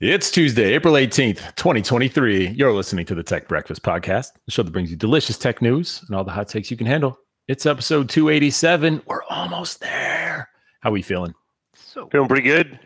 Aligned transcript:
It's 0.00 0.30
Tuesday, 0.30 0.74
April 0.74 0.94
18th, 0.94 1.56
2023. 1.56 2.50
You're 2.50 2.72
listening 2.72 3.04
to 3.06 3.16
the 3.16 3.24
Tech 3.24 3.48
Breakfast 3.48 3.82
Podcast, 3.82 4.30
the 4.46 4.52
show 4.52 4.62
that 4.62 4.70
brings 4.70 4.92
you 4.92 4.96
delicious 4.96 5.36
tech 5.36 5.60
news 5.60 6.04
and 6.06 6.14
all 6.14 6.22
the 6.22 6.30
hot 6.30 6.46
takes 6.46 6.70
you 6.70 6.76
can 6.76 6.86
handle. 6.86 7.18
It's 7.48 7.66
episode 7.66 8.08
287. 8.08 9.02
We're 9.06 9.24
almost 9.24 9.80
there. 9.80 10.50
How 10.82 10.90
are 10.90 10.92
we 10.92 11.02
feeling? 11.02 11.34
So 11.74 12.06
feeling 12.10 12.28
pretty 12.28 12.44
good. 12.44 12.78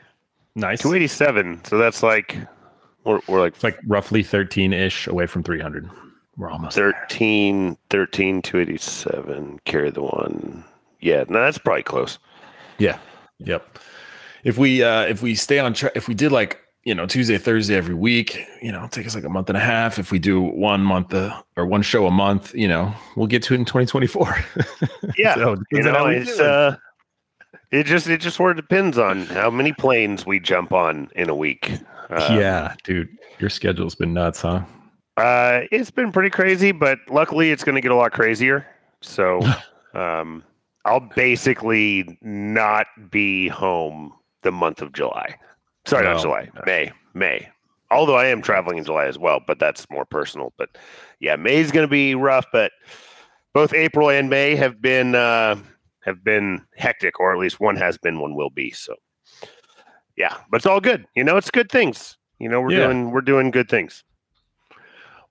Nice. 0.55 0.81
287. 0.81 1.67
So 1.67 1.77
that's 1.77 2.03
like 2.03 2.39
we're, 3.05 3.21
we're 3.29 3.41
like 3.41 3.57
it's 3.57 3.65
like 3.65 3.79
roughly 3.87 4.25
13-ish 4.25 5.07
away 5.07 5.27
from 5.27 5.43
300. 5.43 5.91
We're 6.39 6.51
almost 6.51 6.77
13 6.77 7.77
there. 7.91 8.07
13 8.07 8.41
287 8.41 9.61
carry 9.67 9.91
the 9.91 10.01
one. 10.01 10.65
Yeah, 11.01 11.25
no, 11.29 11.43
that's 11.43 11.59
probably 11.59 11.83
close. 11.83 12.19
Yeah. 12.79 12.99
Yep. 13.41 13.81
If 14.45 14.57
we 14.57 14.83
uh 14.83 15.03
if 15.03 15.21
we 15.21 15.35
stay 15.35 15.59
on 15.59 15.75
track 15.75 15.93
if 15.95 16.09
we 16.09 16.15
did 16.15 16.33
like 16.33 16.62
you 16.85 16.95
know, 16.95 17.07
Tuesday, 17.07 17.39
Thursday 17.39 17.77
every 17.77 17.95
week, 17.95 18.45
you 18.61 18.73
know, 18.73 18.89
take 18.91 19.07
us 19.07 19.15
like 19.15 19.25
a 19.25 19.29
month 19.29 19.49
and 19.49 19.57
a 19.57 19.61
half. 19.61 19.99
If 19.99 20.11
we 20.11 20.19
do 20.19 20.41
one 20.41 20.83
month 20.83 21.15
uh, 21.15 21.41
or 21.57 21.65
one 21.67 21.83
show 21.83 22.07
a 22.07 22.11
month, 22.11 22.55
you 22.55 22.67
know, 22.67 22.93
we'll 23.17 23.29
get 23.29 23.43
to 23.45 23.55
it 23.55 23.59
in 23.59 23.65
2024. 23.65 24.37
Yeah. 25.17 25.35
so, 25.35 25.57
you 25.71 25.83
know, 25.83 26.07
it's, 26.07 26.41
uh, 26.41 26.77
it 27.71 27.85
just, 27.85 28.09
it 28.09 28.21
just 28.21 28.37
sort 28.37 28.53
of 28.53 28.57
depends 28.57 28.99
on 28.99 29.27
how 29.27 29.51
many 29.51 29.73
planes 29.73 30.25
we 30.25 30.41
jump 30.41 30.73
on 30.73 31.11
in 31.15 31.29
a 31.29 31.35
week. 31.35 31.73
Uh, 32.09 32.37
yeah, 32.39 32.75
dude, 32.83 33.09
your 33.39 33.51
schedule's 33.51 33.95
been 33.95 34.15
nuts, 34.15 34.43
huh? 34.43 34.63
Uh, 35.17 35.63
it's 35.71 35.91
been 35.91 36.13
pretty 36.13 36.31
crazy, 36.31 36.73
but 36.73 36.99
luckily 37.11 37.51
it's 37.51 37.65
going 37.65 37.75
to 37.75 37.81
get 37.81 37.91
a 37.91 37.95
lot 37.95 38.13
crazier. 38.13 38.67
So, 39.01 39.43
um, 39.95 40.43
I'll 40.85 41.01
basically 41.15 42.19
not 42.23 42.87
be 43.11 43.49
home 43.49 44.13
the 44.43 44.53
month 44.53 44.83
of 44.83 44.93
July. 44.93 45.37
Sorry, 45.85 46.05
no. 46.05 46.15
not 46.15 46.23
July. 46.23 46.51
May. 46.67 46.93
May. 47.15 47.49
Although 47.91 48.17
I 48.17 48.27
am 48.27 48.41
traveling 48.41 48.79
in 48.79 48.85
July 48.85 49.07
as 49.07 49.19
well, 49.19 49.41
but 49.47 49.59
that's 49.59 49.87
more 49.91 50.05
personal. 50.05 50.53
But 50.57 50.71
yeah, 51.21 51.37
May 51.37 51.57
is 51.57 51.71
going 51.73 51.87
to 51.87 51.91
be 51.91 52.15
rough. 52.15 52.47
But 52.53 52.73
both 53.53 53.75
April 53.75 54.09
and 54.09 54.31
May 54.31 54.57
have 54.57 54.81
been 54.81 55.15
uh, 55.15 55.57
have 56.01 56.25
been 56.25 56.65
hectic, 56.77 57.21
or 57.21 57.33
at 57.33 57.39
least 57.39 57.61
one 57.61 57.77
has 57.77 57.99
been, 57.99 58.21
one 58.21 58.35
will 58.35 58.51
be. 58.51 58.71
So 58.71 58.95
yeah, 60.17 60.37
but 60.51 60.59
it's 60.59 60.67
all 60.67 60.81
good. 60.81 61.07
You 61.15 61.25
know, 61.25 61.37
it's 61.37 61.51
good 61.51 61.71
things. 61.71 62.17
You 62.39 62.49
know, 62.49 62.61
we're 62.61 62.73
yeah. 62.73 62.87
doing 62.87 63.11
we're 63.11 63.21
doing 63.21 63.51
good 63.51 63.69
things. 63.69 64.05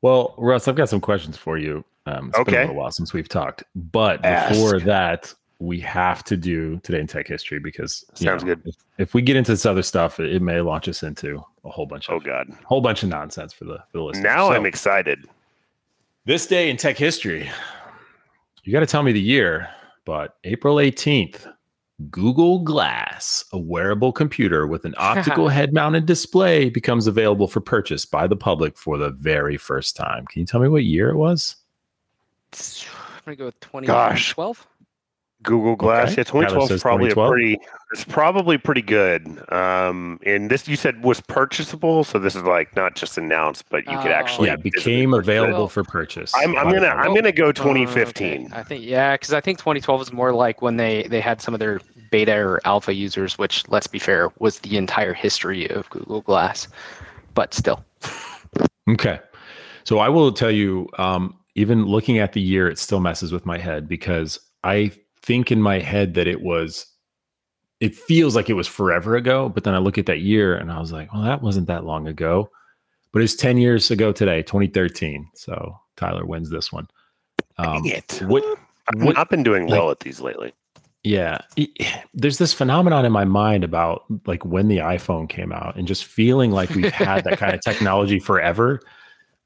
Well, 0.02 0.34
Russ, 0.38 0.68
I've 0.68 0.76
got 0.76 0.90
some 0.90 1.02
questions 1.02 1.38
for 1.38 1.58
you. 1.58 1.84
Um, 2.06 2.30
it's 2.30 2.40
okay. 2.40 2.52
been 2.52 2.60
a 2.60 2.62
little 2.64 2.76
while 2.76 2.92
since 2.92 3.14
we've 3.14 3.30
talked, 3.30 3.64
but 3.76 4.24
Ask. 4.26 4.54
before 4.54 4.80
that, 4.82 5.34
we 5.62 5.80
have 5.80 6.24
to 6.24 6.36
do 6.36 6.80
today 6.80 7.00
in 7.00 7.06
tech 7.06 7.28
history 7.28 7.60
because 7.60 8.04
sounds 8.16 8.44
know, 8.44 8.56
good. 8.56 8.62
If, 8.66 8.76
if, 8.98 9.14
we 9.14 9.22
get 9.22 9.36
into 9.36 9.52
this 9.52 9.66
other 9.66 9.84
stuff, 9.84 10.20
it, 10.20 10.34
it, 10.34 10.42
may 10.42 10.60
launch 10.60 10.88
us 10.88 11.04
into 11.04 11.44
a 11.64 11.70
whole 11.70 11.86
bunch 11.86 12.10
of 12.10 12.16
oh 12.16 12.20
god, 12.20 12.52
whole 12.66 12.82
bunch 12.82 13.04
of 13.04 13.10
nonsense 13.10 13.54
for 13.54 13.66
the 13.66 13.78
for 13.92 14.00
the 14.00 14.04
listeners. 14.04 14.24
Now 14.24 14.50
so, 14.50 14.56
I'm 14.56 14.66
excited. 14.66 15.30
This 16.26 16.48
day 16.48 16.70
in 16.70 16.78
tech 16.78 16.98
history, 16.98 17.50
you 18.64 18.74
got 18.74 18.80
to 18.80 18.88
tell 18.88 19.04
me 19.04 19.12
the 19.12 19.22
year, 19.22 19.70
but 20.04 20.38
April 20.46 20.78
18th, 20.78 21.52
Google 22.10 22.60
Glass, 22.60 23.46
a 23.54 23.58
wearable 23.60 24.12
computer 24.12 24.66
with 24.66 24.86
an 24.86 24.96
optical 24.98 25.48
head-mounted 25.50 26.08
display, 26.08 26.70
becomes 26.70 27.06
available 27.06 27.48
for 27.48 27.62
purchase 27.62 28.04
by 28.06 28.26
the 28.26 28.36
public 28.36 28.78
for 28.78 28.98
the 28.98 29.12
very 29.12 29.58
first 29.58 29.96
time. 29.96 30.26
Can 30.28 30.40
you 30.40 30.46
tell 30.46 30.62
me 30.62 30.70
what 30.70 30.84
year 30.84 31.10
it 31.10 31.18
was? 31.18 31.56
I'm 32.54 33.22
gonna 33.26 33.36
go 33.36 33.46
with 33.46 33.60
2012. 33.60 34.68
Google 35.44 35.76
Glass. 35.76 36.12
Okay. 36.12 36.22
Yeah, 36.22 36.24
2012 36.24 36.72
is 36.72 36.82
probably 36.82 37.10
2012. 37.10 37.28
a 37.28 37.32
pretty. 37.32 37.60
It's 37.94 38.06
probably 38.06 38.58
pretty 38.58 38.82
good. 38.82 39.44
Um, 39.52 40.20
and 40.26 40.50
this 40.50 40.68
you 40.68 40.76
said 40.76 41.04
was 41.04 41.20
purchasable, 41.20 42.04
so 42.04 42.20
this 42.20 42.36
is 42.36 42.44
like 42.44 42.76
not 42.76 42.96
just 42.96 43.18
announced, 43.18 43.66
but 43.70 43.86
you 43.86 43.98
could 43.98 44.12
actually 44.12 44.48
yeah 44.48 44.56
became 44.56 45.14
available 45.14 45.68
for 45.68 45.84
purchase. 45.84 46.32
I'm, 46.36 46.56
I'm 46.58 46.72
gonna 46.72 46.88
I'm 46.88 47.14
gonna 47.14 47.32
go 47.32 47.52
2015. 47.52 48.46
okay. 48.46 48.56
I 48.56 48.64
think 48.64 48.86
yeah, 48.86 49.16
because 49.16 49.34
I 49.34 49.42
think 49.42 49.58
2012 49.58 50.02
is 50.02 50.14
more 50.14 50.34
like 50.34 50.62
when 50.62 50.78
they 50.78 51.04
they 51.04 51.20
had 51.20 51.42
some 51.42 51.54
of 51.54 51.60
their 51.60 51.82
beta 52.12 52.36
or 52.36 52.62
alpha 52.66 52.94
users, 52.94 53.38
which 53.38 53.68
let's 53.68 53.88
be 53.88 54.00
fair 54.00 54.32
was 54.40 54.60
the 54.60 54.78
entire 54.78 55.14
history 55.14 55.70
of 55.70 55.90
Google 55.90 56.22
Glass, 56.22 56.68
but 57.34 57.54
still. 57.54 57.84
okay, 58.90 59.20
so 59.84 60.00
I 60.00 60.10
will 60.10 60.32
tell 60.32 60.52
you. 60.52 60.88
Um, 60.98 61.38
even 61.56 61.86
looking 61.86 62.18
at 62.18 62.32
the 62.32 62.40
year, 62.40 62.70
it 62.70 62.80
still 62.80 63.02
messes 63.02 63.34
with 63.34 63.46
my 63.46 63.58
head 63.58 63.88
because 63.88 64.40
I 64.64 64.92
think 65.24 65.52
in 65.52 65.62
my 65.62 65.80
head 65.80 66.14
that 66.16 66.28
it 66.28 66.42
was 66.42 66.88
it 67.80 67.96
feels 67.96 68.36
like 68.36 68.50
it 68.50 68.54
was 68.54 68.68
forever 68.68 69.16
ago, 69.16 69.50
but 69.50 69.64
then 69.64 69.74
I 69.74 69.80
look 69.80 69.98
at 69.98 70.06
that 70.06 70.20
year 70.20 70.56
and 70.56 70.72
I 70.72 70.80
was 70.80 70.92
like, 70.92 71.12
well, 71.12 71.24
that 71.24 71.42
wasn't 71.42 71.66
that 71.68 71.84
long 71.84 72.08
ago. 72.08 72.50
But 73.12 73.24
it's 73.24 73.36
10 73.36 73.58
years 73.58 73.90
ago 73.90 74.12
today, 74.12 74.44
2013. 74.44 75.28
So 75.34 75.76
Tyler 75.98 76.26
wins 76.26 76.52
this 76.52 76.72
one. 76.72 76.88
Um, 77.58 77.84
it. 77.84 78.22
What, 78.28 78.44
what, 78.94 79.18
I've 79.18 79.30
been 79.30 79.42
doing 79.42 79.66
well 79.66 79.90
at 79.90 80.00
these 80.00 80.22
lately. 80.22 80.54
Yeah. 81.04 81.42
there's 82.14 82.38
this 82.38 82.54
phenomenon 82.54 83.04
in 83.04 83.12
my 83.12 83.26
mind 83.26 83.64
about 83.64 84.04
like 84.28 84.46
when 84.46 84.68
the 84.68 84.78
iPhone 84.78 85.28
came 85.28 85.52
out 85.52 85.76
and 85.76 85.88
just 85.88 86.06
feeling 86.06 86.52
like 86.52 86.70
we've 86.70 86.92
had 86.92 87.24
that 87.24 87.40
kind 87.40 87.56
of 87.56 87.62
technology 87.66 88.20
forever 88.20 88.80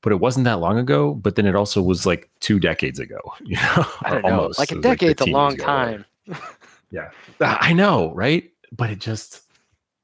but 0.06 0.12
it 0.12 0.20
wasn't 0.20 0.44
that 0.44 0.60
long 0.60 0.78
ago. 0.78 1.16
But 1.16 1.36
then 1.36 1.48
it 1.48 1.56
also 1.56 1.82
was 1.82 2.06
like 2.06 2.30
two 2.40 2.60
decades 2.60 3.00
ago. 3.00 3.20
You 3.44 3.56
know, 3.58 3.86
I 4.02 4.10
don't 4.12 4.22
know. 4.24 4.40
Almost. 4.42 4.60
Like 4.60 4.72
a 4.72 4.76
decade's 4.76 5.22
like 5.22 5.30
a 5.30 5.34
long 5.34 5.58
time. 5.58 6.06
yeah, 6.92 7.10
I 7.42 7.74
know, 7.74 8.14
right? 8.14 8.50
But 8.72 8.92
it 8.92 9.00
just 9.00 9.42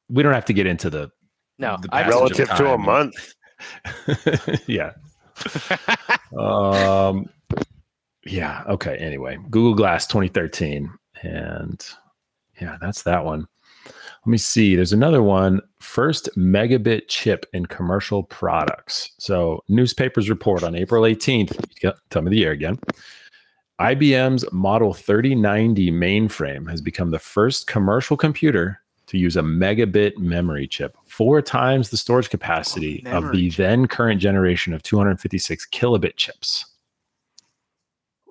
we 0.09 0.23
don't 0.23 0.34
have 0.34 0.45
to 0.45 0.53
get 0.53 0.66
into 0.66 0.90
the 0.90 1.11
no 1.59 1.78
the 1.81 1.90
relative 1.90 2.50
to 2.50 2.73
a 2.73 2.78
month. 2.78 3.35
yeah. 4.67 4.94
um. 6.38 7.29
Yeah. 8.25 8.63
Okay. 8.67 8.97
Anyway, 8.97 9.38
Google 9.50 9.75
Glass 9.75 10.07
2013, 10.07 10.91
and 11.22 11.85
yeah, 12.59 12.78
that's 12.81 13.03
that 13.03 13.23
one. 13.23 13.47
Let 14.25 14.29
me 14.31 14.37
see. 14.37 14.75
There's 14.75 14.93
another 14.93 15.23
one. 15.23 15.61
First 15.79 16.29
megabit 16.37 17.07
chip 17.07 17.47
in 17.53 17.65
commercial 17.65 18.21
products. 18.23 19.11
So, 19.17 19.63
newspapers 19.67 20.29
report 20.29 20.63
on 20.63 20.75
April 20.75 21.03
18th. 21.03 21.95
Tell 22.11 22.21
me 22.21 22.29
the 22.29 22.37
year 22.37 22.51
again. 22.51 22.79
IBM's 23.79 24.45
Model 24.51 24.93
3090 24.93 25.91
mainframe 25.91 26.69
has 26.69 26.81
become 26.81 27.09
the 27.09 27.17
first 27.17 27.65
commercial 27.65 28.15
computer 28.15 28.79
to 29.07 29.17
use 29.17 29.35
a 29.35 29.41
megabit 29.41 30.17
memory 30.19 30.67
chip, 30.67 30.95
four 31.03 31.41
times 31.41 31.89
the 31.89 31.97
storage 31.97 32.29
capacity 32.29 33.03
oh, 33.07 33.17
of 33.17 33.31
the 33.31 33.49
then 33.49 33.87
current 33.87 34.21
generation 34.21 34.71
of 34.71 34.83
256 34.83 35.67
kilobit 35.69 36.15
chips. 36.15 36.65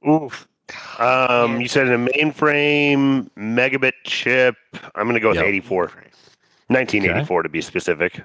Oof. 0.09 0.47
Um, 0.99 1.61
you 1.61 1.69
said 1.69 1.89
in 1.89 1.93
a 1.93 2.11
mainframe 2.11 3.31
megabit 3.37 3.93
chip. 4.05 4.57
I'm 4.95 5.05
going 5.05 5.15
to 5.15 5.21
go 5.21 5.29
with 5.29 5.37
yep. 5.37 5.47
84, 5.47 5.85
1984 6.69 7.39
okay. 7.39 7.43
to 7.43 7.49
be 7.49 7.61
specific. 7.61 8.23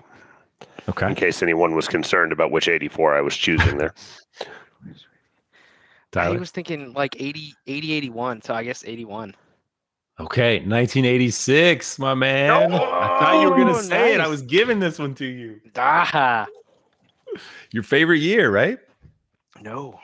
Okay. 0.88 1.08
In 1.08 1.16
case 1.16 1.42
anyone 1.42 1.76
was 1.76 1.88
concerned 1.88 2.32
about 2.32 2.52
which 2.52 2.68
84 2.68 3.16
I 3.16 3.22
was 3.22 3.36
choosing 3.36 3.78
there. 3.78 3.94
Tyler? 6.12 6.36
I 6.36 6.40
was 6.40 6.52
thinking 6.52 6.94
like 6.94 7.20
80, 7.20 7.54
80, 7.68 7.94
81. 7.94 8.42
So 8.44 8.54
I 8.54 8.64
guess 8.64 8.84
81. 8.86 9.36
Okay, 10.18 10.60
1986, 10.60 12.00
my 12.00 12.14
man. 12.14 12.72
Oh, 12.72 12.76
I 12.78 13.20
thought 13.20 13.42
you 13.42 13.50
were 13.50 13.58
gonna 13.58 13.76
say 13.76 14.12
nice. 14.12 14.16
it. 14.16 14.22
I 14.22 14.28
was 14.28 14.42
giving 14.44 14.80
this 14.80 14.98
one 14.98 15.14
to 15.16 15.26
you. 15.26 15.60
Ah. 15.76 16.46
Your 17.74 17.84
favorite 17.84 18.20
year, 18.20 18.50
right? 18.50 18.80
No. 19.62 20.00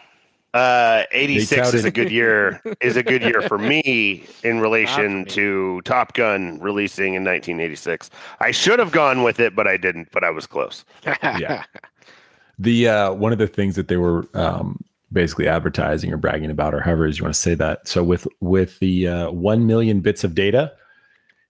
Uh, 0.53 1.03
86 1.12 1.73
is 1.73 1.85
a 1.85 1.91
good 1.91 2.12
year. 2.12 2.62
Is 2.81 2.97
a 2.97 3.03
good 3.03 3.22
year 3.22 3.41
for 3.41 3.57
me 3.57 4.25
in 4.44 4.59
relation 4.59 5.25
to 5.25 5.81
Top 5.81 6.13
Gun 6.13 6.59
releasing 6.59 7.13
in 7.13 7.23
1986. 7.23 8.09
I 8.42 8.51
should 8.51 8.80
have 8.80 8.92
gone 8.92 9.24
with 9.24 9.39
it, 9.39 9.56
but 9.56 9.68
I 9.68 9.77
didn't. 9.77 10.09
But 10.12 10.24
I 10.24 10.30
was 10.30 10.48
close. 10.48 10.83
yeah. 11.06 11.63
The 12.59 12.88
uh, 12.88 13.13
one 13.13 13.31
of 13.31 13.38
the 13.38 13.48
things 13.48 13.75
that 13.75 13.88
they 13.88 13.98
were 13.98 14.27
um, 14.33 14.83
basically 15.13 15.48
advertising 15.48 16.12
or 16.12 16.18
bragging 16.18 16.51
about, 16.51 16.74
or 16.74 16.81
however 16.81 17.07
you 17.07 17.24
want 17.24 17.33
to 17.33 17.39
say 17.39 17.56
that. 17.56 17.88
So 17.88 18.03
with 18.03 18.27
with 18.42 18.77
the 18.80 19.07
uh, 19.07 19.31
one 19.31 19.65
million 19.65 20.01
bits 20.01 20.25
of 20.25 20.36
data, 20.36 20.74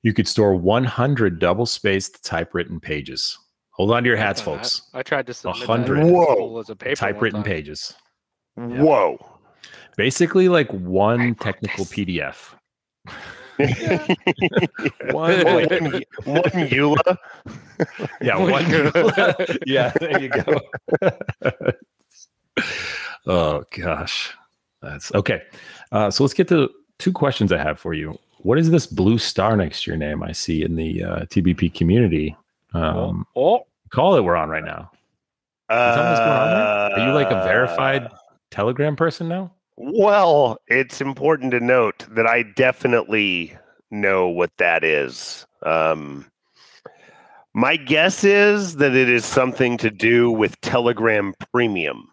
you 0.03 0.13
could 0.13 0.27
store 0.27 0.56
100 0.56 1.39
double 1.39 1.65
spaced 1.65 2.24
typewritten 2.24 2.80
pages. 2.80 3.38
Hold 3.71 3.92
on 3.92 4.03
to 4.03 4.09
your 4.09 4.18
hats, 4.18 4.42
folks. 4.42 4.83
I, 4.94 5.00
I 5.00 5.03
tried 5.03 5.25
to 5.25 5.33
submit 5.33 5.68
100 5.68 6.03
Whoa. 6.03 6.63
typewritten 6.94 7.42
pages. 7.42 7.95
Whoa. 8.69 9.25
Basically, 9.98 10.50
like 10.50 10.72
one 10.72 11.36
technical 11.36 11.86
PDF. 11.86 12.54
one, 15.12 15.44
one, 15.44 15.66
one 16.25 16.44
EULA. 16.69 17.18
yeah, 18.22 18.38
one 18.38 18.63
EULA. 18.66 19.58
yeah, 19.66 19.92
there 20.00 20.22
you 20.22 20.30
go. 20.30 20.62
oh 23.28 23.63
gosh, 23.78 24.34
that's 24.81 25.13
okay. 25.13 25.44
Uh, 25.92 26.10
so 26.10 26.24
let's 26.24 26.34
get 26.34 26.48
to 26.48 26.69
two 26.98 27.12
questions 27.12 27.52
I 27.52 27.58
have 27.58 27.78
for 27.78 27.94
you. 27.94 28.18
What 28.40 28.58
is 28.58 28.72
this 28.72 28.88
blue 28.88 29.18
star 29.19 29.56
next 29.56 29.84
to 29.84 29.92
your 29.92 29.98
name? 29.98 30.24
I 30.24 30.31
see 30.31 30.63
in 30.63 30.75
the 30.75 31.04
uh, 31.04 31.19
TBP 31.25 31.74
community. 31.75 32.36
Um, 32.74 33.28
oh, 33.36 33.66
Call 33.90 34.13
that 34.16 34.24
We're 34.24 34.36
on 34.36 34.50
right 34.50 34.63
now. 34.63 34.90
Uh, 35.69 35.96
Tell 35.96 36.04
me 36.04 36.10
what's 36.10 36.19
going 36.19 36.31
on 36.31 36.50
there. 36.50 37.00
Are 37.00 37.08
you 37.08 37.13
like 37.13 37.30
a 37.30 37.44
verified 37.44 38.10
Telegram 38.51 38.95
person 38.95 39.27
now? 39.27 39.51
Well, 39.77 40.57
it's 40.68 41.01
important 41.01 41.51
to 41.51 41.59
note 41.59 42.06
that 42.12 42.27
I 42.27 42.44
definitely 42.44 43.57
know 43.89 44.27
what 44.27 44.51
that 44.57 44.83
is. 44.83 45.45
Um, 45.63 46.27
my 47.53 47.75
guess 47.77 48.24
is 48.24 48.75
that 48.77 48.95
it 48.95 49.09
is 49.09 49.25
something 49.25 49.77
to 49.77 49.89
do 49.89 50.30
with 50.31 50.59
Telegram 50.62 51.33
Premium. 51.51 52.07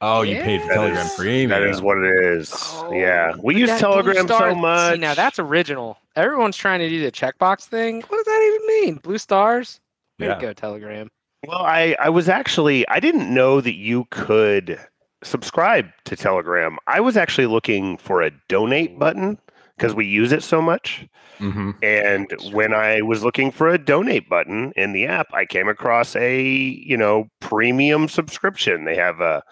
Oh, 0.00 0.22
you 0.22 0.34
paid 0.42 0.60
for 0.62 0.66
Yeah. 0.66 0.74
Telegram 0.74 0.94
That 0.96 1.06
is- 1.06 1.14
Premium. 1.16 1.50
That 1.50 1.62
is 1.62 1.80
what 1.80 1.98
it 1.98 2.24
is. 2.24 2.74
yeah, 2.90 3.32
we 3.40 3.56
use 3.56 3.70
Telegram 3.78 4.26
Star- 4.26 4.50
so 4.50 4.54
much. 4.56 4.94
See, 4.94 4.98
now 5.00 5.14
that's 5.14 5.38
original. 5.38 5.96
Everyone's 6.16 6.56
trying 6.56 6.80
to 6.80 6.88
do 6.88 7.00
the 7.02 7.12
checkbox 7.12 7.66
thing. 7.66 8.02
What 8.08 8.16
does 8.16 8.26
that 8.26 8.42
even 8.42 8.66
mean? 8.86 8.94
Blue 8.96 9.18
stars? 9.18 9.80
Way 10.18 10.26
Yeah. 10.26 10.34
to 10.34 10.40
go, 10.40 10.52
Telegram. 10.52 11.08
Well, 11.46 11.62
I 11.62 11.96
I 12.00 12.08
was 12.08 12.28
actually 12.28 12.86
I 12.88 12.98
didn't 13.00 13.32
know 13.32 13.60
that 13.60 13.74
you 13.76 14.06
could 14.10 14.78
subscribe 15.22 15.86
to 16.04 16.16
Telegram. 16.16 16.78
I 16.86 17.00
was 17.00 17.16
actually 17.16 17.46
looking 17.46 17.96
for 17.98 18.22
a 18.22 18.30
donate 18.48 18.98
button 18.98 19.38
because 19.76 19.94
we 19.94 20.06
use 20.06 20.32
it 20.32 20.42
so 20.42 20.60
much. 20.62 21.06
Mhm. 21.38 21.74
And 21.82 22.32
when 22.54 22.72
I 22.72 23.02
was 23.02 23.24
looking 23.24 23.50
for 23.50 23.68
a 23.68 23.78
donate 23.78 24.28
button 24.28 24.72
in 24.76 24.92
the 24.92 25.06
app, 25.06 25.26
I 25.32 25.44
came 25.44 25.68
across 25.68 26.14
a, 26.14 26.40
you 26.42 26.96
know, 26.96 27.26
premium 27.40 28.06
subscription. 28.08 28.84
They 28.84 28.96
have 28.96 29.20
a 29.20 29.42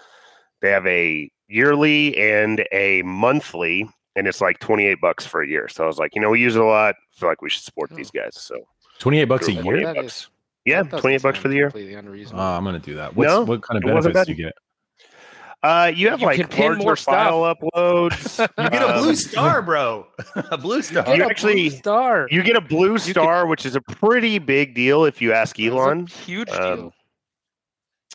they 0.60 0.70
have 0.70 0.86
a 0.86 1.30
yearly 1.48 2.16
and 2.18 2.64
a 2.70 3.02
monthly 3.02 3.88
and 4.14 4.26
it's 4.28 4.40
like 4.40 4.58
28 4.60 5.00
bucks 5.00 5.24
for 5.26 5.40
a 5.42 5.48
year. 5.48 5.68
So 5.68 5.82
I 5.84 5.86
was 5.86 5.98
like, 5.98 6.14
you 6.14 6.20
know, 6.20 6.30
we 6.30 6.40
use 6.40 6.54
it 6.56 6.62
a 6.62 6.64
lot. 6.64 6.94
feel 7.12 7.28
like 7.28 7.42
we 7.42 7.50
should 7.50 7.62
support 7.62 7.90
these 7.90 8.10
guys. 8.10 8.32
So 8.34 8.56
28 8.98 9.24
bucks 9.24 9.48
a 9.48 9.52
year? 9.52 9.82
Bucks. 9.94 9.98
is- 10.06 10.28
yeah, 10.66 10.82
28 10.82 11.22
bucks 11.22 11.38
for 11.38 11.48
the 11.48 11.54
year. 11.56 11.70
Completely 11.70 11.96
Oh. 11.96 12.36
I'm 12.36 12.62
going 12.64 12.74
to 12.74 12.80
do 12.80 12.94
that. 12.96 13.16
What's, 13.16 13.28
No, 13.28 13.42
what 13.42 13.62
kind 13.62 13.82
of 13.82 13.88
benefits 13.88 14.26
do 14.26 14.32
you 14.32 14.36
get? 14.36 14.52
Uh, 15.62 15.92
you 15.94 16.08
have 16.08 16.20
You 16.20 16.26
like 16.26 16.36
can 16.38 16.48
pin 16.48 16.66
larger 16.68 16.82
more 16.82 16.96
stuff. 16.96 17.14
file 17.14 17.54
uploads. 17.54 18.38
You 18.58 18.70
get 18.70 18.82
a 18.82 18.98
blue 18.98 19.10
Um, 19.10 19.14
star, 19.16 19.60
bro. 19.62 20.06
a 20.34 20.56
blue 20.56 20.80
star. 20.80 21.04
Get 21.04 21.16
you 21.18 21.22
a 21.22 21.26
blue 21.26 21.30
actually- 21.30 21.70
star. 21.70 22.28
You 22.30 22.42
get 22.42 22.56
a 22.56 22.60
blue 22.62 22.92
could- 22.94 23.02
star, 23.10 23.46
which 23.46 23.66
is 23.66 23.76
a 23.76 23.80
pretty 23.82 24.38
big 24.38 24.74
deal 24.74 25.04
if 25.04 25.20
you 25.20 25.32
ask 25.34 25.56
That 25.56 25.62
is 25.64 25.68
a 25.68 25.76
Elon. 25.76 26.06
Huge 26.06 26.48
Um, 26.50 26.76
deal. 26.76 26.92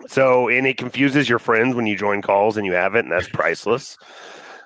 So, 0.07 0.49
and 0.49 0.67
it 0.67 0.77
confuses 0.77 1.29
your 1.29 1.39
friends 1.39 1.75
when 1.75 1.85
you 1.87 1.95
join 1.95 2.21
calls 2.21 2.57
and 2.57 2.65
you 2.65 2.73
have 2.73 2.95
it, 2.95 3.05
and 3.05 3.11
that's 3.11 3.29
priceless. 3.29 3.97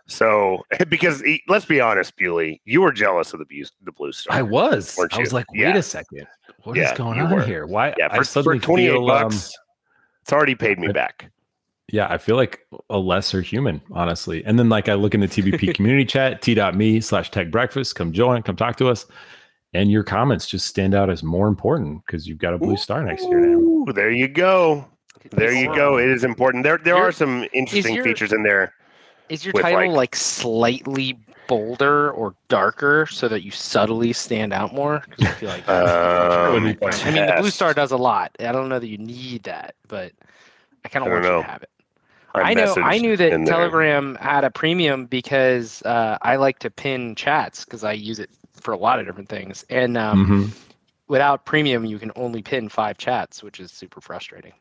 So, 0.08 0.64
because 0.90 1.22
let's 1.48 1.66
be 1.66 1.80
honest, 1.82 2.16
Bewley, 2.16 2.62
you 2.66 2.82
were 2.82 2.92
jealous 2.92 3.34
of 3.34 3.40
the 3.40 3.46
bu- 3.46 3.66
the 3.84 3.92
blue 3.92 4.12
star. 4.12 4.36
I 4.38 4.42
was. 4.42 4.98
I 4.98 5.18
was 5.20 5.32
you? 5.32 5.36
like, 5.36 5.52
wait 5.52 5.60
Yeah. 5.60 5.76
a 5.76 5.84
second. 5.84 6.26
What 6.64 6.78
is 6.78 6.84
Yeah, 6.84 6.96
going 6.96 7.20
on 7.20 7.30
were. 7.36 7.44
here? 7.44 7.68
Why? 7.68 7.94
yeah, 7.98 8.08
I 8.10 8.18
for, 8.24 8.42
for 8.42 8.58
twenty 8.58 8.86
eight 8.88 8.92
feel, 8.92 9.10
um, 9.12 9.24
bucks, 9.30 9.54
it's 10.24 10.34
already 10.34 10.56
paid 10.56 10.80
me 10.80 10.88
I- 10.88 10.94
back. 10.94 11.30
Yeah, 11.92 12.08
I 12.10 12.18
feel 12.18 12.36
like 12.36 12.66
a 12.90 12.98
lesser 12.98 13.42
human, 13.42 13.82
honestly. 13.92 14.44
And 14.46 14.58
then 14.60 14.70
like 14.70 14.90
I 14.90 14.94
look 14.94 15.14
in 15.14 15.20
the 15.22 15.28
TBP 15.28 15.74
community 15.76 16.06
chat, 16.06 16.42
t.me 16.42 17.02
slash 17.02 17.32
tech 17.32 17.52
breakfast. 17.52 17.96
Come 17.96 18.12
join, 18.12 18.42
come 18.44 18.56
talk 18.56 18.76
to 18.78 18.88
us. 18.90 19.06
And 19.74 19.92
your 19.92 20.04
comments 20.04 20.48
just 20.48 20.66
stand 20.66 20.96
out 20.96 21.10
as 21.10 21.22
more 21.22 21.48
important 21.48 22.04
because 22.06 22.28
you've 22.28 22.40
got 22.40 22.54
a 22.54 22.58
blue 22.58 22.76
star 22.78 23.04
next 23.04 23.24
to 23.24 23.30
your 23.30 23.40
name. 23.42 23.86
There 23.94 24.10
you 24.10 24.28
go. 24.28 24.86
There 25.32 25.54
you 25.54 25.74
go. 25.76 25.98
It 25.98 26.10
is 26.10 26.24
important. 26.24 26.64
There, 26.64 26.78
there 26.80 26.96
Your- 26.96 27.10
are 27.10 27.12
some 27.12 27.46
interesting 27.54 27.94
your- 27.96 28.04
features 28.04 28.34
in 28.34 28.42
there. 28.44 28.74
Is 29.30 29.46
your 29.46 29.54
title 29.54 29.90
like- 29.90 29.96
like, 29.96 30.16
slightly 30.16 31.20
bolder 31.48 32.12
or 32.12 32.34
darker 32.48 33.06
so 33.08 33.28
that 33.28 33.44
you 33.44 33.52
subtly 33.52 34.12
stand 34.14 34.54
out 34.54 34.74
more? 34.74 35.04
I 35.22 35.26
feel 35.34 35.50
like 35.50 35.68
Um, 35.70 36.56
I 36.82 37.12
mean, 37.12 37.26
the 37.28 37.36
blue 37.40 37.50
star 37.52 37.74
does 37.76 37.92
a 37.92 37.98
lot. 37.98 38.36
I 38.40 38.52
don't 38.52 38.70
know 38.70 38.80
that 38.80 38.88
you 38.88 38.98
need 38.98 39.44
that, 39.44 39.76
but 39.88 40.14
I 40.84 40.90
kind 40.90 41.06
of 41.06 41.12
want 41.12 41.24
don't 41.24 41.38
you 41.38 41.44
to 41.44 41.48
have 41.48 41.62
it. 41.64 41.70
I 42.36 42.54
know. 42.54 42.74
I 42.78 42.98
knew 43.00 43.18
that 43.18 43.32
in 43.34 43.44
there. 43.46 43.54
Telegram 43.56 44.16
had 44.22 44.44
a 44.44 44.52
premium 44.52 45.06
because 45.06 45.82
uh, 45.84 46.18
I 46.22 46.36
like 46.36 46.60
to 46.60 46.70
pin 46.70 47.16
chats 47.16 47.66
because 47.66 47.84
I 47.84 47.94
use 47.94 48.20
it 48.20 48.30
for 48.54 48.74
a 48.74 48.78
lot 48.78 49.00
of 49.00 49.06
different 49.06 49.30
things. 49.30 49.66
And 49.70 49.98
um, 49.98 50.26
Mhm. 50.26 50.58
without 51.08 51.46
premium, 51.46 51.86
you 51.86 51.98
can 52.00 52.12
only 52.16 52.42
pin 52.42 52.70
five 52.70 52.98
chats, 52.98 53.42
which 53.42 53.60
is 53.60 53.72
super 53.72 54.02
frustrating. 54.02 54.54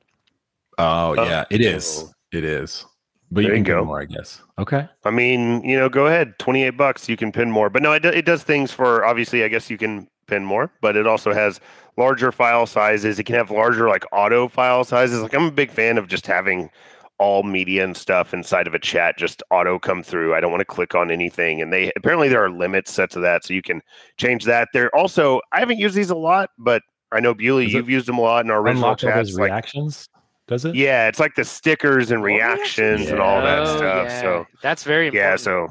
Oh, 0.79 1.15
Oh, 1.19 1.25
yeah, 1.25 1.45
it 1.51 1.61
is. 1.61 2.13
It 2.33 2.45
is. 2.45 2.87
But 3.31 3.41
you 3.43 3.49
There 3.49 3.57
can 3.57 3.65
you 3.65 3.73
go 3.75 3.81
go. 3.81 3.85
more, 3.85 4.01
I 4.01 4.05
guess. 4.07 4.41
Okay. 4.59 4.89
I 5.05 5.11
mean, 5.11 5.63
you 5.63 5.77
know, 5.79 5.89
go 5.91 6.07
ahead. 6.07 6.39
28 6.39 6.71
bucks, 6.71 7.09
you 7.09 7.17
can 7.17 7.31
pin 7.33 7.51
more. 7.51 7.69
But 7.69 7.83
no, 7.83 7.93
it, 7.93 8.05
it 8.05 8.25
does 8.25 8.43
things 8.43 8.73
for 8.73 9.05
obviously, 9.05 9.45
I 9.45 9.49
guess 9.49 9.69
you 9.69 9.77
can 9.77 10.09
pin 10.27 10.45
more, 10.45 10.71
but 10.81 10.97
it 10.97 11.07
also 11.07 11.35
has 11.35 11.61
larger 11.99 12.33
file 12.33 12.65
sizes. 12.65 13.19
It 13.19 13.25
can 13.25 13.35
have 13.35 13.51
larger, 13.51 13.89
like 13.89 14.05
auto 14.13 14.49
file 14.49 14.85
sizes. 14.85 15.21
Like, 15.21 15.35
I'm 15.35 15.45
a 15.45 15.51
big 15.51 15.71
fan 15.71 15.99
of 15.99 16.07
just 16.07 16.27
having 16.27 16.71
all 17.19 17.43
media 17.43 17.85
and 17.85 17.97
stuff 17.97 18.33
inside 18.33 18.67
of 18.67 18.75
a 18.75 18.79
chat 18.79 19.19
just 19.19 19.43
auto 19.51 19.79
come 19.79 20.03
through. 20.03 20.35
I 20.35 20.41
don't 20.41 20.51
want 20.51 20.61
to 20.61 20.65
click 20.65 20.95
on 20.95 21.11
anything. 21.11 21.61
And 21.61 21.73
they 21.73 21.93
apparently 21.97 22.29
there 22.29 22.45
are 22.45 22.51
limits 22.51 22.93
set 22.93 23.11
to 23.13 23.21
that. 23.21 23.45
So 23.45 23.55
you 23.55 23.63
can 23.63 23.83
change 24.19 24.45
that. 24.45 24.69
There 24.73 24.95
also, 24.95 25.41
I 25.53 25.59
haven't 25.61 25.79
used 25.79 25.95
these 25.97 26.11
a 26.11 26.17
lot, 26.17 26.51
but 26.59 26.83
I 27.11 27.21
know 27.21 27.35
Bewley, 27.35 27.65
Does 27.65 27.75
you've 27.75 27.89
used 27.91 28.07
them 28.07 28.19
a 28.19 28.21
lot 28.21 28.45
in 28.45 28.51
our 28.51 28.61
original 28.61 28.85
Unlock 28.85 28.99
chats. 28.99 29.35
Like, 29.35 29.51
reactions. 29.51 30.09
Does 30.47 30.65
it? 30.65 30.75
yeah, 30.75 31.09
it's 31.09 31.19
like 31.21 31.35
the 31.35 31.45
stickers 31.45 32.11
and 32.11 32.23
reactions 32.23 33.09
and 33.11 33.21
all 33.21 33.43
that 33.43 33.59
Oh, 33.61 33.77
stuff. 33.77 34.07
yeah. 34.09 34.21
So 34.21 34.47
that's 34.63 34.83
very 34.85 35.11
yeah, 35.13 35.37
so 35.37 35.69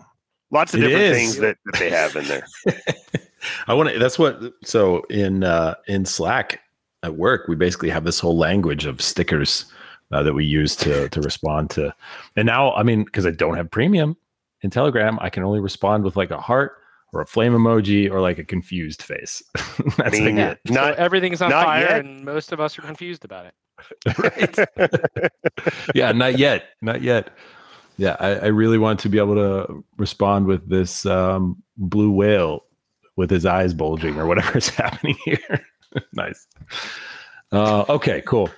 lots 0.52 0.74
of 0.76 0.82
It 0.82 0.88
different 0.90 1.06
is. 1.06 1.18
things 1.18 1.38
that, 1.38 1.58
that 1.66 1.80
they 1.80 1.90
have 1.90 2.16
in 2.16 2.26
there. 2.26 2.46
I 3.68 3.74
want 3.74 3.90
to. 3.90 3.98
That's 4.00 4.20
what. 4.20 4.40
So 4.64 5.02
in 5.10 5.44
uh, 5.44 5.76
in 5.88 6.06
Slack 6.06 6.60
at 7.04 7.16
work, 7.16 7.48
we 7.48 7.56
basically 7.56 7.90
have 7.90 8.04
this 8.04 8.20
whole 8.20 8.38
language 8.38 8.86
of 8.86 9.02
stickers 9.02 9.66
uh, 10.12 10.24
that 10.24 10.34
we 10.34 10.46
use 10.46 10.76
to 10.78 11.10
to 11.10 11.22
respond 11.22 11.70
to. 11.72 11.94
And 12.36 12.46
now, 12.46 12.74
I 12.74 12.84
mean, 12.84 13.04
because 13.04 13.26
I 13.26 13.32
don't 13.32 13.56
have 13.56 13.70
premium 13.72 14.18
in 14.62 14.70
Telegram, 14.70 15.18
I 15.22 15.30
can 15.30 15.44
only 15.44 15.60
respond 15.60 16.04
with 16.04 16.16
like 16.16 16.32
a 16.32 16.40
heart 16.40 16.74
or 17.14 17.22
a 17.22 17.26
flame 17.26 17.54
emoji 17.54 18.10
or 18.12 18.22
like 18.22 18.38
a 18.38 18.44
confused 18.44 19.02
face. 19.02 19.42
That's 19.98 20.12
mean, 20.12 20.26
like 20.26 20.36
yeah, 20.36 20.52
it. 20.52 20.60
so 20.68 20.74
not- 20.74 20.96
everything's 20.98 21.42
on 21.42 21.50
not 21.50 21.66
fire, 21.66 21.82
yet. 21.82 22.00
and 22.06 22.24
most 22.24 22.52
of 22.52 22.60
us 22.60 22.78
are 22.78 22.82
confused 22.82 23.26
about 23.26 23.46
it. 23.46 23.54
yeah, 25.96 26.12
not 26.12 26.38
yet, 26.38 26.70
not 26.82 27.02
yet. 27.02 27.30
Yeah, 27.98 28.16
I, 28.20 28.36
I 28.36 28.46
really 28.48 28.78
want 28.78 29.00
to 29.02 29.10
be 29.10 29.18
able 29.18 29.36
to 29.36 29.84
respond 29.98 30.46
with 30.46 30.70
this 30.70 31.06
um, 31.06 31.62
blue 31.78 32.12
whale 32.12 32.64
with 33.16 33.30
his 33.32 33.46
eyes 33.46 33.74
bulging 33.74 34.20
or 34.20 34.26
whatever 34.28 34.58
is 34.58 34.70
happening 34.70 35.18
here. 35.26 35.66
nice. 36.14 36.48
Uh, 37.52 37.86
okay, 37.90 38.22
cool. 38.28 38.50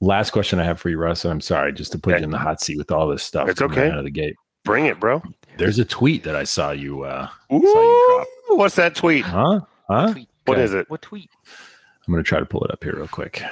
Last 0.00 0.30
question 0.30 0.60
I 0.60 0.64
have 0.64 0.78
for 0.80 0.88
you, 0.90 0.98
Russ. 0.98 1.24
and 1.24 1.32
I'm 1.32 1.40
sorry, 1.40 1.72
just 1.72 1.92
to 1.92 1.98
put 1.98 2.12
Okay. 2.14 2.20
you 2.20 2.24
in 2.24 2.30
the 2.30 2.38
hot 2.38 2.60
seat 2.60 2.78
with 2.78 2.90
all 2.92 3.08
this 3.08 3.22
stuff. 3.22 3.48
It's 3.48 3.60
okay. 3.60 3.90
Out 3.90 3.98
of 3.98 4.04
the 4.04 4.10
gate. 4.10 4.36
Bring 4.64 4.86
it, 4.86 5.00
bro. 5.00 5.22
There's 5.56 5.78
a 5.78 5.84
tweet 5.84 6.22
that 6.24 6.36
I 6.36 6.44
saw 6.44 6.70
you. 6.70 7.02
Uh, 7.02 7.28
Ooh, 7.52 8.56
what's 8.56 8.76
that 8.76 8.94
tweet? 8.94 9.24
huh? 9.24 9.60
Huh? 9.88 10.12
Tweet. 10.12 10.28
What 10.44 10.56
Okay. 10.58 10.64
is 10.64 10.74
it? 10.74 10.88
What 10.88 11.02
tweet? 11.02 11.30
I'm 12.06 12.12
gonna 12.12 12.22
try 12.22 12.38
to 12.38 12.46
pull 12.46 12.62
it 12.64 12.70
up 12.70 12.82
here 12.84 12.94
real 12.96 13.08
quick. 13.08 13.42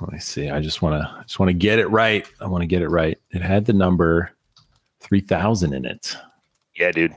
Let 0.00 0.12
me 0.12 0.18
see. 0.18 0.50
I 0.50 0.60
just 0.60 0.82
want 0.82 1.00
to 1.00 1.22
just 1.22 1.38
want 1.38 1.48
to 1.50 1.54
get 1.54 1.78
it 1.78 1.86
right. 1.88 2.26
I 2.40 2.46
want 2.46 2.62
to 2.62 2.66
get 2.66 2.82
it 2.82 2.88
right. 2.88 3.16
It 3.30 3.40
had 3.42 3.64
the 3.66 3.72
number 3.72 4.30
three 5.00 5.20
thousand 5.20 5.72
in 5.72 5.84
it. 5.84 6.16
Yeah, 6.74 6.90
dude. 6.90 7.14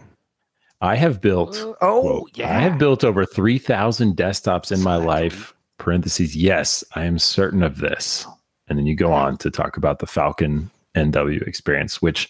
I 0.82 0.96
have 0.96 1.20
built. 1.22 1.58
Uh, 1.58 1.74
oh, 1.82 2.01
quote, 2.01 2.32
yeah. 2.36 2.56
I 2.56 2.60
have 2.62 2.77
built 2.77 3.04
over 3.04 3.25
three 3.25 3.58
thousand 3.58 4.15
desktops 4.15 4.72
in 4.72 4.82
my 4.84 4.96
life. 4.98 5.54
Parentheses. 5.80 6.36
Yes, 6.36 6.84
I 6.96 7.04
am 7.06 7.18
certain 7.20 7.63
of 7.63 7.77
this. 7.80 8.25
And 8.68 8.78
then 8.80 8.86
you 8.86 8.96
go 8.96 9.12
on 9.14 9.38
to 9.38 9.52
talk 9.52 9.78
about 9.78 10.00
the 10.00 10.08
Falcon 10.08 10.70
NW 10.96 11.46
experience, 11.48 12.02
which 12.02 12.30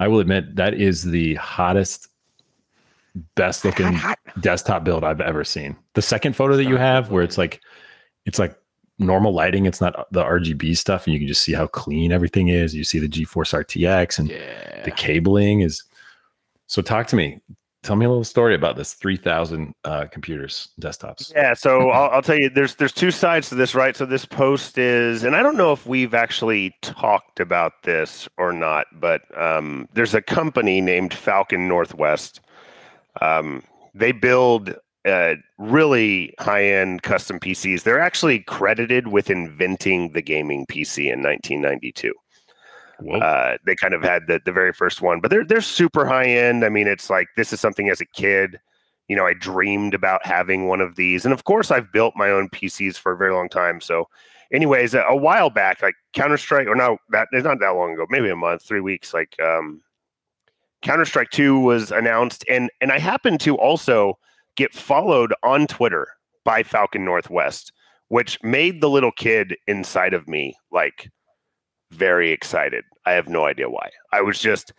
I 0.00 0.08
will 0.08 0.20
admit 0.20 0.56
that 0.56 0.74
is 0.74 1.04
the 1.04 1.34
hottest, 1.36 2.08
best 3.34 3.64
looking 3.64 3.92
Hot, 3.94 4.18
hot. 4.26 4.42
desktop 4.42 4.84
build 4.84 5.04
I've 5.04 5.20
ever 5.20 5.44
seen. 5.44 5.76
The 5.94 6.02
second 6.02 6.34
photo 6.36 6.56
that 6.56 6.64
you 6.64 6.76
have, 6.76 7.10
where 7.10 7.22
it's 7.22 7.38
like, 7.38 7.60
it's 8.24 8.38
like 8.38 8.58
normal 8.98 9.32
lighting. 9.32 9.66
It's 9.66 9.80
not 9.80 10.10
the 10.12 10.24
RGB 10.24 10.76
stuff, 10.76 11.06
and 11.06 11.14
you 11.14 11.20
can 11.20 11.28
just 11.28 11.42
see 11.42 11.52
how 11.52 11.66
clean 11.68 12.12
everything 12.12 12.48
is. 12.48 12.74
You 12.74 12.84
see 12.84 12.98
the 12.98 13.08
GeForce 13.08 13.54
RTX, 13.64 14.18
and 14.18 14.28
Yeah. 14.30 14.82
the 14.84 14.90
cabling 14.90 15.60
is. 15.60 15.84
So 16.66 16.82
talk 16.82 17.06
to 17.08 17.16
me. 17.16 17.38
Tell 17.86 17.94
me 17.94 18.04
a 18.04 18.08
little 18.08 18.24
story 18.24 18.56
about 18.56 18.74
this 18.74 18.94
three 18.94 19.16
thousand 19.16 19.72
uh, 19.84 20.06
computers, 20.10 20.70
desktops. 20.80 21.32
Yeah, 21.32 21.54
so 21.54 21.90
I'll, 21.90 22.10
I'll 22.10 22.22
tell 22.22 22.36
you. 22.36 22.50
There's 22.50 22.74
there's 22.74 22.92
two 22.92 23.12
sides 23.12 23.48
to 23.50 23.54
this, 23.54 23.76
right? 23.76 23.94
So 23.94 24.04
this 24.04 24.24
post 24.24 24.76
is, 24.76 25.22
and 25.22 25.36
I 25.36 25.42
don't 25.44 25.56
know 25.56 25.72
if 25.72 25.86
we've 25.86 26.12
actually 26.12 26.74
talked 26.82 27.38
about 27.38 27.84
this 27.84 28.28
or 28.38 28.52
not, 28.52 28.88
but 28.92 29.20
um, 29.40 29.88
there's 29.94 30.14
a 30.14 30.20
company 30.20 30.80
named 30.80 31.14
Falcon 31.14 31.68
Northwest. 31.68 32.40
Um, 33.20 33.62
they 33.94 34.10
build 34.10 34.74
uh, 35.04 35.36
really 35.56 36.34
high-end 36.40 37.04
custom 37.04 37.38
PCs. 37.38 37.84
They're 37.84 38.00
actually 38.00 38.40
credited 38.40 39.08
with 39.08 39.30
inventing 39.30 40.10
the 40.10 40.22
gaming 40.22 40.66
PC 40.66 41.04
in 41.12 41.22
1992. 41.22 42.12
Uh, 43.20 43.58
they 43.66 43.74
kind 43.74 43.94
of 43.94 44.02
had 44.02 44.26
the, 44.26 44.40
the 44.44 44.52
very 44.52 44.72
first 44.72 45.02
one, 45.02 45.20
but 45.20 45.30
they're 45.30 45.44
they're 45.44 45.60
super 45.60 46.06
high 46.06 46.26
end. 46.26 46.64
I 46.64 46.68
mean, 46.68 46.86
it's 46.86 47.10
like 47.10 47.28
this 47.36 47.52
is 47.52 47.60
something 47.60 47.90
as 47.90 48.00
a 48.00 48.06
kid, 48.06 48.58
you 49.08 49.16
know, 49.16 49.26
I 49.26 49.34
dreamed 49.34 49.94
about 49.94 50.24
having 50.24 50.66
one 50.66 50.80
of 50.80 50.96
these, 50.96 51.24
and 51.24 51.34
of 51.34 51.44
course, 51.44 51.70
I've 51.70 51.92
built 51.92 52.14
my 52.16 52.30
own 52.30 52.48
PCs 52.48 52.96
for 52.96 53.12
a 53.12 53.16
very 53.16 53.32
long 53.32 53.48
time. 53.48 53.80
So 53.80 54.08
anyways, 54.52 54.94
a, 54.94 55.00
a 55.02 55.16
while 55.16 55.50
back, 55.50 55.82
like 55.82 55.94
Counter 56.12 56.36
Strike, 56.36 56.66
or 56.68 56.74
no, 56.74 56.98
that 57.10 57.28
it's 57.32 57.44
not 57.44 57.60
that 57.60 57.70
long 57.70 57.92
ago, 57.92 58.06
maybe 58.08 58.30
a 58.30 58.36
month, 58.36 58.62
three 58.62 58.80
weeks. 58.80 59.14
Like 59.14 59.36
um, 59.40 59.82
Counter 60.82 61.04
Strike 61.04 61.30
Two 61.30 61.58
was 61.60 61.92
announced, 61.92 62.44
and 62.48 62.70
and 62.80 62.92
I 62.92 62.98
happened 62.98 63.40
to 63.40 63.56
also 63.56 64.18
get 64.56 64.74
followed 64.74 65.34
on 65.42 65.66
Twitter 65.66 66.08
by 66.44 66.62
Falcon 66.62 67.04
Northwest, 67.04 67.72
which 68.08 68.42
made 68.42 68.80
the 68.80 68.90
little 68.90 69.12
kid 69.12 69.56
inside 69.66 70.14
of 70.14 70.26
me 70.26 70.56
like 70.72 71.10
very 71.90 72.30
excited. 72.30 72.84
I 73.04 73.12
have 73.12 73.28
no 73.28 73.44
idea 73.44 73.70
why. 73.70 73.90
I 74.12 74.20
was 74.20 74.38
just 74.38 74.72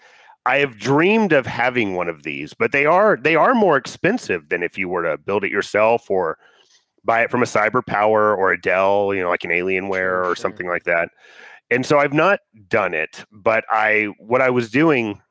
I 0.48 0.60
have 0.60 0.78
dreamed 0.78 1.34
of 1.34 1.46
having 1.46 1.96
one 1.96 2.08
of 2.08 2.24
these, 2.24 2.54
but 2.54 2.72
they 2.72 2.86
are 2.86 3.18
they 3.22 3.36
are 3.36 3.54
more 3.54 3.76
expensive 3.76 4.48
than 4.50 4.64
if 4.64 4.78
you 4.78 4.88
were 4.88 5.04
to 5.04 5.18
build 5.18 5.44
it 5.44 5.52
yourself 5.52 6.10
or 6.10 6.38
buy 7.04 7.22
it 7.22 7.32
from 7.32 7.44
a 7.44 7.46
Cyber 7.46 7.86
Power 7.86 8.36
or 8.36 8.52
a 8.52 8.62
Dell, 8.62 9.14
you 9.14 9.22
know, 9.22 9.30
like 9.30 9.44
an 9.44 9.52
Alienware 9.52 10.26
or 10.26 10.36
something 10.36 10.68
like 10.68 10.86
that. 10.86 11.10
And 11.70 11.86
so 11.86 12.00
I've 12.00 12.14
not 12.14 12.40
done 12.70 12.94
it, 12.94 13.26
but 13.32 13.66
I 13.70 14.14
what 14.20 14.42
I 14.42 14.50
was 14.50 14.72
doing 14.72 15.22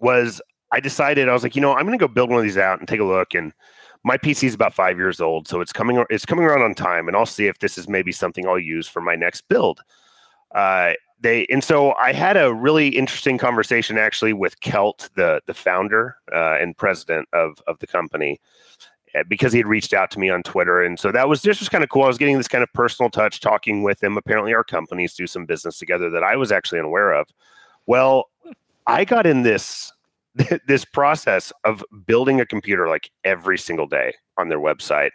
was 0.00 0.40
I 0.72 0.80
decided 0.80 1.28
I 1.28 1.32
was 1.32 1.44
like, 1.44 1.54
you 1.54 1.62
know, 1.62 1.74
I'm 1.74 1.86
going 1.86 1.98
to 1.98 2.04
go 2.04 2.12
build 2.12 2.30
one 2.30 2.38
of 2.38 2.44
these 2.44 2.58
out 2.58 2.80
and 2.80 2.88
take 2.88 3.00
a 3.00 3.04
look 3.04 3.34
and 3.34 3.52
my 4.04 4.16
PC 4.16 4.44
is 4.44 4.54
about 4.54 4.74
5 4.74 4.96
years 4.96 5.20
old, 5.20 5.48
so 5.48 5.60
it's 5.60 5.72
coming 5.72 6.04
it's 6.10 6.26
coming 6.26 6.44
around 6.44 6.62
on 6.62 6.74
time 6.74 7.06
and 7.06 7.16
I'll 7.16 7.24
see 7.26 7.46
if 7.46 7.60
this 7.60 7.78
is 7.78 7.88
maybe 7.88 8.10
something 8.10 8.48
I'll 8.48 8.58
use 8.58 8.88
for 8.88 9.00
my 9.00 9.14
next 9.14 9.42
build. 9.48 9.80
Uh, 10.54 10.92
they 11.20 11.46
and 11.50 11.64
so 11.64 11.94
I 11.94 12.12
had 12.12 12.36
a 12.36 12.54
really 12.54 12.88
interesting 12.88 13.38
conversation 13.38 13.98
actually 13.98 14.32
with 14.32 14.60
Kelt, 14.60 15.10
the 15.16 15.40
the 15.46 15.54
founder 15.54 16.16
uh, 16.32 16.56
and 16.60 16.76
president 16.76 17.28
of 17.32 17.60
of 17.66 17.78
the 17.80 17.86
company, 17.86 18.40
uh, 19.14 19.24
because 19.28 19.52
he 19.52 19.58
had 19.58 19.66
reached 19.66 19.92
out 19.92 20.10
to 20.12 20.20
me 20.20 20.30
on 20.30 20.42
Twitter, 20.42 20.82
and 20.82 20.98
so 20.98 21.10
that 21.10 21.28
was 21.28 21.42
just 21.42 21.60
was 21.60 21.68
kind 21.68 21.82
of 21.82 21.90
cool. 21.90 22.04
I 22.04 22.08
was 22.08 22.18
getting 22.18 22.38
this 22.38 22.48
kind 22.48 22.62
of 22.62 22.72
personal 22.72 23.10
touch 23.10 23.40
talking 23.40 23.82
with 23.82 24.02
him. 24.02 24.16
Apparently, 24.16 24.54
our 24.54 24.64
companies 24.64 25.14
do 25.14 25.26
some 25.26 25.44
business 25.44 25.78
together 25.78 26.08
that 26.10 26.22
I 26.22 26.36
was 26.36 26.52
actually 26.52 26.78
unaware 26.78 27.12
of. 27.12 27.28
Well, 27.86 28.30
I 28.86 29.04
got 29.04 29.26
in 29.26 29.42
this 29.42 29.92
this 30.66 30.84
process 30.84 31.52
of 31.64 31.84
building 32.06 32.40
a 32.40 32.46
computer 32.46 32.88
like 32.88 33.10
every 33.24 33.58
single 33.58 33.86
day 33.86 34.14
on 34.36 34.48
their 34.48 34.60
website 34.60 35.10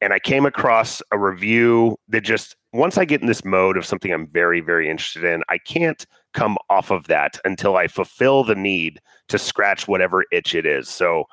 and 0.00 0.12
I 0.12 0.18
came 0.18 0.46
across 0.46 1.02
a 1.12 1.18
review 1.18 1.96
that 2.08 2.22
just 2.22 2.56
once 2.72 2.98
I 2.98 3.04
get 3.04 3.22
in 3.22 3.26
this 3.26 3.44
mode 3.44 3.76
of 3.76 3.86
something 3.86 4.12
I'm 4.12 4.26
very, 4.26 4.60
very 4.60 4.90
interested 4.90 5.24
in, 5.24 5.42
I 5.48 5.58
can't 5.58 6.06
come 6.34 6.58
off 6.68 6.90
of 6.90 7.06
that 7.06 7.40
until 7.44 7.76
I 7.76 7.86
fulfill 7.86 8.44
the 8.44 8.54
need 8.54 9.00
to 9.28 9.38
scratch 9.38 9.88
whatever 9.88 10.24
itch 10.30 10.54
it 10.54 10.66
is. 10.66 10.88
So 10.88 11.24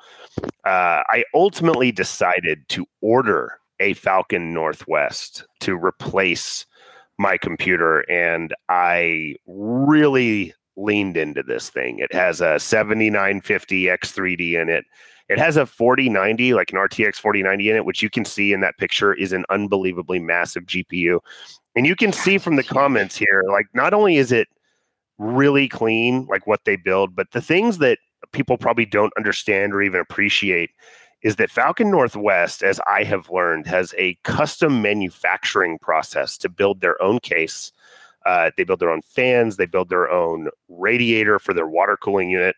uh, 0.64 1.04
I 1.08 1.24
ultimately 1.34 1.92
decided 1.92 2.66
to 2.70 2.86
order 3.02 3.58
a 3.80 3.92
Falcon 3.94 4.54
Northwest 4.54 5.44
to 5.60 5.76
replace 5.76 6.64
my 7.18 7.36
computer, 7.36 8.00
and 8.10 8.54
I 8.68 9.36
really 9.46 10.54
leaned 10.76 11.16
into 11.16 11.42
this 11.42 11.70
thing. 11.70 11.98
It 11.98 12.12
has 12.12 12.40
a 12.40 12.58
7950 12.58 13.84
X3D 13.84 14.60
in 14.60 14.68
it. 14.68 14.84
It 15.28 15.38
has 15.38 15.56
a 15.56 15.66
4090, 15.66 16.54
like 16.54 16.70
an 16.72 16.78
RTX 16.78 17.16
4090 17.16 17.70
in 17.70 17.76
it, 17.76 17.84
which 17.84 18.02
you 18.02 18.10
can 18.10 18.24
see 18.24 18.52
in 18.52 18.60
that 18.60 18.76
picture 18.78 19.14
is 19.14 19.32
an 19.32 19.44
unbelievably 19.48 20.18
massive 20.18 20.64
GPU. 20.64 21.20
And 21.74 21.86
you 21.86 21.96
can 21.96 22.12
see 22.12 22.38
from 22.38 22.56
the 22.56 22.62
comments 22.62 23.16
here, 23.16 23.42
like 23.50 23.66
not 23.74 23.94
only 23.94 24.16
is 24.16 24.32
it 24.32 24.48
really 25.18 25.68
clean, 25.68 26.26
like 26.26 26.46
what 26.46 26.64
they 26.64 26.76
build, 26.76 27.16
but 27.16 27.30
the 27.32 27.40
things 27.40 27.78
that 27.78 27.98
people 28.32 28.58
probably 28.58 28.86
don't 28.86 29.12
understand 29.16 29.72
or 29.72 29.82
even 29.82 30.00
appreciate 30.00 30.70
is 31.22 31.36
that 31.36 31.50
Falcon 31.50 31.90
Northwest, 31.90 32.62
as 32.62 32.80
I 32.86 33.02
have 33.04 33.30
learned, 33.30 33.66
has 33.66 33.94
a 33.96 34.14
custom 34.24 34.82
manufacturing 34.82 35.78
process 35.78 36.36
to 36.38 36.50
build 36.50 36.80
their 36.82 37.00
own 37.02 37.18
case. 37.18 37.72
Uh, 38.26 38.50
they 38.56 38.64
build 38.64 38.80
their 38.80 38.90
own 38.90 39.02
fans, 39.02 39.56
they 39.56 39.66
build 39.66 39.88
their 39.88 40.10
own 40.10 40.48
radiator 40.68 41.38
for 41.38 41.54
their 41.54 41.66
water 41.66 41.96
cooling 41.96 42.28
unit. 42.28 42.56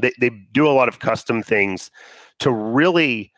They, 0.00 0.12
they 0.20 0.30
do 0.52 0.66
a 0.66 0.72
lot 0.72 0.88
of 0.88 0.98
custom 0.98 1.42
things 1.42 1.90
to 2.40 2.50
really 2.50 3.32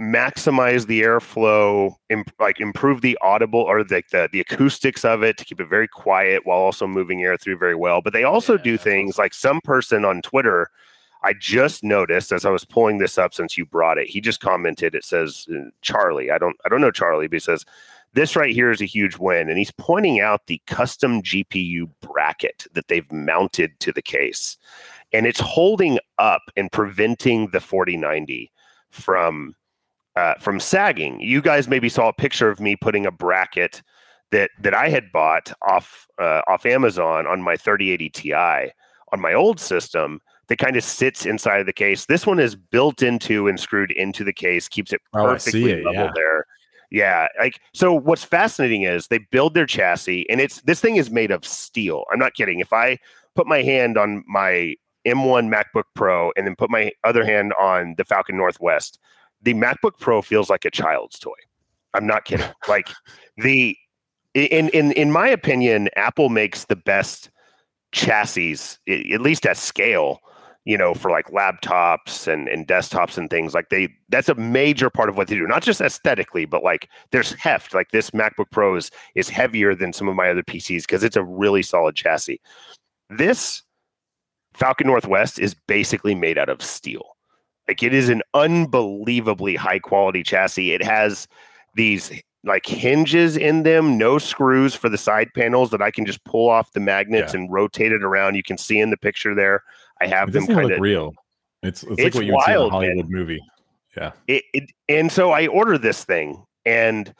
maximize 0.00 0.86
the 0.86 1.02
airflow, 1.02 1.94
imp- 2.08 2.32
like 2.40 2.58
improve 2.58 3.02
the 3.02 3.18
audible 3.20 3.60
or 3.60 3.84
the, 3.84 4.02
the, 4.10 4.28
the 4.32 4.40
acoustics 4.40 5.04
of 5.04 5.22
it 5.22 5.36
to 5.36 5.44
keep 5.44 5.60
it 5.60 5.68
very 5.68 5.86
quiet 5.86 6.46
while 6.46 6.58
also 6.58 6.86
moving 6.86 7.22
air 7.22 7.36
through 7.36 7.58
very 7.58 7.74
well. 7.74 8.00
But 8.00 8.14
they 8.14 8.24
also 8.24 8.56
yeah, 8.56 8.62
do 8.62 8.78
things 8.78 9.18
like 9.18 9.34
some 9.34 9.60
person 9.62 10.04
on 10.04 10.22
Twitter. 10.22 10.70
I 11.22 11.34
just 11.34 11.84
noticed 11.84 12.32
as 12.32 12.46
I 12.46 12.50
was 12.50 12.64
pulling 12.64 12.96
this 12.96 13.18
up 13.18 13.34
since 13.34 13.58
you 13.58 13.66
brought 13.66 13.98
it. 13.98 14.08
He 14.08 14.22
just 14.22 14.40
commented. 14.40 14.94
It 14.94 15.04
says 15.04 15.46
uh, 15.54 15.68
Charlie. 15.82 16.30
I 16.30 16.38
don't 16.38 16.56
I 16.64 16.70
don't 16.70 16.80
know 16.80 16.90
Charlie, 16.90 17.26
but 17.28 17.36
he 17.36 17.40
says 17.40 17.66
this 18.14 18.34
right 18.34 18.54
here 18.54 18.70
is 18.70 18.80
a 18.80 18.86
huge 18.86 19.18
win, 19.18 19.50
and 19.50 19.58
he's 19.58 19.70
pointing 19.72 20.20
out 20.20 20.46
the 20.46 20.60
custom 20.66 21.22
GPU 21.22 21.90
bracket 22.00 22.66
that 22.72 22.88
they've 22.88 23.10
mounted 23.12 23.78
to 23.80 23.92
the 23.92 24.02
case 24.02 24.56
and 25.12 25.26
it's 25.26 25.40
holding 25.40 25.98
up 26.18 26.42
and 26.56 26.70
preventing 26.70 27.50
the 27.50 27.60
4090 27.60 28.50
from 28.90 29.54
uh, 30.16 30.34
from 30.34 30.60
sagging. 30.60 31.20
You 31.20 31.40
guys 31.40 31.68
maybe 31.68 31.88
saw 31.88 32.08
a 32.08 32.12
picture 32.12 32.50
of 32.50 32.60
me 32.60 32.76
putting 32.76 33.06
a 33.06 33.10
bracket 33.10 33.82
that 34.30 34.50
that 34.60 34.74
I 34.74 34.88
had 34.88 35.12
bought 35.12 35.52
off 35.62 36.06
uh, 36.20 36.42
off 36.48 36.66
Amazon 36.66 37.26
on 37.26 37.42
my 37.42 37.56
3080 37.56 38.10
Ti 38.10 38.72
on 39.12 39.20
my 39.20 39.32
old 39.34 39.58
system 39.58 40.20
that 40.48 40.58
kind 40.58 40.76
of 40.76 40.84
sits 40.84 41.26
inside 41.26 41.60
of 41.60 41.66
the 41.66 41.72
case. 41.72 42.06
This 42.06 42.26
one 42.26 42.40
is 42.40 42.56
built 42.56 43.02
into 43.02 43.48
and 43.48 43.58
screwed 43.58 43.92
into 43.92 44.24
the 44.24 44.32
case, 44.32 44.68
keeps 44.68 44.92
it 44.92 45.00
perfectly 45.12 45.72
oh, 45.72 45.76
it, 45.76 45.84
level 45.84 46.04
yeah. 46.04 46.10
there. 46.14 46.46
Yeah, 46.90 47.28
like 47.38 47.60
so. 47.72 47.92
What's 47.94 48.24
fascinating 48.24 48.82
is 48.82 49.06
they 49.06 49.18
build 49.30 49.54
their 49.54 49.66
chassis, 49.66 50.28
and 50.28 50.40
it's 50.40 50.60
this 50.62 50.80
thing 50.80 50.96
is 50.96 51.08
made 51.08 51.30
of 51.30 51.46
steel. 51.46 52.04
I'm 52.12 52.18
not 52.18 52.34
kidding. 52.34 52.58
If 52.58 52.72
I 52.72 52.98
put 53.36 53.46
my 53.46 53.62
hand 53.62 53.96
on 53.96 54.24
my 54.26 54.74
M1 55.06 55.52
MacBook 55.52 55.84
Pro 55.94 56.32
and 56.36 56.46
then 56.46 56.56
put 56.56 56.70
my 56.70 56.92
other 57.04 57.24
hand 57.24 57.52
on 57.54 57.94
the 57.96 58.04
Falcon 58.04 58.36
Northwest, 58.36 58.98
the 59.42 59.54
MacBook 59.54 59.98
Pro 59.98 60.22
feels 60.22 60.50
like 60.50 60.64
a 60.64 60.70
child's 60.70 61.18
toy. 61.18 61.32
I'm 61.94 62.06
not 62.06 62.24
kidding. 62.24 62.46
like 62.68 62.88
the 63.36 63.76
in 64.34 64.68
in 64.68 64.92
in 64.92 65.10
my 65.10 65.28
opinion, 65.28 65.88
Apple 65.96 66.28
makes 66.28 66.66
the 66.66 66.76
best 66.76 67.30
chassis, 67.92 68.56
at 68.88 69.20
least 69.20 69.46
at 69.46 69.56
scale, 69.56 70.20
you 70.64 70.78
know, 70.78 70.94
for 70.94 71.10
like 71.10 71.26
laptops 71.30 72.28
and, 72.28 72.46
and 72.48 72.68
desktops 72.68 73.18
and 73.18 73.28
things 73.28 73.54
like 73.54 73.70
they 73.70 73.88
that's 74.08 74.28
a 74.28 74.34
major 74.34 74.90
part 74.90 75.08
of 75.08 75.16
what 75.16 75.28
they 75.28 75.34
do, 75.34 75.46
not 75.46 75.62
just 75.62 75.80
aesthetically, 75.80 76.44
but 76.44 76.62
like 76.62 76.88
there's 77.10 77.32
heft. 77.34 77.74
Like 77.74 77.90
this 77.90 78.10
MacBook 78.10 78.50
Pro 78.52 78.76
is, 78.76 78.90
is 79.14 79.28
heavier 79.28 79.74
than 79.74 79.92
some 79.92 80.08
of 80.08 80.14
my 80.14 80.30
other 80.30 80.42
PCs 80.42 80.82
because 80.82 81.02
it's 81.02 81.16
a 81.16 81.24
really 81.24 81.62
solid 81.62 81.96
chassis. 81.96 82.40
This 83.08 83.62
Falcon 84.60 84.86
Northwest 84.86 85.38
is 85.38 85.54
basically 85.66 86.14
made 86.14 86.38
out 86.38 86.50
of 86.50 86.62
steel. 86.62 87.16
Like 87.66 87.82
it 87.82 87.94
is 87.94 88.08
an 88.08 88.22
unbelievably 88.34 89.56
high 89.56 89.78
quality 89.78 90.22
chassis. 90.22 90.72
It 90.72 90.82
has 90.82 91.26
these 91.74 92.12
like 92.44 92.66
hinges 92.66 93.36
in 93.36 93.62
them, 93.62 93.96
no 93.96 94.18
screws 94.18 94.74
for 94.74 94.88
the 94.88 94.98
side 94.98 95.30
panels 95.34 95.70
that 95.70 95.80
I 95.80 95.90
can 95.90 96.04
just 96.04 96.22
pull 96.24 96.48
off 96.48 96.72
the 96.72 96.80
magnets 96.80 97.32
yeah. 97.32 97.40
and 97.40 97.52
rotate 97.52 97.92
it 97.92 98.04
around. 98.04 98.34
You 98.34 98.42
can 98.42 98.58
see 98.58 98.78
in 98.78 98.90
the 98.90 98.96
picture 98.96 99.34
there. 99.34 99.64
I 100.00 100.06
have 100.06 100.28
it 100.28 100.32
them 100.32 100.46
kind 100.46 100.70
of 100.70 100.80
real. 100.80 101.14
It's 101.62 101.82
it's, 101.82 101.92
it's 101.92 102.02
like 102.02 102.14
what 102.14 102.26
you 102.26 102.34
would 102.34 102.44
see 102.44 102.52
in 102.52 102.58
a 102.58 102.68
Hollywood 102.68 102.96
man. 102.96 103.10
movie. 103.10 103.40
Yeah. 103.96 104.12
It, 104.28 104.44
it, 104.52 104.70
and 104.88 105.10
so 105.10 105.30
I 105.32 105.46
ordered 105.46 105.82
this 105.82 106.04
thing 106.04 106.44
and 106.64 107.12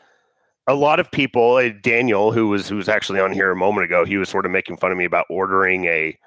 a 0.67 0.75
lot 0.75 0.99
of 0.99 1.09
people, 1.11 1.55
uh, 1.55 1.69
Daniel, 1.81 2.31
who 2.31 2.49
was 2.49 2.69
who 2.69 2.75
was 2.75 2.87
actually 2.87 3.19
on 3.19 3.31
here 3.31 3.51
a 3.51 3.55
moment 3.55 3.85
ago, 3.85 4.05
he 4.05 4.17
was 4.17 4.29
sort 4.29 4.45
of 4.45 4.51
making 4.51 4.77
fun 4.77 4.91
of 4.91 4.97
me 4.97 5.05
about 5.05 5.25
ordering 5.29 5.85
a 5.85 6.17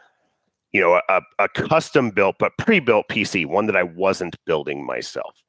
you 0.75 0.81
know, 0.81 1.01
a, 1.09 1.23
a 1.39 1.49
custom 1.49 2.11
built 2.11 2.37
but 2.39 2.59
pre-built 2.59 3.07
PC, 3.09 3.47
one 3.47 3.67
that 3.67 3.77
I 3.77 3.85
wasn't 3.85 4.37
building 4.45 4.85
myself. 4.85 5.43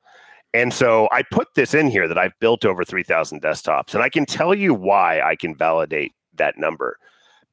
And 0.53 0.71
so 0.71 1.09
I 1.11 1.23
put 1.23 1.47
this 1.55 1.73
in 1.73 1.89
here 1.89 2.07
that 2.07 2.17
I've 2.17 2.39
built 2.39 2.63
over 2.63 2.85
3,000 2.85 3.41
desktops. 3.41 3.93
And 3.93 4.03
I 4.03 4.07
can 4.07 4.25
tell 4.25 4.53
you 4.53 4.73
why 4.73 5.19
I 5.19 5.35
can 5.35 5.55
validate 5.55 6.13
that 6.35 6.57
number. 6.57 6.97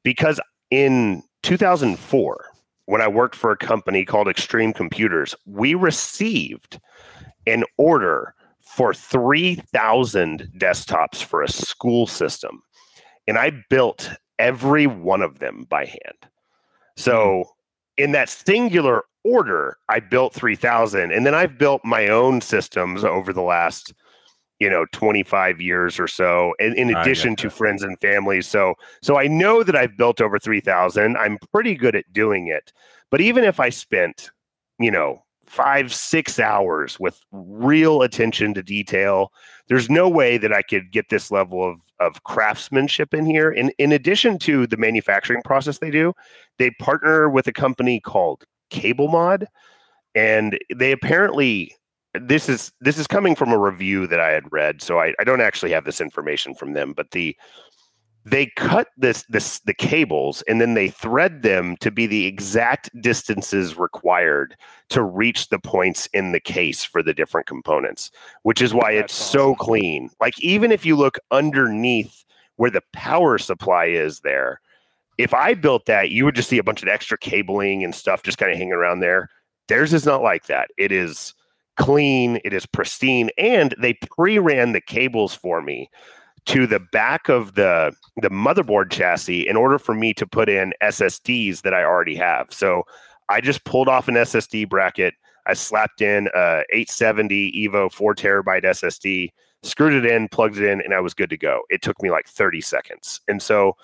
Because 0.03 0.39
in 0.69 1.23
2004, 1.41 2.45
when 2.85 3.01
I 3.01 3.07
worked 3.07 3.35
for 3.35 3.51
a 3.51 3.57
company 3.57 4.05
called 4.05 4.27
Extreme 4.27 4.73
Computers, 4.73 5.33
we 5.45 5.73
received 5.73 6.79
an 7.47 7.63
order 7.77 8.35
for 8.61 8.93
3,000 8.93 10.51
desktops 10.57 11.23
for 11.23 11.41
a 11.41 11.49
school 11.49 12.05
system. 12.05 12.61
And 13.27 13.37
I 13.37 13.51
built 13.69 14.11
every 14.37 14.85
one 14.85 15.23
of 15.23 15.39
them 15.39 15.65
by 15.69 15.85
hand. 15.85 16.31
So 16.95 17.43
hmm. 17.45 17.62
In 17.97 18.11
that 18.13 18.29
singular 18.29 19.03
order, 19.23 19.77
I 19.89 19.99
built 19.99 20.33
3000 20.33 21.11
and 21.11 21.25
then 21.25 21.35
I've 21.35 21.57
built 21.57 21.81
my 21.83 22.07
own 22.07 22.41
systems 22.41 23.03
over 23.03 23.31
the 23.31 23.41
last, 23.41 23.93
you 24.59 24.69
know, 24.69 24.85
25 24.91 25.61
years 25.61 25.99
or 25.99 26.07
so, 26.07 26.53
in, 26.59 26.73
in 26.73 26.95
addition 26.95 27.35
to 27.37 27.49
friends 27.49 27.83
and 27.83 27.99
family. 27.99 28.41
So, 28.41 28.75
so 29.01 29.17
I 29.17 29.27
know 29.27 29.63
that 29.63 29.75
I've 29.75 29.97
built 29.97 30.21
over 30.21 30.39
3000. 30.39 31.17
I'm 31.17 31.37
pretty 31.51 31.75
good 31.75 31.95
at 31.95 32.11
doing 32.11 32.47
it. 32.47 32.73
But 33.09 33.21
even 33.21 33.43
if 33.43 33.59
I 33.59 33.69
spent, 33.69 34.31
you 34.79 34.91
know, 34.91 35.23
five, 35.45 35.93
six 35.93 36.39
hours 36.39 36.99
with 36.99 37.19
real 37.31 38.01
attention 38.01 38.55
to 38.55 38.63
detail, 38.63 39.31
there's 39.67 39.89
no 39.89 40.09
way 40.09 40.37
that 40.37 40.51
I 40.51 40.63
could 40.63 40.91
get 40.91 41.09
this 41.09 41.29
level 41.29 41.63
of, 41.63 41.79
of 42.05 42.23
craftsmanship 42.23 43.13
in 43.13 43.25
here. 43.25 43.51
In 43.51 43.71
in 43.77 43.91
addition 43.91 44.37
to 44.39 44.67
the 44.67 44.77
manufacturing 44.77 45.41
process 45.43 45.79
they 45.79 45.91
do, 45.91 46.13
they 46.59 46.71
partner 46.71 47.29
with 47.29 47.47
a 47.47 47.53
company 47.53 47.99
called 47.99 48.43
CableMod, 48.71 49.45
and 50.15 50.57
they 50.75 50.91
apparently 50.91 51.75
this 52.13 52.47
is 52.47 52.71
this 52.79 52.97
is 52.97 53.07
coming 53.07 53.35
from 53.35 53.51
a 53.51 53.57
review 53.57 54.07
that 54.07 54.19
I 54.19 54.31
had 54.31 54.51
read, 54.51 54.81
so 54.81 54.99
I, 54.99 55.13
I 55.19 55.23
don't 55.23 55.41
actually 55.41 55.71
have 55.71 55.85
this 55.85 56.01
information 56.01 56.53
from 56.53 56.73
them, 56.73 56.93
but 56.93 57.11
the 57.11 57.35
they 58.25 58.45
cut 58.55 58.87
this 58.97 59.25
this 59.29 59.59
the 59.61 59.73
cables 59.73 60.41
and 60.47 60.61
then 60.61 60.73
they 60.73 60.87
thread 60.87 61.41
them 61.41 61.75
to 61.77 61.91
be 61.91 62.07
the 62.07 62.25
exact 62.25 62.89
distances 63.01 63.77
required 63.77 64.55
to 64.89 65.03
reach 65.03 65.49
the 65.49 65.59
points 65.59 66.07
in 66.13 66.31
the 66.31 66.39
case 66.39 66.83
for 66.83 67.03
the 67.03 67.13
different 67.13 67.47
components 67.47 68.11
which 68.43 68.61
is 68.61 68.73
why 68.73 68.95
That's 68.95 69.13
it's 69.13 69.29
so 69.31 69.55
clean. 69.55 70.09
Like 70.21 70.39
even 70.39 70.71
if 70.71 70.85
you 70.85 70.95
look 70.95 71.17
underneath 71.31 72.23
where 72.55 72.71
the 72.71 72.83
power 72.93 73.37
supply 73.37 73.85
is 73.85 74.21
there 74.21 74.61
if 75.17 75.33
i 75.33 75.53
built 75.53 75.85
that 75.85 76.09
you 76.09 76.25
would 76.25 76.35
just 76.35 76.49
see 76.49 76.57
a 76.57 76.63
bunch 76.63 76.81
of 76.81 76.89
extra 76.89 77.17
cabling 77.17 77.83
and 77.83 77.93
stuff 77.93 78.23
just 78.23 78.37
kind 78.37 78.51
of 78.51 78.57
hanging 78.57 78.73
around 78.73 78.99
there. 78.99 79.29
Theirs 79.67 79.93
is 79.93 80.05
not 80.05 80.21
like 80.21 80.47
that. 80.47 80.69
It 80.77 80.91
is 80.91 81.33
clean 81.75 82.39
it 82.45 82.53
is 82.53 82.67
pristine 82.67 83.31
and 83.35 83.73
they 83.79 83.95
pre-ran 83.95 84.73
the 84.73 84.81
cables 84.81 85.33
for 85.33 85.59
me 85.59 85.89
to 86.45 86.67
the 86.67 86.79
back 86.79 87.29
of 87.29 87.55
the 87.55 87.95
the 88.17 88.29
motherboard 88.29 88.91
chassis 88.91 89.47
in 89.47 89.55
order 89.55 89.79
for 89.79 89.95
me 89.95 90.13
to 90.13 90.27
put 90.27 90.49
in 90.49 90.73
SSDs 90.81 91.61
that 91.61 91.73
I 91.73 91.83
already 91.83 92.15
have. 92.15 92.53
So 92.53 92.83
I 93.29 93.41
just 93.41 93.63
pulled 93.63 93.87
off 93.87 94.07
an 94.07 94.15
SSD 94.15 94.69
bracket. 94.69 95.15
I 95.47 95.53
slapped 95.53 96.01
in 96.01 96.27
a 96.35 96.63
870 96.69 97.67
Evo 97.67 97.91
4 97.91 98.15
terabyte 98.15 98.63
SSD, 98.63 99.29
screwed 99.63 99.93
it 99.93 100.09
in, 100.09 100.29
plugged 100.29 100.57
it 100.57 100.69
in, 100.69 100.81
and 100.81 100.93
I 100.93 100.99
was 100.99 101.13
good 101.13 101.29
to 101.31 101.37
go. 101.37 101.61
It 101.69 101.81
took 101.81 102.01
me 102.01 102.11
like 102.11 102.27
30 102.27 102.61
seconds. 102.61 103.19
And 103.27 103.41
so 103.41 103.75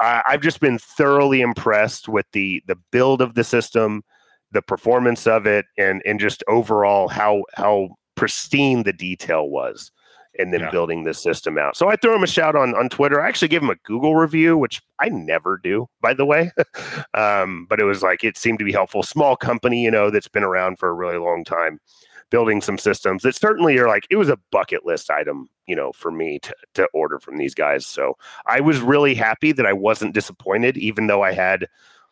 I, 0.00 0.22
I've 0.26 0.42
just 0.42 0.60
been 0.60 0.78
thoroughly 0.78 1.40
impressed 1.42 2.08
with 2.08 2.26
the 2.32 2.62
the 2.66 2.76
build 2.90 3.20
of 3.20 3.34
the 3.34 3.44
system, 3.44 4.02
the 4.50 4.62
performance 4.62 5.26
of 5.26 5.46
it, 5.46 5.66
and 5.78 6.02
and 6.04 6.18
just 6.18 6.42
overall 6.48 7.08
how 7.08 7.44
how 7.54 7.90
pristine 8.16 8.82
the 8.82 8.92
detail 8.92 9.48
was 9.48 9.92
and 10.40 10.52
then 10.52 10.60
Yeah. 10.60 10.70
building 10.70 11.04
this 11.04 11.22
system 11.22 11.58
out. 11.58 11.76
So 11.76 11.88
I 11.88 11.96
throw 11.96 12.14
him 12.14 12.22
a 12.22 12.26
shout 12.28 12.56
on 12.56 12.74
on 12.74 12.88
Twitter. 12.88 13.20
I 13.20 13.28
actually 13.28 13.48
gave 13.48 13.62
him 13.62 13.70
a 13.70 13.76
Google 13.84 14.16
review, 14.16 14.56
which 14.56 14.80
I 14.98 15.08
never 15.08 15.58
do, 15.58 15.88
by 16.00 16.14
the 16.14 16.24
way. 16.24 16.50
um, 17.14 17.66
but 17.68 17.80
it 17.80 17.84
was 17.84 18.02
like 18.02 18.24
it 18.24 18.36
seemed 18.36 18.58
to 18.60 18.64
be 18.64 18.72
helpful. 18.72 19.02
Small 19.02 19.36
company, 19.36 19.82
you 19.82 19.90
know, 19.90 20.10
that's 20.10 20.28
been 20.28 20.42
around 20.44 20.78
for 20.78 20.88
a 20.88 20.92
really 20.94 21.18
long 21.18 21.44
time, 21.44 21.80
building 22.30 22.60
some 22.60 22.78
systems 22.78 23.22
that 23.22 23.34
certainly 23.34 23.78
are 23.78 23.88
like 23.88 24.06
it 24.10 24.16
was 24.16 24.28
a 24.28 24.38
bucket 24.50 24.84
list 24.86 25.10
item, 25.10 25.48
you 25.66 25.76
know, 25.76 25.92
for 25.92 26.10
me 26.10 26.38
to 26.40 26.54
to 26.74 26.88
order 26.94 27.18
from 27.20 27.36
these 27.36 27.54
guys. 27.54 27.86
So 27.86 28.16
I 28.46 28.60
was 28.60 28.80
really 28.80 29.14
happy 29.14 29.52
that 29.52 29.66
I 29.66 29.72
wasn't 29.72 30.14
disappointed, 30.14 30.76
even 30.78 31.06
though 31.06 31.22
I 31.22 31.32
had 31.32 31.66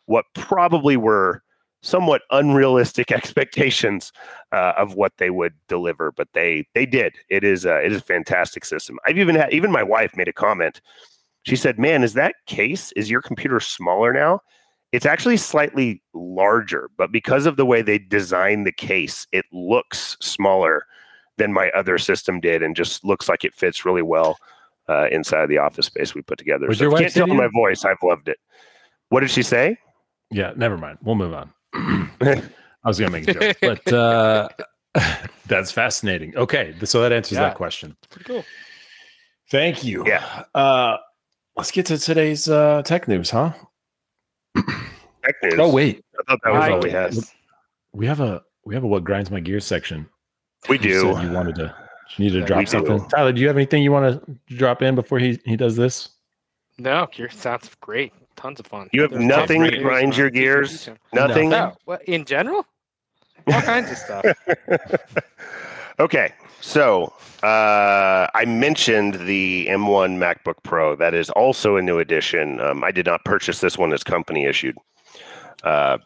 what 0.05 0.25
probably 0.33 0.97
were 0.97 1.43
somewhat 1.81 2.23
unrealistic 2.31 3.11
expectations 3.11 4.11
uh, 4.51 4.73
of 4.77 4.95
what 4.95 5.13
they 5.17 5.29
would 5.29 5.53
deliver, 5.67 6.11
but 6.11 6.27
they 6.33 6.67
they 6.73 6.85
did. 6.85 7.15
It 7.29 7.43
is 7.43 7.65
a, 7.65 7.83
it 7.83 7.91
is 7.91 8.01
a 8.01 8.05
fantastic 8.05 8.65
system. 8.65 8.99
I've 9.05 9.17
even 9.17 9.35
had 9.35 9.53
even 9.53 9.71
my 9.71 9.83
wife 9.83 10.15
made 10.15 10.27
a 10.27 10.33
comment. 10.33 10.81
She 11.43 11.55
said, 11.55 11.79
"Man, 11.79 12.03
is 12.03 12.13
that 12.13 12.35
case? 12.47 12.91
Is 12.93 13.09
your 13.09 13.21
computer 13.21 13.59
smaller 13.59 14.13
now?" 14.13 14.41
It's 14.91 15.05
actually 15.05 15.37
slightly 15.37 16.01
larger, 16.15 16.89
but 16.97 17.11
because 17.11 17.45
of 17.45 17.57
the 17.57 17.65
way 17.65 17.83
they 17.83 17.99
designed 17.99 18.65
the 18.65 18.71
case, 18.71 19.27
it 19.31 19.45
looks 19.53 20.17
smaller 20.19 20.83
than 21.37 21.53
my 21.53 21.69
other 21.71 21.99
system 21.99 22.39
did, 22.39 22.63
and 22.63 22.75
just 22.75 23.05
looks 23.05 23.29
like 23.29 23.45
it 23.45 23.53
fits 23.53 23.85
really 23.85 24.01
well 24.01 24.37
uh, 24.89 25.07
inside 25.11 25.43
of 25.43 25.49
the 25.49 25.59
office 25.59 25.85
space 25.85 26.15
we 26.15 26.23
put 26.23 26.39
together. 26.39 26.67
Was 26.67 26.79
so 26.79 26.85
your 26.85 26.93
if 26.93 26.99
you 26.99 27.05
wife 27.05 27.13
can't 27.13 27.27
tell 27.27 27.35
my 27.35 27.49
voice, 27.53 27.85
I've 27.85 28.01
loved 28.01 28.29
it. 28.29 28.39
What 29.09 29.21
did 29.21 29.29
she 29.29 29.43
say? 29.43 29.77
Yeah, 30.31 30.53
never 30.55 30.77
mind. 30.77 30.97
We'll 31.03 31.15
move 31.15 31.33
on. 31.33 31.53
I 32.21 32.41
was 32.85 32.99
gonna 32.99 33.11
make 33.11 33.27
a 33.27 33.33
joke, 33.33 33.57
but 33.61 33.93
uh, 33.93 34.47
that's 35.47 35.71
fascinating. 35.71 36.35
Okay, 36.37 36.73
so 36.83 37.01
that 37.01 37.11
answers 37.11 37.37
Yeah. 37.37 37.43
that 37.43 37.55
question. 37.55 37.95
Pretty 38.09 38.25
cool. 38.25 38.45
Thank 39.51 39.83
you. 39.83 40.05
Yeah. 40.07 40.43
Uh, 40.55 40.97
let's 41.57 41.71
get 41.71 41.85
to 41.87 41.97
today's 41.97 42.47
uh, 42.47 42.81
tech 42.83 43.07
news, 43.07 43.29
huh? 43.31 43.51
Tech 44.55 45.35
news. 45.43 45.53
Oh 45.57 45.71
wait, 45.71 46.03
I 46.19 46.23
thought 46.31 46.39
that 46.43 46.53
was 46.53 46.63
Hi, 46.63 46.71
all 46.71 46.79
we 46.79 46.91
had. 46.91 47.15
we 47.93 48.05
have 48.05 48.19
a 48.19 48.41
we 48.65 48.73
have 48.75 48.83
a 48.83 48.87
what 48.87 49.03
grinds 49.03 49.29
my 49.31 49.39
gears 49.39 49.65
section. 49.65 50.07
We 50.67 50.77
do. 50.77 51.01
said 51.13 51.23
you 51.23 51.31
wanted 51.31 51.55
to 51.55 51.75
needed 52.17 52.33
to 52.33 52.39
We 52.41 52.45
drop 52.47 52.59
do. 52.61 52.65
something. 52.65 53.07
Tyler, 53.09 53.31
do 53.31 53.39
you 53.41 53.47
have 53.47 53.57
anything 53.57 53.83
you 53.83 53.91
want 53.91 54.25
to 54.25 54.55
drop 54.55 54.81
in 54.81 54.95
before 54.95 55.19
he 55.19 55.39
he 55.45 55.55
does 55.55 55.75
this? 55.75 56.09
No, 56.79 57.07
your 57.13 57.29
sounds 57.29 57.69
great. 57.81 58.13
Tons 58.35 58.59
of 58.59 58.67
fun. 58.67 58.89
You 58.93 59.01
have 59.01 59.11
There's 59.11 59.23
nothing 59.23 59.63
that 59.63 59.81
grinds 59.81 60.17
your 60.17 60.29
gears? 60.29 60.89
Nothing. 61.11 61.49
No, 61.49 61.75
what 61.85 62.01
in 62.03 62.23
general? 62.23 62.65
All 63.47 63.61
kinds 63.61 63.91
of 63.91 63.97
stuff. 63.97 64.25
okay, 65.99 66.33
so 66.61 67.13
uh, 67.43 68.27
I 68.33 68.45
mentioned 68.45 69.15
the 69.15 69.67
M1 69.69 70.17
MacBook 70.17 70.63
Pro. 70.63 70.95
That 70.95 71.13
is 71.13 71.29
also 71.31 71.75
a 71.75 71.81
new 71.81 71.99
edition. 71.99 72.61
Um, 72.61 72.83
I 72.83 72.91
did 72.91 73.05
not 73.05 73.25
purchase 73.25 73.59
this 73.59 73.77
one; 73.77 73.91
it's 73.91 74.03
company 74.03 74.45
issued. 74.45 74.77
Uh, 75.63 75.97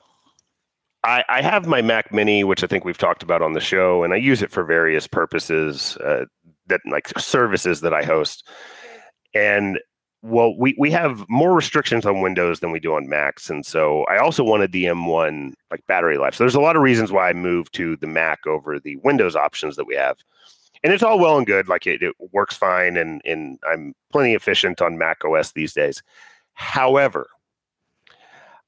I, 1.03 1.23
I 1.29 1.41
have 1.41 1.67
my 1.67 1.81
Mac 1.81 2.13
Mini, 2.13 2.43
which 2.43 2.63
I 2.63 2.67
think 2.67 2.86
we've 2.86 2.97
talked 2.97 3.21
about 3.23 3.41
on 3.41 3.53
the 3.53 3.59
show, 3.59 4.03
and 4.03 4.13
I 4.13 4.17
use 4.17 4.41
it 4.41 4.51
for 4.51 4.63
various 4.63 5.05
purposes 5.05 5.97
uh, 5.97 6.25
that 6.67 6.81
like 6.89 7.09
services 7.19 7.81
that 7.81 7.93
I 7.93 8.03
host. 8.03 8.47
And 9.36 9.79
well, 10.23 10.55
we 10.57 10.73
we 10.77 10.89
have 10.89 11.25
more 11.27 11.53
restrictions 11.53 12.05
on 12.05 12.21
Windows 12.21 12.62
than 12.62 12.71
we 12.71 12.79
do 12.79 12.95
on 12.95 13.09
Macs, 13.09 13.49
and 13.49 13.65
so 13.65 14.05
I 14.05 14.17
also 14.17 14.41
wanted 14.41 14.71
the 14.71 14.86
M1 14.86 15.53
like 15.69 15.86
battery 15.86 16.17
life. 16.17 16.33
So 16.33 16.45
there's 16.45 16.55
a 16.55 16.62
lot 16.62 16.77
of 16.77 16.81
reasons 16.81 17.12
why 17.12 17.29
I 17.29 17.33
moved 17.33 17.73
to 17.75 17.97
the 17.97 18.07
Mac 18.07 18.47
over 18.47 18.79
the 18.79 18.95
Windows 18.97 19.36
options 19.36 19.75
that 19.75 19.86
we 19.86 19.95
have. 19.95 20.17
And 20.81 20.93
it's 20.93 21.03
all 21.03 21.19
well 21.19 21.38
and 21.38 21.45
good, 21.45 21.67
like 21.67 21.86
it, 21.86 22.01
it 22.01 22.15
works 22.31 22.55
fine, 22.55 22.95
and 22.95 23.21
and 23.25 23.59
I'm 23.69 23.93
plenty 24.13 24.33
efficient 24.33 24.81
on 24.81 24.97
Mac 24.97 25.25
OS 25.25 25.51
these 25.51 25.73
days. 25.73 26.01
However, 26.53 27.27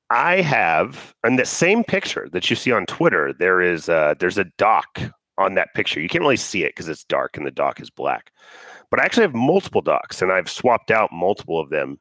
I 0.09 0.41
have 0.41 1.15
on 1.23 1.37
the 1.37 1.45
same 1.45 1.85
picture 1.85 2.27
that 2.33 2.49
you 2.49 2.57
see 2.57 2.73
on 2.73 2.85
Twitter, 2.85 3.31
there 3.31 3.61
is 3.61 3.87
uh, 3.87 4.15
there's 4.19 4.37
a 4.37 4.45
dock 4.57 4.99
on 5.37 5.55
that 5.55 5.73
picture. 5.73 6.01
You 6.01 6.09
can't 6.09 6.21
really 6.21 6.37
see 6.37 6.63
it 6.63 6.69
because 6.69 6.89
it's 6.89 7.05
dark 7.05 7.37
and 7.37 7.45
the 7.45 7.51
dock 7.51 7.79
is 7.79 7.89
black. 7.89 8.31
But 8.91 8.99
I 8.99 9.05
actually 9.05 9.23
have 9.23 9.35
multiple 9.35 9.81
docks, 9.81 10.21
and 10.21 10.31
I've 10.31 10.49
swapped 10.49 10.91
out 10.91 11.11
multiple 11.11 11.59
of 11.59 11.69
them. 11.69 11.99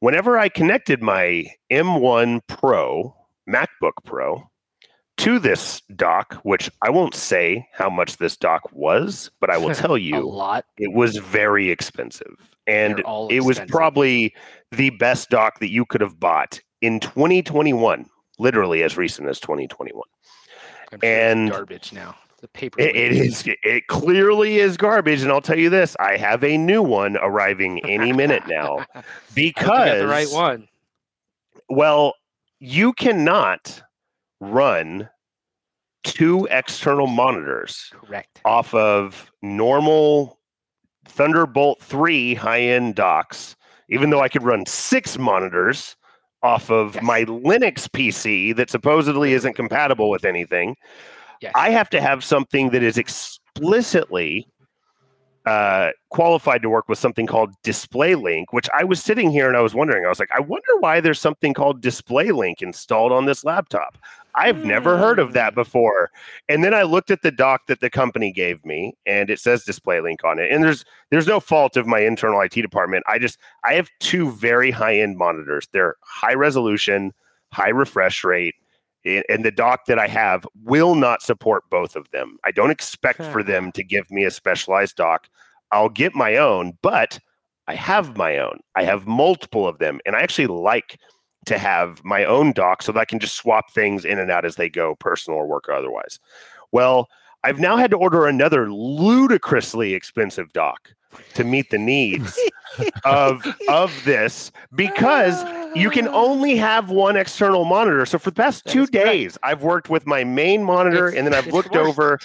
Whenever 0.00 0.36
I 0.38 0.48
connected 0.48 1.00
my 1.02 1.46
M1 1.70 2.40
Pro 2.48 3.14
MacBook 3.48 3.92
Pro 4.04 4.50
to 5.18 5.38
this 5.38 5.80
dock, 5.94 6.34
which 6.42 6.68
I 6.82 6.90
won't 6.90 7.14
say 7.14 7.68
how 7.72 7.88
much 7.88 8.16
this 8.16 8.36
dock 8.36 8.62
was, 8.72 9.30
but 9.40 9.50
I 9.50 9.58
will 9.58 9.74
tell 9.74 9.96
you 9.96 10.16
A 10.16 10.26
lot. 10.26 10.64
it 10.78 10.92
was 10.92 11.16
very 11.18 11.70
expensive. 11.70 12.50
And 12.66 13.02
it 13.30 13.44
was 13.44 13.60
probably 13.68 14.34
the 14.70 14.90
best 14.90 15.30
dock 15.30 15.58
that 15.60 15.70
you 15.70 15.84
could 15.84 16.00
have 16.00 16.18
bought 16.18 16.60
in 16.80 16.98
2021, 17.00 18.06
literally 18.38 18.82
as 18.82 18.96
recent 18.96 19.28
as 19.28 19.38
2021. 19.40 20.02
I'm 20.92 21.00
sure 21.00 21.08
and- 21.08 21.50
garbage 21.50 21.92
now. 21.92 22.16
The 22.42 22.48
paper. 22.48 22.80
It, 22.80 22.96
it 22.96 23.12
is 23.12 23.44
it 23.46 23.86
clearly 23.86 24.58
is 24.58 24.76
garbage, 24.76 25.22
and 25.22 25.30
I'll 25.30 25.40
tell 25.40 25.58
you 25.58 25.70
this: 25.70 25.96
I 26.00 26.16
have 26.16 26.42
a 26.42 26.58
new 26.58 26.82
one 26.82 27.16
arriving 27.16 27.80
any 27.88 28.12
minute 28.12 28.42
now 28.48 28.84
because 29.34 30.00
the 30.00 30.08
right 30.08 30.28
one. 30.28 30.66
Well, 31.68 32.14
you 32.58 32.94
cannot 32.94 33.80
run 34.40 35.08
two 36.02 36.48
external 36.50 37.06
monitors 37.06 37.92
Correct. 37.92 38.40
off 38.44 38.74
of 38.74 39.30
normal 39.40 40.40
Thunderbolt 41.06 41.80
3 41.80 42.34
high 42.34 42.60
end 42.60 42.96
docks, 42.96 43.54
even 43.88 44.10
though 44.10 44.20
I 44.20 44.28
could 44.28 44.42
run 44.42 44.66
six 44.66 45.16
monitors 45.16 45.96
off 46.42 46.70
of 46.70 46.96
Yes. 46.96 47.04
my 47.04 47.24
Linux 47.24 47.88
PC 47.88 48.54
that 48.56 48.68
supposedly 48.68 49.32
isn't 49.32 49.54
compatible 49.54 50.10
with 50.10 50.24
anything. 50.24 50.74
Yes. 51.42 51.52
I 51.56 51.70
have 51.70 51.90
to 51.90 52.00
have 52.00 52.22
something 52.24 52.70
that 52.70 52.82
is 52.82 52.96
explicitly 52.96 54.46
uh, 55.44 55.90
qualified 56.10 56.62
to 56.62 56.70
work 56.70 56.88
with 56.88 56.98
something 56.98 57.26
called 57.26 57.52
DisplayLink, 57.64 58.44
which 58.52 58.68
I 58.78 58.84
was 58.84 59.02
sitting 59.02 59.30
here 59.30 59.48
and 59.48 59.56
I 59.56 59.60
was 59.60 59.74
wondering, 59.74 60.04
I 60.06 60.08
was 60.08 60.20
like, 60.20 60.30
I 60.30 60.38
wonder 60.40 60.76
why 60.78 61.00
there's 61.00 61.20
something 61.20 61.52
called 61.52 61.82
DisplayLink 61.82 62.62
installed 62.62 63.10
on 63.10 63.24
this 63.26 63.44
laptop. 63.44 63.98
I've 64.34 64.64
never 64.64 64.96
heard 64.96 65.18
of 65.18 65.32
that 65.34 65.52
Hmm. 65.52 65.60
before. 65.60 66.10
And 66.48 66.62
then 66.62 66.72
I 66.74 66.84
looked 66.84 67.10
at 67.10 67.22
the 67.22 67.32
dock 67.32 67.66
that 67.66 67.80
the 67.80 67.90
company 67.90 68.32
gave 68.32 68.64
me 68.64 68.94
and 69.04 69.28
it 69.30 69.40
says 69.40 69.64
DisplayLink 69.64 70.24
on 70.24 70.38
it. 70.38 70.50
And 70.50 70.62
there's 70.62 70.84
there's 71.10 71.26
no 71.26 71.40
fault 71.40 71.76
of 71.76 71.86
my 71.86 71.98
internal 71.98 72.40
IT 72.40 72.54
department. 72.54 73.04
I 73.08 73.18
just 73.18 73.36
I 73.64 73.74
have 73.74 73.90
two 74.00 74.30
very 74.30 74.70
high-end 74.70 75.18
monitors. 75.18 75.68
They're 75.72 75.96
high 76.02 76.34
resolution, 76.34 77.12
high 77.52 77.68
refresh 77.70 78.24
rate, 78.24 78.54
and 79.04 79.44
the 79.44 79.50
dock 79.50 79.86
that 79.86 79.98
I 79.98 80.06
have 80.06 80.46
will 80.64 80.94
not 80.94 81.22
support 81.22 81.64
both 81.70 81.96
of 81.96 82.10
them. 82.10 82.38
I 82.44 82.50
don't 82.50 82.70
expect 82.70 83.22
for 83.24 83.42
them 83.42 83.72
to 83.72 83.82
give 83.82 84.10
me 84.10 84.24
a 84.24 84.30
specialized 84.30 84.96
dock. 84.96 85.28
I'll 85.72 85.88
get 85.88 86.14
my 86.14 86.36
own, 86.36 86.78
but 86.82 87.18
I 87.66 87.74
have 87.74 88.16
my 88.16 88.38
own. 88.38 88.60
I 88.74 88.84
have 88.84 89.06
multiple 89.06 89.66
of 89.66 89.78
them, 89.78 90.00
and 90.06 90.14
I 90.14 90.20
actually 90.20 90.46
like 90.46 90.98
to 91.46 91.58
have 91.58 92.04
my 92.04 92.24
own 92.24 92.52
dock 92.52 92.82
so 92.82 92.92
that 92.92 93.00
I 93.00 93.04
can 93.04 93.18
just 93.18 93.36
swap 93.36 93.72
things 93.72 94.04
in 94.04 94.18
and 94.18 94.30
out 94.30 94.44
as 94.44 94.56
they 94.56 94.68
go, 94.68 94.94
personal 94.96 95.40
or 95.40 95.46
work 95.46 95.68
or 95.68 95.72
otherwise. 95.72 96.18
Well, 96.70 97.08
I've 97.44 97.58
now 97.58 97.76
had 97.76 97.90
to 97.90 97.96
order 97.96 98.26
another 98.26 98.70
ludicrously 98.70 99.94
expensive 99.94 100.52
dock 100.52 100.90
to 101.34 101.44
meet 101.44 101.70
the 101.70 101.78
needs 101.78 102.38
of 103.04 103.44
of 103.68 103.92
this 104.04 104.52
because 104.74 105.34
ah. 105.38 105.61
You 105.74 105.90
can 105.90 106.08
only 106.08 106.58
ah. 106.60 106.62
have 106.66 106.90
one 106.90 107.16
external 107.16 107.64
monitor. 107.64 108.04
So 108.06 108.18
for 108.18 108.30
the 108.30 108.36
past 108.36 108.64
That 108.64 108.70
two 108.72 108.82
is 108.84 108.90
correct. 108.90 109.06
days, 109.06 109.38
I've 109.42 109.62
worked 109.62 109.88
with 109.90 110.06
my 110.06 110.24
main 110.24 110.62
monitor 110.64 111.08
It's- 111.08 111.18
and 111.18 111.26
then 111.26 111.34
I've 111.34 111.52
looked 111.52 111.72
worse. 111.74 111.88
over 111.88 112.18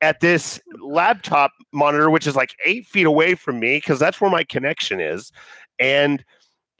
at 0.00 0.20
this 0.20 0.60
laptop 0.80 1.52
monitor, 1.72 2.10
which 2.10 2.26
is 2.26 2.36
like 2.36 2.54
eight 2.64 2.86
feet 2.86 3.06
away 3.06 3.34
from 3.34 3.58
me 3.58 3.78
because 3.78 3.98
that's 3.98 4.20
where 4.20 4.30
my 4.30 4.44
connection 4.44 5.00
is, 5.00 5.32
and 5.78 6.22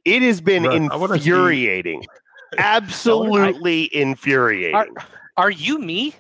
it 0.05 0.21
has 0.23 0.41
been 0.41 0.65
Bro, 0.65 0.89
I 0.91 0.97
wanna 0.97 1.19
see- 1.19 1.31
infuriating. 1.31 2.05
Absolutely 2.59 3.95
infuriating. 3.97 4.75
Are, 4.77 4.87
are 5.37 5.51
you 5.51 5.79
me? 5.79 6.15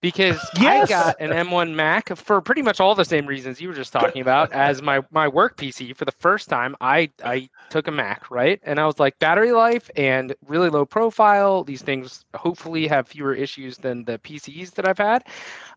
Because 0.00 0.38
Yes. 0.60 0.88
I 0.88 0.94
got 0.94 1.16
an 1.20 1.32
M1 1.32 1.74
Mac 1.74 2.16
for 2.16 2.40
pretty 2.40 2.62
much 2.62 2.80
all 2.80 2.94
the 2.94 3.04
same 3.04 3.26
reasons 3.26 3.60
you 3.60 3.68
were 3.68 3.74
just 3.74 3.92
talking 3.92 4.22
about 4.22 4.52
as 4.52 4.80
my 4.80 5.02
my 5.10 5.26
work 5.26 5.56
PC. 5.56 5.92
For 5.96 6.04
the 6.04 6.12
first 6.12 6.48
time, 6.48 6.76
I 6.80 7.10
I 7.24 7.48
took 7.68 7.88
a 7.88 7.90
Mac, 7.90 8.30
right? 8.30 8.60
And 8.62 8.78
I 8.78 8.86
was 8.86 9.00
like, 9.00 9.18
battery 9.18 9.52
life 9.52 9.90
and 9.96 10.34
really 10.46 10.70
low 10.70 10.84
profile. 10.86 11.64
These 11.64 11.82
things 11.82 12.24
hopefully 12.34 12.86
have 12.86 13.08
fewer 13.08 13.34
issues 13.34 13.78
than 13.78 14.04
the 14.04 14.18
PCs 14.18 14.74
that 14.74 14.86
I've 14.88 14.98
had. 14.98 15.24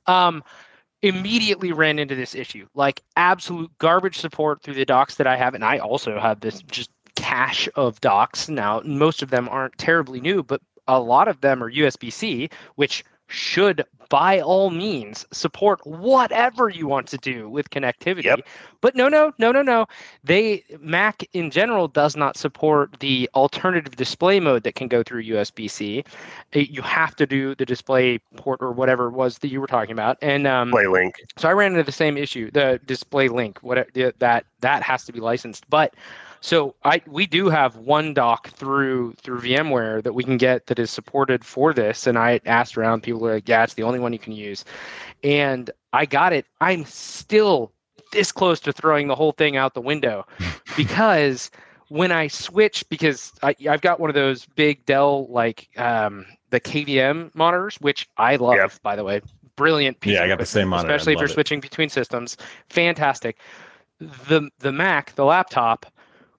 Um, 0.06 0.44
immediately 1.02 1.72
ran 1.72 1.98
into 1.98 2.16
this 2.16 2.36
issue, 2.36 2.68
like 2.76 3.02
absolute 3.18 3.72
garbage 3.80 4.20
support 4.20 4.62
through 4.62 4.76
the 4.76 4.86
docks 4.86 5.16
that 5.16 5.28
I 5.28 5.36
have, 5.36 5.56
and 5.56 5.66
I 5.66 5.80
also 5.80 6.20
have 6.20 6.42
this 6.42 6.62
just 6.64 6.92
cache 7.16 7.68
of 7.76 8.00
docks 8.02 8.50
now. 8.50 8.82
Most 8.86 9.24
of 9.24 9.32
them 9.32 9.50
aren't 9.50 9.78
terribly 9.80 10.22
new, 10.22 10.44
but 10.44 10.62
a 10.88 11.00
lot 11.00 11.28
of 11.28 11.42
them 11.42 11.64
are 11.64 11.72
USB-C, 11.72 12.50
which 12.76 13.04
should 13.32 13.84
by 14.12 14.42
all 14.42 14.70
means 14.70 15.26
support 15.32 15.80
whatever 15.88 16.68
you 16.68 16.86
want 16.86 17.08
to 17.08 17.18
do 17.18 17.48
with 17.50 17.70
connectivity. 17.70 18.26
Yep. 18.26 18.42
But 18.82 18.94
no, 18.94 19.08
no, 19.08 19.32
no, 19.38 19.54
no, 19.54 19.62
no. 19.62 19.86
They 20.22 20.66
Mac 20.82 21.24
in 21.32 21.50
general 21.50 21.88
does 21.88 22.18
not 22.18 22.36
support 22.36 23.00
the 23.00 23.30
alternative 23.36 23.96
display 23.96 24.42
mode 24.42 24.64
that 24.64 24.76
can 24.76 24.90
go 24.90 25.02
through 25.02 25.24
USB-C. 25.24 26.04
You 26.54 26.82
have 26.82 27.16
to 27.16 27.26
do 27.26 27.56
the 27.56 27.66
display 27.66 28.18
port 28.36 28.62
or 28.62 28.74
whatever 28.74 29.08
it 29.08 29.12
was 29.12 29.38
that 29.38 29.48
you 29.48 29.62
were 29.62 29.68
talking 29.68 29.94
about. 29.94 30.18
And 30.22 30.46
um, 30.46 30.72
Play 30.72 30.88
link. 30.88 31.16
so 31.38 31.48
I 31.48 31.54
ran 31.54 31.72
into 31.72 31.84
the 31.84 31.92
same 31.94 32.18
issue, 32.18 32.52
the 32.52 32.82
display 32.86 33.30
link, 33.30 33.60
what 33.64 33.88
that 33.94 34.46
that 34.60 34.84
has 34.84 35.06
to 35.06 35.14
be 35.14 35.22
licensed. 35.22 35.70
But 35.70 35.96
so 36.42 36.76
I 36.84 37.02
we 37.08 37.26
do 37.28 37.50
have 37.50 37.78
one 37.78 38.14
dock 38.14 38.50
through 38.50 39.14
through 39.22 39.42
VMware 39.42 40.04
that 40.04 40.14
we 40.14 40.24
can 40.24 40.38
get 40.38 40.66
that 40.68 40.80
is 40.80 40.90
supported 40.92 41.46
for 41.46 41.74
this. 41.74 42.08
And 42.08 42.18
I 42.18 42.40
asked 42.46 42.78
around, 42.78 43.04
people 43.04 43.22
were 43.22 43.34
like, 43.36 43.48
yeah, 43.48 43.64
it's 43.64 43.76
the 43.76 43.84
only 43.84 44.00
one 44.00 44.12
you 44.12 44.20
can 44.20 44.34
use. 44.34 44.66
And 45.24 45.70
I 45.94 46.06
got 46.06 46.34
it. 46.34 46.46
I'm 46.60 46.84
still 46.86 47.72
this 48.12 48.32
close 48.32 48.60
to 48.62 48.74
throwing 48.74 49.08
the 49.08 49.16
whole 49.16 49.32
thing 49.32 49.56
out 49.56 49.74
the 49.76 49.82
window 49.82 50.26
because 50.76 51.52
when 51.90 52.12
I 52.12 52.28
switch, 52.28 52.88
because 52.90 53.34
I, 53.44 53.56
I've 53.70 53.82
got 53.82 54.00
one 54.00 54.10
of 54.10 54.14
those 54.16 54.46
big 54.56 54.86
Dell 54.86 55.28
like 55.30 55.70
um, 55.78 56.26
the 56.50 56.60
KVM 56.60 57.36
monitors, 57.36 57.76
which 57.82 58.08
I 58.18 58.38
love, 58.38 58.56
Yep. 58.56 58.72
by 58.82 58.96
the 58.96 59.04
way. 59.04 59.22
Brilliant 59.58 60.00
piece 60.00 60.14
Yeah, 60.14 60.20
of 60.22 60.26
I 60.26 60.28
got 60.30 60.40
the 60.40 60.46
same 60.46 60.70
monitor. 60.70 60.92
Especially 60.94 61.14
if 61.14 61.20
you're 61.20 61.30
it. 61.30 61.34
switching 61.34 61.60
between 61.60 61.90
systems. 61.90 62.36
Fantastic. 62.70 63.38
The 64.00 64.50
the 64.60 64.72
Mac, 64.72 65.14
the 65.16 65.26
laptop, 65.26 65.86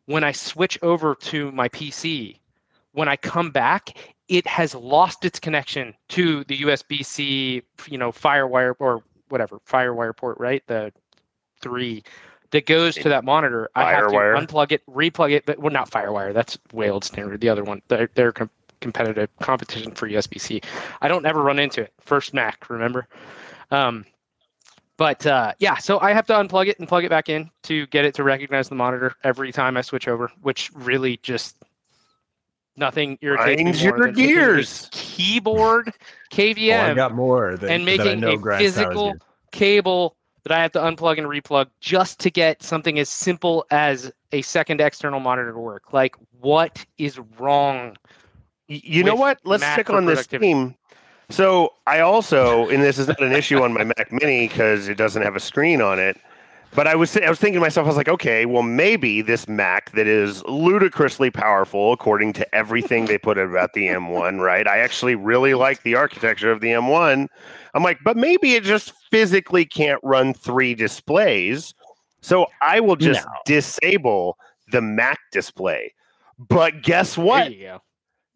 when 0.06 0.24
I 0.24 0.32
switch 0.32 0.78
over 0.82 1.14
to 1.14 1.52
my 1.52 1.68
PC, 1.68 2.38
when 2.92 3.08
I 3.08 3.16
come 3.16 3.50
back, 3.50 3.96
it 4.28 4.46
has 4.46 4.74
lost 4.74 5.24
its 5.24 5.38
connection 5.38 5.94
to 6.10 6.44
the 6.44 6.58
USB-C, 6.58 7.62
you 7.88 7.98
know, 7.98 8.12
FireWire 8.12 8.74
or 8.78 9.02
whatever 9.28 9.58
FireWire 9.68 10.16
port, 10.16 10.38
right? 10.38 10.62
The 10.66 10.92
three 11.60 12.02
that 12.50 12.66
goes 12.66 12.94
to 12.96 13.08
that 13.08 13.24
monitor. 13.24 13.70
I 13.74 13.90
have 13.92 14.08
to 14.08 14.14
FireWire. 14.14 14.46
unplug 14.46 14.72
it, 14.72 14.86
replug 14.86 15.32
it, 15.32 15.46
but 15.46 15.58
well, 15.58 15.72
not 15.72 15.90
FireWire. 15.90 16.34
That's 16.34 16.58
way 16.72 16.90
old 16.90 17.04
standard. 17.04 17.40
The 17.40 17.48
other 17.48 17.64
one, 17.64 17.82
they're, 17.88 18.10
they're 18.14 18.32
com- 18.32 18.50
competitive 18.80 19.30
competition 19.40 19.92
for 19.92 20.08
USB-C. 20.08 20.60
I 21.00 21.08
don't 21.08 21.24
ever 21.24 21.42
run 21.42 21.58
into 21.58 21.82
it. 21.82 21.92
First 22.00 22.34
Mac, 22.34 22.68
remember? 22.68 23.08
Um, 23.70 24.04
but 25.02 25.26
uh, 25.26 25.52
yeah, 25.58 25.78
so 25.78 25.98
I 25.98 26.12
have 26.12 26.28
to 26.28 26.32
unplug 26.32 26.68
it 26.68 26.78
and 26.78 26.86
plug 26.86 27.02
it 27.02 27.10
back 27.10 27.28
in 27.28 27.50
to 27.64 27.88
get 27.88 28.04
it 28.04 28.14
to 28.14 28.22
recognize 28.22 28.68
the 28.68 28.76
monitor 28.76 29.16
every 29.24 29.50
time 29.50 29.76
I 29.76 29.80
switch 29.80 30.06
over, 30.06 30.30
which 30.42 30.70
really 30.74 31.16
just 31.24 31.56
nothing 32.76 33.18
irritates 33.20 33.60
Grinds 33.60 33.82
me 33.82 33.88
more 33.88 33.98
your 33.98 34.06
than 34.06 34.14
taking 34.14 34.30
a 34.30 34.34
gears. 34.34 34.88
keyboard 34.92 35.88
Oh, 36.38 36.70
I 36.92 36.94
got 36.94 37.16
more 37.16 37.56
than, 37.56 37.68
and 37.72 37.88
that 37.88 37.98
I 37.98 38.04
making 38.04 38.20
know 38.20 38.30
a 38.30 38.36
Grass 38.36 38.60
physical 38.60 39.14
cable 39.50 40.14
that 40.44 40.52
I 40.52 40.62
have 40.62 40.70
to 40.70 40.78
unplug 40.78 41.18
and 41.18 41.26
replug 41.26 41.66
just 41.80 42.20
to 42.20 42.30
get 42.30 42.62
something 42.62 43.00
as 43.00 43.08
simple 43.08 43.66
as 43.72 44.12
a 44.30 44.40
second 44.42 44.80
external 44.80 45.18
monitor 45.18 45.50
to 45.50 45.58
work. 45.58 45.92
Like, 45.92 46.14
what 46.38 46.86
is 46.98 47.18
wrong? 47.40 47.96
You 48.68 49.02
know 49.02 49.16
what? 49.16 49.40
Let's 49.42 49.62
Mac 49.62 49.74
stick 49.74 49.90
on 49.90 50.06
this 50.06 50.28
productivity. 50.28 50.52
theme. 50.52 50.76
So 51.32 51.70
I 51.86 52.00
also, 52.00 52.68
and 52.68 52.82
this 52.82 52.98
is 52.98 53.08
not 53.08 53.22
an 53.22 53.32
issue 53.32 53.62
on 53.62 53.72
my 53.72 53.84
Mac 53.84 54.12
Mini 54.12 54.48
because 54.48 54.88
it 54.88 54.96
doesn't 54.98 55.22
have 55.22 55.34
a 55.34 55.40
screen 55.40 55.80
on 55.80 55.98
it. 55.98 56.20
But 56.74 56.86
I 56.86 56.94
was 56.94 57.16
I 57.16 57.28
was 57.28 57.38
thinking 57.38 57.54
to 57.54 57.60
myself, 57.60 57.84
I 57.86 57.88
was 57.88 57.96
like, 57.96 58.08
okay, 58.08 58.46
well 58.46 58.62
maybe 58.62 59.22
this 59.22 59.48
Mac 59.48 59.92
that 59.92 60.06
is 60.06 60.44
ludicrously 60.44 61.30
powerful 61.30 61.92
according 61.92 62.32
to 62.34 62.54
everything 62.54 63.06
they 63.06 63.18
put 63.18 63.38
about 63.38 63.72
the 63.72 63.86
M1, 63.88 64.40
right? 64.40 64.66
I 64.66 64.78
actually 64.78 65.14
really 65.14 65.54
like 65.54 65.82
the 65.82 65.94
architecture 65.94 66.50
of 66.50 66.60
the 66.60 66.68
M1. 66.68 67.28
I'm 67.74 67.82
like, 67.82 67.98
but 68.04 68.16
maybe 68.16 68.54
it 68.54 68.62
just 68.64 68.92
physically 69.10 69.64
can't 69.64 70.00
run 70.02 70.34
three 70.34 70.74
displays. 70.74 71.74
So 72.20 72.46
I 72.60 72.80
will 72.80 72.96
just 72.96 73.26
No. 73.26 73.32
disable 73.46 74.36
the 74.70 74.80
Mac 74.80 75.18
display. 75.30 75.94
But 76.38 76.82
guess 76.82 77.18
what? 77.18 77.44
There 77.44 77.52
you 77.52 77.66
go. 77.66 77.82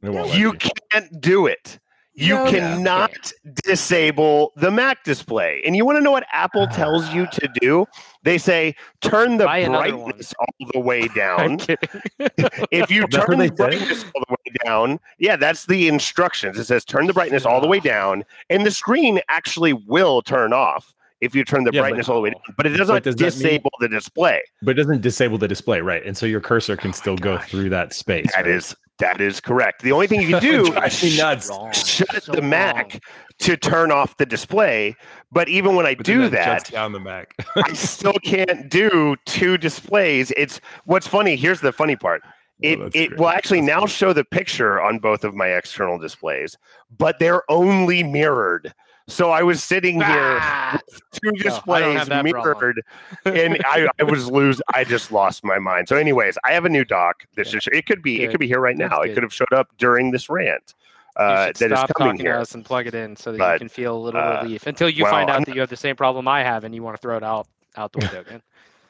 It 0.03 0.11
won't 0.11 0.29
let 0.29 0.39
You 0.39 0.53
can't 0.55 1.21
do 1.21 1.47
it. 1.47 1.79
You 2.19 2.35
No, 2.35 2.45
you 2.47 2.51
cannot 2.51 3.33
disable 3.65 4.53
the 4.57 4.71
Mac 4.71 5.05
display. 5.05 5.63
And 5.67 5.77
you 5.77 5.85
want 5.85 5.97
to 5.99 6.01
know 6.03 6.11
what 6.13 6.27
Apple 6.33 6.67
tells 6.69 7.13
you 7.13 7.27
to 7.33 7.49
do? 7.61 7.85
They 8.23 8.39
say 8.39 8.75
turn 9.03 9.37
the 9.37 9.45
Buy 9.45 9.67
brightness 9.67 10.33
all 10.41 10.69
the 10.73 10.81
way 10.81 11.03
I'm 11.11 11.15
down. 11.15 11.59
kidding. 11.59 11.79
if 12.71 12.91
you 12.91 13.07
turn 13.09 13.39
they 13.39 13.49
the 13.51 13.57
say? 13.57 13.69
brightness 13.69 14.05
all 14.15 14.23
the 14.29 14.33
way 14.33 14.57
down, 14.65 14.99
yeah, 15.19 15.37
that's 15.37 15.67
the 15.67 15.89
instructions. 15.89 16.59
It 16.59 16.65
says 16.65 16.85
turn 16.85 17.07
the 17.07 17.13
brightness 17.13 17.45
all 17.45 17.61
the 17.61 17.69
way 17.69 17.81
down, 17.81 18.25
and 18.51 18.65
the 18.65 18.71
screen 18.71 19.21
actually 19.29 19.75
will 19.75 20.23
turn 20.23 20.53
off 20.53 20.95
if 21.21 21.35
you 21.35 21.45
turn 21.45 21.65
the 21.65 21.71
Yeah, 21.73 21.81
but- 21.83 21.89
brightness 21.89 22.09
all 22.09 22.17
the 22.17 22.23
way 22.23 22.31
down. 22.31 22.41
But 22.57 22.67
it 22.67 22.71
doesn't 22.71 23.05
does 23.05 23.15
that 23.17 23.21
mean- 23.23 23.31
disable 23.31 23.71
the 23.81 23.89
display. 23.89 24.43
But 24.63 24.71
it 24.73 24.83
doesn't 24.83 25.03
disable 25.03 25.39
the 25.39 25.49
display, 25.49 25.81
right? 25.81 26.05
And 26.05 26.17
so 26.17 26.25
your 26.27 26.41
cursor 26.41 26.77
can 26.77 26.89
Oh 26.89 26.93
my 26.93 26.97
still 26.97 27.17
go 27.17 27.39
through 27.39 27.69
that 27.71 27.93
space. 27.93 28.27
That 28.35 28.47
right? 28.47 28.55
is 28.55 28.75
that 28.99 29.21
is 29.21 29.41
correct. 29.41 29.83
The 29.83 29.93
only 29.93 30.07
thing 30.07 30.21
you 30.23 30.29
can 30.29 30.43
do 30.43 30.73
is 30.83 31.19
nuts. 31.19 31.51
Shut 31.87 32.23
So 32.23 32.33
the 32.33 32.43
Mac 32.43 33.03
to 33.41 33.57
turn 33.57 33.91
off 33.93 34.17
the 34.17 34.27
display. 34.27 34.97
But 35.31 35.49
even 35.49 35.75
when 35.77 35.87
I 35.87 35.95
But 35.95 36.07
do 36.07 36.23
shuts 36.31 36.33
that, 36.35 36.71
down 36.71 36.93
the 36.93 37.01
Mac. 37.01 37.35
I 37.57 37.73
still 37.75 38.15
can't 38.25 38.71
do 38.71 39.17
two 39.27 39.59
displays. 39.59 40.33
It's 40.37 40.61
what's 40.85 41.07
funny. 41.07 41.37
Here's 41.37 41.61
the 41.61 41.73
funny 41.73 41.97
part. 41.97 42.23
Oh, 42.25 42.29
it 42.63 42.79
Oh, 42.81 42.87
it 42.95 43.09
great. 43.09 43.19
will 43.19 43.29
actually 43.29 43.61
That's 43.61 43.69
now 43.69 43.81
great. 43.81 43.91
show 43.91 44.13
the 44.15 44.25
picture 44.25 44.81
on 44.81 44.99
both 44.99 45.25
of 45.25 45.35
my 45.35 45.49
external 45.49 45.99
displays, 45.99 46.57
but 46.97 47.19
they're 47.19 47.43
only 47.51 48.03
mirrored. 48.03 48.73
So 49.09 49.31
I 49.31 49.43
was 49.43 49.63
sitting 49.63 49.95
here 49.97 50.39
Ah! 50.41 50.81
two 51.13 51.31
displays 51.33 51.97
have 51.97 52.09
that 52.09 52.25
problem. 52.27 52.59
mirrored, 52.59 52.83
and 53.25 53.63
I, 53.67 53.89
I 54.01 54.03
was 54.03 54.29
lose. 54.31 54.61
I 54.75 54.83
just 54.83 55.13
lost 55.13 55.45
my 55.45 55.59
mind. 55.61 55.89
So, 55.89 55.97
anyways, 55.97 56.37
I 56.45 56.53
have 56.53 56.65
a 56.65 56.69
new 56.69 56.85
dock. 56.85 57.25
This 57.37 57.55
is 57.55 57.69
it 57.71 57.87
could 57.87 58.03
be 58.03 58.23
it 58.25 58.31
could 58.33 58.41
be 58.41 58.49
here 58.49 58.59
right 58.61 58.77
now. 58.77 59.03
It 59.03 59.15
could 59.15 59.23
have 59.23 59.33
showed 59.33 59.53
up 59.53 59.69
during 59.79 60.11
this 60.11 60.29
rant 60.29 60.75
uh, 61.17 61.47
should 61.47 61.57
that 61.57 61.73
is 61.73 61.79
stop 61.79 61.95
coming 61.97 62.15
talking 62.15 62.27
here. 62.27 62.35
to 62.35 62.41
us 62.41 62.55
and 62.57 62.65
plug 62.65 62.89
it 62.89 62.95
in 62.97 63.15
so 63.15 63.31
that 63.33 63.53
you 63.53 63.59
can 63.59 63.69
feel 63.69 63.97
a 63.97 63.99
little 63.99 64.21
uh, 64.21 64.43
relief 64.43 64.67
until 64.67 64.89
you 64.89 65.05
well, 65.05 65.13
find 65.13 65.31
out 65.31 65.37
I'm 65.37 65.45
that 65.45 65.55
you 65.55 65.61
have 65.61 65.71
the 65.71 65.77
same 65.77 65.95
problem 65.95 66.27
I 66.27 66.43
have 66.43 66.65
and 66.65 66.75
you 66.75 66.83
want 66.83 66.97
to 66.97 67.01
throw 67.01 67.17
it 67.17 67.23
out 67.23 67.47
out 67.77 67.93
the 67.93 67.99
window 68.01 68.21
again. 68.23 68.43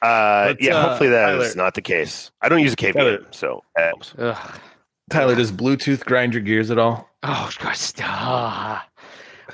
Uh, 0.02 0.44
Let's, 0.48 0.62
yeah, 0.62 0.76
uh, 0.76 0.88
hopefully 0.88 1.10
that 1.10 1.34
is 1.34 1.52
Tyler- 1.54 1.64
not 1.64 1.74
the 1.74 1.82
case. 1.82 2.30
I 2.40 2.48
don't 2.48 2.60
use 2.60 2.72
a 2.72 2.76
KVM, 2.76 3.34
so 3.34 3.62
helps. 3.76 4.14
Tyler, 5.10 5.34
does 5.34 5.52
Bluetooth 5.52 6.04
grind 6.04 6.32
your 6.34 6.42
gears 6.42 6.70
at 6.70 6.78
all? 6.78 7.08
Oh 7.22 7.50
gosh, 7.58 7.78
stop. 7.78 8.82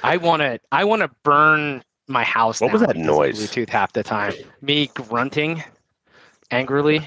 I 0.03 0.17
want 0.17 0.41
to. 0.41 0.59
I 0.71 0.85
want 0.85 1.03
to 1.03 1.11
burn 1.23 1.83
my 2.09 2.25
house. 2.25 2.61
What 2.61 2.73
was 2.73 2.83
that 2.83 2.97
noise? 2.97 3.39
Bluetooth 3.39 3.69
half 3.69 3.93
the 3.93 4.03
time. 4.03 4.33
Me 4.61 4.89
grunting 4.95 5.63
angrily. 6.51 7.01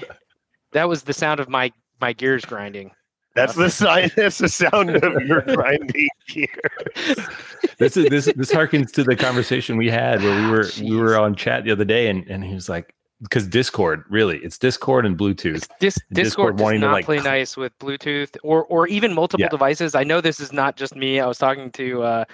That 0.72 0.88
was 0.88 1.02
the 1.02 1.12
sound 1.12 1.40
of 1.40 1.48
my 1.48 1.72
my 2.00 2.12
gears 2.12 2.44
grinding. 2.44 2.90
That's 3.34 3.54
the 3.54 3.68
sign. 3.70 4.10
That's 4.16 4.38
the 4.38 4.48
sound 4.48 4.90
of 4.96 5.22
your 5.26 5.42
grinding 5.54 6.08
gear. 6.28 6.48
This 7.78 7.96
is 7.96 8.08
this 8.08 8.24
this 8.36 8.50
harkens 8.52 8.90
to 8.92 9.04
the 9.04 9.14
conversation 9.16 9.76
we 9.76 9.90
had 9.90 10.22
where 10.22 10.42
we 10.42 10.50
were 10.50 10.66
we 10.80 10.96
were 10.96 11.18
on 11.18 11.34
chat 11.34 11.64
the 11.64 11.70
other 11.70 11.84
day 11.84 12.08
and, 12.08 12.26
and 12.28 12.42
he 12.44 12.54
was 12.54 12.68
like, 12.68 12.94
because 13.20 13.46
Discord, 13.46 14.04
really, 14.08 14.38
it's 14.38 14.58
Discord 14.58 15.04
and 15.06 15.16
Bluetooth. 15.18 15.56
It's 15.56 15.68
Dis- 15.80 15.98
Discord 16.12 16.54
Discord, 16.54 16.56
does 16.56 16.64
wanting 16.64 16.80
to, 16.80 16.86
not 16.86 16.92
like, 16.94 17.04
play 17.04 17.18
nice 17.20 17.56
with 17.56 17.78
Bluetooth 17.78 18.36
or 18.42 18.64
or 18.64 18.86
even 18.88 19.12
multiple 19.14 19.42
Yeah. 19.44 19.48
devices. 19.50 19.94
I 19.94 20.02
know 20.04 20.20
this 20.22 20.40
is 20.40 20.52
not 20.52 20.76
just 20.76 20.96
me. 20.96 21.20
I 21.20 21.26
was 21.26 21.36
talking 21.38 21.70
to 21.72 22.02
uh, 22.02 22.24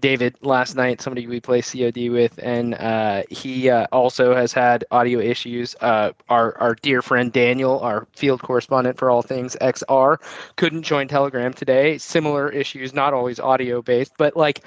David 0.00 0.36
last 0.42 0.76
night, 0.76 1.00
somebody 1.00 1.26
we 1.26 1.40
play 1.40 1.60
COD 1.60 2.08
with, 2.10 2.38
and 2.42 2.74
uh, 2.74 3.22
he 3.30 3.68
uh, 3.68 3.86
also 3.92 4.34
has 4.34 4.52
had 4.52 4.84
audio 4.90 5.18
issues. 5.18 5.74
Uh, 5.80 6.12
our 6.28 6.56
our 6.58 6.74
dear 6.76 7.02
friend 7.02 7.32
Daniel, 7.32 7.80
our 7.80 8.06
field 8.14 8.40
correspondent 8.42 8.96
for 8.98 9.10
all 9.10 9.22
things 9.22 9.56
XR, 9.60 10.18
couldn't 10.56 10.82
join 10.82 11.08
Telegram 11.08 11.52
today. 11.52 11.98
Similar 11.98 12.50
issues, 12.50 12.94
not 12.94 13.12
always 13.12 13.40
audio 13.40 13.82
based, 13.82 14.12
but 14.18 14.36
like 14.36 14.62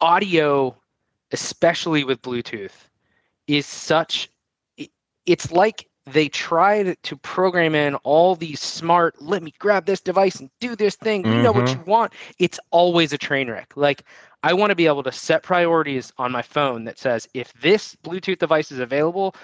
audio, 0.00 0.76
especially 1.32 2.04
with 2.04 2.20
Bluetooth, 2.22 2.88
is 3.46 3.66
such. 3.66 4.28
it- 4.76 4.90
It's 5.26 5.52
like 5.52 5.88
they 6.06 6.28
tried 6.28 7.02
to 7.02 7.16
program 7.16 7.74
in 7.74 7.94
all 7.96 8.36
these 8.36 8.60
smart. 8.60 9.20
Let 9.22 9.42
me 9.42 9.54
grab 9.58 9.86
this 9.86 10.00
device 10.00 10.36
and 10.36 10.50
do 10.60 10.76
this 10.76 10.96
thing. 10.96 11.24
You 11.24 11.42
know 11.42 11.52
what 11.52 11.68
you 11.68 11.76
mm-hmm. 11.76 11.90
want. 11.90 12.12
It's 12.38 12.60
always 12.70 13.12
a 13.12 13.18
train 13.18 13.50
wreck. 13.50 13.72
Like 13.74 14.04
I 14.42 14.52
want 14.52 14.70
to 14.70 14.76
be 14.76 14.86
able 14.86 15.02
to 15.04 15.12
set 15.12 15.42
priorities 15.42 16.12
on 16.18 16.30
my 16.30 16.42
phone 16.42 16.84
that 16.84 16.98
says 16.98 17.26
if 17.32 17.52
this 17.54 17.96
Bluetooth 18.04 18.38
device 18.38 18.70
is 18.70 18.78
available, 18.78 19.34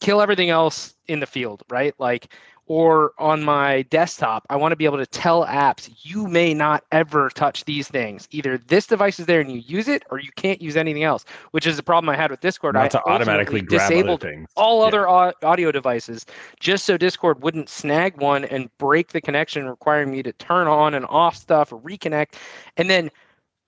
kill 0.00 0.20
everything 0.20 0.50
else 0.50 0.94
in 1.08 1.20
the 1.20 1.26
field, 1.26 1.62
right? 1.68 1.94
Like, 1.98 2.32
or 2.66 3.12
on 3.18 3.42
my 3.42 3.82
desktop, 3.82 4.46
I 4.48 4.56
want 4.56 4.72
to 4.72 4.76
be 4.76 4.86
able 4.86 4.96
to 4.98 5.06
tell 5.06 5.44
apps 5.44 5.90
you 6.02 6.26
may 6.26 6.54
not 6.54 6.84
ever 6.92 7.28
touch 7.30 7.64
these 7.64 7.88
things. 7.88 8.26
Either 8.30 8.56
this 8.56 8.86
device 8.86 9.20
is 9.20 9.26
there 9.26 9.40
and 9.40 9.52
you 9.52 9.58
use 9.58 9.86
it, 9.86 10.02
or 10.10 10.18
you 10.18 10.30
can't 10.36 10.62
use 10.62 10.76
anything 10.76 11.02
else. 11.02 11.24
Which 11.50 11.66
is 11.66 11.76
the 11.76 11.82
problem 11.82 12.08
I 12.08 12.16
had 12.16 12.30
with 12.30 12.40
Discord. 12.40 12.74
Not 12.74 12.84
I 12.84 12.88
to 12.88 13.04
automatically 13.06 13.60
other 13.60 14.18
all 14.56 14.80
Yeah. 14.80 14.86
other 14.86 15.08
au- 15.08 15.32
audio 15.42 15.70
devices 15.72 16.24
just 16.58 16.84
so 16.84 16.96
Discord 16.96 17.42
wouldn't 17.42 17.68
snag 17.68 18.18
one 18.20 18.44
and 18.46 18.70
break 18.78 19.12
the 19.12 19.20
connection, 19.20 19.68
requiring 19.68 20.10
me 20.10 20.22
to 20.22 20.32
turn 20.32 20.66
on 20.66 20.94
and 20.94 21.04
off 21.06 21.36
stuff 21.36 21.72
or 21.72 21.80
reconnect. 21.80 22.34
And 22.76 22.88
then 22.88 23.10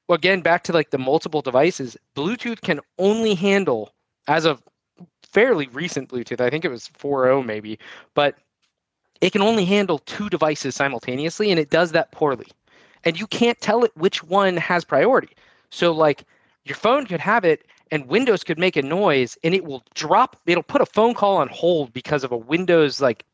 again, 0.08 0.40
back 0.40 0.62
to 0.64 0.72
like 0.72 0.90
the 0.90 0.98
multiple 0.98 1.42
devices, 1.42 1.96
Bluetooth 2.14 2.62
can 2.62 2.80
only 2.98 3.34
handle 3.34 3.92
as 4.28 4.44
of 4.44 4.62
fairly 5.22 5.68
recent 5.68 6.08
Bluetooth, 6.08 6.40
I 6.40 6.48
think 6.48 6.64
it 6.64 6.70
was 6.70 6.88
4.0 6.98 7.44
maybe, 7.44 7.78
but 8.14 8.36
it 9.20 9.32
can 9.32 9.42
only 9.42 9.64
handle 9.64 9.98
two 10.00 10.28
devices 10.28 10.74
simultaneously 10.74 11.50
and 11.50 11.58
it 11.60 11.70
does 11.70 11.92
that 11.92 12.12
poorly. 12.12 12.46
And 13.04 13.18
you 13.18 13.26
can't 13.26 13.60
tell 13.60 13.84
it 13.84 13.96
which 13.96 14.22
one 14.24 14.56
has 14.56 14.84
priority. 14.84 15.34
So 15.70 15.92
like 15.92 16.24
your 16.64 16.76
phone 16.76 17.06
could 17.06 17.20
have 17.20 17.44
it 17.44 17.66
and 17.90 18.06
Windows 18.06 18.42
could 18.42 18.58
make 18.58 18.76
a 18.76 18.82
noise 18.82 19.38
and 19.44 19.54
it 19.54 19.64
will 19.64 19.84
drop 19.94 20.36
it'll 20.46 20.62
put 20.62 20.80
a 20.80 20.86
phone 20.86 21.14
call 21.14 21.36
on 21.36 21.48
hold 21.48 21.92
because 21.92 22.24
of 22.24 22.32
a 22.32 22.36
Windows 22.36 23.00
like 23.00 23.24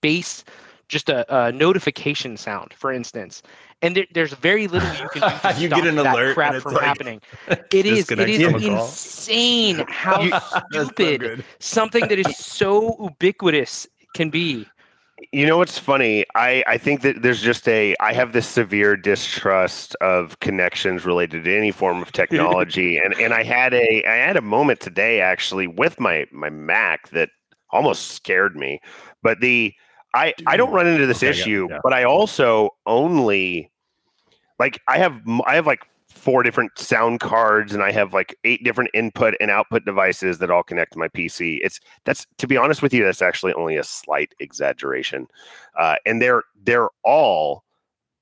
base 0.00 0.44
just 0.88 1.08
a, 1.08 1.26
a 1.34 1.52
notification 1.52 2.36
sound, 2.36 2.72
for 2.72 2.92
instance. 2.92 3.42
And 3.82 3.96
there, 3.96 4.06
there's 4.14 4.32
very 4.32 4.68
little 4.68 4.88
you 4.94 5.08
can 5.08 5.22
do 5.22 5.28
to 5.38 5.54
You 5.60 5.66
stop 5.68 5.82
get 5.82 5.86
an 5.88 5.96
that 5.96 6.14
alert 6.14 6.34
crap 6.34 6.54
from 6.62 6.74
like, 6.74 6.84
happening. 6.84 7.20
It 7.48 7.86
is 7.86 8.10
it 8.10 8.28
is 8.28 8.42
from 8.42 8.60
the 8.60 8.68
call. 8.68 8.84
insane 8.84 9.84
how 9.88 10.28
That's 10.30 10.50
so 10.72 10.84
stupid 10.84 11.44
something 11.58 12.08
that 12.08 12.18
is 12.18 12.36
so 12.36 12.96
ubiquitous 13.00 13.86
can 14.14 14.30
be. 14.30 14.66
You 15.32 15.46
know 15.46 15.56
what's 15.56 15.78
funny? 15.78 16.26
I, 16.34 16.62
I 16.66 16.76
think 16.76 17.00
that 17.00 17.22
there's 17.22 17.40
just 17.40 17.66
a 17.68 17.94
I 18.00 18.12
have 18.12 18.32
this 18.32 18.46
severe 18.46 18.96
distrust 18.96 19.94
of 19.96 20.38
connections 20.40 21.06
related 21.06 21.44
to 21.44 21.56
any 21.56 21.70
form 21.70 22.02
of 22.02 22.12
technology, 22.12 22.98
and 22.98 23.14
and 23.14 23.32
I 23.32 23.42
had 23.42 23.72
a 23.72 24.04
I 24.04 24.14
had 24.16 24.36
a 24.36 24.42
moment 24.42 24.80
today 24.80 25.20
actually 25.20 25.66
with 25.66 25.98
my 25.98 26.26
my 26.32 26.50
Mac 26.50 27.08
that 27.10 27.30
almost 27.70 28.08
scared 28.08 28.56
me. 28.56 28.80
But 29.22 29.40
the 29.40 29.72
I 30.14 30.34
I 30.46 30.56
don't 30.58 30.72
run 30.72 30.86
into 30.86 31.06
this 31.06 31.22
Okay, 31.22 31.28
I 31.28 31.32
got 31.32 31.38
it, 31.38 31.40
issue, 31.40 31.68
yeah. 31.70 31.78
but 31.82 31.92
I 31.94 32.04
also 32.04 32.70
only 32.84 33.70
like 34.58 34.80
I 34.86 34.98
have 34.98 35.20
I 35.46 35.54
have 35.54 35.66
like 35.66 35.86
four 36.16 36.42
different 36.42 36.78
sound 36.78 37.20
cards 37.20 37.74
and 37.74 37.82
I 37.82 37.92
have 37.92 38.14
like 38.14 38.36
eight 38.44 38.64
different 38.64 38.90
input 38.94 39.34
and 39.40 39.50
output 39.50 39.84
devices 39.84 40.38
that 40.38 40.50
all 40.50 40.62
connect 40.62 40.92
to 40.94 40.98
my 40.98 41.08
PC. 41.08 41.58
It's 41.62 41.78
that's 42.04 42.26
to 42.38 42.46
be 42.46 42.56
honest 42.56 42.82
with 42.82 42.92
you, 42.92 43.04
that's 43.04 43.22
actually 43.22 43.52
only 43.52 43.76
a 43.76 43.84
slight 43.84 44.34
exaggeration, 44.40 45.28
uh, 45.78 45.96
and 46.06 46.20
they're 46.20 46.42
they're 46.64 46.88
all 47.04 47.64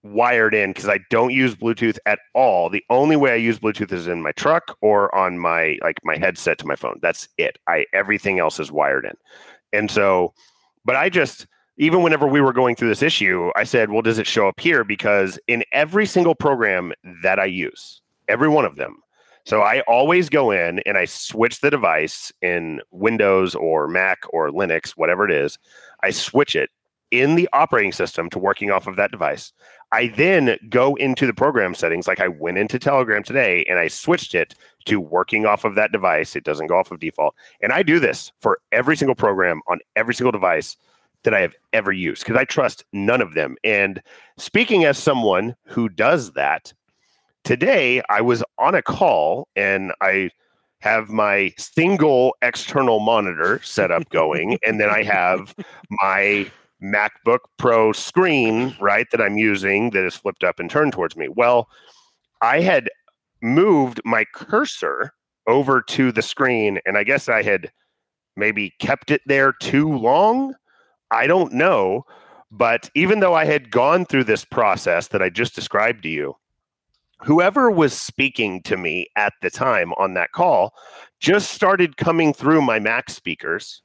wired 0.03 0.55
in 0.55 0.71
because 0.71 0.89
I 0.89 1.01
don't 1.09 1.33
use 1.33 1.55
Bluetooth 1.55 1.99
at 2.05 2.19
all. 2.35 2.69
The 2.69 2.85
only 2.91 3.17
way 3.17 3.33
I 3.33 3.37
use 3.37 3.59
Bluetooth 3.59 3.93
is 3.93 4.07
in 4.07 4.23
my 4.23 4.33
truck 4.33 4.77
or 4.83 5.13
on 5.15 5.39
my 5.39 5.79
like 5.83 5.99
my 6.05 6.17
headset 6.17 6.59
to 6.59 6.67
my 6.67 6.77
phone. 6.77 6.99
That's 7.01 7.29
it. 7.39 7.59
I 7.69 7.87
everything 7.93 8.39
else 8.39 8.61
is 8.61 8.71
wired 8.71 9.05
in, 9.05 9.15
and 9.73 9.91
so, 9.91 10.35
but 10.85 10.97
I 10.97 11.09
just 11.09 11.47
even 11.77 12.03
whenever 12.03 12.27
we 12.27 12.41
were 12.41 12.53
going 12.53 12.77
through 12.77 12.89
this 12.89 13.03
issue, 13.03 13.51
I 13.57 13.65
said, 13.65 13.91
well, 13.91 14.03
does 14.03 14.19
it 14.19 14.27
show 14.27 14.49
up 14.49 14.61
here? 14.61 14.85
Because 14.85 15.39
in 15.49 15.65
every 15.73 16.07
single 16.07 16.35
program 16.35 16.93
that 17.23 17.39
I 17.39 17.47
use, 17.47 18.01
every 18.29 18.49
one 18.49 18.65
of 18.65 18.77
them. 18.77 18.99
So 19.47 19.61
I 19.61 19.81
always 19.81 20.31
go 20.31 20.51
in 20.51 20.79
and 20.87 20.97
I 20.97 21.05
switch 21.05 21.61
the 21.61 21.71
device 21.71 22.33
in 22.41 22.81
Windows 22.93 23.55
or 23.55 23.89
Mac 23.89 24.21
or 24.31 24.51
Linux, 24.51 24.91
whatever 24.91 25.29
it 25.29 25.33
is. 25.33 25.59
I 26.03 26.11
switch 26.11 26.57
it 26.57 26.71
in 27.11 27.35
the 27.35 27.49
operating 27.53 27.93
system 27.93 28.31
to 28.31 28.39
working 28.39 28.71
off 28.71 28.87
of 28.87 28.97
that 28.97 29.11
device. 29.11 29.53
I 29.93 30.09
then 30.09 30.57
go 30.71 30.95
into 30.95 31.27
the 31.27 31.35
program 31.35 31.75
settings, 31.75 32.09
like 32.09 32.21
I 32.21 32.29
went 32.29 32.57
into 32.57 32.79
Telegram 32.79 33.23
today 33.23 33.65
and 33.69 33.79
I 33.79 33.89
switched 33.89 34.35
it 34.35 34.55
to 34.87 34.99
working 34.99 35.45
off 35.45 35.65
of 35.65 35.75
that 35.75 35.93
device. 35.93 36.35
It 36.35 36.45
doesn't 36.45 36.69
go 36.69 36.79
off 36.79 36.91
of 36.91 37.01
default. 37.01 37.35
And 37.61 37.71
I 37.71 37.83
do 37.83 38.01
this 38.01 38.33
for 38.41 38.61
every 38.73 38.97
single 38.97 39.15
program 39.15 39.61
on 39.69 39.81
every 39.95 40.15
single 40.15 40.33
device 40.33 40.77
that 41.25 41.35
I 41.35 41.41
have 41.41 41.55
ever 41.73 41.93
used 41.93 42.23
because 42.23 42.39
I 42.39 42.45
trust 42.45 42.85
none 42.93 43.21
of 43.21 43.35
them. 43.35 43.57
And 43.65 44.03
speaking 44.39 44.85
as 44.85 44.99
someone 44.99 45.57
who 45.67 45.89
does 45.89 46.33
that, 46.33 46.73
today 47.45 48.03
I 48.09 48.21
was 48.21 48.45
on 48.59 48.75
a 48.75 48.83
call 48.83 49.49
and 49.57 49.93
I 50.01 50.31
have 50.85 51.09
my 51.09 51.51
single 51.57 52.37
external 52.43 53.01
monitor 53.01 53.59
set 53.63 53.91
up 53.91 54.09
going, 54.11 54.59
and 54.67 54.79
then 54.79 54.91
I 54.91 55.03
have 55.03 55.55
my 55.91 56.51
MacBook 56.83 57.39
Pro 57.57 57.93
screen, 57.93 58.77
right, 58.79 59.07
that 59.11 59.23
I'm 59.23 59.39
using 59.39 59.91
that 59.91 60.05
is 60.05 60.15
flipped 60.15 60.45
up 60.45 60.61
and 60.61 60.69
turned 60.69 60.93
towards 60.93 61.17
me. 61.17 61.29
Well, 61.29 61.69
I 62.43 62.61
had 62.61 62.91
moved 63.41 64.03
my 64.05 64.27
cursor 64.35 65.15
over 65.47 65.81
to 65.81 66.13
the 66.13 66.21
screen, 66.21 66.79
and 66.85 66.99
I 66.99 67.05
guess 67.05 67.31
I 67.31 67.43
had 67.43 67.71
maybe 68.37 68.75
kept 68.79 69.11
it 69.11 69.23
there 69.25 69.55
too 69.55 69.89
long. 69.97 70.55
I 71.15 71.27
don't 71.27 71.53
know. 71.53 72.05
But 72.51 72.91
even 72.95 73.21
though 73.21 73.35
I 73.35 73.45
had 73.47 73.71
gone 73.71 74.05
through 74.05 74.25
this 74.25 74.45
process 74.45 75.09
that 75.09 75.23
I 75.23 75.29
just 75.31 75.55
described 75.55 76.03
to 76.05 76.09
you, 76.09 76.37
whoever 77.23 77.71
was 77.71 77.93
speaking 77.93 78.63
to 78.63 78.77
me 78.77 79.09
at 79.17 79.33
the 79.43 79.51
time 79.51 79.93
on 79.95 80.15
that 80.15 80.33
call 80.33 80.73
just 81.21 81.51
started 81.51 81.97
coming 81.97 82.33
through 82.33 82.63
my 82.63 82.79
Mac 82.79 83.11
speakers. 83.11 83.83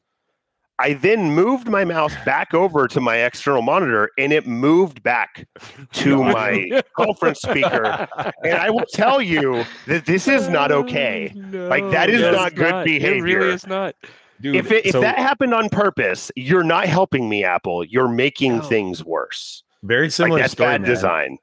I 0.81 0.93
then 0.93 1.31
moved 1.31 1.67
my 1.67 1.83
mouse 1.83 2.13
back 2.23 2.53
over 2.53 2.87
to 2.87 3.01
my 3.01 3.17
external 3.17 3.61
monitor 3.61 4.11
and 4.17 4.31
it 4.31 4.47
moved 4.47 5.03
back 5.03 5.45
to 5.93 6.23
my 6.23 6.81
conference 6.95 7.41
speaker. 7.41 8.07
And 8.45 8.53
I 8.53 8.69
will 8.69 8.85
tell 8.93 9.21
you 9.21 9.65
that 9.87 10.05
this 10.05 10.27
is 10.27 10.47
not 10.47 10.71
okay. 10.71 11.33
Like, 11.51 11.89
that 11.91 12.09
is 12.09 12.21
It 12.21 12.31
not 12.31 12.55
good 12.55 12.73
It 12.75 12.85
behavior. 12.85 13.39
really 13.39 13.53
is 13.53 13.67
not. 13.67 13.95
Dude, 14.41 14.55
if 14.55 14.71
it, 14.71 14.85
if 14.85 14.91
so 14.93 15.01
that 15.01 15.17
happened 15.17 15.53
on 15.53 15.69
purpose, 15.69 16.31
you're 16.35 16.63
not 16.63 16.85
helping 16.85 17.27
me, 17.27 17.43
Apple. 17.43 17.83
You're 17.83 18.07
making 18.07 18.57
No. 18.57 18.61
things 18.63 19.03
worse. 19.03 19.63
very 19.83 20.09
similar 20.09 20.35
like 20.35 20.43
that's 20.43 20.53
story, 20.53 20.69
bad 20.73 20.81
man. 20.81 20.89
design. 20.89 21.37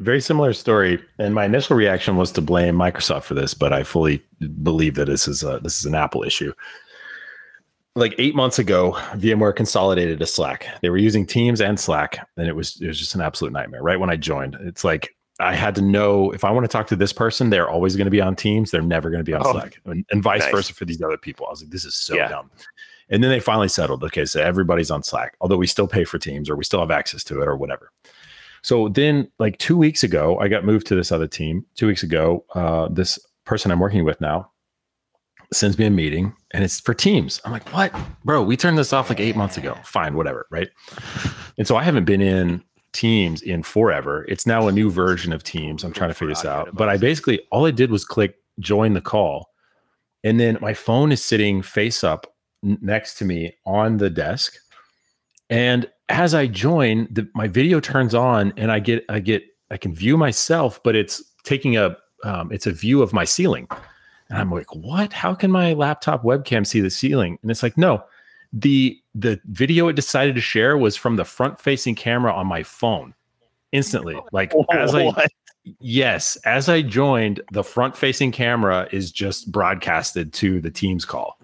Very 0.00 0.20
similar 0.20 0.52
story, 0.52 1.02
and 1.18 1.34
my 1.34 1.44
initial 1.44 1.76
reaction 1.76 2.16
was 2.16 2.30
to 2.32 2.40
blame 2.40 2.76
Microsoft 2.76 3.24
for 3.24 3.34
this, 3.34 3.52
but 3.54 3.72
I 3.72 3.82
fully 3.82 4.22
believe 4.62 4.94
that 4.94 5.06
this 5.06 5.26
is 5.26 5.42
a, 5.42 5.58
this 5.60 5.80
is 5.80 5.86
an 5.86 5.94
Apple 5.96 6.22
issue. 6.22 6.52
Like 7.96 8.14
eight 8.18 8.36
months 8.36 8.60
ago, 8.60 8.92
VMware 9.14 9.56
consolidated 9.56 10.20
to 10.20 10.26
Slack. 10.26 10.68
They 10.82 10.90
were 10.90 10.98
using 10.98 11.26
Teams 11.26 11.60
and 11.60 11.80
Slack, 11.80 12.24
and 12.36 12.46
it 12.46 12.54
was 12.54 12.80
it 12.80 12.86
was 12.86 12.96
just 12.98 13.16
an 13.16 13.20
absolute 13.20 13.52
nightmare. 13.52 13.82
Right 13.82 13.98
when 13.98 14.08
I 14.10 14.14
joined, 14.14 14.56
it's 14.60 14.84
like 14.84 15.16
I 15.40 15.54
had 15.54 15.74
to 15.76 15.82
know 15.82 16.32
if 16.32 16.44
I 16.44 16.50
want 16.50 16.64
to 16.64 16.68
talk 16.68 16.88
to 16.88 16.96
this 16.96 17.12
person, 17.12 17.50
they're 17.50 17.68
always 17.70 17.94
going 17.96 18.06
to 18.06 18.10
be 18.10 18.20
on 18.20 18.34
Teams. 18.34 18.70
They're 18.72 18.82
never 18.82 19.08
going 19.10 19.20
to 19.20 19.24
be 19.24 19.34
on 19.34 19.42
Oh, 19.44 19.52
Slack, 19.52 19.80
and, 19.84 20.04
and 20.10 20.22
vice 20.22 20.40
nice. 20.40 20.50
versa 20.50 20.74
for 20.74 20.84
these 20.84 21.00
other 21.00 21.16
people. 21.16 21.46
I 21.46 21.50
was 21.50 21.62
like, 21.62 21.70
this 21.70 21.84
is 21.84 21.94
so 21.94 22.16
Yeah. 22.16 22.28
dumb. 22.28 22.50
And 23.10 23.22
then 23.22 23.30
they 23.30 23.40
finally 23.40 23.68
settled. 23.68 24.02
Okay, 24.04 24.24
so 24.24 24.42
everybody's 24.42 24.90
on 24.90 25.02
Slack, 25.02 25.36
although 25.40 25.56
we 25.56 25.66
still 25.66 25.86
pay 25.86 26.04
for 26.04 26.18
Teams 26.18 26.50
or 26.50 26.56
we 26.56 26.64
still 26.64 26.80
have 26.80 26.90
access 26.90 27.22
to 27.24 27.40
it 27.40 27.46
or 27.48 27.56
whatever. 27.56 27.90
So 28.62 28.88
then, 28.88 29.30
like 29.38 29.56
two 29.58 29.76
weeks 29.76 30.02
ago, 30.02 30.36
I 30.40 30.48
got 30.48 30.64
moved 30.64 30.86
to 30.88 30.94
this 30.96 31.12
other 31.12 31.28
team. 31.28 31.64
Two 31.76 31.86
weeks 31.86 32.02
ago, 32.02 32.44
uh, 32.54 32.88
this 32.90 33.18
person 33.44 33.70
I'm 33.70 33.78
working 33.80 34.04
with 34.04 34.20
now 34.20 34.50
sends 35.52 35.78
me 35.78 35.86
a 35.86 35.90
meeting 35.90 36.34
and 36.50 36.62
it's 36.64 36.80
for 36.80 36.92
Teams. 36.92 37.40
I'm 37.44 37.52
like, 37.52 37.72
what, 37.72 37.94
bro? 38.24 38.42
We 38.42 38.56
turned 38.56 38.76
this 38.76 38.92
off 38.92 39.08
like 39.08 39.20
eight 39.20 39.36
months 39.36 39.56
ago. 39.56 39.78
Fine, 39.84 40.14
whatever, 40.14 40.46
right? 40.50 40.68
And 41.56 41.66
so 41.66 41.76
I 41.76 41.84
haven't 41.84 42.04
been 42.04 42.20
in 42.20 42.62
Teams 42.92 43.42
in 43.42 43.62
forever. 43.62 44.24
It's 44.28 44.46
now 44.46 44.68
a 44.68 44.72
new 44.72 44.90
version 44.90 45.32
of 45.32 45.44
Teams. 45.44 45.84
I'm 45.84 45.92
trying 45.92 46.10
to 46.10 46.14
figure 46.14 46.34
this 46.34 46.44
out. 46.44 46.74
But 46.74 46.88
I 46.88 46.96
basically 46.96 47.40
all 47.50 47.66
I 47.66 47.70
did 47.70 47.90
was 47.90 48.04
click 48.04 48.36
join 48.58 48.94
the 48.94 49.00
call, 49.00 49.50
and 50.24 50.40
then 50.40 50.58
my 50.60 50.74
phone 50.74 51.12
is 51.12 51.22
sitting 51.22 51.62
face 51.62 52.02
up 52.02 52.34
next 52.62 53.14
to 53.18 53.24
me 53.24 53.54
on 53.66 53.98
the 53.98 54.10
desk. 54.10 54.56
And 55.50 55.88
as 56.08 56.34
I 56.34 56.46
join, 56.46 57.08
the, 57.10 57.28
my 57.34 57.48
video 57.48 57.80
turns 57.80 58.14
on, 58.14 58.52
and 58.56 58.72
I 58.72 58.80
get 58.80 59.04
I 59.08 59.20
get 59.20 59.44
I 59.70 59.76
can 59.76 59.94
view 59.94 60.16
myself, 60.16 60.82
but 60.82 60.96
it's 60.96 61.22
taking 61.44 61.76
a 61.76 61.96
um, 62.24 62.50
it's 62.50 62.66
a 62.66 62.72
view 62.72 63.02
of 63.02 63.12
my 63.12 63.24
ceiling. 63.24 63.68
And 64.30 64.38
I'm 64.38 64.50
like, 64.50 64.74
what? 64.74 65.12
How 65.12 65.34
can 65.34 65.50
my 65.50 65.72
laptop 65.72 66.22
webcam 66.22 66.66
see 66.66 66.80
the 66.80 66.90
ceiling? 66.90 67.38
And 67.42 67.50
it's 67.50 67.62
like, 67.62 67.78
no, 67.78 68.04
the 68.52 69.00
the 69.18 69.40
video 69.46 69.88
it 69.88 69.96
decided 69.96 70.34
to 70.34 70.40
share 70.40 70.76
was 70.76 70.96
from 70.96 71.16
the 71.16 71.24
front 71.24 71.60
facing 71.60 71.94
camera 71.94 72.32
on 72.32 72.46
my 72.46 72.62
phone 72.62 73.14
instantly. 73.72 74.18
Like 74.32 74.52
as 74.70 74.94
I 74.94 75.04
What? 75.08 75.30
yes, 75.80 76.36
as 76.44 76.68
I 76.68 76.82
joined, 76.82 77.40
the 77.52 77.64
front 77.64 77.96
facing 77.96 78.32
camera 78.32 78.88
is 78.92 79.10
just 79.10 79.50
broadcasted 79.50 80.32
to 80.34 80.60
the 80.60 80.70
Teams 80.70 81.04
call. 81.04 81.38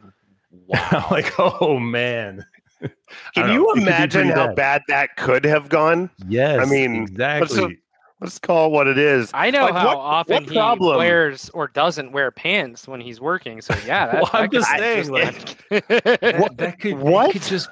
I'm 0.73 1.05
like, 1.11 1.33
oh 1.39 1.79
man. 1.79 2.47
Can 3.35 3.51
you 3.51 3.55
know. 3.55 3.71
It 3.71 3.75
could 3.75 3.75
be 3.77 3.83
imagine 3.83 4.29
how 4.29 4.55
bad 4.55 4.83
that 4.89 5.17
could 5.17 5.45
have 5.45 5.69
gone? 5.69 6.11
Yes, 6.29 6.61
I 6.61 6.71
mean, 6.71 7.03
exactly. 7.03 7.81
Let's 8.21 8.39
call 8.39 8.69
it 8.69 8.71
what 8.73 8.87
it 8.87 8.97
is. 8.97 9.31
I 9.35 9.51
know 9.51 9.65
Like, 9.65 9.75
how 9.75 9.87
what- 9.89 9.97
often 9.99 10.45
what 10.45 10.53
problem? 10.53 10.93
he 10.95 10.99
wears 10.99 11.51
or 11.51 11.69
doesn't 11.69 12.13
wear 12.13 12.31
pants 12.31 12.87
when 12.89 13.01
he's 13.01 13.21
working. 13.21 13.61
So 13.61 13.75
yeah, 13.87 14.07
that, 14.13 14.15
Well, 14.23 14.31
I'm 14.33 14.49
could 14.49 14.61
just 14.61 14.73
be 14.73 14.79
saying, 14.79 15.09
like, 15.11 15.69
that, 15.89 16.37
What- 16.41 16.57
that 16.59 16.79
could, 16.81 16.97
that 16.99 17.05
what? 17.05 17.33
could 17.33 17.43
just 17.43 17.69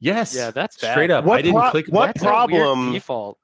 yes, 0.00 0.34
yeah, 0.34 0.50
that's 0.50 0.78
bad. 0.78 0.92
straight 0.92 1.10
up. 1.10 1.24
What 1.24 1.38
I 1.38 1.42
didn't 1.42 1.60
pro- 1.60 1.70
click. 1.70 1.86
what 1.88 2.06
That's 2.06 2.22
a 2.22 2.24
weird 2.24 2.32
problem- 2.34 2.92
default? 2.92 3.38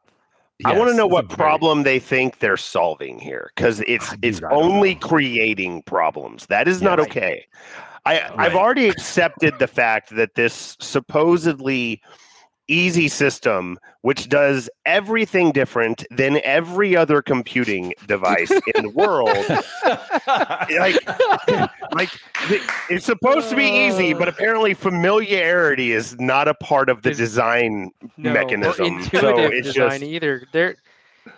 I 0.65 0.77
want 0.77 0.91
to 0.91 0.97
know 0.97 1.07
what 1.07 1.25
a 1.25 1.29
very- 1.29 1.37
problem 1.37 1.85
they 1.85 1.99
think 1.99 2.39
they're 2.41 2.57
solving 2.59 3.19
here 3.19 3.51
because 3.55 3.81
it's 3.87 4.11
Ah, 4.13 4.17
it's 4.23 4.41
only 4.51 4.95
know. 4.95 5.01
creating 5.01 5.83
problems. 5.85 6.47
That 6.47 6.69
is 6.69 6.83
not 6.83 6.99
Yes. 6.99 7.07
okay. 7.09 7.47
I 8.07 8.31
I've 8.37 8.55
already 8.57 8.89
accepted 8.89 9.59
the 9.59 9.67
fact 9.67 10.15
that 10.17 10.35
this 10.35 10.77
supposedly 10.81 12.03
easy 12.73 13.09
system 13.09 13.79
which 14.03 14.29
does 14.29 14.71
everything 14.87 15.53
different 15.53 16.05
than 16.11 16.41
every 16.45 16.97
other 16.97 17.21
computing 17.21 17.93
device 18.07 18.51
in 18.75 18.83
the 18.85 18.91
world 18.91 19.29
like 20.79 20.97
like 21.95 22.11
it's 22.89 23.05
supposed 23.07 23.49
to 23.51 23.57
be 23.57 23.67
easy 23.67 24.15
but 24.15 24.29
apparently 24.29 24.75
familiarity 24.75 25.93
is 25.93 26.19
not 26.21 26.49
a 26.49 26.55
part 26.55 26.89
of 26.89 27.03
the 27.03 27.13
design 27.13 27.91
no, 28.17 28.33
mechanism. 28.33 29.03
So 29.05 29.37
intuitive 29.37 29.53
it's 29.53 29.69
design 29.69 30.01
just- 30.01 30.03
either. 30.03 30.43
There, 30.53 30.77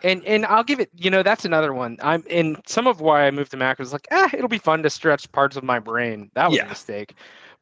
and 0.03 0.25
and 0.25 0.45
I'll 0.47 0.65
give 0.65 0.81
it. 0.81 0.91
You 0.97 1.11
know, 1.11 1.23
that's 1.23 1.45
another 1.45 1.73
one. 1.73 1.97
I'm 2.03 2.25
and 2.31 2.61
some 2.67 2.87
of 2.87 3.01
why 3.01 3.27
I 3.27 3.31
moved 3.31 3.51
to 3.53 3.57
Mac 3.57 3.79
was 3.79 3.93
like, 3.93 4.07
ah, 4.11 4.31
it'll 4.33 4.49
be 4.49 4.59
fun 4.59 4.83
to 4.83 4.91
stretch 4.91 5.31
parts 5.33 5.57
of 5.57 5.65
my 5.65 5.79
brain. 5.79 6.31
That 6.35 6.49
was 6.51 6.59
Yeah. 6.59 6.67
a 6.67 6.69
mistake. 6.69 7.15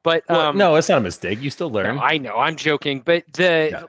But 0.03 0.25
Well, 0.29 0.41
um, 0.41 0.57
no, 0.59 0.77
it's 0.77 0.89
not 0.89 0.99
a 0.99 1.03
mistake. 1.03 1.41
You 1.41 1.51
still 1.51 1.71
learn. 1.71 1.97
no, 1.97 2.03
I 2.03 2.17
know. 2.19 2.37
I'm 2.37 2.57
joking, 2.57 3.03
but 3.05 3.25
the 3.33 3.89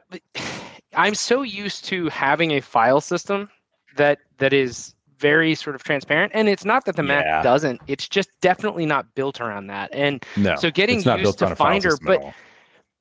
I'm 0.94 1.16
so 1.16 1.42
used 1.42 1.86
to 1.86 2.10
having 2.10 2.52
a 2.52 2.60
file 2.60 3.00
system 3.02 3.50
that 3.96 4.20
that 4.38 4.52
is 4.54 4.94
very 5.20 5.56
sort 5.56 5.76
of 5.76 5.84
transparent, 5.84 6.32
and 6.36 6.50
it's 6.50 6.66
not 6.66 6.86
that 6.86 6.96
the 6.96 7.04
Yeah. 7.04 7.20
Mac 7.22 7.44
doesn't. 7.44 7.80
It's 7.88 8.10
just 8.10 8.30
definitely 8.42 8.86
not 8.86 9.14
built 9.16 9.40
around 9.40 9.68
that. 9.68 9.90
And 9.94 10.26
no, 10.36 10.56
so 10.56 10.70
getting 10.72 10.96
used 10.96 11.40
to 11.40 11.46
on 11.46 11.52
a 11.52 11.56
file 11.56 11.68
Finder, 11.74 11.98
but 12.06 12.22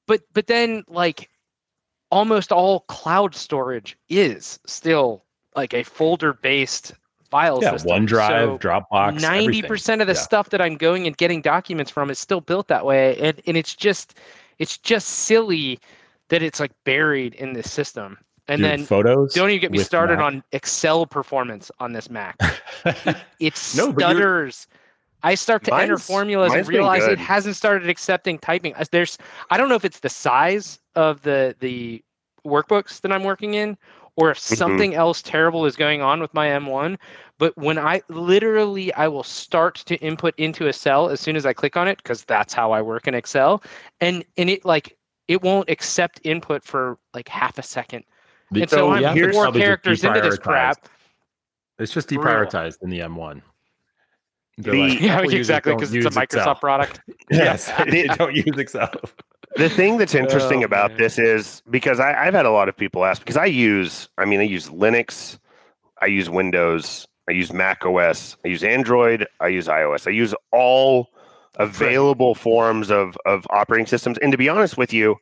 but 0.06 0.20
but 0.32 0.46
then 0.46 0.84
like 0.86 1.28
almost 2.10 2.52
all 2.52 2.80
cloud 2.80 3.34
storage 3.34 3.96
is 4.08 4.60
still 4.66 5.24
like 5.56 5.74
a 5.74 5.82
folder 5.82 6.32
based 6.32 6.92
file 7.30 7.62
yeah, 7.62 7.72
system. 7.72 8.06
OneDrive, 8.06 8.28
So 8.28 8.58
Dropbox, 8.58 9.20
Ninety 9.20 9.62
percent 9.62 10.00
of 10.00 10.06
the 10.06 10.14
Yeah. 10.14 10.20
stuff 10.20 10.50
that 10.50 10.60
I'm 10.60 10.76
going 10.76 11.06
and 11.06 11.16
getting 11.16 11.40
documents 11.40 11.90
from 11.90 12.10
is 12.10 12.18
still 12.18 12.40
built 12.40 12.68
that 12.68 12.84
way, 12.84 13.16
and, 13.18 13.40
and 13.46 13.56
it's 13.56 13.74
just 13.74 14.18
it's 14.58 14.76
just 14.78 15.08
silly 15.08 15.78
that 16.28 16.42
it's 16.42 16.60
like 16.60 16.72
buried 16.84 17.34
in 17.34 17.52
this 17.52 17.70
system. 17.70 18.18
And 18.48 18.58
Dude, 18.60 18.66
then 18.66 18.84
photos. 18.84 19.34
don't 19.34 19.50
even 19.50 19.60
get 19.60 19.70
me 19.70 19.78
started 19.78 20.16
Mac. 20.16 20.24
on 20.24 20.42
Excel 20.52 21.06
performance 21.06 21.70
on 21.78 21.92
this 21.92 22.10
Mac. 22.10 22.36
It 23.38 23.54
No, 23.74 23.92
stutters. 23.92 24.66
I 25.22 25.34
start 25.34 25.64
to 25.64 25.74
enter 25.74 25.98
formulas 25.98 26.54
and 26.54 26.66
realize 26.66 27.06
it 27.06 27.18
hasn't 27.18 27.56
started 27.56 27.88
accepting 27.88 28.38
typing. 28.38 28.74
There's 28.90 29.18
I 29.50 29.56
don't 29.56 29.68
know 29.68 29.74
if 29.74 29.84
it's 29.84 30.00
the 30.00 30.08
size 30.08 30.80
of 30.94 31.22
the 31.22 31.54
the 31.60 32.02
workbooks 32.44 33.00
that 33.02 33.12
I'm 33.12 33.22
working 33.22 33.54
in 33.54 33.76
or 34.20 34.30
if 34.30 34.38
Mhm. 34.38 34.56
something 34.56 34.94
else 34.94 35.22
terrible 35.22 35.64
is 35.64 35.76
going 35.76 36.02
on 36.02 36.20
with 36.20 36.32
my 36.34 36.48
M1, 36.48 36.98
but 37.38 37.56
when 37.56 37.78
I 37.78 38.02
literally 38.08 38.92
I 38.94 39.08
will 39.08 39.22
start 39.22 39.76
to 39.86 39.96
input 39.96 40.34
into 40.36 40.66
a 40.68 40.72
cell 40.72 41.08
as 41.08 41.20
soon 41.20 41.36
as 41.36 41.46
I 41.46 41.52
click 41.54 41.76
on 41.76 41.88
it 41.88 41.96
because 42.02 42.24
that's 42.24 42.52
how 42.52 42.70
I 42.72 42.82
work 42.82 43.08
in 43.08 43.14
Excel 43.14 43.62
and 44.00 44.24
and 44.36 44.50
it 44.50 44.64
like 44.64 44.96
it 45.28 45.42
won't 45.42 45.70
accept 45.70 46.20
input 46.24 46.62
for 46.62 46.98
like 47.14 47.28
half 47.28 47.56
a 47.58 47.62
second. 47.62 48.04
The- 48.50 48.62
And 48.62 48.70
so, 48.70 48.76
So 48.76 48.90
I'm 49.06 49.16
here's 49.16 49.34
four 49.34 49.50
characters 49.52 50.04
into 50.04 50.20
this 50.20 50.36
deprioritized. 50.38 50.42
crap. 50.42 50.88
It's 51.78 51.92
just 51.92 52.08
Brutal. 52.08 52.24
deprioritized 52.24 52.82
in 52.82 52.90
the 52.90 53.00
M1. 53.00 53.40
The- 54.58 54.72
like, 54.72 55.00
Yeah, 55.00 55.20
exactly, 55.22 55.74
because 55.74 55.94
it's 55.94 56.04
a 56.04 56.10
Microsoft 56.10 56.22
Excel. 56.24 56.54
product. 56.56 57.00
Yes, 57.30 57.68
Yeah. 57.68 57.84
they 57.90 58.02
don't 58.08 58.34
use 58.34 58.58
Excel. 58.58 58.90
The 59.56 59.68
thing 59.68 59.98
that's 59.98 60.14
interesting 60.14 60.62
Oh, 60.62 60.66
about 60.66 60.92
man. 60.92 60.98
this 60.98 61.18
is 61.18 61.62
because 61.70 61.98
I, 62.00 62.26
I've 62.26 62.34
had 62.34 62.46
a 62.46 62.50
lot 62.50 62.68
of 62.68 62.76
people 62.76 63.04
ask 63.04 63.20
because 63.20 63.36
I 63.36 63.46
use, 63.46 64.08
I 64.16 64.24
mean, 64.24 64.40
I 64.40 64.44
use 64.44 64.68
Linux, 64.68 65.38
I 66.00 66.06
use 66.06 66.30
Windows, 66.30 67.06
I 67.28 67.32
use 67.32 67.52
Mac 67.52 67.84
OS, 67.84 68.36
I 68.44 68.48
use 68.48 68.62
Android, 68.62 69.26
I 69.40 69.48
use 69.48 69.66
iOS, 69.66 70.06
I 70.06 70.10
use 70.10 70.34
all 70.52 71.08
available 71.56 72.34
forms 72.34 72.90
of 72.90 73.16
of 73.26 73.46
operating 73.50 73.86
systems. 73.86 74.18
And 74.18 74.30
to 74.32 74.38
be 74.38 74.48
honest 74.48 74.76
with 74.78 74.92
you, 74.92 75.16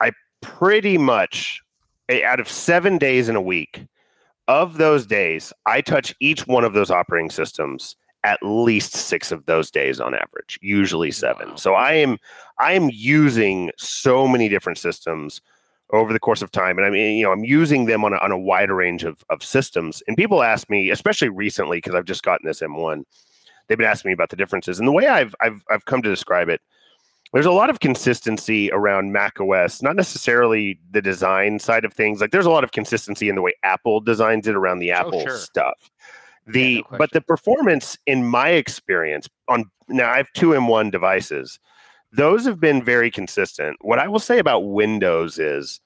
I 0.00 0.12
pretty 0.42 0.98
much 0.98 1.62
eh, 2.08 2.22
out 2.24 2.40
of 2.40 2.48
seven 2.48 2.98
days 2.98 3.28
in 3.28 3.36
a 3.36 3.40
week, 3.42 3.86
of 4.48 4.76
those 4.76 5.06
days, 5.06 5.52
I 5.66 5.80
touch 5.80 6.14
each 6.20 6.46
one 6.46 6.64
of 6.64 6.74
those 6.74 6.90
operating 6.90 7.30
systems 7.30 7.96
at 8.24 8.42
least 8.42 8.94
six 8.94 9.32
of 9.32 9.46
those 9.46 9.70
days 9.70 10.00
on 10.00 10.14
average, 10.14 10.58
usually 10.62 11.10
seven. 11.10 11.50
Wow. 11.50 11.56
So 11.56 11.74
I 11.74 11.94
am 11.94 12.18
I 12.58 12.72
am 12.72 12.90
using 12.92 13.70
so 13.78 14.28
many 14.28 14.48
different 14.48 14.78
systems 14.78 15.40
over 15.92 16.12
the 16.12 16.20
course 16.20 16.42
of 16.42 16.50
time. 16.50 16.78
And 16.78 16.86
I 16.86 16.90
mean, 16.90 17.18
you 17.18 17.24
know, 17.24 17.32
I'm 17.32 17.44
using 17.44 17.84
them 17.84 18.04
on 18.04 18.14
a, 18.14 18.16
on 18.16 18.32
a 18.32 18.38
wider 18.38 18.74
range 18.74 19.04
of, 19.04 19.22
of 19.28 19.44
systems. 19.44 20.02
And 20.08 20.16
people 20.16 20.42
ask 20.42 20.70
me, 20.70 20.90
especially 20.90 21.28
recently, 21.28 21.78
because 21.78 21.94
I've 21.94 22.06
just 22.06 22.22
gotten 22.22 22.46
this 22.46 22.60
M1, 22.60 23.04
they've 23.68 23.76
been 23.76 23.86
asking 23.86 24.08
me 24.08 24.14
about 24.14 24.30
the 24.30 24.36
differences. 24.36 24.78
And 24.78 24.88
the 24.88 24.92
way 24.92 25.06
I've, 25.06 25.34
I've, 25.40 25.62
I've 25.70 25.84
come 25.84 26.00
to 26.02 26.08
describe 26.08 26.48
it, 26.48 26.62
there's 27.34 27.46
a 27.46 27.52
lot 27.52 27.70
of 27.70 27.80
consistency 27.80 28.70
around 28.72 29.12
Mac 29.12 29.40
OS, 29.40 29.82
not 29.82 29.96
necessarily 29.96 30.78
the 30.90 31.00
design 31.00 31.58
side 31.58 31.84
of 31.84 31.92
things. 31.92 32.20
Like 32.20 32.30
there's 32.30 32.46
a 32.46 32.50
lot 32.50 32.64
of 32.64 32.72
consistency 32.72 33.28
in 33.28 33.36
the 33.36 33.42
way 33.42 33.54
Apple 33.62 34.00
designs 34.00 34.46
it 34.46 34.54
around 34.54 34.80
the 34.80 34.92
oh, 34.92 34.96
Apple 34.96 35.22
sure. 35.22 35.36
stuff. 35.38 35.90
The 36.46 36.84
no 36.90 36.98
but 36.98 37.12
the 37.12 37.20
performance 37.20 37.96
in 38.06 38.26
my 38.26 38.50
experience 38.50 39.28
on 39.48 39.70
now 39.88 40.10
I 40.10 40.16
have 40.16 40.32
two 40.32 40.48
M1 40.48 40.90
devices 40.90 41.58
those 42.12 42.44
have 42.44 42.60
been 42.60 42.82
very 42.84 43.10
consistent. 43.10 43.78
What 43.80 43.98
I 43.98 44.06
will 44.08 44.18
say 44.18 44.38
about 44.38 44.60
Windows 44.60 45.38
is 45.38 45.80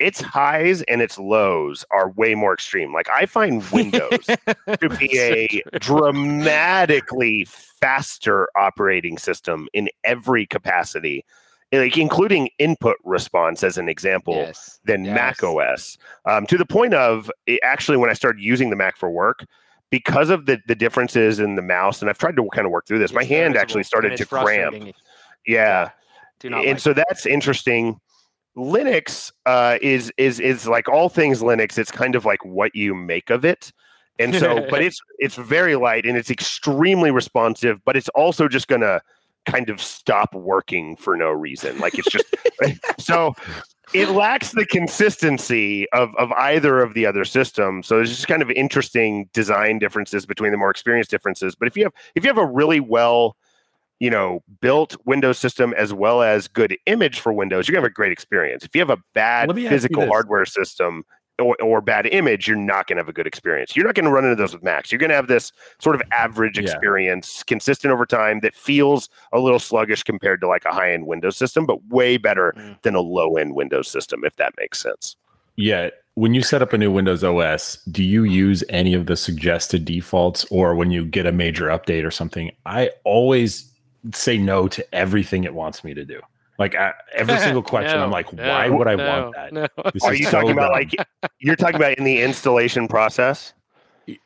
its 0.00 0.20
highs 0.20 0.82
and 0.82 1.00
its 1.00 1.18
lows 1.18 1.84
are 1.92 2.10
way 2.10 2.34
more 2.34 2.52
extreme. 2.52 2.92
Like 2.92 3.08
I 3.08 3.26
find 3.26 3.62
Windows 3.70 4.26
to 4.80 4.88
be 4.98 5.18
a 5.18 5.62
dramatically 5.78 7.46
faster 7.48 8.48
operating 8.56 9.18
system 9.18 9.68
in 9.72 9.88
every 10.02 10.44
capacity, 10.46 11.24
like 11.70 11.96
including 11.96 12.50
input 12.58 12.96
response 13.04 13.62
as 13.62 13.78
an 13.78 13.88
example 13.88 14.34
yes. 14.34 14.80
than 14.84 15.04
yes. 15.04 15.14
Mac 15.14 15.44
OS. 15.44 15.96
Um, 16.24 16.46
to 16.46 16.58
the 16.58 16.66
point 16.66 16.94
of 16.94 17.30
it, 17.46 17.60
actually, 17.62 17.98
when 17.98 18.10
I 18.10 18.14
started 18.14 18.42
using 18.42 18.70
the 18.70 18.76
Mac 18.76 18.96
for 18.96 19.10
work, 19.10 19.46
because 19.92 20.30
of 20.30 20.46
the 20.46 20.58
the 20.66 20.74
differences 20.74 21.38
in 21.38 21.54
the 21.54 21.62
mouse, 21.62 22.00
and 22.00 22.10
I've 22.10 22.18
tried 22.18 22.34
to 22.36 22.48
kind 22.52 22.64
of 22.64 22.72
work 22.72 22.86
through 22.86 22.98
this, 22.98 23.12
my 23.12 23.22
hand 23.22 23.56
actually 23.56 23.84
started 23.84 24.16
to 24.16 24.26
cramp. 24.26 24.94
Yeah, 25.46 25.90
Do 26.40 26.50
not 26.50 26.60
and 26.60 26.70
like 26.70 26.80
so 26.80 26.94
that's 26.94 27.26
interesting. 27.26 28.00
Linux 28.56 29.30
uh, 29.46 29.78
is 29.82 30.10
is 30.16 30.40
is 30.40 30.66
like 30.66 30.88
all 30.88 31.08
things 31.08 31.42
Linux. 31.42 31.78
It's 31.78 31.92
kind 31.92 32.16
of 32.16 32.24
like 32.24 32.44
what 32.44 32.74
you 32.74 32.94
make 32.94 33.30
of 33.30 33.44
it. 33.44 33.70
And 34.18 34.34
so, 34.34 34.66
but 34.70 34.82
it's 34.86 34.98
it's 35.18 35.36
very 35.36 35.76
light 35.76 36.06
and 36.06 36.16
it's 36.16 36.30
extremely 36.30 37.10
responsive, 37.10 37.84
but 37.84 37.94
it's 37.94 38.08
also 38.10 38.48
just 38.48 38.68
gonna 38.68 39.02
kind 39.44 39.68
of 39.68 39.80
stop 39.80 40.34
working 40.34 40.96
for 40.96 41.16
no 41.16 41.30
reason. 41.30 41.78
Like 41.78 41.98
it's 41.98 42.08
just 42.08 42.24
so 42.98 43.34
it 43.94 44.10
lacks 44.10 44.50
the 44.50 44.66
consistency 44.66 45.88
of 45.90 46.14
of 46.16 46.32
either 46.32 46.80
of 46.80 46.94
the 46.94 47.06
other 47.06 47.24
systems. 47.24 47.86
So 47.86 47.96
there's 47.96 48.10
just 48.10 48.28
kind 48.28 48.42
of 48.42 48.50
interesting 48.50 49.28
design 49.32 49.78
differences 49.78 50.26
between 50.26 50.52
the 50.52 50.58
more 50.58 50.70
experienced 50.70 51.10
differences. 51.10 51.54
But 51.54 51.68
if 51.68 51.76
you 51.76 51.84
have 51.84 51.92
if 52.14 52.24
you 52.24 52.28
have 52.28 52.38
a 52.38 52.46
really 52.46 52.80
well 52.80 53.36
you 54.02 54.10
know, 54.10 54.42
built 54.60 54.96
Windows 55.04 55.38
system 55.38 55.72
as 55.74 55.94
well 55.94 56.22
as 56.22 56.48
good 56.48 56.76
image 56.86 57.20
for 57.20 57.32
Windows, 57.32 57.68
you're 57.68 57.72
gonna 57.72 57.84
have 57.84 57.92
a 57.92 57.94
great 57.94 58.10
experience. 58.10 58.64
If 58.64 58.74
you 58.74 58.80
have 58.80 58.90
a 58.90 58.98
bad 59.14 59.46
Let 59.46 59.54
me 59.54 59.62
ask 59.62 59.70
you 59.70 59.76
physical 59.76 60.06
hardware 60.08 60.44
system, 60.44 61.04
or, 61.42 61.56
or 61.62 61.80
bad 61.80 62.06
image, 62.06 62.46
you're 62.48 62.56
not 62.56 62.86
going 62.86 62.96
to 62.96 63.00
have 63.00 63.08
a 63.08 63.12
good 63.12 63.26
experience. 63.26 63.76
You're 63.76 63.84
not 63.86 63.94
going 63.94 64.04
to 64.06 64.10
run 64.10 64.24
into 64.24 64.36
those 64.36 64.54
with 64.54 64.62
Macs. 64.62 64.90
You're 64.92 64.98
going 64.98 65.10
to 65.10 65.16
have 65.16 65.26
this 65.28 65.52
sort 65.80 65.94
of 65.96 66.02
average 66.12 66.58
Yeah. 66.58 66.64
experience, 66.64 67.42
consistent 67.42 67.92
over 67.92 68.06
time, 68.06 68.40
that 68.40 68.54
feels 68.54 69.08
a 69.32 69.38
little 69.38 69.58
sluggish 69.58 70.02
compared 70.02 70.40
to 70.40 70.48
like 70.48 70.64
a 70.64 70.72
high 70.72 70.92
end 70.92 71.06
Windows 71.06 71.36
system, 71.36 71.66
but 71.66 71.84
way 71.88 72.16
better 72.16 72.54
Mm. 72.56 72.80
than 72.82 72.94
a 72.94 73.00
low 73.00 73.36
end 73.36 73.54
Windows 73.54 73.88
system, 73.88 74.24
if 74.24 74.36
that 74.36 74.52
makes 74.58 74.80
sense. 74.80 75.16
Yeah. 75.56 75.90
When 76.14 76.34
you 76.34 76.42
set 76.42 76.60
up 76.62 76.72
a 76.74 76.78
new 76.78 76.90
Windows 76.92 77.24
OS, 77.24 77.76
do 77.90 78.02
you 78.02 78.24
use 78.24 78.62
any 78.68 78.92
of 78.94 79.06
the 79.06 79.16
suggested 79.16 79.84
defaults 79.84 80.44
or 80.50 80.74
when 80.74 80.90
you 80.90 81.04
get 81.06 81.26
a 81.26 81.32
major 81.32 81.66
update 81.68 82.04
or 82.06 82.10
something? 82.10 82.52
I 82.66 82.90
always 83.04 83.70
say 84.12 84.36
no 84.36 84.68
to 84.68 84.94
everything 84.94 85.44
it 85.44 85.54
wants 85.54 85.84
me 85.84 85.94
to 85.94 86.04
do. 86.04 86.20
Like 86.58 86.74
I, 86.74 86.92
every 87.14 87.38
single 87.40 87.62
question, 87.62 87.96
No, 87.98 88.04
I'm 88.04 88.10
like, 88.10 88.32
no, 88.32 88.48
why 88.48 88.68
would 88.68 88.86
I 88.88 88.94
no, 88.94 89.22
want 89.22 89.34
that? 89.34 89.52
No. 89.52 89.66
Are 90.04 90.14
you 90.14 90.24
so 90.24 90.30
talking 90.32 90.50
about 90.50 90.68
dumb. 90.68 90.72
like 90.72 90.94
you're 91.38 91.56
talking 91.56 91.76
about 91.76 91.94
in 91.98 92.04
the 92.04 92.20
installation 92.22 92.88
process? 92.88 93.52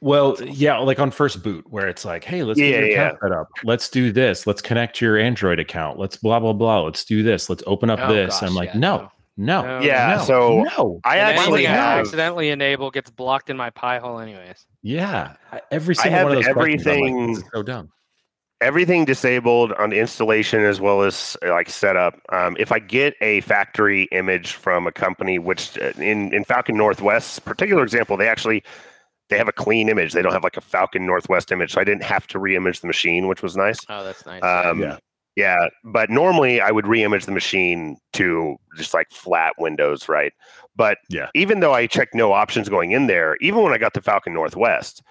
Well, 0.01 0.37
yeah, 0.43 0.79
like 0.79 0.99
on 0.99 1.11
first 1.11 1.43
boot, 1.43 1.65
where 1.69 1.87
it's 1.87 2.05
like, 2.05 2.25
hey, 2.25 2.43
let's 2.43 2.59
Yeah, 2.59 2.71
get 2.71 2.81
your 2.81 2.89
yeah. 2.89 2.95
account 3.09 3.19
set 3.23 3.33
up. 3.33 3.49
Let's 3.63 3.91
do 3.91 4.11
this. 4.11 4.47
Let's 4.47 4.63
connect 4.63 5.01
your 5.03 5.19
Android 5.19 5.61
account. 5.61 5.99
Let's 5.99 6.17
blah 6.17 6.41
blah 6.41 6.55
blah. 6.55 6.81
Let's 6.83 7.05
do 7.05 7.23
this. 7.23 7.51
Let's 7.51 7.63
open 7.67 7.91
up 7.91 8.01
Oh, 8.03 8.13
this. 8.13 8.41
gosh, 8.41 8.49
I'm 8.49 8.55
like, 8.55 8.71
yeah, 8.73 8.79
no, 8.81 9.11
no, 9.37 9.63
No. 9.63 9.81
Yeah, 9.81 10.17
no, 10.19 10.25
so 10.25 10.63
no. 10.77 11.01
I 11.05 11.19
actually 11.19 11.67
anything 11.67 11.73
I 11.73 11.77
have 11.77 11.99
accidentally 12.01 12.49
enable 12.51 12.91
gets 12.91 13.11
blocked 13.11 13.51
in 13.51 13.57
my 13.57 13.69
Pi-hole, 13.71 14.19
anyways. 14.19 14.67
Yeah, 14.83 15.35
I- 15.53 15.61
every 15.71 15.95
I 15.99 16.03
single 16.05 16.19
have 16.19 16.29
one 16.29 16.39
of 16.39 16.45
those 16.45 16.53
questions, 16.55 16.87
I'm 16.87 16.93
like, 16.93 17.03
everything- 17.03 17.27
this 17.35 17.39
is 17.39 17.45
so 17.53 17.63
dumb. 17.63 17.91
Everything 18.61 19.05
disabled 19.05 19.73
on 19.73 19.93
installation 19.93 20.61
as 20.65 20.81
well 20.81 21.03
as 21.03 21.37
like 21.43 21.69
setup. 21.69 22.19
Um, 22.33 22.57
if 22.59 22.73
I 22.73 22.79
get 22.79 23.15
a 23.21 23.41
factory 23.43 24.05
image 24.13 24.53
from 24.53 24.87
a 24.87 24.93
company, 24.93 25.39
which 25.39 25.79
uh, 25.79 25.93
in 25.99 26.33
in 26.35 26.45
Falcon 26.45 26.77
Northwest's 26.77 27.39
particular 27.39 27.83
example, 27.83 28.17
they 28.17 28.29
actually 28.29 28.63
they 29.29 29.39
have 29.39 29.49
a 29.49 29.53
clean 29.53 29.89
image. 29.89 30.13
They 30.13 30.23
don't 30.23 30.33
have 30.33 30.45
like 30.45 30.57
a 30.57 30.61
Falcon 30.61 31.05
Northwest 31.05 31.51
image, 31.51 31.73
so 31.73 31.81
I 31.81 31.85
didn't 31.85 32.05
have 32.05 32.27
to 32.29 32.39
re-image 32.39 32.81
the 32.81 32.87
machine, 32.87 33.27
which 33.27 33.43
was 33.43 33.57
nice. 33.57 33.81
Oh, 33.89 34.05
that's 34.05 34.25
nice. 34.25 34.43
Um, 34.43 34.81
Yeah. 34.81 34.99
yeah. 35.35 35.67
but 35.85 36.11
normally 36.11 36.61
I 36.61 36.71
would 36.71 36.87
re-image 36.87 37.27
the 37.27 37.33
machine 37.33 37.97
to 38.13 38.57
just 38.77 38.95
like 38.95 39.11
flat 39.11 39.55
windows, 39.59 40.09
right? 40.09 40.33
But 40.77 40.99
Yeah. 41.09 41.29
even 41.35 41.59
though 41.61 41.75
I 41.75 41.89
checked 41.89 42.15
no 42.15 42.33
options 42.33 42.69
going 42.69 42.93
in 42.93 43.09
there, 43.09 43.37
even 43.41 43.63
when 43.63 43.73
I 43.73 43.79
got 43.79 43.95
the 43.95 44.01
Falcon 44.01 44.33
Northwest, 44.33 45.03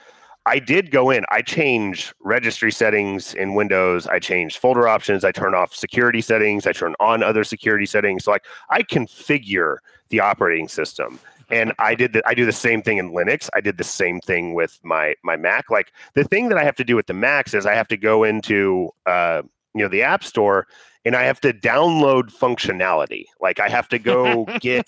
I 0.45 0.59
did 0.59 0.91
go 0.91 1.09
in. 1.09 1.25
I 1.29 1.41
change 1.41 2.13
registry 2.19 2.71
settings 2.71 3.33
in 3.33 3.55
Windows. 3.55 4.05
I 4.05 4.19
change 4.19 4.59
folder 4.59 4.87
options. 4.87 5.23
I 5.23 5.31
turn 5.31 5.55
off 5.55 5.73
security 5.73 6.21
settings. 6.21 6.67
I 6.67 6.71
turn 6.71 6.93
on 6.99 7.23
other 7.23 7.43
security 7.43 7.85
settings. 7.85 8.25
So 8.25 8.31
like 8.31 8.45
I 8.69 8.83
configure 8.83 9.77
the 10.09 10.19
operating 10.19 10.67
system. 10.67 11.19
And 11.49 11.73
I 11.79 11.95
did 11.95 12.13
that. 12.13 12.23
I 12.27 12.33
do 12.33 12.45
the 12.45 12.51
same 12.51 12.81
thing 12.81 12.97
in 12.97 13.11
Linux. 13.11 13.49
I 13.53 13.61
did 13.61 13.77
the 13.77 13.83
same 13.83 14.19
thing 14.19 14.53
with 14.53 14.79
my 14.83 15.15
my 15.23 15.35
Mac. 15.35 15.69
Like 15.69 15.91
the 16.13 16.23
thing 16.23 16.49
that 16.49 16.57
I 16.57 16.63
have 16.63 16.75
to 16.77 16.83
do 16.83 16.95
with 16.95 17.07
the 17.07 17.13
Macs 17.13 17.53
is 17.53 17.65
I 17.65 17.75
have 17.75 17.87
to 17.89 17.97
go 17.97 18.23
into 18.23 18.89
uh, 19.05 19.43
you 19.75 19.81
know 19.83 19.87
the 19.89 20.01
App 20.03 20.23
Store 20.23 20.65
and 21.03 21.15
I 21.15 21.21
have 21.23 21.39
to 21.41 21.53
download 21.53 22.31
functionality. 22.33 23.25
Like 23.39 23.59
I 23.59 23.69
have 23.69 23.87
to 23.89 23.99
go 23.99 24.45
get 24.61 24.87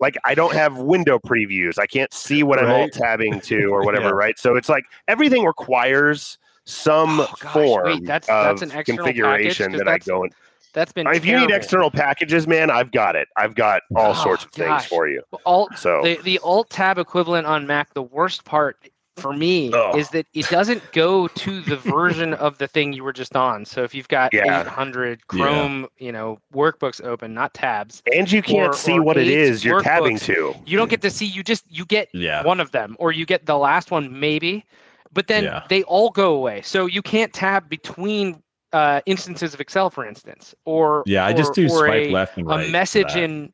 like 0.00 0.16
I 0.24 0.34
don't 0.34 0.54
have 0.54 0.78
window 0.78 1.18
previews. 1.18 1.78
I 1.78 1.86
can't 1.86 2.12
see 2.14 2.42
what 2.42 2.58
I'm 2.58 2.70
alt 2.70 2.92
tabbing 2.92 3.40
to 3.42 3.64
or 3.74 3.84
whatever, 3.84 4.06
Yeah. 4.06 4.12
right? 4.12 4.38
So 4.38 4.56
it's 4.56 4.68
like 4.70 4.84
everything 5.08 5.44
requires 5.44 6.38
some 6.64 7.20
Oh, 7.20 7.28
gosh, 7.40 7.52
form 7.52 7.84
wait, 7.86 8.06
that's- 8.06 8.28
of 8.28 8.58
that's 8.60 8.72
an 8.72 8.82
configuration 8.84 9.72
package? 9.72 9.78
that 9.84 9.88
I 9.88 9.98
go 9.98 10.24
in. 10.24 10.30
that's 10.74 10.92
been 10.92 11.06
If 11.08 11.24
you 11.26 11.38
need 11.38 11.50
external 11.50 11.90
packages, 11.90 12.46
man, 12.46 12.70
I've 12.70 12.92
got 12.92 13.16
it. 13.16 13.28
I've 13.36 13.54
got 13.54 13.82
all 13.96 14.10
Oh, 14.12 14.22
sorts 14.22 14.44
of 14.44 14.52
things 14.52 14.84
for 14.86 15.08
you. 15.08 15.22
alt 15.46 15.76
So 15.76 16.02
the, 16.02 16.16
the 16.22 16.38
alt 16.40 16.70
tab 16.70 16.98
equivalent 16.98 17.46
on 17.46 17.66
Mac, 17.66 17.92
the 17.94 18.02
worst 18.02 18.44
part 18.44 18.76
for 19.18 19.32
me 19.32 19.72
Ugh. 19.72 19.96
is 19.98 20.08
that 20.10 20.26
it 20.34 20.48
doesn't 20.48 20.82
go 20.92 21.28
to 21.28 21.60
the 21.60 21.76
version 21.98 22.34
of 22.34 22.58
the 22.58 22.68
thing 22.68 22.92
you 22.92 23.04
were 23.04 23.12
just 23.12 23.34
on. 23.36 23.64
So 23.64 23.82
if 23.82 23.94
you've 23.94 24.08
got 24.08 24.32
Yeah. 24.32 24.62
800 24.62 25.20
Yeah. 25.32 25.44
Chrome, 25.44 25.86
you 25.98 26.12
know, 26.12 26.38
workbooks 26.54 27.02
open, 27.04 27.34
not 27.34 27.54
tabs, 27.54 28.02
and 28.14 28.30
you 28.30 28.42
can't 28.42 28.70
or- 28.70 28.76
see 28.76 28.98
or 28.98 29.02
what 29.02 29.16
it 29.16 29.28
is 29.28 29.64
you're 29.64 29.82
tabbing 29.82 30.18
to. 30.20 30.54
you 30.66 30.76
don't 30.78 30.88
get 30.90 31.02
to 31.02 31.10
see. 31.10 31.26
You 31.26 31.42
just 31.42 31.64
you 31.68 31.84
get 31.84 32.08
Yeah, 32.14 32.42
one 32.44 32.60
of 32.60 32.70
them, 32.72 32.96
or 32.98 33.12
you 33.12 33.26
get 33.26 33.46
the 33.46 33.58
last 33.58 33.90
one 33.90 34.18
maybe, 34.18 34.64
but 35.12 35.26
then 35.26 35.44
Yeah. 35.44 35.64
they 35.68 35.82
all 35.84 36.10
go 36.10 36.34
away. 36.34 36.62
So 36.62 36.86
you 36.86 37.02
can't 37.02 37.32
tab 37.32 37.68
between 37.68 38.42
uh, 38.72 39.00
instances 39.06 39.54
of 39.54 39.60
Excel, 39.60 39.88
for 39.90 40.06
instance, 40.06 40.54
or 40.66 41.02
yeah. 41.06 41.24
I 41.24 41.32
just 41.32 41.52
or- 41.52 41.54
do 41.54 41.68
swipe 41.68 42.08
a, 42.08 42.10
left 42.10 42.36
and 42.36 42.46
right. 42.46 42.68
a 42.68 42.70
message 42.70 43.16
in 43.16 43.52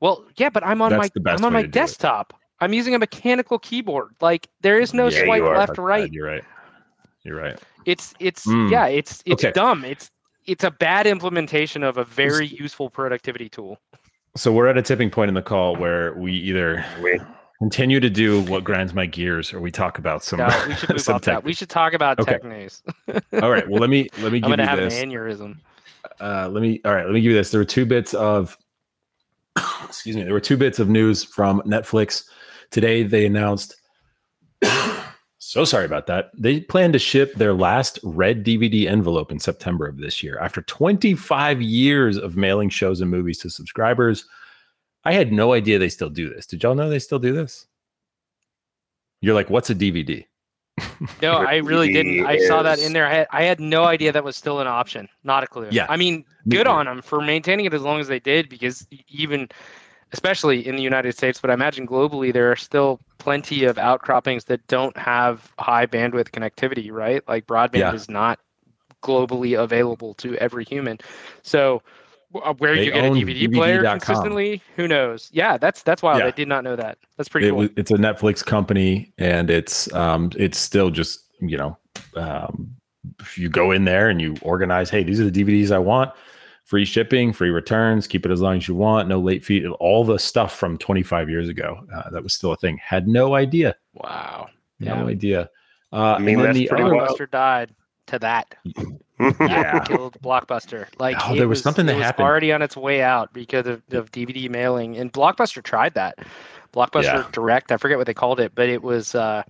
well 0.00 0.24
yeah 0.36 0.48
but 0.48 0.64
i'm 0.64 0.80
on 0.80 0.90
That's 0.92 1.10
my 1.14 1.32
i'm 1.32 1.44
on 1.44 1.52
my 1.52 1.60
to 1.60 1.68
do 1.68 1.70
it. 1.70 1.72
desktop 1.82 2.32
i'm 2.60 2.72
using 2.72 2.94
a 2.94 2.98
mechanical 2.98 3.58
keyboard 3.58 4.10
like 4.20 4.48
there 4.60 4.80
is 4.80 4.92
no 4.94 5.08
Yeah, 5.08 5.24
swipe 5.24 5.42
left 5.42 5.72
Touchpad, 5.74 5.84
right 5.84 6.12
You're 6.12 6.26
right. 6.26 6.44
You're 7.24 7.36
right. 7.36 7.58
it's 7.86 8.14
it's 8.20 8.46
Mm. 8.46 8.70
yeah 8.70 8.86
it's 8.86 9.22
it's 9.26 9.44
Okay. 9.44 9.52
dumb 9.52 9.84
it's 9.84 10.10
it's 10.46 10.64
a 10.64 10.70
bad 10.70 11.06
implementation 11.06 11.82
of 11.82 11.96
a 11.98 12.04
very 12.04 12.46
useful 12.46 12.88
productivity 12.90 13.48
tool 13.48 13.78
So 14.36 14.52
we're 14.52 14.68
at 14.68 14.78
a 14.78 14.82
tipping 14.82 15.10
point 15.10 15.28
in 15.28 15.34
the 15.34 15.42
call 15.42 15.76
where 15.76 16.14
we 16.14 16.32
either 16.32 16.84
We- 17.02 17.20
continue 17.58 18.00
to 18.00 18.08
do 18.08 18.40
what 18.44 18.64
grinds 18.64 18.94
my 18.94 19.04
gears, 19.04 19.52
or 19.52 19.60
we 19.60 19.70
talk 19.70 19.98
about 19.98 20.24
some. 20.24 20.38
no 20.38 20.48
we 20.66 20.74
should 20.74 20.88
move 20.92 21.00
some 21.02 21.16
off 21.16 21.22
that 21.22 21.34
tech- 21.36 21.44
we 21.44 21.52
should 21.52 21.68
talk 21.68 21.92
about 21.92 22.18
Okay. 22.18 22.32
tech 22.32 22.44
news 22.44 22.82
All 23.42 23.50
right. 23.50 23.68
Well, 23.68 23.80
let 23.80 23.90
me 23.90 24.08
let 24.18 24.32
me 24.32 24.38
i'm 24.38 24.42
give 24.48 24.50
gonna 24.50 24.62
you 24.62 24.68
have 24.68 24.78
this. 24.78 25.02
an 25.02 25.10
aneurysm 25.10 25.56
uh, 26.20 26.48
let 26.50 26.62
me 26.62 26.80
all 26.86 26.94
right 26.94 27.04
let 27.04 27.12
me 27.12 27.20
give 27.20 27.30
you 27.32 27.36
this 27.36 27.50
there 27.50 27.60
were 27.60 27.64
two 27.66 27.84
bits 27.84 28.14
of 28.14 28.56
excuse 29.84 30.16
me 30.16 30.22
there 30.22 30.32
were 30.32 30.40
two 30.40 30.56
bits 30.56 30.78
of 30.78 30.88
news 30.88 31.22
from 31.22 31.60
netflix 31.62 32.24
today 32.70 33.02
they 33.02 33.26
announced 33.26 33.76
so 35.38 35.64
sorry 35.64 35.84
about 35.84 36.06
that. 36.06 36.30
They 36.36 36.60
plan 36.60 36.92
to 36.92 36.98
ship 36.98 37.34
their 37.34 37.54
last 37.54 37.98
red 38.02 38.44
dvd 38.44 38.86
envelope 38.86 39.32
in 39.32 39.38
september 39.38 39.86
of 39.86 39.98
this 39.98 40.22
year. 40.22 40.38
After 40.38 40.62
25 40.62 41.62
years 41.62 42.16
of 42.16 42.36
mailing 42.36 42.68
shows 42.68 43.00
and 43.00 43.10
movies 43.10 43.38
to 43.38 43.50
subscribers 43.50 44.26
i 45.04 45.12
had 45.12 45.32
no 45.32 45.52
idea 45.52 45.78
they 45.78 45.88
still 45.88 46.10
do 46.10 46.32
this. 46.32 46.46
Did 46.46 46.62
y'all 46.62 46.74
know 46.74 46.88
they 46.88 46.98
still 46.98 47.18
do 47.18 47.32
this? 47.32 47.66
You're 49.20 49.34
like 49.34 49.50
what's 49.50 49.70
a 49.70 49.74
dvd 49.74 50.26
no 51.20 51.32
i 51.32 51.56
really 51.56 51.92
didn't. 51.92 52.26
I 52.26 52.38
saw 52.46 52.62
that 52.62 52.78
in 52.78 52.92
there. 52.92 53.06
I 53.06 53.14
had, 53.14 53.26
I 53.30 53.42
had 53.42 53.60
no 53.60 53.84
idea 53.84 54.12
that 54.12 54.24
was 54.24 54.36
still 54.36 54.60
an 54.60 54.66
option. 54.66 55.08
Not 55.24 55.42
a 55.42 55.46
clue. 55.46 55.68
Yeah. 55.70 55.86
i 55.88 55.96
mean 55.96 56.24
good 56.48 56.64
neither. 56.66 56.70
on 56.70 56.86
them 56.86 57.02
for 57.02 57.20
maintaining 57.20 57.66
it 57.66 57.74
as 57.74 57.82
long 57.82 58.00
as 58.00 58.08
they 58.08 58.20
did 58.20 58.48
because 58.48 58.86
even 59.08 59.48
especially 60.12 60.66
in 60.66 60.76
the 60.76 60.82
united 60.82 61.16
states 61.16 61.40
but 61.40 61.50
i 61.50 61.54
imagine 61.54 61.86
globally 61.86 62.32
there 62.32 62.50
are 62.50 62.56
still 62.56 63.00
plenty 63.18 63.64
of 63.64 63.76
outcroppings 63.78 64.44
that 64.44 64.66
don't 64.66 64.96
have 64.96 65.52
high 65.58 65.86
bandwidth 65.86 66.30
connectivity 66.30 66.90
right? 66.90 67.22
Like 67.28 67.46
broadband 67.46 67.74
Yeah. 67.80 67.92
is 67.94 68.08
not 68.08 68.38
globally 69.02 69.58
available 69.62 70.14
to 70.14 70.36
every 70.36 70.64
human. 70.64 70.98
So 71.42 71.82
uh, 72.42 72.54
where 72.54 72.74
They 72.76 72.86
you 72.86 72.92
get 72.92 73.04
a 73.04 73.08
own 73.08 73.16
dvd 73.16 73.52
player 73.54 73.80
DVD.com. 73.82 74.00
consistently? 74.00 74.62
Who 74.76 74.88
knows? 74.88 75.28
Yeah 75.32 75.56
that's 75.58 75.82
that's 75.82 76.02
wild. 76.02 76.20
Yeah. 76.20 76.26
i 76.26 76.30
did 76.30 76.48
not 76.48 76.64
know 76.64 76.76
that. 76.76 76.96
That's 77.16 77.28
pretty 77.28 77.48
it 77.48 77.50
cool. 77.50 77.68
it's 77.76 77.90
a 77.90 77.94
Netflix 77.96 78.44
company, 78.44 79.12
and 79.18 79.50
it's 79.50 79.92
um, 79.94 80.30
it's 80.36 80.58
still 80.58 80.90
just 80.90 81.20
you 81.40 81.56
know, 81.56 81.76
um, 82.16 82.70
if 83.20 83.36
you 83.38 83.48
go 83.48 83.70
in 83.72 83.84
there 83.84 84.08
and 84.10 84.20
you 84.20 84.36
organize, 84.42 84.90
hey, 84.90 85.02
these 85.02 85.18
are 85.20 85.28
the 85.28 85.44
DVDs 85.44 85.70
I 85.72 85.78
want, 85.78 86.12
free 86.70 86.84
shipping, 86.84 87.32
free 87.32 87.50
returns, 87.50 88.06
keep 88.06 88.24
it 88.24 88.30
as 88.30 88.40
long 88.40 88.56
as 88.56 88.68
you 88.68 88.76
want, 88.76 89.08
no 89.08 89.18
late 89.18 89.44
fee, 89.44 89.66
all 89.80 90.04
the 90.04 90.18
stuff 90.20 90.54
from 90.56 90.78
25 90.78 91.28
years 91.28 91.48
ago 91.48 91.84
uh, 91.92 92.08
that 92.10 92.22
was 92.22 92.32
still 92.32 92.52
a 92.52 92.56
thing. 92.56 92.78
Had 92.78 93.08
no 93.08 93.34
idea, 93.34 93.74
wow 93.94 94.48
no 94.78 94.94
Yeah. 94.94 95.04
idea. 95.04 95.50
Uh, 95.92 96.14
I 96.14 96.18
mean, 96.20 96.36
and 96.38 96.44
then 96.46 96.54
the 96.54 96.68
pretty 96.68 96.84
other- 96.84 96.94
wild. 96.94 97.08
blockbuster 97.18 97.28
died 97.30 97.74
to 98.06 98.18
that 98.20 98.54
Yeah. 99.40 99.80
killed 99.80 100.16
Blockbuster. 100.22 100.86
Like 101.00 101.16
Oh, 101.28 101.34
there 101.34 101.48
was 101.48 101.60
something 101.60 101.84
it 101.86 101.88
that 101.88 101.96
was 101.96 102.04
happened. 102.06 102.26
already 102.28 102.52
on 102.52 102.62
its 102.62 102.76
way 102.76 103.02
out 103.02 103.32
because 103.34 103.66
of, 103.66 103.82
of 103.90 104.10
DVD 104.12 104.48
mailing, 104.48 104.96
and 104.96 105.12
Blockbuster 105.12 105.62
tried 105.62 105.94
that. 105.94 106.18
Blockbuster 106.72 107.02
Yeah. 107.02 107.26
Direct, 107.32 107.72
I 107.72 107.76
forget 107.78 107.98
what 107.98 108.06
they 108.06 108.14
called 108.14 108.38
it, 108.40 108.52
but 108.54 108.68
it 108.68 108.82
was 108.82 109.14
uh, 109.16 109.42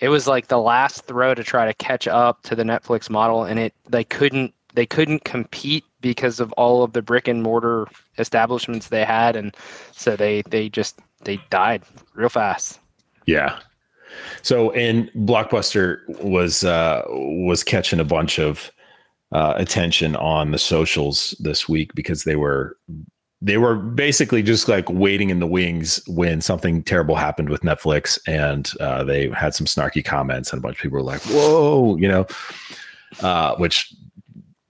it 0.00 0.08
was 0.10 0.26
like 0.28 0.46
the 0.46 0.58
last 0.58 1.04
throw 1.06 1.34
to 1.34 1.42
try 1.42 1.66
to 1.66 1.74
catch 1.74 2.06
up 2.06 2.40
to 2.44 2.54
the 2.54 2.62
Netflix 2.62 3.10
model, 3.10 3.42
and 3.42 3.58
it 3.58 3.74
they 3.88 4.04
couldn't 4.04 4.54
they 4.78 4.86
couldn't 4.86 5.24
compete 5.24 5.84
because 6.00 6.38
of 6.38 6.52
all 6.52 6.84
of 6.84 6.92
the 6.92 7.02
brick 7.02 7.26
and 7.26 7.42
mortar 7.42 7.88
establishments 8.16 8.86
they 8.86 9.04
had, 9.04 9.34
and 9.34 9.56
so 9.90 10.14
they 10.14 10.42
they 10.42 10.68
just 10.68 11.00
they 11.24 11.40
died 11.50 11.82
real 12.14 12.28
fast. 12.28 12.78
Yeah. 13.26 13.58
So 14.42 14.70
and 14.70 15.10
Blockbuster 15.14 15.98
was 16.22 16.62
uh 16.62 17.02
was 17.08 17.64
catching 17.64 17.98
a 17.98 18.04
bunch 18.04 18.38
of 18.38 18.70
uh 19.32 19.54
attention 19.56 20.14
on 20.14 20.52
the 20.52 20.58
socials 20.58 21.34
this 21.40 21.68
week 21.68 21.92
because 21.96 22.22
they 22.22 22.36
were 22.36 22.76
they 23.42 23.58
were 23.58 23.74
basically 23.74 24.44
just 24.44 24.68
like 24.68 24.88
waiting 24.88 25.30
in 25.30 25.40
the 25.40 25.46
wings 25.48 26.00
when 26.06 26.40
something 26.40 26.84
terrible 26.84 27.16
happened 27.16 27.48
with 27.48 27.62
Netflix 27.62 28.16
and 28.28 28.70
uh 28.78 29.02
they 29.02 29.28
had 29.30 29.56
some 29.56 29.66
snarky 29.66 30.04
comments 30.04 30.52
and 30.52 30.60
a 30.60 30.62
bunch 30.62 30.76
of 30.76 30.82
people 30.82 30.98
were 30.98 31.02
like, 31.02 31.22
"Whoa," 31.22 31.96
you 31.96 32.06
know. 32.06 32.28
Uh 33.20 33.56
which 33.56 33.92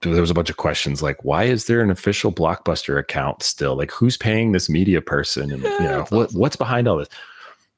there 0.01 0.21
was 0.21 0.31
a 0.31 0.33
bunch 0.33 0.49
of 0.49 0.57
questions 0.57 1.01
like 1.01 1.23
why 1.25 1.43
is 1.43 1.65
there 1.65 1.81
an 1.81 1.91
official 1.91 2.31
blockbuster 2.31 2.97
account 2.97 3.43
still 3.43 3.75
like 3.75 3.91
who's 3.91 4.15
paying 4.15 4.53
this 4.53 4.69
media 4.69 5.01
person 5.01 5.51
and 5.51 5.63
you 5.63 5.79
know 5.79 6.05
what 6.09 6.31
what's 6.33 6.55
behind 6.55 6.87
all 6.87 6.97
this 6.97 7.09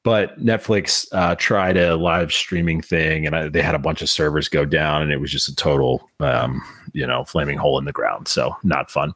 but 0.04 0.38
Netflix 0.40 1.06
uh, 1.12 1.36
tried 1.36 1.76
a 1.76 1.96
live 1.96 2.32
streaming 2.32 2.82
thing, 2.82 3.24
and 3.24 3.36
I, 3.36 3.48
they 3.48 3.62
had 3.62 3.76
a 3.76 3.78
bunch 3.78 4.02
of 4.02 4.10
servers 4.10 4.48
go 4.48 4.64
down, 4.64 5.02
and 5.02 5.12
it 5.12 5.20
was 5.20 5.30
just 5.30 5.48
a 5.48 5.54
total, 5.54 6.08
um, 6.18 6.60
you 6.92 7.06
know, 7.06 7.24
flaming 7.24 7.56
hole 7.56 7.78
in 7.78 7.84
the 7.84 7.92
ground. 7.92 8.26
So 8.26 8.56
not 8.64 8.90
fun. 8.90 9.14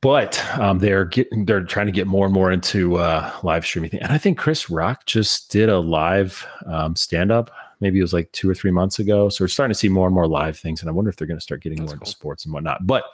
But 0.00 0.44
um, 0.58 0.80
they're 0.80 1.04
getting 1.04 1.44
they're 1.44 1.62
trying 1.62 1.86
to 1.86 1.92
get 1.92 2.08
more 2.08 2.26
and 2.26 2.34
more 2.34 2.50
into 2.50 2.96
uh, 2.96 3.30
live 3.44 3.64
streaming 3.64 3.90
thing, 3.90 4.02
and 4.02 4.10
I 4.10 4.18
think 4.18 4.36
Chris 4.36 4.68
Rock 4.68 5.06
just 5.06 5.52
did 5.52 5.68
a 5.68 5.78
live 5.78 6.44
um, 6.66 6.96
stand 6.96 7.30
up. 7.30 7.52
Maybe 7.82 7.98
it 7.98 8.02
was 8.02 8.14
like 8.14 8.32
two 8.32 8.48
or 8.48 8.54
three 8.54 8.70
months 8.70 8.98
ago. 8.98 9.28
So 9.28 9.44
we're 9.44 9.48
starting 9.48 9.72
to 9.72 9.78
see 9.78 9.90
more 9.90 10.06
and 10.06 10.14
more 10.14 10.26
live 10.26 10.58
things, 10.58 10.80
and 10.80 10.88
I 10.88 10.92
wonder 10.92 11.10
if 11.10 11.16
they're 11.16 11.26
going 11.26 11.38
to 11.38 11.42
start 11.42 11.62
getting 11.62 11.78
That's 11.78 11.90
more 11.90 11.96
cool. 11.98 12.02
into 12.02 12.10
sports 12.10 12.44
and 12.44 12.54
whatnot. 12.54 12.86
But 12.86 13.04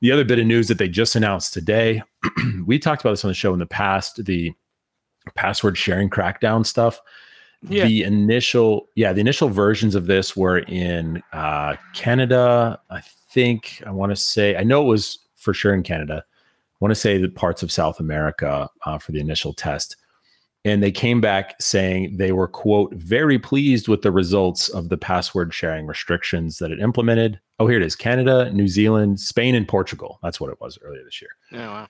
the 0.00 0.10
other 0.12 0.24
bit 0.24 0.38
of 0.38 0.46
news 0.46 0.68
that 0.68 0.78
they 0.78 0.88
just 0.88 1.14
announced 1.16 1.52
today, 1.52 2.02
we 2.64 2.78
talked 2.78 3.02
about 3.02 3.10
this 3.10 3.24
on 3.24 3.30
the 3.30 3.34
show 3.34 3.52
in 3.52 3.58
the 3.58 3.66
past. 3.66 4.24
The 4.24 4.52
password 5.34 5.76
sharing 5.76 6.08
crackdown 6.08 6.64
stuff. 6.64 7.00
Yeah. 7.68 7.86
The 7.86 8.02
initial, 8.02 8.88
yeah, 8.96 9.12
the 9.12 9.20
initial 9.20 9.48
versions 9.48 9.94
of 9.94 10.06
this 10.06 10.36
were 10.36 10.58
in 10.60 11.22
uh, 11.32 11.76
Canada. 11.94 12.80
I 12.90 13.00
think 13.00 13.82
I 13.86 13.90
want 13.90 14.10
to 14.10 14.16
say 14.16 14.56
I 14.56 14.64
know 14.64 14.82
it 14.82 14.86
was 14.88 15.18
for 15.36 15.54
sure 15.54 15.74
in 15.74 15.82
Canada. 15.82 16.24
I 16.26 16.76
want 16.80 16.90
to 16.90 16.96
say 16.96 17.18
the 17.18 17.28
parts 17.28 17.62
of 17.62 17.70
South 17.70 18.00
America 18.00 18.68
uh, 18.84 18.98
for 18.98 19.12
the 19.12 19.20
initial 19.20 19.52
test, 19.52 19.96
and 20.64 20.82
they 20.82 20.92
came 20.92 21.20
back 21.20 21.60
saying 21.60 22.16
they 22.16 22.32
were 22.32 22.46
quote 22.48 22.92
very 22.94 23.38
pleased 23.38 23.88
with 23.88 24.02
the 24.02 24.12
results 24.12 24.68
of 24.68 24.88
the 24.88 24.96
password 24.96 25.52
sharing 25.52 25.86
restrictions 25.86 26.58
that 26.58 26.70
it 26.70 26.78
implemented. 26.80 27.40
Oh, 27.58 27.66
here 27.66 27.78
it 27.78 27.84
is: 27.84 27.96
Canada, 27.96 28.50
New 28.52 28.68
Zealand, 28.68 29.18
Spain, 29.20 29.54
and 29.54 29.66
Portugal. 29.66 30.18
That's 30.22 30.40
what 30.40 30.50
it 30.50 30.60
was 30.60 30.78
earlier 30.82 31.02
this 31.04 31.20
year 31.20 31.30
Oh, 31.52 31.58
wow. 31.58 31.88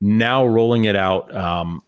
now 0.00 0.44
rolling 0.46 0.84
it 0.84 0.96
out 0.96 1.34
um, 1.34 1.82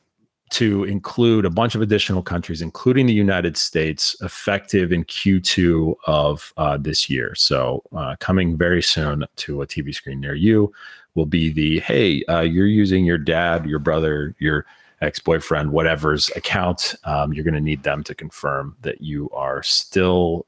to 0.50 0.84
include 0.84 1.44
a 1.44 1.50
bunch 1.50 1.74
of 1.74 1.82
additional 1.82 2.22
countries, 2.22 2.62
including 2.62 3.06
the 3.06 3.12
United 3.12 3.56
States, 3.56 4.14
effective 4.22 4.92
in 4.92 5.04
Q2 5.04 5.94
of 6.06 6.52
uh, 6.56 6.78
this 6.78 7.10
year. 7.10 7.34
So, 7.34 7.82
uh, 7.94 8.14
coming 8.20 8.56
very 8.56 8.82
soon 8.82 9.24
to 9.36 9.62
a 9.62 9.66
TV 9.66 9.92
screen 9.94 10.20
near 10.20 10.34
you 10.34 10.72
will 11.14 11.26
be 11.26 11.50
the 11.52 11.80
hey, 11.80 12.22
uh, 12.28 12.40
you're 12.42 12.66
using 12.66 13.04
your 13.04 13.18
dad, 13.18 13.66
your 13.66 13.80
brother, 13.80 14.34
your 14.38 14.66
ex 15.01 15.18
boyfriend, 15.20 15.70
whatever's 15.72 16.30
account. 16.36 16.94
Um, 17.05 17.32
you're 17.32 17.44
going 17.44 17.55
to 17.55 17.61
need 17.61 17.82
them 17.82 18.03
to 18.05 18.14
confirm 18.14 18.76
that 18.80 19.01
you 19.01 19.28
are 19.32 19.62
still 19.62 20.47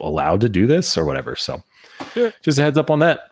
allowed 0.00 0.40
to 0.42 0.48
do 0.48 0.66
this 0.66 0.96
or 0.96 1.04
whatever. 1.04 1.36
So, 1.36 1.62
Yeah. 2.14 2.30
just 2.42 2.58
a 2.58 2.62
heads 2.62 2.78
up 2.78 2.90
on 2.90 3.00
that. 3.00 3.30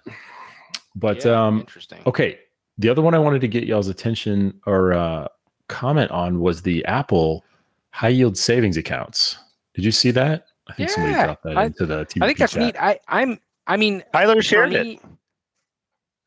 But 0.95 1.25
Yeah, 1.25 1.47
um, 1.47 1.61
interesting. 1.61 2.01
Okay. 2.07 2.39
The 2.79 2.89
other 2.89 3.03
one 3.03 3.15
I 3.15 3.19
wanted 3.19 3.41
to 3.43 3.49
get 3.49 3.65
y'all's 3.65 3.89
attention 3.89 4.61
or 4.67 4.93
uh, 4.93 5.29
comment 5.69 6.11
on 6.11 6.41
was 6.41 6.63
the 6.63 6.85
Apple 6.87 7.45
high 7.91 8.09
yield 8.09 8.37
savings 8.37 8.77
accounts. 8.77 9.39
Did 9.75 9.85
you 9.85 9.93
see 9.93 10.11
that? 10.13 10.47
I 10.69 10.75
think 10.75 10.91
somebody 10.91 11.15
Yeah, 11.15 11.25
dropped 11.27 11.45
that 11.45 11.57
I- 11.57 11.65
into 11.67 11.87
the 11.87 12.05
TV. 12.07 12.23
I 12.23 12.27
think 12.27 12.39
that's 12.39 12.53
chat. 12.55 12.63
neat. 12.63 12.77
I, 12.81 12.99
I'm. 13.09 13.39
I 13.67 13.77
mean, 13.77 14.03
Tyler 14.13 14.37
for 14.37 14.43
shared 14.43 14.73
it. 14.75 14.83
me- 14.85 15.01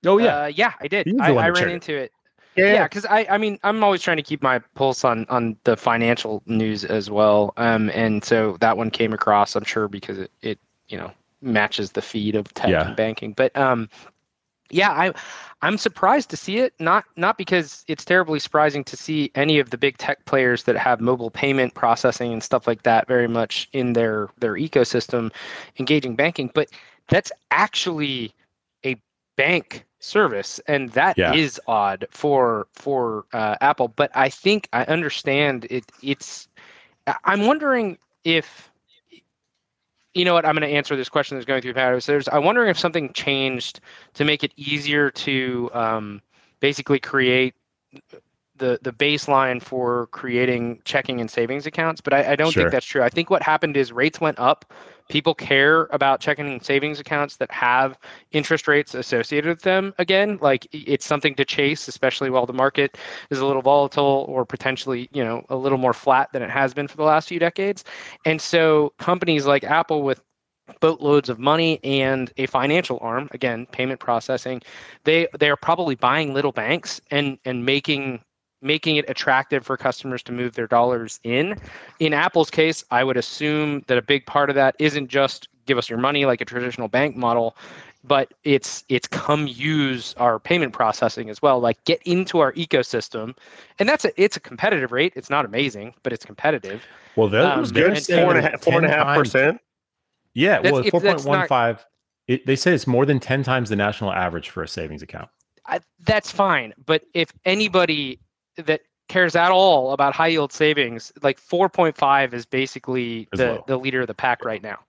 Oh 0.05 0.17
yeah, 0.19 0.43
uh, 0.43 0.45
yeah, 0.47 0.73
I 0.79 0.87
did. 0.87 1.19
I, 1.19 1.31
I 1.33 1.47
ran 1.49 1.55
shared 1.55 1.71
it. 1.71 1.73
into 1.73 1.95
it. 1.95 2.11
Yeah. 2.55 2.83
because 2.83 3.05
i 3.05 3.25
i 3.29 3.37
mean 3.37 3.59
i'm 3.63 3.83
always 3.83 4.01
trying 4.01 4.17
to 4.17 4.23
keep 4.23 4.41
my 4.41 4.59
pulse 4.75 5.03
on 5.03 5.25
on 5.29 5.57
the 5.63 5.75
financial 5.75 6.41
news 6.45 6.83
as 6.85 7.09
well 7.09 7.53
um 7.57 7.89
and 7.93 8.23
so 8.23 8.57
that 8.59 8.77
one 8.77 8.89
came 8.91 9.13
across 9.13 9.55
i'm 9.55 9.63
sure 9.63 9.87
because 9.87 10.17
it, 10.17 10.31
it 10.41 10.59
you 10.87 10.97
know 10.97 11.11
matches 11.41 11.91
the 11.91 12.01
feed 12.01 12.35
of 12.35 12.53
tech 12.53 12.69
Yeah. 12.69 12.87
and 12.87 12.95
banking 12.95 13.33
but 13.33 13.55
um 13.57 13.89
yeah 14.71 14.91
i 14.91 15.13
i'm 15.61 15.77
surprised 15.77 16.29
to 16.29 16.37
see 16.37 16.57
it 16.57 16.73
not 16.79 17.05
not 17.17 17.37
because 17.37 17.83
it's 17.87 18.03
terribly 18.05 18.39
surprising 18.39 18.83
to 18.85 18.97
see 18.97 19.31
any 19.35 19.59
of 19.59 19.69
the 19.69 19.77
big 19.77 19.97
tech 19.97 20.23
players 20.25 20.63
that 20.63 20.75
have 20.75 20.99
mobile 20.99 21.29
payment 21.29 21.73
processing 21.75 22.33
and 22.33 22.41
stuff 22.41 22.65
like 22.65 22.83
that 22.83 23.07
very 23.07 23.27
much 23.27 23.69
in 23.73 23.93
their 23.93 24.29
their 24.39 24.53
ecosystem 24.53 25.31
engaging 25.77 26.15
banking 26.15 26.49
but 26.53 26.69
that's 27.09 27.31
actually 27.51 28.33
bank 29.37 29.85
service 29.99 30.59
and 30.67 30.89
that 30.91 31.17
is 31.25 31.59
Yeah. 31.59 31.67
odd 31.67 32.05
for 32.11 32.67
for 32.73 33.25
uh, 33.33 33.55
apple 33.61 33.87
but 33.87 34.11
i 34.15 34.29
think 34.29 34.67
i 34.73 34.83
understand 34.85 35.65
it 35.69 35.85
it's 36.01 36.47
i'm 37.23 37.45
wondering 37.45 37.97
if 38.23 38.71
you 40.13 40.25
know 40.25 40.33
what 40.33 40.45
i'm 40.45 40.55
going 40.55 40.67
to 40.67 40.75
answer 40.75 40.95
this 40.95 41.09
question 41.09 41.37
that's 41.37 41.45
going 41.45 41.61
through 41.61 41.73
Pat. 41.73 42.01
So 42.03 42.11
there's 42.11 42.27
i'm 42.31 42.43
wondering 42.43 42.69
if 42.69 42.79
something 42.79 43.11
changed 43.13 43.79
to 44.13 44.25
make 44.25 44.43
it 44.43 44.51
easier 44.55 45.09
to 45.11 45.69
um, 45.73 46.21
basically 46.59 46.99
create 46.99 47.55
the 48.55 48.79
the 48.81 48.91
baseline 48.91 49.61
for 49.61 50.07
creating 50.07 50.81
checking 50.85 51.19
and 51.21 51.29
savings 51.29 51.65
accounts 51.65 52.01
but 52.01 52.13
i, 52.13 52.33
I 52.33 52.35
don't 52.35 52.55
Sure. 52.55 52.69
think 52.69 52.71
that's 52.71 52.85
true 52.85 53.03
i 53.03 53.09
think 53.09 53.29
what 53.29 53.43
happened 53.43 53.77
is 53.77 53.91
rates 53.91 54.21
went 54.21 54.39
up 54.39 54.71
people 55.09 55.33
care 55.35 55.83
about 55.91 56.19
checking 56.19 56.47
and 56.47 56.63
savings 56.63 56.99
accounts 56.99 57.37
that 57.37 57.51
have 57.51 57.97
interest 58.31 58.67
rates 58.67 58.93
associated 58.93 59.49
with 59.49 59.61
them 59.61 59.93
again 59.97 60.37
like 60.41 60.67
it's 60.71 61.05
something 61.05 61.35
to 61.35 61.45
chase 61.45 61.87
especially 61.87 62.29
while 62.29 62.45
the 62.45 62.53
market 62.53 62.97
is 63.29 63.39
a 63.39 63.45
little 63.45 63.61
volatile 63.61 64.25
or 64.27 64.45
potentially 64.45 65.09
you 65.11 65.23
know 65.23 65.43
a 65.49 65.55
little 65.55 65.77
more 65.77 65.93
flat 65.93 66.31
than 66.33 66.41
it 66.41 66.49
has 66.49 66.73
been 66.73 66.87
for 66.87 66.97
the 66.97 67.03
last 67.03 67.29
few 67.29 67.39
decades. 67.39 67.83
And 68.25 68.41
so 68.41 68.93
companies 68.99 69.45
like 69.45 69.63
apple 69.63 70.03
with 70.03 70.21
boatloads 70.79 71.29
of 71.29 71.37
money 71.37 71.79
and 71.83 72.31
a 72.37 72.47
financial 72.47 72.97
arm 73.01 73.27
again 73.31 73.67
payment 73.67 73.99
processing 73.99 74.59
they 75.03 75.27
they 75.37 75.49
are 75.49 75.55
probably 75.55 75.93
buying 75.93 76.33
little 76.33 76.51
banks 76.51 76.99
and 77.11 77.37
and 77.45 77.63
making 77.63 78.19
making 78.61 78.95
it 78.95 79.09
attractive 79.09 79.65
for 79.65 79.77
customers 79.77 80.23
to 80.23 80.31
move 80.31 80.55
their 80.55 80.67
dollars 80.67 81.19
in 81.23 81.59
in 81.99 82.13
apple's 82.13 82.49
case 82.49 82.83
i 82.91 83.03
would 83.03 83.17
assume 83.17 83.83
that 83.87 83.97
a 83.97 84.01
big 84.01 84.25
part 84.25 84.49
of 84.49 84.55
that 84.55 84.75
isn't 84.79 85.07
just 85.07 85.47
give 85.65 85.77
us 85.77 85.89
your 85.89 85.99
money 85.99 86.25
like 86.25 86.41
a 86.41 86.45
traditional 86.45 86.87
bank 86.87 87.15
model 87.15 87.55
but 88.03 88.33
it's 88.43 88.83
it's 88.89 89.07
come 89.07 89.47
use 89.47 90.13
our 90.17 90.39
payment 90.39 90.73
processing 90.73 91.29
as 91.29 91.41
well 91.41 91.59
like 91.59 91.83
get 91.85 92.01
into 92.03 92.39
our 92.39 92.53
ecosystem 92.53 93.35
and 93.79 93.89
that's 93.89 94.05
a 94.05 94.21
it's 94.21 94.37
a 94.37 94.39
competitive 94.39 94.91
rate 94.91 95.13
it's 95.15 95.29
not 95.29 95.43
amazing 95.45 95.93
but 96.03 96.13
it's 96.13 96.25
competitive 96.25 96.83
well, 97.15 97.29
that 97.29 97.45
um, 97.45 97.59
was 97.61 97.71
they're 97.71 97.89
good. 97.89 98.03
saying 98.03 98.25
Four 98.25 98.35
and 98.35 98.45
a 98.45 98.49
half, 98.49 98.61
four 98.63 98.77
and 98.77 98.85
a 98.85 98.89
half 98.89 99.17
percent. 99.17 99.61
Yeah, 100.33 100.57
That's- 100.57 100.71
well, 100.73 100.83
if 100.83 100.91
four 100.91 100.99
that's 100.99 101.23
point 101.23 101.29
one 101.29 101.39
not- 101.39 101.47
five. 101.47 101.85
They 102.27 102.55
say 102.55 102.73
it's 102.73 102.87
more 102.87 103.05
than 103.05 103.19
ten 103.19 103.43
times 103.43 103.69
the 103.69 103.75
national 103.75 104.11
average 104.11 104.49
for 104.49 104.63
a 104.63 104.67
savings 104.67 105.03
account. 105.03 105.29
I, 105.67 105.79
that's 106.01 106.31
fine. 106.31 106.73
But 106.85 107.03
if 107.13 107.31
anybody 107.45 108.19
that 108.57 108.81
cares 109.07 109.35
at 109.35 109.51
all 109.51 109.91
about 109.91 110.13
high 110.15 110.27
yield 110.27 110.51
savings, 110.51 111.11
like 111.21 111.39
4.5 111.39 112.33
is 112.33 112.45
basically 112.45 113.27
Is 113.33 113.39
the, 113.39 113.45
low. 113.53 113.63
the 113.67 113.77
leader 113.77 114.01
of 114.01 114.07
the 114.07 114.13
pack 114.13 114.43
right 114.43 114.63
now. 114.63 114.79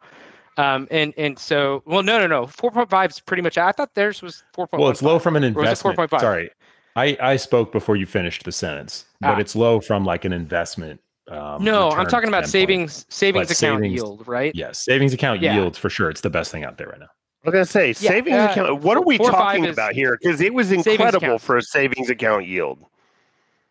Um, 0.59 0.89
and 0.91 1.13
and 1.19 1.39
so 1.39 1.83
well, 1.85 2.03
no, 2.03 2.19
no, 2.19 2.27
no. 2.27 2.47
4.5 2.47 3.11
is 3.11 3.21
pretty 3.21 3.43
much. 3.43 3.59
I 3.59 3.73
thought 3.73 3.95
theirs 3.95 4.23
was 4.23 4.43
4.1. 4.57 4.79
Well, 4.79 4.89
it's 4.89 5.03
low 5.03 5.19
from 5.19 5.37
an 5.37 5.45
Or 5.45 5.49
was 5.49 5.57
it 5.57 5.59
investment. 5.59 5.99
4.5? 5.99 6.21
Sorry, 6.21 6.51
I 6.97 7.17
I 7.21 7.37
spoke 7.37 7.73
before 7.73 7.95
you 7.97 8.07
finished 8.07 8.45
the 8.45 8.53
sentence, 8.53 9.05
but 9.21 9.35
Ah. 9.35 9.39
it's 9.39 9.55
low 9.55 9.81
from 9.81 10.07
like 10.07 10.25
an 10.25 10.33
investment. 10.33 11.01
Um, 11.29 11.63
No, 11.63 11.91
I'm 11.91 12.07
talking 12.07 12.29
about 12.29 12.47
standpoint. 12.49 12.91
savings 12.91 13.07
savings 13.11 13.49
But 13.49 13.59
account 13.59 13.81
savings- 13.83 13.95
yield, 14.01 14.27
right? 14.27 14.55
Yes, 14.55 14.83
savings 14.83 15.13
account 15.13 15.43
Yeah. 15.43 15.57
yield 15.57 15.77
for 15.77 15.91
sure. 15.91 16.09
It's 16.09 16.23
the 16.23 16.31
best 16.31 16.51
thing 16.53 16.65
out 16.65 16.79
there 16.79 16.87
right 16.89 17.01
now. 17.01 17.09
I 17.45 17.49
was 17.51 17.53
gonna 17.53 17.65
say 17.67 17.93
savings 17.93 18.37
uh, 18.39 18.49
account. 18.51 18.81
What 18.83 18.97
are 18.97 19.03
we 19.03 19.19
four 19.19 19.29
or 19.29 19.33
five 19.33 19.57
talking 19.59 19.67
about 19.67 19.93
here? 19.93 20.17
Because 20.23 20.41
it 20.41 20.55
was 20.55 20.73
incredible 20.73 21.39
for 21.39 21.59
a 21.59 21.63
savings 21.63 22.09
account 22.09 22.47
yield. 22.47 22.79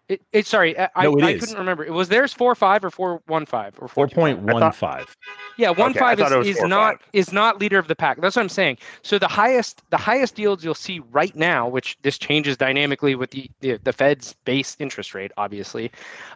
It, 0.08 0.22
it 0.32 0.45
sorry, 0.45 0.78
I, 0.78 0.89
No, 1.03 1.16
it 1.18 1.24
I 1.24 1.32
is. 1.32 1.39
couldn't 1.41 1.58
remember. 1.58 1.84
It 1.84 1.91
was 1.91 2.10
theirs 2.10 2.34
4.5 2.34 2.84
or 2.99 3.20
4.15 3.22 3.74
or 3.80 3.88
4.25? 3.88 3.89
Four 3.89 4.08
point 4.08 4.39
one 4.41 4.72
five. 4.72 5.16
Yeah, 5.58 5.70
one 5.72 5.91
Okay, 5.91 5.99
I 5.99 6.01
five 6.01 6.20
thought 6.20 6.32
it 6.32 6.38
was 6.38 6.47
is, 6.49 6.58
is 6.58 6.64
not 6.66 6.99
five. 6.99 7.10
is 7.14 7.34
not 7.34 7.60
leader 7.60 7.80
of 7.80 7.88
the 7.88 7.95
pack. 7.95 8.22
That's 8.22 8.36
what 8.36 8.43
I'm 8.43 8.49
saying. 8.49 8.78
So 9.01 9.18
the 9.18 9.28
highest 9.28 9.82
the 9.89 9.97
highest 9.97 10.38
yields 10.38 10.64
you'll 10.64 10.76
see 10.76 10.99
right 11.12 11.36
now, 11.36 11.68
which 11.68 11.97
this 12.03 12.18
changes 12.20 12.56
dynamically 12.58 13.16
with 13.16 13.32
the 13.32 13.49
the, 13.62 13.78
the 13.84 13.93
Fed's 13.93 14.34
base 14.45 14.76
interest 14.80 15.16
rate, 15.16 15.32
obviously. 15.38 15.91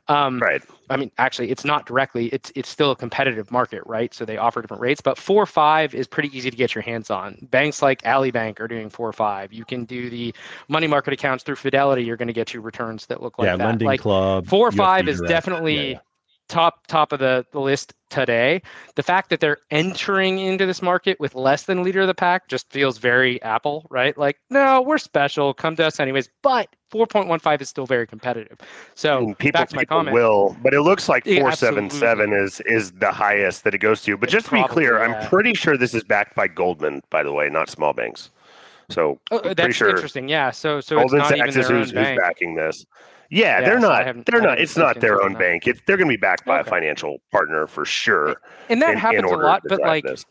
Um, 0.08 0.40
Right. 0.40 0.64
I 0.92 0.98
mean, 0.98 1.12
actually, 1.20 1.52
it's 1.52 1.64
not 1.66 1.86
directly. 1.86 2.28
It's 2.30 2.52
it's 2.56 2.70
still 2.70 2.90
a 2.90 2.96
competitive 2.96 3.52
market, 3.52 3.84
right? 3.86 4.12
So 4.14 4.26
they 4.26 4.38
offer 4.38 4.62
different 4.62 4.82
rates, 4.82 5.02
but 5.02 5.20
four 5.20 5.46
five 5.46 5.94
is 5.94 6.08
pretty 6.08 6.36
easy 6.36 6.50
to 6.50 6.58
get 6.58 6.74
your 6.74 6.82
hands 6.82 7.12
on. 7.12 7.38
Banks 7.52 7.84
like 7.84 8.04
Ally 8.06 8.32
Bank 8.32 8.60
are 8.60 8.68
doing 8.68 8.90
four 8.90 9.14
five. 9.14 9.54
You 9.54 9.66
can 9.66 9.86
do 9.86 10.10
the 10.10 10.34
money 10.70 10.88
market 10.88 11.14
accounts 11.14 11.44
through 11.44 11.58
Fidelity. 11.58 12.04
You're 12.04 12.18
going 12.18 12.28
to 12.28 12.34
get 12.34 12.54
you 12.56 12.62
returns 12.62 13.06
that 13.08 13.22
look 13.22 13.38
like 13.38 13.46
yeah, 13.48 13.59
that. 13.60 13.66
lending 13.68 13.86
like 13.88 14.02
club. 14.02 14.48
four 14.48 14.68
or 14.68 14.72
five 14.72 15.08
is 15.08 15.18
Direct. 15.18 15.30
definitely 15.30 15.76
Yeah, 15.76 15.92
yeah. 15.92 16.00
top 16.48 16.88
top 16.88 17.12
of 17.12 17.20
the, 17.20 17.46
the 17.52 17.60
list 17.60 17.94
today. 18.10 18.62
The 18.96 19.04
fact 19.04 19.30
that 19.30 19.40
they're 19.40 19.60
entering 19.70 20.40
into 20.40 20.66
this 20.66 20.82
market 20.82 21.20
with 21.20 21.36
less 21.36 21.64
than 21.64 21.84
leader 21.84 22.02
of 22.02 22.08
the 22.08 22.16
pack 22.16 22.48
just 22.48 22.72
feels 22.72 22.98
very 22.98 23.40
Apple, 23.44 23.86
right? 23.92 24.18
Like, 24.18 24.40
no, 24.50 24.82
we're 24.82 24.98
special. 24.98 25.54
Come 25.54 25.76
to 25.76 25.86
us 25.86 26.00
anyways. 26.00 26.28
But 26.42 26.76
4.15 26.92 27.62
is 27.62 27.70
still 27.70 27.86
very 27.86 28.08
competitive. 28.08 28.58
So 28.96 29.20
And 29.20 29.38
people, 29.38 29.60
back 29.60 29.70
to 29.70 29.76
my 29.76 29.84
people 29.84 29.98
comment. 29.98 30.14
will, 30.16 30.58
but 30.64 30.74
it 30.74 30.82
looks 30.82 31.08
like 31.08 31.24
Yeah, 31.28 31.42
four 31.42 31.52
seven 31.52 31.90
seven 31.92 32.34
is 32.34 32.62
is 32.62 32.94
the 32.94 33.12
highest 33.12 33.64
that 33.66 33.76
it 33.76 33.78
goes 33.78 34.02
to. 34.04 34.18
But 34.18 34.26
It's 34.30 34.34
just 34.34 34.48
to 34.48 34.54
be 34.54 34.64
clear, 34.68 34.98
probably, 34.98 35.16
I'm 35.18 35.30
pretty 35.30 35.54
sure 35.54 35.78
this 35.78 35.94
is 35.94 36.04
backed 36.04 36.34
by 36.36 36.48
Goldman, 36.48 37.04
by 37.12 37.22
the 37.22 37.32
way, 37.32 37.48
not 37.50 37.70
small 37.70 37.94
banks. 37.94 38.32
So 38.90 39.20
Oh, 39.30 39.54
that's 39.54 39.76
sure 39.76 39.90
interesting. 39.90 40.28
Yeah. 40.28 40.50
So 40.50 40.82
so 40.82 41.00
it's 41.00 41.12
Goldman 41.12 41.20
not 41.20 41.32
even 41.38 41.52
Sachs 41.52 41.56
is 41.58 41.68
their 41.68 41.78
who's, 41.78 41.94
own 41.94 42.04
who's 42.06 42.18
backing 42.18 42.56
this. 42.56 42.86
Yeah, 43.30 43.60
Yeah, 43.60 43.66
they're 43.66 43.82
so 43.82 43.90
not. 43.90 44.26
They're 44.26 44.42
not. 44.42 44.60
It's 44.60 44.76
not 44.78 45.00
their 45.00 45.22
own 45.22 45.36
bank. 45.36 45.68
It's 45.68 45.82
they're 45.86 45.98
going 45.98 46.08
to 46.08 46.14
be 46.14 46.18
backed 46.18 46.46
by 46.46 46.60
a 46.60 46.64
financial 46.64 47.20
partner 47.32 47.68
for 47.68 47.86
sure. 47.86 48.42
And 48.70 48.82
that 48.82 48.90
in- 48.90 48.94
in 48.94 48.98
happens 49.00 49.32
a 49.32 49.36
lot, 49.36 49.62
but 49.68 49.82
like 49.82 50.04
this. 50.04 50.26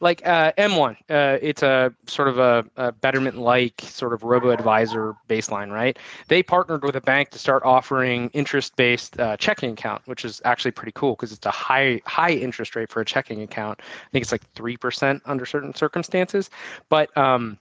like 0.00 0.20
uh, 0.26 0.50
M1, 0.58 0.96
uh, 1.10 1.38
it's 1.40 1.62
a 1.62 1.94
sort 2.08 2.26
of 2.26 2.38
a, 2.38 2.64
a 2.76 2.90
Betterment-like 2.90 3.82
sort 3.82 4.12
of 4.12 4.24
robo-advisor 4.24 5.14
baseline, 5.28 5.70
right? 5.70 5.96
They 6.26 6.42
partnered 6.42 6.82
with 6.82 6.96
a 6.96 7.00
bank 7.00 7.30
to 7.30 7.38
start 7.38 7.62
offering 7.64 8.28
interest-based 8.32 9.20
uh, 9.20 9.36
checking 9.36 9.70
account, 9.70 10.02
which 10.06 10.24
is 10.24 10.42
actually 10.44 10.72
pretty 10.72 10.92
cool 10.96 11.14
because 11.14 11.30
it's 11.30 11.46
a 11.46 11.52
high 11.52 12.00
high 12.04 12.32
interest 12.32 12.74
rate 12.74 12.90
for 12.90 13.00
a 13.00 13.04
checking 13.04 13.42
account. 13.42 13.78
I 13.80 14.10
think 14.10 14.22
it's 14.22 14.32
like 14.32 14.42
three 14.54 14.76
percent 14.76 15.22
under 15.24 15.46
certain 15.46 15.72
circumstances, 15.72 16.50
but 16.88 17.16
um, 17.16 17.58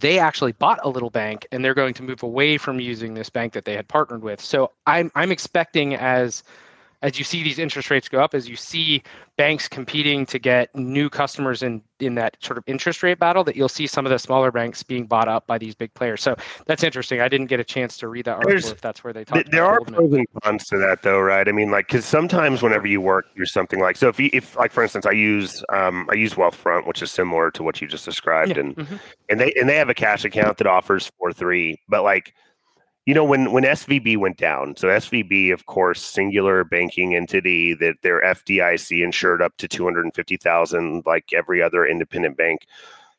they 0.00 0.18
actually 0.18 0.52
bought 0.52 0.78
a 0.84 0.88
little 0.88 1.10
bank 1.10 1.46
and 1.52 1.64
they're 1.64 1.74
going 1.74 1.94
to 1.94 2.02
move 2.02 2.22
away 2.22 2.58
from 2.58 2.80
using 2.80 3.14
this 3.14 3.30
bank 3.30 3.52
that 3.52 3.64
they 3.64 3.74
had 3.74 3.88
partnered 3.88 4.22
with. 4.22 4.40
So 4.40 4.72
I'm 4.86 5.10
I'm 5.14 5.32
expecting 5.32 5.94
as 5.94 6.42
as 7.02 7.16
you 7.18 7.24
see 7.24 7.42
these 7.44 7.58
interest 7.60 7.90
rates 7.90 8.08
go 8.08 8.20
up, 8.20 8.34
as 8.34 8.48
you 8.48 8.56
see 8.56 9.02
banks 9.36 9.68
competing 9.68 10.26
to 10.26 10.38
get 10.38 10.74
new 10.74 11.08
customers 11.08 11.62
in 11.62 11.80
in 12.00 12.14
that 12.16 12.36
sort 12.40 12.56
of 12.58 12.64
interest 12.66 13.02
rate 13.02 13.18
battle, 13.18 13.42
that 13.44 13.54
you'll 13.56 13.68
see 13.68 13.86
some 13.86 14.04
of 14.06 14.10
the 14.10 14.18
smaller 14.18 14.50
banks 14.52 14.82
being 14.82 15.04
bought 15.06 15.28
up 15.28 15.46
by 15.46 15.58
these 15.58 15.74
big 15.74 15.92
players. 15.94 16.20
So 16.22 16.36
that's 16.66 16.82
interesting. 16.82 17.20
I 17.20 17.28
didn't 17.28 17.46
get 17.46 17.58
a 17.60 17.64
chance 17.64 17.96
to 17.98 18.08
read 18.08 18.24
that 18.26 18.32
article 18.34 18.50
There's- 18.50 18.70
if 18.70 18.80
that's 18.80 19.02
where 19.04 19.12
they 19.12 19.24
Th- 19.24 19.44
talked. 19.44 19.52
there 19.52 19.64
are 19.64 19.80
pros 19.80 20.12
and 20.12 20.26
cons 20.42 20.66
to 20.66 20.78
that 20.78 21.02
though 21.02 21.20
right 21.20 21.46
i 21.48 21.52
mean 21.52 21.70
like 21.70 21.86
because 21.86 22.04
sometimes 22.04 22.62
whenever 22.62 22.86
you 22.86 23.00
work 23.00 23.32
through 23.34 23.46
something 23.46 23.80
like 23.80 23.96
so 23.96 24.08
if 24.08 24.18
you 24.20 24.30
if 24.32 24.56
like 24.56 24.70
for 24.72 24.82
instance 24.82 25.06
i 25.06 25.10
use 25.10 25.64
um 25.72 26.06
i 26.10 26.14
use 26.14 26.34
wealthfront 26.34 26.86
which 26.86 27.02
is 27.02 27.10
similar 27.10 27.50
to 27.50 27.62
what 27.62 27.80
you 27.80 27.86
just 27.88 28.04
described 28.04 28.50
Yeah, 28.52 28.60
and 28.60 28.76
mhm. 28.76 29.00
and 29.28 29.40
they 29.40 29.52
and 29.58 29.68
they 29.68 29.76
have 29.76 29.88
a 29.88 29.94
cash 29.94 30.24
account 30.24 30.58
that 30.58 30.66
offers 30.66 31.10
four 31.18 31.32
three 31.32 31.80
but 31.88 32.02
like 32.02 32.34
you 33.08 33.14
know 33.14 33.24
when 33.24 33.52
when 33.52 33.64
svb 33.64 34.18
went 34.18 34.36
down 34.36 34.76
so 34.76 34.88
svb 34.88 35.50
of 35.50 35.64
course 35.64 36.02
singular 36.02 36.62
banking 36.62 37.16
entity 37.16 37.72
that 37.72 37.94
their 38.02 38.20
fdic 38.20 39.02
insured 39.02 39.40
up 39.40 39.56
to 39.56 39.66
250000 39.66 41.02
like 41.06 41.32
every 41.32 41.62
other 41.62 41.86
independent 41.86 42.36
bank 42.36 42.66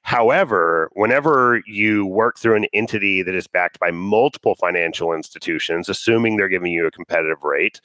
However, 0.02 0.90
whenever 0.94 1.62
you 1.68 2.06
work 2.06 2.40
through 2.40 2.56
an 2.56 2.66
entity 2.74 3.22
that 3.22 3.36
is 3.36 3.48
backed 3.48 3.80
by 3.80 3.92
multiple 3.92 4.56
financial 4.56 5.14
institutions, 5.14 5.90
assuming 5.90 6.38
they're 6.38 6.48
giving 6.48 6.72
you 6.72 6.88
a 6.88 6.92
competitive 6.92 7.44
rate, 7.44 7.82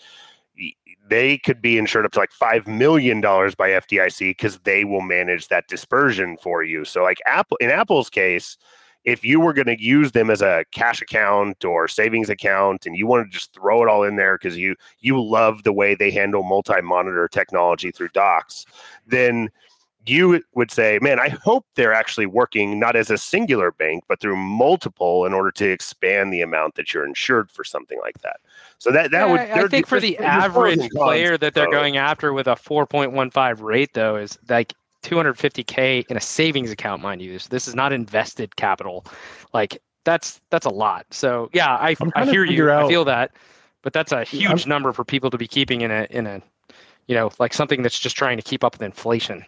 they 1.09 1.38
could 1.38 1.61
be 1.61 1.76
insured 1.76 2.07
up 2.07 2.12
to 2.12 2.20
like 2.20 2.30
$5 2.30 2.66
million 2.68 3.20
by 3.20 3.70
FDIC 3.70 4.30
because 4.30 4.59
they 4.61 4.84
will 4.84 5.02
manage 5.02 5.48
that 5.48 5.66
dispersion 5.66 6.38
for 6.40 6.62
you. 6.62 6.84
So, 6.84 7.02
like 7.02 7.18
Apple, 7.26 7.59
in 7.61 7.68
Apple's 7.68 8.09
case, 8.09 8.57
if 9.05 9.24
you 9.24 9.38
were 9.40 9.52
going 9.52 9.66
to 9.66 9.82
use 9.82 10.12
them 10.12 10.30
as 10.30 10.42
a 10.42 10.64
cash 10.70 11.02
account 11.02 11.64
or 11.64 11.86
savings 11.88 12.30
account 12.30 12.86
and 12.86 12.96
you 12.96 13.07
want 13.07 13.26
to 13.26 13.30
just 13.30 13.52
throw 13.52 13.82
it 13.82 13.88
all 13.88 14.02
in 14.02 14.16
there 14.16 14.38
because 14.38 14.57
you 14.57 14.74
you 15.00 15.22
love 15.22 15.62
the 15.62 15.72
way 15.72 15.94
they 15.94 16.11
handle 16.11 16.42
multi-monitor 16.42 17.28
technology 17.28 17.90
through 17.90 18.09
docks 18.09 18.64
then 19.07 19.50
you 20.07 20.42
would 20.55 20.70
say, 20.70 20.98
man, 21.00 21.18
I 21.18 21.30
hope 21.30 21.64
they're 21.76 21.94
actually 21.94 22.26
working 22.26 22.78
not 22.78 22.94
as 22.94 23.11
a 23.11 23.16
singular 23.16 23.72
bank, 23.72 24.05
but 24.07 24.20
through 24.20 24.36
multiple 24.36 25.24
in 25.24 25.32
order 25.32 25.50
to 25.52 25.70
expand 25.70 26.30
the 26.30 26.42
amount 26.42 26.74
that 26.74 26.92
you're 26.92 27.07
insured 27.07 27.50
for 27.50 27.64
something 27.64 27.98
like 28.00 28.18
that. 28.20 28.36
So 28.78 28.90
that 28.90 29.11
that 29.12 29.26
Yeah, 29.26 29.32
would. 29.32 29.40
I- 29.40 29.64
I 29.64 29.68
think 29.68 29.86
for 29.86 30.00
the 30.00 30.18
average 30.18 30.90
player 30.90 31.38
that 31.38 31.55
they're 31.55 31.70
going 31.70 31.96
after 31.96 32.34
with 32.34 32.48
a 32.48 32.55
4.15 32.55 33.62
rate, 33.62 33.94
though, 33.94 34.16
is 34.16 34.38
like 34.46 34.74
250k 35.05 36.07
in 36.09 36.16
a 36.16 36.20
savings 36.20 36.70
account, 36.70 37.02
mind 37.02 37.22
you. 37.22 37.32
This 37.32 37.46
this 37.48 37.68
is 37.68 37.74
not 37.74 37.92
invested 37.92 38.57
capital. 38.57 39.05
Like 39.52 39.80
that's 40.05 40.40
that's 40.50 40.66
a 40.66 40.70
lot. 40.70 41.07
So 41.11 41.50
yeah, 41.52 41.74
I 41.76 41.90
I'm 42.00 42.09
I 42.09 42.11
trying 42.11 42.26
to 42.26 42.32
hear 42.32 42.44
you. 42.44 42.50
figure 42.50 42.72
I 42.72 42.88
feel 42.88 43.05
that, 43.05 43.32
but 43.82 43.92
that's 43.92 44.12
a 44.12 44.24
huge 44.24 44.66
number 44.66 44.92
for 44.92 45.05
people 45.05 45.30
to 45.30 45.38
be 45.38 45.46
keeping 45.46 45.82
in 45.82 45.90
a 45.90 46.07
in 46.11 46.26
a, 46.26 46.42
you 47.07 47.14
know, 47.14 47.30
like 47.38 47.52
something 47.52 47.82
that's 47.82 47.98
just 47.98 48.16
trying 48.16 48.36
to 48.36 48.42
keep 48.42 48.64
up 48.64 48.74
with 48.74 48.82
inflation. 48.82 49.44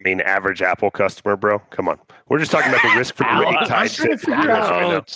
I 0.00 0.04
mean, 0.04 0.20
average 0.20 0.62
Apple 0.62 0.90
customer, 0.90 1.36
bro. 1.36 1.58
Come 1.70 1.88
on, 1.88 1.98
we're 2.28 2.38
just 2.38 2.50
talking 2.52 2.68
about 2.68 2.82
the 2.82 2.98
risk 2.98 3.14
for 3.14 3.24
the 3.24 3.30
rate 3.40 3.54
Ouch. 3.58 3.68
tied 3.68 3.82
I'm 3.82 3.88
trying 3.88 4.10
to 4.10 4.16
to 4.16 4.18
figure 4.18 4.48
right 4.48 5.10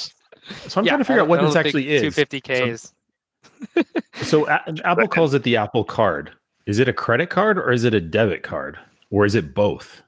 So 0.68 0.80
I'm 0.80 0.84
Yeah, 0.84 0.90
trying 0.90 0.98
to 1.00 1.04
figure 1.04 1.22
out 1.22 1.28
what 1.28 1.40
this 1.40 1.56
actually 1.56 1.90
is. 1.92 2.14
250k 2.14 2.68
is. 2.68 2.92
So 4.22 4.48
Apple 4.48 5.08
calls 5.08 5.34
it 5.34 5.42
the 5.42 5.56
Apple 5.56 5.84
Card. 5.84 6.32
Is 6.66 6.78
it 6.78 6.88
a 6.88 6.92
credit 6.92 7.28
card 7.30 7.58
or 7.58 7.72
is 7.72 7.84
it 7.84 7.94
a 7.94 8.00
debit 8.00 8.42
card 8.42 8.78
or 9.12 9.24
is 9.24 9.36
it 9.36 9.54
both? 9.54 10.02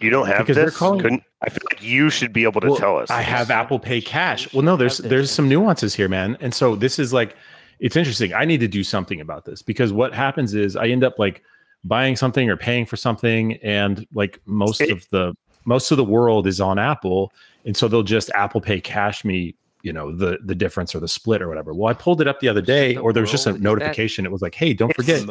You 0.00 0.10
don't 0.10 0.26
have 0.26 0.40
Because 0.40 0.56
they're 0.56 0.70
calling- 0.70 1.00
Couldn't, 1.00 1.22
I 1.40 1.48
feel 1.48 1.62
like 1.72 1.82
you 1.82 2.10
should 2.10 2.32
be 2.34 2.42
able 2.44 2.60
to 2.60 2.66
Well, 2.68 2.76
tell 2.76 2.98
us. 2.98 3.10
I 3.10 3.20
this. 3.20 3.28
have 3.28 3.50
Apple 3.50 3.78
Pay 3.78 4.02
Cash. 4.02 4.52
Well, 4.52 4.62
no, 4.62 4.76
there's 4.76 4.98
there's 4.98 5.30
some 5.30 5.48
nuances 5.48 5.94
here, 5.94 6.08
man. 6.08 6.36
And 6.40 6.52
so 6.52 6.76
this 6.76 6.98
is 6.98 7.14
like 7.14 7.34
it's 7.78 7.96
interesting. 7.96 8.34
I 8.34 8.44
need 8.44 8.60
to 8.60 8.68
do 8.68 8.82
something 8.84 9.20
about 9.22 9.46
this 9.46 9.62
because 9.62 9.92
what 9.94 10.12
happens 10.14 10.54
is 10.54 10.76
I 10.76 10.88
end 10.88 11.02
up 11.04 11.18
like 11.18 11.42
buying 11.84 12.16
something 12.16 12.50
or 12.50 12.56
paying 12.56 12.84
for 12.84 12.96
something 12.96 13.54
and 13.62 14.06
like 14.12 14.38
most 14.44 14.80
It- 14.82 14.90
of 14.90 15.08
the 15.10 15.34
most 15.64 15.90
of 15.90 15.96
the 15.96 16.04
world 16.04 16.46
is 16.46 16.60
on 16.60 16.78
Apple 16.78 17.32
and 17.64 17.74
so 17.76 17.88
they'll 17.88 18.02
just 18.02 18.30
Apple 18.34 18.60
Pay 18.60 18.80
Cash 18.80 19.24
me, 19.24 19.54
you 19.82 19.92
know, 19.94 20.14
the 20.14 20.38
the 20.44 20.54
difference 20.54 20.94
or 20.94 21.00
the 21.00 21.08
split 21.08 21.40
or 21.40 21.48
whatever. 21.48 21.72
Well, 21.72 21.88
I 21.88 21.94
pulled 21.94 22.20
it 22.20 22.28
up 22.28 22.40
the 22.40 22.48
other 22.48 22.60
day 22.62 22.94
The 22.94 23.00
or 23.00 23.12
there 23.14 23.22
was 23.22 23.30
just 23.30 23.46
a 23.46 23.50
world, 23.50 23.60
that- 23.60 23.64
notification. 23.64 24.26
It 24.26 24.32
was 24.32 24.42
like, 24.42 24.54
"Hey, 24.54 24.74
don't 24.74 24.94
forget 24.94 25.22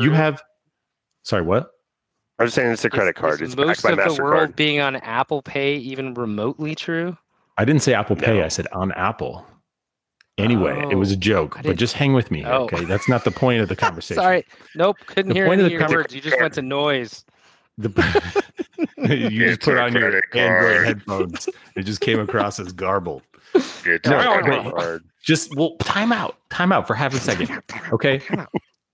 you 0.00 0.10
have 0.12 0.42
Sorry, 1.22 1.42
what? 1.42 1.70
I'm 2.40 2.46
just 2.46 2.54
saying 2.56 2.70
it's 2.72 2.84
a 2.84 2.88
Is- 2.88 2.92
credit 2.92 3.14
card. 3.16 3.34
is 3.42 3.48
It's 3.48 3.54
backed 3.54 3.66
most 3.68 3.82
by 3.82 3.90
of 3.92 4.16
the 4.16 4.22
world 4.22 4.56
being 4.56 4.80
on 4.80 4.96
Apple 4.96 5.42
Pay 5.42 5.76
even 5.76 6.14
remotely 6.14 6.74
true? 6.74 7.16
I 7.58 7.64
didn't 7.64 7.82
say 7.82 7.92
Apple 7.94 8.16
Pay. 8.16 8.42
I 8.42 8.48
said 8.48 8.66
on 8.72 8.92
Apple. 8.92 9.46
Anyway, 10.38 10.86
it 10.90 10.94
was 10.94 11.12
a 11.12 11.16
Oh, 11.16 11.18
joke, 11.18 11.58
but 11.62 11.76
just 11.76 11.94
hang 11.94 12.14
with 12.14 12.30
me. 12.30 12.44
Oh. 12.46 12.62
Okay, 12.64 12.84
that's 12.86 13.08
not 13.10 13.24
the 13.24 13.30
point 13.30 13.60
of 13.60 13.68
the 13.68 13.76
conversation. 13.86 14.22
Sorry, 14.22 14.46
nope, 14.74 14.96
couldn't 15.06 15.28
The 15.28 15.34
hear 15.34 15.46
point 15.46 15.60
of 15.60 15.66
any 15.66 15.76
the 15.76 15.84
of 15.84 15.90
your 15.90 15.98
conver- 15.98 16.02
words. 16.02 16.14
You 16.14 16.20
just 16.22 16.40
went 16.40 16.54
to 16.54 16.62
noise. 16.62 17.24
The, 17.76 17.90
you 18.96 19.46
just 19.48 19.60
put 19.60 19.76
on 19.76 19.92
your 19.92 20.10
credit 20.10 20.24
Android 20.34 20.72
card. 20.76 20.86
headphones. 20.86 21.48
It 21.76 21.82
just 21.82 22.00
came 22.00 22.18
across 22.20 22.58
as 22.58 22.72
garbled. 22.72 23.22
It's 23.54 23.84
No, 24.08 24.38
a 24.38 24.42
credit 24.42 24.74
card. 24.74 25.04
Just 25.22 25.54
well, 25.56 25.76
time 25.80 26.12
out, 26.12 26.36
time 26.48 26.72
out 26.72 26.86
for 26.86 26.94
half 26.94 27.12
a 27.12 27.18
second. 27.20 27.62
Okay. 27.92 28.22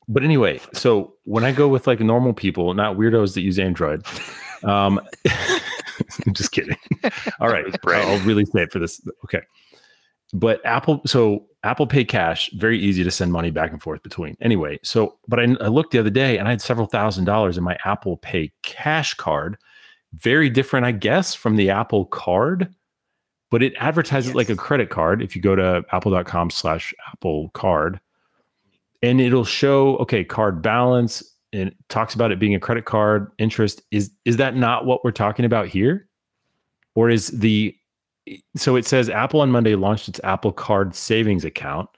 But 0.08 0.22
anyway, 0.22 0.60
so 0.72 1.14
when 1.24 1.44
I 1.44 1.52
go 1.52 1.68
with 1.68 1.86
like 1.86 2.00
normal 2.00 2.32
people, 2.32 2.74
not 2.74 2.96
weirdos 2.96 3.34
that 3.34 3.40
use 3.40 3.58
Android, 3.58 4.04
um, 4.62 5.00
I'm 6.26 6.32
just 6.32 6.52
kidding. 6.52 6.76
All 7.40 7.48
right, 7.48 7.66
It 7.66 7.66
was 7.66 7.76
Brandon. 7.82 8.20
I'll 8.20 8.26
really 8.26 8.44
say 8.44 8.62
it 8.62 8.72
for 8.72 8.78
this. 8.78 9.00
Okay, 9.24 9.40
but 10.32 10.64
Apple, 10.64 11.02
so 11.06 11.46
Apple 11.64 11.86
Pay 11.86 12.04
Cash, 12.04 12.50
very 12.52 12.78
easy 12.78 13.02
to 13.02 13.10
send 13.10 13.32
money 13.32 13.50
back 13.50 13.72
and 13.72 13.82
forth 13.82 14.02
between. 14.02 14.36
Anyway, 14.40 14.78
so 14.82 15.18
but 15.26 15.40
I, 15.40 15.56
I 15.60 15.68
looked 15.68 15.90
the 15.90 15.98
other 15.98 16.10
day 16.10 16.38
and 16.38 16.46
I 16.46 16.52
had 16.52 16.62
several 16.62 16.86
thousand 16.86 17.24
dollars 17.24 17.58
in 17.58 17.64
my 17.64 17.76
Apple 17.84 18.16
Pay 18.18 18.52
Cash 18.62 19.14
card, 19.14 19.56
very 20.14 20.48
different, 20.50 20.86
I 20.86 20.92
guess, 20.92 21.34
from 21.34 21.56
the 21.56 21.70
Apple 21.70 22.06
Card. 22.06 22.72
But 23.50 23.62
it 23.62 23.74
advertises 23.78 24.34
like 24.34 24.50
a 24.50 24.56
credit 24.56 24.90
card. 24.90 25.22
If 25.22 25.36
you 25.36 25.42
go 25.42 25.54
to 25.54 25.84
apple.com 25.92 26.50
slash 26.50 26.92
Apple 27.12 27.50
Card, 27.50 28.00
and 29.02 29.20
it'll 29.20 29.44
show 29.44 29.96
okay 29.98 30.24
card 30.24 30.62
balance 30.62 31.22
and 31.52 31.68
it 31.68 31.76
talks 31.88 32.14
about 32.14 32.32
it 32.32 32.38
being 32.38 32.54
a 32.54 32.60
credit 32.60 32.84
card 32.84 33.30
interest. 33.38 33.82
Is 33.90 34.10
is 34.24 34.36
that 34.38 34.56
not 34.56 34.84
what 34.86 35.04
we're 35.04 35.10
talking 35.12 35.44
about 35.44 35.68
here? 35.68 36.08
Or 36.94 37.10
is 37.10 37.28
the 37.28 37.74
so 38.56 38.74
it 38.76 38.84
says 38.84 39.08
apple 39.08 39.40
on 39.40 39.50
monday 39.52 39.76
launched 39.76 40.08
its 40.08 40.20
apple 40.24 40.50
card 40.52 40.94
savings 40.94 41.44
account. 41.44 41.88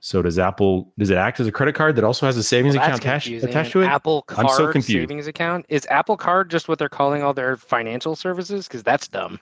So 0.00 0.22
does 0.22 0.38
apple 0.38 0.92
does 0.98 1.10
it 1.10 1.16
act 1.16 1.38
as 1.40 1.46
a 1.46 1.52
credit 1.52 1.74
card 1.74 1.94
that 1.96 2.04
also 2.04 2.26
has 2.26 2.36
a 2.36 2.42
savings 2.42 2.74
Well, 2.74 2.84
account 2.84 3.00
attached, 3.02 3.28
attached 3.28 3.72
to 3.72 3.82
it? 3.82 3.86
Apple 3.86 4.22
card 4.22 4.38
I'm 4.40 4.46
Card 4.46 4.56
so 4.56 4.72
confused. 4.72 5.08
savings 5.08 5.26
account? 5.26 5.66
Is 5.68 5.86
Apple 5.90 6.16
Card 6.16 6.50
just 6.50 6.68
what 6.68 6.78
they're 6.78 6.88
calling 6.88 7.22
all 7.22 7.34
their 7.34 7.56
financial 7.56 8.16
services? 8.16 8.66
Because 8.66 8.82
that's 8.82 9.06
dumb. 9.08 9.38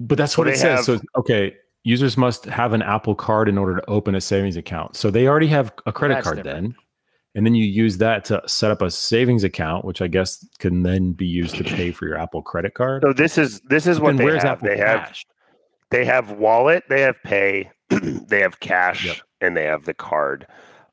but 0.00 0.18
that's 0.18 0.36
Well, 0.36 0.46
what 0.46 0.54
it 0.54 0.58
says. 0.58 0.86
have- 0.86 0.98
so 0.98 1.00
okay 1.16 1.54
users 1.84 2.16
must 2.16 2.44
have 2.44 2.72
an 2.72 2.82
apple 2.82 3.14
card 3.14 3.48
in 3.48 3.56
order 3.58 3.76
to 3.76 3.90
open 3.90 4.14
a 4.14 4.20
savings 4.20 4.56
account 4.56 4.96
so 4.96 5.10
they 5.10 5.26
already 5.26 5.46
have 5.46 5.72
a 5.86 5.92
credit 5.92 6.14
that's 6.14 6.24
card 6.24 6.36
different. 6.36 6.62
then 6.62 6.74
and 7.36 7.46
then 7.46 7.54
you 7.54 7.64
use 7.64 7.98
that 7.98 8.24
to 8.24 8.42
set 8.46 8.70
up 8.70 8.82
a 8.82 8.90
savings 8.90 9.44
account 9.44 9.84
which 9.84 10.02
i 10.02 10.06
guess 10.08 10.44
can 10.58 10.82
then 10.82 11.12
be 11.12 11.26
used 11.26 11.56
to 11.56 11.64
pay 11.64 11.90
for 11.90 12.06
your 12.06 12.18
apple 12.18 12.42
credit 12.42 12.74
card 12.74 13.02
So 13.02 13.12
this 13.12 13.38
is 13.38 13.60
this 13.68 13.86
is 13.86 13.98
what 14.00 14.16
then 14.16 14.26
they 14.26 14.32
have. 14.34 14.44
Apple 14.44 14.68
They 14.68 14.76
have 14.78 15.00
Cash? 15.06 15.26
they 15.90 16.04
have 16.04 16.32
wallet, 16.32 16.84
they 16.88 17.00
have 17.00 17.20
pay, 17.24 17.70
they 17.90 18.40
have 18.40 18.60
cash, 18.60 19.06
Yep. 19.06 19.16
and 19.40 19.56
they 19.56 19.64
have 19.64 19.84
the 19.86 19.94
card. 19.94 20.46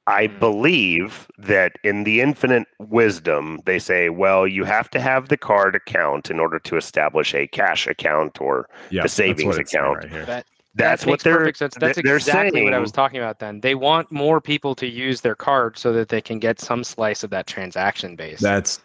I 0.08 0.28
Mm. 0.28 0.40
believe 0.40 1.28
that 1.38 1.74
in 1.84 2.04
the 2.04 2.22
infinite 2.22 2.66
wisdom, 2.80 3.60
they 3.66 3.78
say, 3.78 4.10
well, 4.10 4.48
you 4.48 4.64
have 4.64 4.90
to 4.92 5.00
have 5.02 5.28
the 5.28 5.38
card 5.38 5.76
account 5.76 6.32
in 6.32 6.40
order 6.40 6.58
to 6.60 6.78
establish 6.78 7.36
a 7.36 7.46
cash 7.48 7.86
account, 7.88 8.40
or 8.42 8.68
yeah, 8.90 9.04
the 9.04 9.10
savings 9.10 9.58
account. 9.58 10.06
right. 10.12 10.26
That 10.26 10.46
that's 10.78 11.04
that 11.04 11.10
what 11.10 11.20
they're 11.22 11.38
perfect 11.38 11.58
sense. 11.58 11.76
That's 11.80 12.00
they're 12.02 12.18
exactly 12.18 12.64
what 12.64 12.74
I 12.74 12.80
was 12.80 12.92
talking 12.92 13.20
about. 13.20 13.40
Then 13.40 13.60
they 13.62 13.76
want 13.76 14.12
more 14.12 14.40
people 14.40 14.76
to 14.76 14.88
use 14.88 15.22
their 15.22 15.36
card 15.36 15.78
so 15.78 15.92
that 15.94 16.10
they 16.10 16.22
can 16.22 16.40
get 16.40 16.60
some 16.60 16.84
slice 16.84 17.24
of 17.24 17.30
that 17.32 17.48
transaction 17.48 18.16
base. 18.16 18.40
That's 18.40 18.82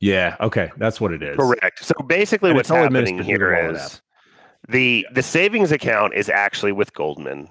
Yeah. 0.00 0.36
Okay. 0.40 0.70
That's 0.76 1.00
what 1.00 1.12
it 1.12 1.22
is. 1.22 1.36
Correct. 1.36 1.84
So 1.84 1.94
basically, 2.06 2.50
And 2.50 2.56
what's 2.56 2.68
happening 2.68 3.22
here 3.22 3.54
is 3.70 4.00
the 4.68 4.74
here 4.74 5.06
the 5.06 5.06
the 5.12 5.22
savings 5.22 5.72
account 5.72 6.14
is 6.14 6.28
actually 6.28 6.72
with 6.72 6.92
Goldman. 6.94 7.48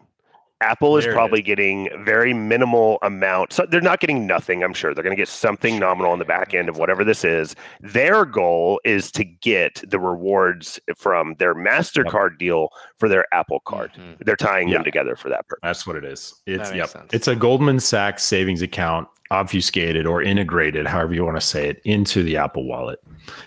Apple 0.61 0.97
is 0.97 1.05
probably 1.05 1.41
is. 1.41 1.45
getting 1.45 1.89
very 2.05 2.33
minimal 2.33 2.97
amount. 3.01 3.51
So 3.53 3.65
they're 3.69 3.81
not 3.81 3.99
getting 3.99 4.25
nothing. 4.25 4.63
I'm 4.63 4.73
sure 4.73 4.93
they're 4.93 5.03
going 5.03 5.15
to 5.15 5.21
get 5.21 5.27
something 5.27 5.77
nominal 5.77 6.11
on 6.11 6.19
the 6.19 6.25
back 6.25 6.53
end 6.53 6.69
of 6.69 6.77
whatever 6.77 7.03
this 7.03 7.25
is. 7.25 7.55
Their 7.81 8.25
goal 8.25 8.79
is 8.85 9.11
to 9.13 9.23
get 9.25 9.83
the 9.87 9.99
rewards 9.99 10.79
from 10.95 11.35
their 11.39 11.53
Mastercard 11.53 12.37
deal 12.37 12.69
for 12.97 13.09
their 13.09 13.25
Apple 13.33 13.59
card. 13.65 13.91
Mhm. 13.93 14.17
They're 14.25 14.35
tying 14.35 14.69
Yeah. 14.69 14.75
them 14.75 14.85
together 14.85 15.15
for 15.15 15.29
that 15.29 15.47
purpose. 15.47 15.59
That's 15.63 15.85
what 15.87 15.97
it 15.97 16.05
is. 16.05 16.33
It's 16.45 16.69
makes 16.71 16.75
yep. 16.75 16.87
sense. 16.89 17.13
It's 17.13 17.27
a 17.27 17.35
Goldman 17.35 17.79
Sachs 17.79 18.23
savings 18.23 18.61
account 18.61 19.07
obfuscated 19.31 20.05
or 20.05 20.21
integrated, 20.21 20.85
however 20.87 21.13
you 21.13 21.25
want 21.25 21.35
to 21.35 21.41
say 21.45 21.67
it, 21.69 21.81
into 21.83 22.23
the 22.23 22.37
Apple 22.37 22.65
wallet. 22.65 22.99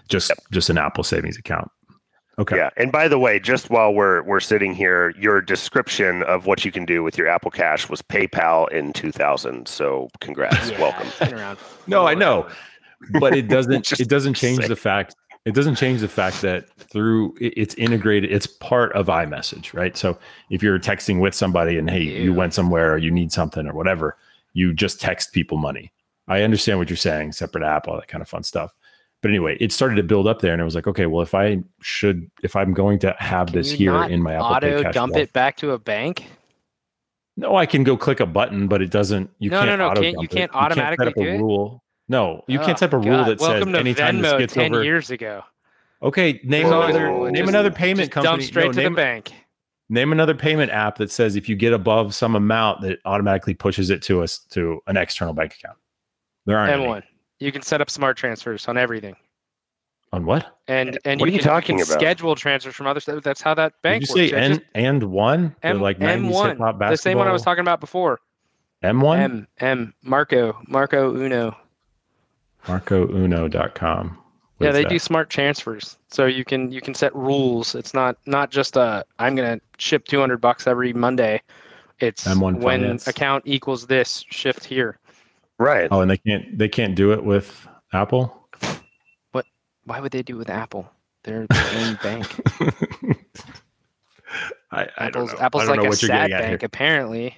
Just 0.09 0.33
just 0.51 0.69
an 0.71 0.77
Apple 0.79 1.05
savings 1.05 1.39
account. 1.39 1.71
Okay. 2.39 2.57
Yeah. 2.57 2.71
And 2.77 2.93
by 2.93 3.09
the 3.09 3.19
way, 3.19 3.41
just 3.41 3.69
while 3.69 3.93
we're 3.93 4.23
we're 4.23 4.41
sitting 4.41 4.73
here, 4.75 5.11
your 5.19 5.41
description 5.41 6.23
of 6.25 6.47
what 6.47 6.65
you 6.65 6.71
can 6.71 6.85
do 6.85 7.03
with 7.03 7.19
your 7.19 7.27
Apple 7.29 7.51
Cash 7.51 7.89
was 7.89 8.01
PayPal 8.01 8.71
in 8.71 8.93
2000. 8.93 9.67
So 9.67 10.09
congrats. 10.21 10.71
Yeah, 10.71 10.81
Welcome. 10.81 11.09
it's 11.21 11.33
around 11.33 11.59
No, 11.89 12.07
I 12.07 12.15
know. 12.15 12.49
But 13.19 13.37
it 13.37 13.49
doesn't 13.49 13.93
it 14.01 14.09
doesn't 14.09 14.35
change 14.35 14.61
say. 14.63 14.69
the 14.69 14.77
fact 14.77 15.17
it 15.45 15.55
doesn't 15.55 15.77
change 15.77 16.01
the 16.01 16.09
fact 16.09 16.43
that 16.43 16.69
through 16.79 17.35
it's 17.41 17.75
integrated, 17.75 18.31
it's 18.31 18.47
part 18.47 18.93
of 18.93 19.07
iMessage, 19.07 19.73
right? 19.75 19.97
So 19.97 20.19
if 20.51 20.63
you're 20.63 20.79
texting 20.79 21.21
with 21.21 21.35
somebody 21.35 21.79
and 21.79 21.89
hey, 21.91 22.03
you 22.03 22.35
went 22.35 22.55
somewhere 22.55 22.93
or 22.93 22.99
you 22.99 23.11
need 23.11 23.33
something 23.33 23.67
or 23.67 23.73
whatever, 23.73 24.17
you 24.53 24.75
just 24.75 25.01
text 25.01 25.33
people 25.33 25.57
money. 25.57 25.91
I 26.29 26.43
understand 26.43 26.79
what 26.79 26.91
you're 26.91 26.97
saying, 26.99 27.33
separate 27.33 27.65
app, 27.65 27.89
all 27.89 27.97
that 27.97 28.09
kind 28.09 28.21
of 28.21 28.29
fun 28.29 28.43
stuff. 28.43 28.75
But 29.21 29.31
anyway, 29.31 29.57
it 29.61 29.73
started 29.73 29.97
to 29.97 30.03
build 30.05 30.29
up 30.29 30.41
there, 30.41 30.53
and 30.53 30.63
I 30.63 30.65
was 30.65 30.75
like, 30.77 30.87
okay, 30.87 31.07
well, 31.07 31.23
if 31.23 31.35
I 31.35 31.59
should, 31.81 32.31
if 32.45 32.55
I'm 32.55 32.73
going 32.73 33.01
to 33.01 33.17
have 33.19 33.49
Can 33.49 33.57
this 33.57 33.71
here 33.73 34.05
in 34.05 34.23
my 34.23 34.35
Apple 34.35 34.49
Pay 34.49 34.55
auto 34.75 34.83
Cash 34.85 34.95
dump 34.95 35.17
it 35.17 35.33
back 35.33 35.57
to 35.57 35.73
a 35.73 35.79
bank. 35.79 36.27
no, 37.37 37.57
I 37.57 37.67
can 37.67 37.83
go 37.85 37.97
click 37.97 38.21
a 38.21 38.27
button, 38.27 38.69
but 38.69 38.81
it 38.81 38.91
doesn't. 38.91 39.31
You 39.41 39.51
No, 39.51 39.61
no, 39.61 39.67
can't 39.67 39.79
no, 39.81 39.89
auto 39.89 40.01
can't- 40.03 40.13
you 40.13 40.29
dump 40.29 40.33
it. 40.33 40.37
can't 40.37 40.53
set 40.53 40.61
automatically 40.63 41.07
up 41.09 41.13
a 41.17 41.39
do 41.39 41.65
it? 41.75 41.79
No, 42.11 42.43
you 42.47 42.61
Oh, 42.61 42.65
can't 42.65 42.79
type 42.79 42.93
a 42.93 42.99
rule 42.99 43.07
God. 43.25 43.27
that 43.29 43.41
Welcome 43.41 43.71
says 43.73 43.81
anytime 43.81 44.17
Venmo 44.19 44.23
this 44.23 44.33
gets 44.39 44.55
10 44.55 44.75
over. 44.75 44.85
years 44.85 45.11
ago. 45.11 45.43
Okay, 46.01 46.41
name 46.45 46.67
Whoa. 46.69 46.83
another 46.83 47.11
name 47.31 47.35
Just- 47.35 47.49
another 47.49 47.71
payment 47.73 48.11
company. 48.13 48.37
dump 48.39 48.43
straight 48.45 48.67
no, 48.67 48.73
to 48.73 48.79
name, 48.83 48.93
the 48.93 48.97
bank. 48.97 49.33
name 49.89 50.13
another 50.13 50.35
payment 50.35 50.71
app 50.71 50.97
that 50.99 51.11
says 51.11 51.35
if 51.35 51.49
you 51.49 51.57
get 51.57 51.73
above 51.73 52.15
some 52.15 52.37
amount, 52.37 52.83
that 52.83 53.01
automatically 53.05 53.55
pushes 53.55 53.91
it 53.91 54.01
to 54.03 54.23
us 54.23 54.39
to 54.51 54.81
an 54.87 54.97
external 54.97 55.35
bank 55.35 55.55
account. 55.55 55.77
There 56.47 56.57
aren't 56.57 56.73
any. 56.73 56.85
M1. 56.87 57.03
You 57.41 57.53
can 57.53 57.63
set 57.63 57.81
up 57.81 57.89
smart 57.91 58.17
transfers 58.17 58.67
on 58.69 58.77
everything. 58.77 59.15
on 60.13 60.25
what? 60.27 60.57
And 60.69 60.99
and 61.05 61.21
What 61.21 61.29
you 61.29 61.35
are 61.35 61.37
you 61.37 61.39
can, 61.41 61.49
talking 61.49 61.77
can 61.79 61.87
about? 61.87 62.01
schedule 62.01 62.35
transfers 62.35 62.75
from 62.75 62.87
other 62.87 63.01
stuff. 63.01 63.23
That's 63.23 63.41
how 63.43 63.55
that 63.55 63.73
Did 63.75 63.83
bank 63.83 64.01
you 64.03 64.07
say 64.07 64.23
works. 64.27 64.33
I 64.35 64.37
N 64.39 64.51
just- 64.55 64.63
and 64.75 65.03
one? 65.05 65.55
M, 65.63 65.81
like 65.81 65.99
M1. 65.99 66.49
hip-hop 66.51 66.79
The 66.79 66.97
same 66.97 67.19
one 67.19 67.29
I 67.29 67.33
was 67.33 67.43
talking 67.43 67.61
about 67.63 67.81
before. 67.81 68.19
M 68.83 69.01
one. 69.01 69.21
M 69.21 69.49
M 69.61 69.95
Marco 70.03 70.57
Marco 70.67 71.15
Uno. 71.15 71.57
MarcoUno.com. 72.67 74.19
What 74.59 74.67
yeah, 74.67 74.73
they 74.73 74.83
that? 74.83 74.89
do 74.89 74.99
smart 74.99 75.31
transfers, 75.31 75.97
so 76.11 76.27
you 76.27 76.45
can 76.45 76.73
you 76.73 76.81
can 76.81 76.93
set 76.95 77.15
rules. 77.15 77.75
It's 77.77 77.95
not 77.95 78.17
not 78.27 78.51
just 78.51 78.77
a 78.77 79.05
I'm 79.21 79.37
gonna 79.37 79.61
ship 79.79 80.05
200 80.07 80.41
bucks 80.41 80.67
every 80.67 80.93
Monday. 80.93 81.41
It's 82.01 82.25
M1 82.27 82.61
when 82.61 82.81
Finance. 82.81 83.07
account 83.07 83.45
equals 83.47 83.87
this 83.87 84.25
shift 84.31 84.65
here. 84.65 84.98
Right. 85.59 85.89
Oh, 85.91 86.01
and 86.01 86.11
they 86.11 86.19
can't 86.19 86.57
they 86.57 86.69
can't 86.69 86.95
do 86.95 87.13
it 87.13 87.25
with 87.25 87.67
Apple. 87.93 88.49
What? 89.33 89.45
Why 89.85 90.01
would 90.01 90.13
they 90.13 90.23
do 90.23 90.37
it 90.37 90.39
with 90.39 90.51
Apple? 90.51 90.89
They're 91.25 91.47
their 91.49 91.87
own 91.87 91.95
bank. 92.03 92.27
I, 94.71 94.87
I 94.99 95.11
don't 95.11 95.29
Apple's 95.29 95.33
know. 95.33 95.39
Apple's 95.41 95.63
I 95.63 95.67
don't 95.67 95.71
like 95.71 95.77
know 95.79 95.87
a 95.87 95.89
what 95.89 96.03
you're 96.03 96.09
sad 96.09 96.31
getting 96.31 96.35
at 96.35 96.49
bank 96.51 96.63
apparently. 96.63 97.37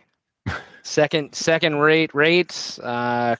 second 0.82 1.34
second 1.34 1.76
rate 1.76 2.14
rates. 2.14 2.78
Uh, 2.80 3.36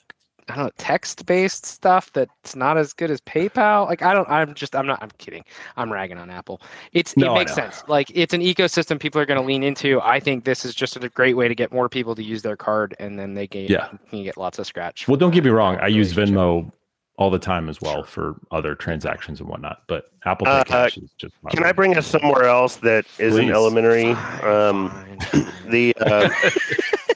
I 0.51 0.57
don't 0.57 0.65
know 0.67 0.71
text 0.79 1.25
based 1.27 1.65
stuff 1.67 2.13
that's 2.13 2.57
not 2.57 2.77
as 2.77 2.93
good 2.93 3.11
as 3.11 3.21
PayPal. 3.23 3.87
Like 3.87 4.03
I 4.03 4.13
don't. 4.13 4.29
I'm 4.29 4.55
just. 4.55 4.75
I'm 4.75 4.87
not. 4.87 5.03
I'm 5.03 5.11
kidding. 5.19 5.45
I'm 5.77 5.93
ragging 5.93 6.19
on 6.19 6.31
Apple. 6.31 6.61
It's 6.93 7.17
No, 7.17 7.33
it 7.35 7.39
makes 7.39 7.55
sense. 7.55 7.83
Like 7.89 8.11
it's 8.15 8.35
an 8.35 8.41
ecosystem 8.41 8.99
people 8.99 9.21
are 9.21 9.27
going 9.27 9.41
to 9.41 9.47
lean 9.47 9.63
into. 9.63 10.01
I 10.03 10.21
think 10.21 10.45
this 10.45 10.65
is 10.65 10.75
just 10.75 10.97
a 10.97 11.09
great 11.09 11.37
way 11.37 11.49
to 11.49 11.55
get 11.55 11.73
more 11.73 11.89
people 11.89 12.15
to 12.15 12.23
use 12.23 12.43
their 12.43 12.57
card, 12.57 12.95
and 12.99 13.19
then 13.19 13.35
they 13.35 13.47
get 13.47 13.71
Yeah. 13.71 13.89
can 14.11 14.23
get 14.25 14.37
lots 14.37 14.59
of 14.59 14.67
scratch. 14.67 15.07
Well, 15.09 15.17
don't 15.17 15.31
get 15.33 15.45
me 15.45 15.51
wrong. 15.51 15.77
I 15.81 15.87
use. 15.87 16.13
Venmo 16.13 16.71
all 17.17 17.29
the 17.31 17.39
time 17.39 17.69
as 17.69 17.83
well 17.83 18.03
for 18.03 18.37
other 18.51 18.75
transactions 18.75 19.41
and 19.41 19.49
whatnot. 19.49 19.83
But 19.89 20.05
Apple 20.25 20.47
Pay 20.47 20.53
Uh, 20.53 20.65
Cash 20.65 20.97
is 20.97 21.11
just. 21.19 21.35
my 21.43 21.51
Can 21.51 21.65
I 21.65 21.73
bring 21.73 21.95
us 21.99 22.07
somewhere 22.07 22.45
else 22.45 22.77
that 22.77 23.05
isn't 23.19 23.45
Please. 23.45 23.53
elementary? 23.53 24.15
Fine, 24.15 24.45
Um, 24.45 24.91
fine, 24.91 25.21
fine. 25.21 25.47
the 25.71 25.95
uh, 26.01 26.31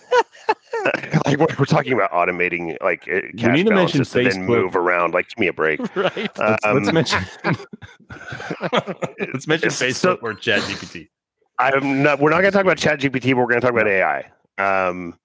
like 1.27 1.39
we're, 1.39 1.47
we're 1.59 1.65
talking 1.65 1.93
about 1.93 2.11
automating 2.11 2.77
like 2.83 3.09
uh, 3.09 3.21
cash 3.39 3.57
need 3.57 3.67
to 3.67 3.75
mention 3.75 4.05
to 4.05 4.11
then 4.13 4.25
Facebook. 4.25 4.47
move 4.47 4.77
around. 4.77 5.15
Like, 5.15 5.29
give 5.29 5.39
me 5.39 5.47
a 5.49 5.53
break. 5.53 5.81
right. 5.97 6.17
Let's, 6.17 6.39
let's 6.39 6.65
Um, 6.65 6.95
mention. 6.95 7.25
let's 9.33 9.47
mention 9.47 9.71
so- 9.71 9.87
Facebook 9.87 10.19
or 10.23 10.35
ChatGPT. 10.35 11.09
I'm 11.59 12.03
not. 12.03 12.19
We're 12.19 12.31
not 12.31 12.41
going 12.41 12.51
to 12.53 12.57
talk 12.57 12.65
about 12.65 12.79
ChatGPT. 12.79 13.31
But 13.35 13.37
we're 13.37 13.47
going 13.47 13.61
to 13.61 13.67
talk 13.67 13.71
about 13.73 13.87
AI. 13.87 14.31
Um, 14.59 15.19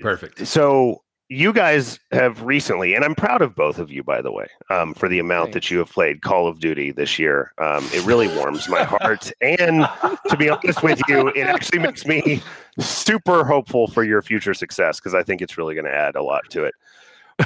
Perfect. 0.00 0.46
so 0.46 1.02
you 1.28 1.52
guys 1.52 1.98
have 2.12 2.42
recently, 2.42 2.94
and 2.94 3.04
I'm 3.04 3.14
proud 3.14 3.42
of 3.42 3.54
both 3.54 3.78
of 3.78 3.90
you, 3.90 4.02
by 4.04 4.22
the 4.22 4.30
way, 4.30 4.46
um, 4.70 4.94
for 4.94 5.08
the 5.08 5.18
amount 5.18 5.52
that 5.52 5.70
you 5.70 5.78
have 5.78 5.90
played 5.90 6.22
Call 6.22 6.46
of 6.46 6.60
Duty 6.60 6.92
this 6.92 7.18
year. 7.18 7.52
Um, 7.58 7.84
it 7.92 8.04
really 8.04 8.28
warms 8.28 8.68
my 8.68 8.84
heart. 8.84 9.32
And 9.40 9.88
to 10.28 10.36
be 10.36 10.48
honest 10.48 10.82
with 10.82 11.00
you, 11.08 11.28
it 11.28 11.46
actually 11.46 11.80
makes 11.80 12.06
me 12.06 12.42
super 12.78 13.44
hopeful 13.44 13.88
for 13.88 14.04
your 14.04 14.22
future 14.22 14.54
success 14.54 15.00
because 15.00 15.14
I 15.14 15.22
think 15.22 15.42
it's 15.42 15.58
really 15.58 15.74
going 15.74 15.86
to 15.86 15.94
add 15.94 16.14
a 16.14 16.22
lot 16.22 16.48
to 16.50 16.64
it. 16.64 16.74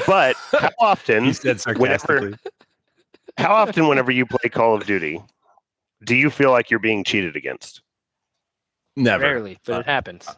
But 0.06 0.36
how 0.52 0.70
often, 0.78 1.32
said 1.32 1.60
whenever, 1.78 2.32
how 3.38 3.54
often, 3.54 3.88
whenever 3.88 4.12
you 4.12 4.26
play 4.26 4.50
Call 4.50 4.74
of 4.74 4.84
Duty, 4.84 5.22
do 6.04 6.14
you 6.14 6.28
feel 6.28 6.50
like 6.50 6.70
you're 6.70 6.80
being 6.80 7.02
cheated 7.02 7.34
against? 7.34 7.80
Never. 8.94 9.24
Rarely, 9.24 9.58
but 9.64 9.76
Uh, 9.76 9.80
it 9.80 9.86
happens. 9.86 10.28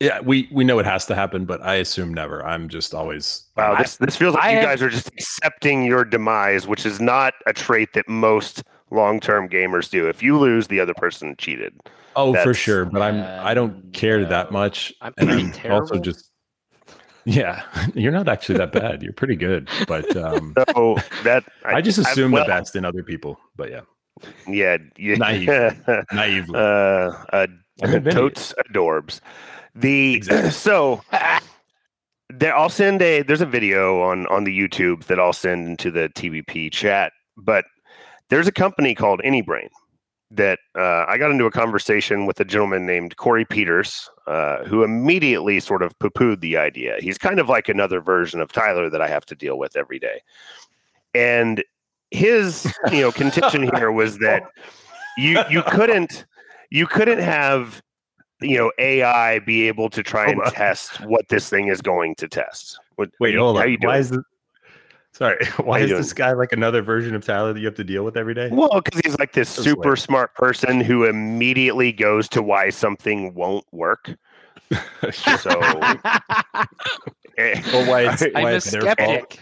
Yeah, 0.00 0.20
we 0.20 0.48
we 0.50 0.64
know 0.64 0.78
it 0.78 0.86
has 0.86 1.04
to 1.06 1.14
happen, 1.14 1.44
but 1.44 1.60
I 1.62 1.74
assume 1.74 2.14
never. 2.14 2.44
I'm 2.44 2.68
just 2.70 2.94
always. 2.94 3.44
Wow, 3.56 3.76
this, 3.76 3.96
this 3.96 4.16
feels 4.16 4.34
like 4.34 4.44
I 4.44 4.50
you 4.50 4.56
have- 4.56 4.64
guys 4.64 4.82
are 4.82 4.88
just 4.88 5.08
accepting 5.08 5.84
your 5.84 6.04
demise, 6.04 6.66
which 6.66 6.86
is 6.86 7.00
not 7.00 7.34
a 7.46 7.52
trait 7.52 7.92
that 7.92 8.08
most 8.08 8.62
long-term 8.90 9.48
gamers 9.50 9.90
do. 9.90 10.08
If 10.08 10.22
you 10.22 10.38
lose, 10.38 10.68
the 10.68 10.80
other 10.80 10.94
person 10.94 11.34
cheated. 11.38 11.78
oh, 12.16 12.32
for 12.42 12.54
sure, 12.54 12.86
but 12.86 13.02
I'm 13.02 13.20
Uh, 13.20 13.40
I 13.44 13.52
don't 13.54 13.92
care 13.92 14.24
that 14.24 14.50
much, 14.52 14.92
I'm 15.02 15.12
and 15.18 15.30
I'm 15.30 15.52
terrible. 15.52 15.82
also 15.82 15.98
just. 16.00 16.30
Yeah, 17.26 17.62
you're 17.94 18.10
not 18.12 18.26
actually 18.26 18.56
that 18.58 18.72
bad. 18.72 19.02
You're 19.02 19.12
pretty 19.12 19.36
good, 19.36 19.68
but 19.86 20.16
um, 20.16 20.54
So 20.74 20.96
that 21.24 21.44
I 21.64 21.82
just 21.82 21.98
I- 21.98 22.10
assume 22.10 22.30
well, 22.32 22.44
the 22.44 22.48
best 22.48 22.74
in 22.74 22.86
other 22.86 23.02
people. 23.02 23.38
But 23.54 23.70
yeah, 23.70 23.82
Yeah, 24.48 24.78
yeah. 24.96 25.16
Naive. 25.16 25.82
naively. 26.12 26.54
uh, 26.58 26.58
uh, 26.58 27.46
I'm 27.82 27.92
admitting 27.94 28.06
it. 28.08 28.12
totes 28.12 28.54
adorbs. 28.66 29.20
The 29.74 30.14
Exactly. 30.14 30.50
so 30.50 31.02
there, 32.30 32.56
I'll 32.56 32.68
send 32.68 33.02
a. 33.02 33.22
There's 33.22 33.40
a 33.40 33.46
video 33.46 34.02
on 34.02 34.26
on 34.28 34.44
the 34.44 34.56
YouTube 34.56 35.04
that 35.04 35.18
I'll 35.18 35.32
send 35.32 35.68
into 35.68 35.90
the 35.90 36.08
TVP 36.10 36.70
chat. 36.72 37.12
But 37.36 37.64
there's 38.28 38.46
a 38.46 38.52
company 38.52 38.94
called 38.94 39.20
AnyBrain 39.24 39.68
that 40.30 40.60
uh, 40.76 41.04
I 41.08 41.18
got 41.18 41.32
into 41.32 41.46
a 41.46 41.50
conversation 41.50 42.24
with 42.24 42.38
a 42.38 42.44
gentleman 42.44 42.86
named 42.86 43.16
Corey 43.16 43.44
Peters, 43.44 44.08
uh, 44.28 44.64
who 44.64 44.84
immediately 44.84 45.58
sort 45.58 45.82
of 45.82 45.98
poo 45.98 46.10
pooed 46.10 46.40
the 46.40 46.56
idea. 46.56 46.96
He's 47.00 47.18
kind 47.18 47.40
of 47.40 47.48
like 47.48 47.68
another 47.68 48.00
version 48.00 48.40
of 48.40 48.52
Tyler 48.52 48.88
that 48.88 49.02
I 49.02 49.08
have 49.08 49.26
to 49.26 49.34
deal 49.34 49.58
with 49.58 49.76
every 49.76 49.98
day, 49.98 50.22
and 51.14 51.64
his 52.10 52.72
you 52.92 53.00
know 53.00 53.12
contention 53.12 53.70
here 53.74 53.90
was 53.90 54.18
that 54.18 54.42
you 55.16 55.42
you 55.50 55.62
couldn't 55.64 56.26
you 56.70 56.86
couldn't 56.86 57.18
have 57.20 57.82
you 58.42 58.56
know 58.58 58.72
AI 58.78 59.38
be 59.40 59.68
able 59.68 59.88
to 59.90 60.02
try 60.02 60.28
and 60.28 60.40
Hold 60.40 60.52
test 60.54 61.00
what 61.06 61.28
this 61.28 61.48
thing 61.48 61.68
is 61.68 61.80
going 61.82 62.14
to 62.16 62.28
test. 62.28 62.78
What, 62.96 63.10
Wait, 63.20 63.34
you- 63.34 63.40
hold 63.40 63.56
how 63.56 63.62
on. 63.64 63.70
you 63.70 63.76
doing? 63.78 63.88
Why 63.88 63.98
is 63.98 64.10
this? 64.10 64.20
Sorry, 65.12 65.44
why 65.58 65.80
is 65.80 65.88
doing? 65.90 66.00
this 66.02 66.12
guy 66.12 66.32
like 66.32 66.52
another 66.52 66.82
version 66.82 67.14
of 67.14 67.24
Tyler 67.24 67.52
that 67.52 67.58
you 67.58 67.66
have 67.66 67.74
to 67.74 67.84
deal 67.84 68.04
with 68.04 68.16
every 68.16 68.32
day? 68.32 68.48
Well, 68.50 68.80
because 68.82 69.00
he's 69.04 69.18
like 69.18 69.32
this 69.32 69.48
So 69.48 69.62
super 69.62 69.88
lame. 69.90 69.96
smart 69.96 70.34
person 70.34 70.80
who 70.80 71.04
immediately 71.04 71.92
goes 71.92 72.28
to 72.30 72.42
why 72.42 72.70
something 72.70 73.34
won't 73.34 73.66
work. 73.72 74.14
So, 75.12 75.50
eh, 77.38 77.60
Well, 77.72 77.88
why 77.90 78.02
it's, 78.12 78.22
I'm 78.22 78.42
why 78.42 78.52
a 78.52 78.56
it's 78.56 78.70
their 78.70 78.94
fault? 78.94 79.36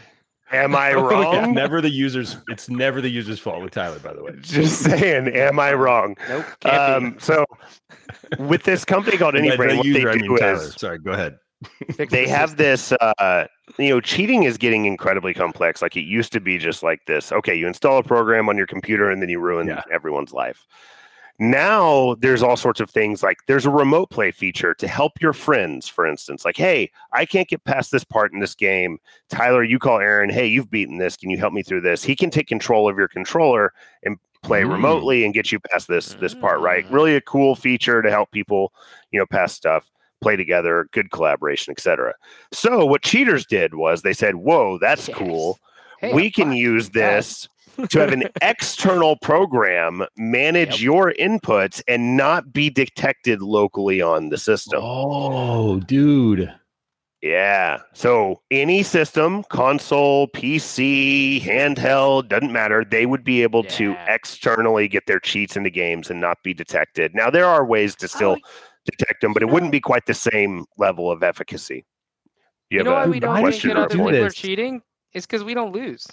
Skeptic. 0.49 0.65
am 0.65 0.75
I 0.77 0.93
Oh, 0.95 1.11
yeah, 1.33 1.41
wrong? 1.41 1.55
never 1.55 1.81
the 1.81 1.91
user's. 1.91 2.37
It's 2.49 2.69
never 2.69 3.01
the 3.01 3.09
user's 3.11 3.39
fault 3.39 3.63
with 3.63 3.73
Tyler, 3.73 3.99
by 4.01 4.13
the 4.15 4.23
way. 4.23 4.33
Just 4.41 4.81
saying, 4.83 5.29
am 5.29 5.59
I 5.61 5.73
wrong? 5.75 6.17
Nope. 6.29 6.47
Um, 6.65 7.17
so, 7.21 7.45
with 8.39 8.63
this 8.65 8.85
company 8.85 9.17
called 9.17 9.35
And 9.37 9.47
by 9.57 9.57
AnyBrain, 9.57 9.71
the 9.71 9.77
what 9.79 9.87
user, 9.87 10.01
they 10.05 10.11
I 10.11 10.13
do 10.19 10.29
mean 10.29 10.39
Tyler. 10.39 10.55
is 10.63 10.75
Sorry, 10.75 10.99
go 10.99 11.13
ahead. 11.13 11.39
They 12.11 12.29
have 12.29 12.57
this 12.57 12.93
uh, 12.93 13.47
you 13.79 13.89
know, 13.89 14.01
cheating 14.01 14.45
is 14.45 14.57
getting 14.59 14.85
incredibly 14.87 15.35
complex. 15.35 15.83
Like 15.83 15.97
it 15.97 16.03
used 16.05 16.33
to 16.35 16.41
be 16.41 16.57
just 16.57 16.83
like 16.85 17.01
this. 17.07 17.33
Okay, 17.33 17.55
you 17.57 17.67
install 17.67 17.99
a 17.99 18.03
program 18.05 18.49
on 18.49 18.57
your 18.57 18.67
computer 18.69 19.11
and 19.11 19.21
then 19.21 19.29
you 19.29 19.41
ruin 19.41 19.67
Yeah. 19.67 19.83
everyone's 19.93 20.33
life. 20.33 20.65
Now 21.39 22.17
there's 22.19 22.43
all 22.43 22.57
sorts 22.57 22.81
of 22.81 22.91
things 22.91 23.23
like 23.23 23.39
there's 23.47 23.65
a 23.67 23.71
remote 23.71 24.11
play 24.11 24.33
feature 24.33 24.75
to 24.75 24.89
help 24.89 25.21
your 25.21 25.33
friends, 25.33 25.89
for 25.89 26.05
instance. 26.07 26.45
Like, 26.45 26.57
hey, 26.57 26.91
I 27.13 27.25
can't 27.27 27.49
get 27.49 27.65
past 27.65 27.93
this 27.93 28.05
part 28.05 28.33
in 28.33 28.41
this 28.41 28.55
game. 28.57 28.99
Tyler, 29.29 29.63
you 29.63 29.79
call 29.79 30.01
Aaron, 30.01 30.31
hey, 30.31 30.47
you've 30.47 30.71
beaten 30.71 30.99
this. 30.99 31.17
Can 31.17 31.31
you 31.31 31.39
help 31.39 31.53
me 31.53 31.63
through 31.63 31.83
this? 31.83 32.03
He 32.03 32.17
can 32.17 32.31
take 32.31 32.49
control 32.49 32.89
of 32.89 32.99
your 32.99 33.09
controller 33.09 33.73
and 34.03 34.17
play 34.43 34.63
Mm. 34.63 34.71
remotely 34.71 35.25
and 35.25 35.35
get 35.35 35.53
you 35.53 35.61
past 35.61 35.87
this 35.89 36.15
this 36.17 36.35
part, 36.35 36.61
right? 36.61 36.85
Mm. 36.87 36.93
Really 36.93 37.15
a 37.17 37.21
cool 37.21 37.55
feature 37.55 38.03
to 38.03 38.11
help 38.11 38.31
people, 38.33 38.73
you 39.13 39.19
know, 39.21 39.27
pass 39.27 39.53
stuff, 39.53 39.91
play 40.21 40.37
together, 40.37 40.89
good 40.93 41.11
collaboration, 41.13 41.71
etc. 41.73 42.15
So 42.53 42.85
what 42.85 43.03
cheaters 43.03 43.47
did 43.47 43.75
was 43.75 44.03
they 44.03 44.13
said, 44.13 44.37
"Whoa, 44.37 44.79
that's 44.79 45.09
Yes. 45.09 45.17
cool. 45.17 45.61
Hey, 45.99 46.15
we 46.15 46.27
I'm 46.27 46.31
can 46.31 46.51
fine 46.51 46.57
use 46.57 46.85
with 46.85 46.95
that." 46.99 47.27
this 47.27 47.49
to 47.91 47.99
have 48.01 48.13
an 48.13 48.25
external 48.43 49.17
program 49.23 50.05
manage 50.17 50.73
Yep. 50.73 50.81
your 50.81 51.13
inputs 51.19 51.83
and 51.89 52.17
not 52.17 52.53
be 52.53 52.71
detected 52.71 53.41
locally 53.43 54.01
on 54.01 54.29
the 54.31 54.39
system. 54.39 54.81
Oh, 54.83 55.81
dude. 55.81 56.53
Yeah. 57.23 57.79
So 57.95 58.43
any 58.51 58.83
system, 58.85 59.43
console, 59.45 60.29
PC, 60.29 61.43
handheld, 61.43 62.29
doesn't 62.29 62.53
matter. 62.53 62.85
They 62.85 63.07
would 63.07 63.25
be 63.25 63.43
able 63.43 63.65
to 63.65 63.97
externally 64.07 64.87
get 64.87 65.07
their 65.07 65.19
cheats 65.19 65.57
into 65.57 65.71
games 65.71 66.11
and 66.11 66.21
not 66.21 66.39
be 66.45 66.55
detected. 66.55 67.15
Now 67.15 67.29
there 67.31 67.45
are 67.47 67.65
ways 67.65 67.97
to 67.97 68.09
still 68.09 68.33
like- 68.35 68.43
detect 68.85 69.21
them, 69.21 69.33
but 69.33 69.43
it 69.43 69.49
wouldn't 69.51 69.73
be 69.73 69.81
quite 69.81 70.07
the 70.07 70.15
same 70.15 70.65
level 70.79 71.11
of 71.11 71.23
efficacy. 71.25 71.85
You, 72.71 72.79
You 72.79 72.85
know 72.85 72.95
have 72.95 73.07
why 73.09 73.11
we 73.11 73.21
don't 73.21 73.31
why 73.31 73.37
think 73.39 73.45
question 73.47 73.69
that 73.71 73.77
other 73.79 73.89
people 73.89 74.15
are 74.25 74.31
cheating? 74.31 74.83
It's 75.13 75.27
because 75.27 75.43
we 75.43 75.55
don't 75.55 75.73
lose. 75.73 76.07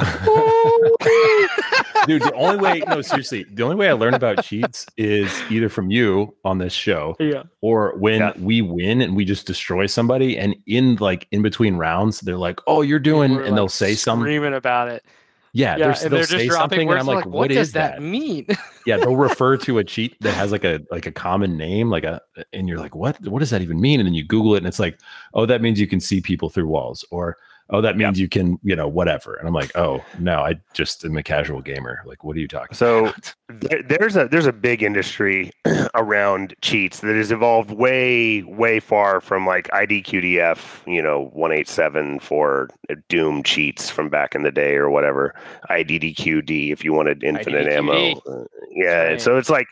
Dude, 2.06 2.22
the 2.22 2.32
only 2.34 2.56
way, 2.56 2.82
no, 2.88 3.02
seriously, 3.02 3.44
the 3.52 3.62
only 3.62 3.76
way 3.76 3.88
I 3.88 3.92
learn 3.92 4.14
about 4.14 4.42
cheats 4.42 4.86
is 4.96 5.30
either 5.50 5.68
from 5.68 5.90
you 5.90 6.34
on 6.44 6.58
this 6.58 6.72
show 6.72 7.14
Yeah. 7.20 7.42
or 7.60 7.94
when 7.98 8.20
Yeah. 8.20 8.32
we 8.38 8.62
win 8.62 9.00
and 9.02 9.14
we 9.14 9.24
just 9.24 9.46
destroy 9.46 9.86
somebody. 9.86 10.38
And 10.38 10.56
in 10.66 10.96
like 10.96 11.28
in 11.30 11.42
between 11.42 11.76
rounds, 11.76 12.20
they're 12.20 12.38
like, 12.38 12.58
oh, 12.66 12.82
you're 12.82 12.98
doing, 12.98 13.34
We're, 13.34 13.42
and 13.44 13.56
they'll 13.56 13.68
say 13.68 13.94
something. 13.94 14.24
screaming 14.24 14.54
about 14.54 14.88
it. 14.88 15.04
yeah, 15.52 15.76
Yeah, 15.76 15.92
they're, 15.92 15.94
they'll 15.94 16.10
they're 16.10 16.24
say 16.24 16.46
dropping 16.48 16.78
something. 16.78 16.90
And 16.90 16.98
I'm 16.98 17.06
like, 17.06 17.16
like, 17.16 17.26
what, 17.26 17.34
what 17.34 17.50
does 17.50 17.72
that, 17.72 17.96
that? 17.96 18.02
mean? 18.02 18.46
yeah, 18.86 18.96
they'll 18.96 19.16
refer 19.16 19.56
to 19.58 19.78
a 19.78 19.84
cheat 19.84 20.16
that 20.22 20.32
has 20.34 20.52
like 20.52 20.64
a 20.64 20.80
like 20.90 21.04
a 21.06 21.12
common 21.12 21.56
name, 21.58 21.90
like 21.90 22.04
a, 22.04 22.20
and 22.54 22.66
you're 22.66 22.78
like, 22.78 22.94
what? 22.94 23.20
What 23.28 23.40
does 23.40 23.50
that 23.50 23.60
even 23.60 23.78
mean? 23.80 24.00
And 24.00 24.06
then 24.06 24.14
you 24.14 24.24
Google 24.24 24.54
it, 24.54 24.58
and 24.58 24.66
it's 24.66 24.78
like, 24.80 24.98
oh, 25.34 25.44
that 25.46 25.60
means 25.60 25.78
you 25.78 25.86
can 25.86 26.00
see 26.00 26.20
people 26.22 26.48
through 26.48 26.66
walls, 26.68 27.04
or 27.10 27.36
oh, 27.70 27.80
that 27.80 27.96
means 27.96 28.18
you 28.18 28.28
can, 28.28 28.58
you 28.62 28.76
know, 28.76 28.88
whatever. 28.88 29.34
And 29.34 29.46
I'm 29.46 29.54
like, 29.54 29.74
oh 29.76 30.04
no, 30.18 30.40
I 30.40 30.60
just 30.74 31.04
am 31.04 31.16
a 31.16 31.22
casual 31.22 31.60
gamer. 31.60 32.02
Like, 32.04 32.24
what 32.24 32.36
are 32.36 32.40
you 32.40 32.48
talking? 32.48 32.74
So 32.74 33.06
about? 33.06 33.34
there, 33.48 33.82
there's 33.82 34.16
a 34.16 34.28
there's 34.28 34.46
a 34.46 34.52
big 34.52 34.82
industry 34.82 35.52
around 35.94 36.54
cheats 36.60 37.00
that 37.00 37.16
has 37.16 37.30
evolved 37.30 37.70
way 37.70 38.42
way 38.42 38.80
far 38.80 39.20
from 39.20 39.46
like 39.46 39.68
IDQDF, 39.68 40.86
you 40.92 41.02
know, 41.02 41.30
187 41.32 42.20
for 42.20 42.68
Doom 43.08 43.42
cheats 43.42 43.90
from 43.90 44.08
back 44.08 44.34
in 44.34 44.42
the 44.42 44.52
day 44.52 44.74
or 44.74 44.90
whatever. 44.90 45.34
IDDQD 45.70 46.72
if 46.72 46.84
you 46.84 46.92
wanted 46.92 47.22
infinite 47.22 47.68
ammo. 47.68 47.92
IDDQD. 47.92 48.20
Uh, 48.26 48.44
yeah, 48.72 49.02
right. 49.02 49.20
so 49.20 49.36
it's 49.36 49.50
like 49.50 49.66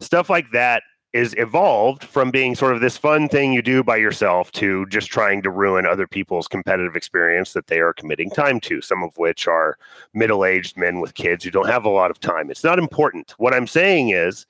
stuff 0.00 0.30
like 0.30 0.50
that 0.52 0.82
is 1.12 1.34
evolved 1.38 2.04
from 2.04 2.30
being 2.30 2.54
sort 2.54 2.72
of 2.72 2.80
this 2.80 2.96
fun 2.96 3.28
thing 3.28 3.52
you 3.52 3.62
do 3.62 3.82
by 3.82 3.96
yourself 3.96 4.52
to 4.52 4.86
just 4.86 5.08
trying 5.08 5.42
to 5.42 5.50
ruin 5.50 5.84
other 5.84 6.06
people's 6.06 6.46
competitive 6.46 6.94
experience 6.94 7.52
that 7.52 7.66
they 7.66 7.80
are 7.80 7.92
committing 7.92 8.30
time 8.30 8.60
to, 8.60 8.80
some 8.80 9.02
of 9.02 9.16
which 9.18 9.48
are 9.48 9.76
middle-aged 10.14 10.76
men 10.76 11.00
with 11.00 11.14
kids 11.14 11.42
who 11.42 11.50
don't 11.50 11.68
have 11.68 11.84
a 11.84 11.90
lot 11.90 12.10
of 12.10 12.20
time. 12.20 12.50
It's 12.50 12.64
not 12.64 12.78
important. 12.78 13.34
What 13.38 13.54
I'm 13.54 13.66
saying 13.66 14.10
is 14.10 14.46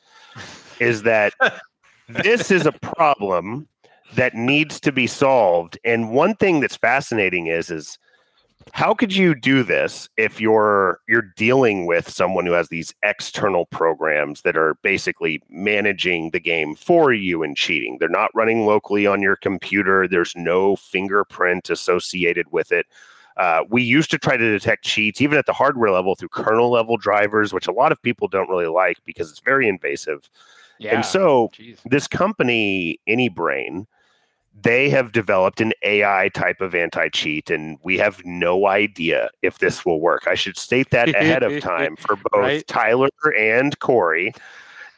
is 0.80 1.02
that 1.02 1.32
this 2.08 2.50
is 2.50 2.66
a 2.66 2.72
problem 2.72 3.66
that 4.14 4.34
needs 4.34 4.80
to 4.80 4.92
be 4.92 5.06
solved. 5.06 5.78
And 5.84 6.10
one 6.10 6.34
thing 6.34 6.60
that's 6.60 6.76
fascinating 6.76 7.46
is 7.46 7.70
is 7.70 7.98
how 8.72 8.94
could 8.94 9.14
you 9.14 9.34
do 9.34 9.62
this 9.62 10.08
if 10.16 10.40
you're 10.40 11.00
you're 11.08 11.30
dealing 11.36 11.86
with 11.86 12.08
someone 12.08 12.46
who 12.46 12.52
has 12.52 12.68
these 12.68 12.94
external 13.02 13.66
programs 13.66 14.42
that 14.42 14.56
are 14.56 14.74
basically 14.82 15.42
managing 15.48 16.30
the 16.30 16.40
game 16.40 16.74
for 16.74 17.12
you 17.12 17.42
and 17.42 17.56
cheating 17.56 17.96
they're 17.98 18.08
not 18.08 18.30
running 18.34 18.66
locally 18.66 19.06
on 19.06 19.22
your 19.22 19.36
computer 19.36 20.06
there's 20.08 20.34
no 20.36 20.76
fingerprint 20.76 21.70
associated 21.70 22.46
with 22.52 22.72
it 22.72 22.86
uh, 23.36 23.62
we 23.70 23.82
used 23.82 24.10
to 24.10 24.18
try 24.18 24.36
to 24.36 24.50
detect 24.52 24.84
cheats 24.84 25.20
even 25.20 25.38
at 25.38 25.46
the 25.46 25.52
hardware 25.52 25.90
level 25.90 26.14
through 26.14 26.28
kernel 26.28 26.70
level 26.70 26.96
drivers 26.96 27.52
which 27.52 27.68
a 27.68 27.72
lot 27.72 27.92
of 27.92 28.02
people 28.02 28.28
don't 28.28 28.48
really 28.50 28.66
like 28.66 28.98
because 29.04 29.30
it's 29.30 29.40
very 29.40 29.68
invasive 29.68 30.28
Yeah. 30.78 30.96
and 30.96 31.04
so 31.04 31.50
Jeez. 31.54 31.78
this 31.84 32.06
company 32.06 32.98
anybrain 33.08 33.86
they 34.62 34.90
have 34.90 35.12
developed 35.12 35.60
an 35.60 35.72
ai 35.82 36.28
type 36.34 36.60
of 36.60 36.74
anti-cheat 36.74 37.50
and 37.50 37.78
we 37.82 37.96
have 37.98 38.20
no 38.24 38.66
idea 38.66 39.30
if 39.42 39.58
this 39.58 39.84
will 39.84 40.00
work. 40.00 40.26
I 40.26 40.34
should 40.34 40.56
state 40.58 40.90
that 40.90 41.08
ahead 41.08 41.42
of 41.42 41.60
time 41.62 41.96
for 41.96 42.16
both 42.16 42.40
Right. 42.42 42.66
tyler 42.66 43.08
and 43.38 43.78
corey 43.78 44.32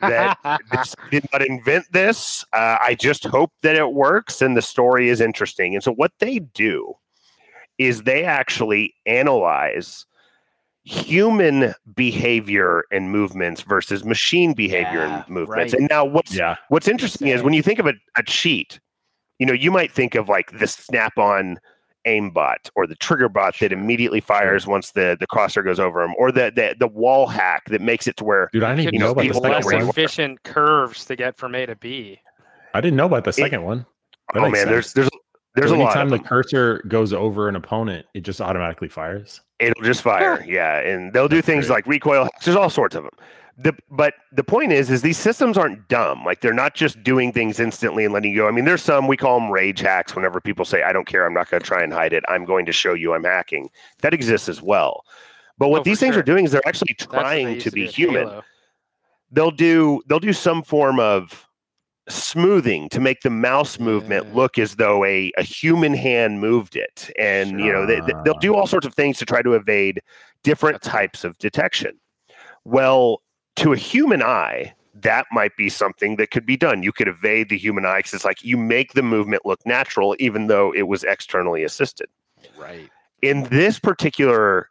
that 0.01 0.39
this, 0.73 0.95
I 0.99 1.09
did 1.11 1.27
not 1.33 1.43
invent 1.47 1.85
this. 1.93 2.45
Uh, 2.53 2.77
i 2.83 2.95
just 2.95 3.25
hope 3.25 3.53
that 3.63 3.77
it 3.77 3.93
works 3.93 4.43
and 4.43 4.57
the 4.57 4.63
story 4.63 5.09
is 5.09 5.21
interesting. 5.21 5.75
And 5.75 5.83
so 5.85 5.93
what 5.93 6.13
they 6.19 6.39
do 6.41 6.95
is 7.79 8.03
they 8.03 8.25
actually 8.25 8.95
analyze 9.07 10.05
human 10.85 11.75
behavior 11.95 12.85
and 12.91 13.11
movements 13.11 13.63
versus 13.63 14.05
machine 14.05 14.53
behavior 14.53 15.05
Yeah, 15.05 15.17
and 15.25 15.29
movements. 15.29 15.73
right. 15.73 15.81
and 15.81 15.89
now 15.89 16.05
what's 16.05 16.35
Yeah, 16.37 16.57
What's 16.69 16.89
interesting 16.89 17.29
is 17.29 17.43
when 17.43 17.53
you 17.53 17.63
think 17.63 17.79
of 17.79 17.87
a, 17.87 17.95
a 18.17 18.23
cheat, 18.25 18.81
you 19.43 19.47
know, 19.47 19.53
you 19.53 19.73
might 19.73 19.91
think 19.91 20.15
of 20.15 20.29
like 20.29 20.57
the 20.57 20.69
snap 20.69 21.19
on 21.19 21.59
aimbot 22.07 22.71
or 22.77 22.87
the 22.87 22.95
trigger 22.95 23.29
bot 23.29 23.57
that 23.59 23.73
immediately 23.73 24.21
fires 24.21 24.69
once 24.69 24.93
the, 24.93 25.17
the 25.19 25.27
crosshair 25.27 25.65
goes 25.65 25.81
over 25.81 26.01
them, 26.01 26.15
or 26.17 26.31
the, 26.31 26.53
the 26.55 26.77
the 26.79 26.87
wall 26.87 27.27
hack 27.27 27.65
that 27.71 27.81
makes 27.81 28.07
it 28.07 28.17
to 28.19 28.25
where 28.25 28.49
dude, 28.53 28.63
I 28.63 28.69
didn't 28.77 28.83
even 28.83 28.93
Could 28.93 29.01
know 29.01 29.11
about 29.11 29.27
the 29.33 29.41
less 29.41 29.65
second 29.65 29.81
one. 29.81 29.89
efficient 29.89 30.43
curves 30.45 31.05
to 31.07 31.17
get 31.17 31.37
from 31.37 31.57
A 31.57 31.67
to 31.67 31.75
B. 31.75 32.21
I 32.73 32.81
didn't 32.81 32.97
know 32.97 33.07
about 33.07 33.25
the 33.25 33.33
second 33.33 33.65
one. 33.65 33.85
That 34.33 34.45
oh 34.45 34.49
man, 34.49 34.69
there's 34.69 34.93
sense. 34.93 34.93
there's 34.93 35.11
there's 35.57 35.71
So 35.71 35.77
a 35.77 35.79
lot 35.79 35.97
anytime 35.97 36.13
of 36.13 36.23
the 36.23 36.29
cursor 36.29 36.85
goes 36.87 37.13
over 37.13 37.49
an 37.49 37.57
opponent, 37.57 38.07
it 38.15 38.21
just 38.21 38.41
automatically 38.41 38.89
fires. 38.89 39.41
It'll 39.59 39.83
just 39.83 40.03
fire, 40.03 40.45
yeah, 40.47 40.79
and 40.79 41.13
they'll 41.13 41.27
do 41.27 41.39
That's 41.39 41.47
things 41.47 41.67
great. 41.67 41.75
like 41.79 41.87
recoil. 41.89 42.29
There's 42.45 42.57
all 42.57 42.71
sorts 42.71 42.95
of 42.95 43.03
them. 43.03 43.13
The, 43.59 43.75
but 43.91 44.15
the 44.33 44.43
point 44.43 44.73
is, 44.73 44.91
is 44.91 45.03
these 45.03 45.19
systems 45.19 45.59
aren't 45.59 45.87
dumb. 45.89 46.25
Like 46.25 46.41
they're 46.41 46.55
not 46.55 46.75
just 46.75 47.03
doing 47.05 47.33
things 47.33 47.61
instantly 47.61 48.05
and 48.05 48.13
letting 48.15 48.33
you 48.33 48.39
go. 48.39 48.49
I 48.49 48.51
mean, 48.51 48.65
there's 48.65 48.83
some 48.83 49.07
we 49.07 49.17
call 49.17 49.39
them 49.39 49.51
rage 49.51 49.81
hacks. 49.81 50.17
Whenever 50.17 50.41
people 50.41 50.65
say, 50.65 50.83
"I 50.83 50.93
don't 50.93 51.07
care, 51.07 51.27
I'm 51.27 51.35
not 51.35 51.51
going 51.51 51.61
to 51.63 51.67
try 51.67 51.83
and 51.83 51.93
hide 51.93 52.13
it. 52.15 52.25
I'm 52.29 52.45
going 52.47 52.65
to 52.67 52.73
show 52.73 52.95
you 52.95 53.13
I'm 53.15 53.25
hacking," 53.25 53.69
that 54.01 54.15
exists 54.15 54.49
as 54.49 54.63
well. 54.63 55.05
But 55.59 55.69
what 55.69 55.81
Oh, 55.81 55.85
these 55.85 56.01
things 56.01 56.15
sure. 56.15 56.21
are 56.21 56.25
doing 56.25 56.47
is 56.47 56.53
they're 56.53 56.67
actually 56.67 56.95
That's 56.99 57.07
what 57.13 57.13
they 57.13 57.21
trying 57.23 57.59
to 57.61 57.71
be 57.71 57.83
with 57.85 57.95
human. 57.95 58.27
Halo. 58.29 58.43
They'll 59.31 59.51
do 59.51 60.01
they'll 60.09 60.19
do 60.19 60.33
some 60.33 60.63
form 60.63 60.99
of 60.99 61.47
smoothing 62.09 62.89
to 62.89 63.01
make 63.01 63.21
the 63.21 63.31
mouse 63.31 63.79
movement 63.79 64.27
Yeah. 64.29 64.35
look 64.35 64.59
as 64.59 64.75
though 64.77 65.05
a, 65.05 65.31
a 65.39 65.43
human 65.43 65.95
hand 65.95 66.41
moved 66.41 66.75
it 66.75 67.11
and 67.17 67.61
you 67.61 67.71
know 67.73 67.87
they, 67.87 68.01
they- 68.01 68.13
they'll 68.25 68.39
do 68.41 68.55
all 68.57 68.67
sorts 68.67 68.87
of 68.87 68.95
things 68.95 69.19
to 69.19 69.25
try 69.25 69.41
to 69.41 69.55
evade 69.55 70.01
different 70.43 70.83
That's 70.83 70.89
types 70.89 71.23
of 71.25 71.39
detection 71.39 71.93
well 72.65 73.23
to 73.57 73.73
a 73.73 73.77
human 73.77 74.23
eye 74.23 74.73
that 74.95 75.27
might 75.33 75.57
be 75.57 75.69
something 75.69 76.17
that 76.17 76.31
could 76.31 76.45
be 76.47 76.57
done 76.57 76.83
you 76.83 76.93
could 76.93 77.09
evade 77.09 77.49
the 77.49 77.57
human 77.59 77.85
eye 77.87 77.99
because 77.99 78.13
it's 78.15 78.25
like 78.25 78.43
you 78.45 78.57
make 78.57 78.93
the 78.93 79.03
movement 79.03 79.45
look 79.45 79.65
natural 79.67 80.15
even 80.19 80.47
though 80.47 80.73
it 80.73 80.83
was 80.83 81.03
externally 81.05 81.65
assisted 81.65 82.07
Right. 82.57 82.91
in 83.23 83.45
this 83.45 83.79
particular 83.79 84.69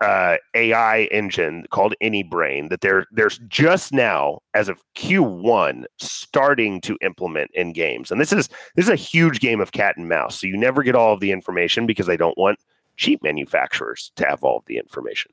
uh, 0.00 0.38
AI 0.54 1.02
engine 1.12 1.66
called 1.70 1.94
AnyBrain 2.02 2.70
that 2.70 2.80
they're 2.80 3.06
there's 3.12 3.38
just 3.48 3.92
now 3.92 4.40
as 4.54 4.70
of 4.70 4.82
Q1 4.96 5.84
starting 5.98 6.80
to 6.80 6.96
implement 7.02 7.50
in 7.52 7.74
games. 7.74 8.10
And 8.10 8.18
this 8.18 8.32
is 8.32 8.48
this 8.76 8.86
is 8.86 8.88
a 8.88 8.96
huge 8.96 9.40
game 9.40 9.60
of 9.60 9.72
cat 9.72 9.98
and 9.98 10.08
mouse. 10.08 10.40
So 10.40 10.46
you 10.46 10.56
never 10.56 10.82
get 10.82 10.94
all 10.94 11.12
of 11.12 11.20
the 11.20 11.30
information 11.32 11.86
because 11.86 12.06
they 12.06 12.16
don't 12.16 12.38
want 12.38 12.58
cheap 12.96 13.22
manufacturers 13.22 14.10
to 14.16 14.26
have 14.26 14.42
all 14.42 14.56
of 14.56 14.64
the 14.64 14.78
information. 14.78 15.32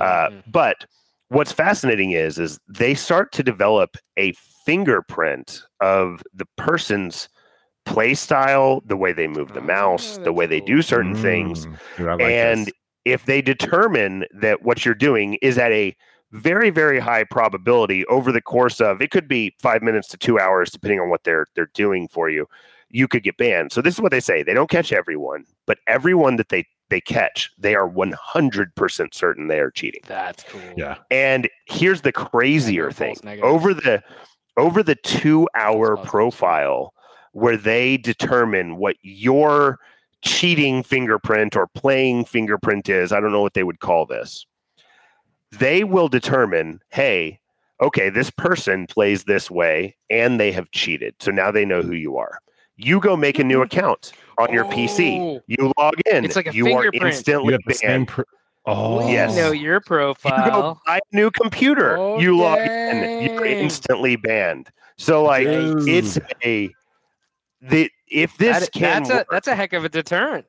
Uh, 0.00 0.28
Mhm. 0.30 0.42
but 0.46 0.86
what's 1.28 1.52
fascinating 1.52 2.12
is 2.12 2.38
is 2.38 2.58
they 2.68 2.94
start 2.94 3.32
to 3.32 3.42
develop 3.42 3.96
a 4.16 4.32
fingerprint 4.64 5.62
of 5.80 6.22
the 6.34 6.46
person's 6.56 7.28
play 7.86 8.14
style, 8.14 8.82
the 8.86 8.96
way 8.96 9.12
they 9.12 9.28
move 9.28 9.52
the 9.52 9.60
Oh, 9.60 9.62
mouse, 9.62 10.18
the 10.24 10.32
way 10.32 10.46
they 10.46 10.60
do 10.60 10.82
certain 10.82 11.14
things 11.14 11.66
Mm, 11.66 11.78
dude, 11.96 12.08
I 12.08 12.14
like 12.14 12.38
and 12.38 12.70
this. 12.70 12.72
if 13.04 13.26
they 13.26 13.42
determine 13.42 14.24
that 14.40 14.62
what 14.62 14.84
you're 14.84 14.94
doing 14.94 15.34
is 15.42 15.58
at 15.58 15.72
a 15.72 15.96
very 16.32 16.70
very 16.70 16.98
high 17.00 17.24
probability 17.24 18.04
over 18.06 18.32
the 18.32 18.40
course 18.42 18.80
of 18.80 19.00
it 19.02 19.10
could 19.10 19.28
be 19.28 19.54
5 19.60 19.82
minutes 19.82 20.08
to 20.08 20.16
2 20.18 20.38
hours 20.38 20.70
depending 20.70 21.00
on 21.00 21.10
what 21.10 21.24
they're 21.24 21.46
they're 21.54 21.70
doing 21.74 22.08
for 22.08 22.30
you 22.30 22.46
you 22.90 23.08
could 23.08 23.22
get 23.22 23.36
banned. 23.36 23.72
So 23.72 23.82
this 23.82 23.94
is 23.94 24.00
what 24.00 24.12
they 24.12 24.20
say: 24.20 24.42
they 24.42 24.54
don't 24.54 24.70
catch 24.70 24.92
everyone, 24.92 25.44
but 25.66 25.78
everyone 25.86 26.36
that 26.36 26.48
they 26.48 26.64
they 26.90 27.00
catch, 27.00 27.50
they 27.58 27.74
are 27.74 27.88
100% 27.88 29.14
certain 29.14 29.48
they 29.48 29.60
are 29.60 29.70
cheating. 29.70 30.00
That's 30.06 30.44
cool. 30.44 30.60
Yeah. 30.76 30.96
And 31.10 31.48
here's 31.66 32.02
the 32.02 32.12
crazier 32.12 32.90
thing: 32.90 33.16
over 33.42 33.74
the 33.74 34.02
over 34.56 34.82
the 34.82 34.96
two 34.96 35.48
hour 35.54 35.96
profile 35.96 36.92
where 37.32 37.56
they 37.56 37.96
determine 37.96 38.76
what 38.76 38.96
your 39.02 39.78
cheating 40.22 40.82
fingerprint 40.82 41.56
or 41.56 41.68
playing 41.68 42.24
fingerprint 42.24 42.88
is, 42.88 43.12
I 43.12 43.20
don't 43.20 43.32
know 43.32 43.42
what 43.42 43.54
they 43.54 43.62
would 43.62 43.80
call 43.80 44.06
this. 44.06 44.44
They 45.52 45.84
will 45.84 46.08
determine, 46.08 46.80
hey, 46.90 47.40
okay, 47.80 48.10
this 48.10 48.30
person 48.30 48.86
plays 48.86 49.24
this 49.24 49.50
way 49.50 49.96
and 50.10 50.38
they 50.40 50.52
have 50.52 50.70
cheated. 50.72 51.14
So 51.20 51.30
now 51.30 51.50
they 51.50 51.64
know 51.64 51.82
who 51.82 51.92
you 51.92 52.16
are. 52.16 52.40
You 52.78 53.00
go 53.00 53.16
make 53.16 53.38
a 53.38 53.44
new 53.44 53.60
account 53.62 54.12
on 54.38 54.52
your 54.52 54.64
PC. 54.66 55.18
Oh. 55.20 55.42
You 55.48 55.72
log 55.76 55.94
in. 56.10 56.24
It's 56.24 56.36
like 56.36 56.46
a 56.46 56.54
you 56.54 56.66
are 56.66 56.82
fingerprint. 56.84 57.02
You 57.02 57.06
instantly 57.08 57.52
have 57.52 57.60
the 57.66 57.74
same. 57.74 57.88
banned. 57.90 58.08
Pr- 58.08 58.22
oh, 58.66 59.04
we 59.06 59.12
yes. 59.12 59.36
know 59.36 59.50
your 59.50 59.74
You 59.74 59.80
go 59.80 59.84
profile. 59.84 60.80
buy 60.86 60.98
a 60.98 61.16
new 61.16 61.30
computer. 61.32 61.96
You 62.20 62.36
log 62.38 62.60
in. 62.60 63.22
You're 63.24 63.44
instantly 63.44 64.14
banned. 64.16 64.68
So 64.96 65.24
like 65.24 65.46
Dude. 65.46 65.88
it's 65.88 66.18
a 66.44 66.70
the 67.60 67.90
if 68.08 68.36
this 68.38 68.60
That- 68.60 68.72
can 68.72 69.02
that's 69.02 69.10
a 69.10 69.26
that's 69.30 69.48
a 69.48 69.54
heck 69.56 69.72
of 69.72 69.84
a 69.84 69.88
deterrent. 69.88 70.46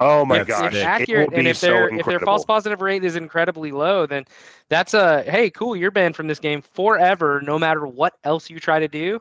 oh 0.00 0.24
my 0.26 0.38
That's 0.38 0.48
gosh, 0.48 0.66
if 0.66 0.72
sick. 0.74 0.82
it 0.82 0.86
accurate, 0.86 1.30
will 1.30 1.36
and 1.38 1.44
be 1.44 1.50
if 1.50 1.56
so 1.56 1.66
their 1.68 1.88
if 1.98 2.04
their 2.06 2.20
false 2.20 2.44
positive 2.44 2.82
rate 2.82 3.04
is 3.04 3.16
incredibly 3.16 3.72
low, 3.72 4.04
then 4.06 4.26
that's 4.68 4.92
a 4.92 5.22
hey, 5.22 5.48
cool, 5.50 5.74
you're 5.76 5.90
banned 5.90 6.14
from 6.16 6.26
this 6.26 6.38
game 6.38 6.60
forever, 6.60 7.40
no 7.42 7.58
matter 7.58 7.86
what 7.86 8.14
else 8.24 8.50
you 8.50 8.60
try 8.60 8.78
to 8.78 8.88
do, 8.88 9.20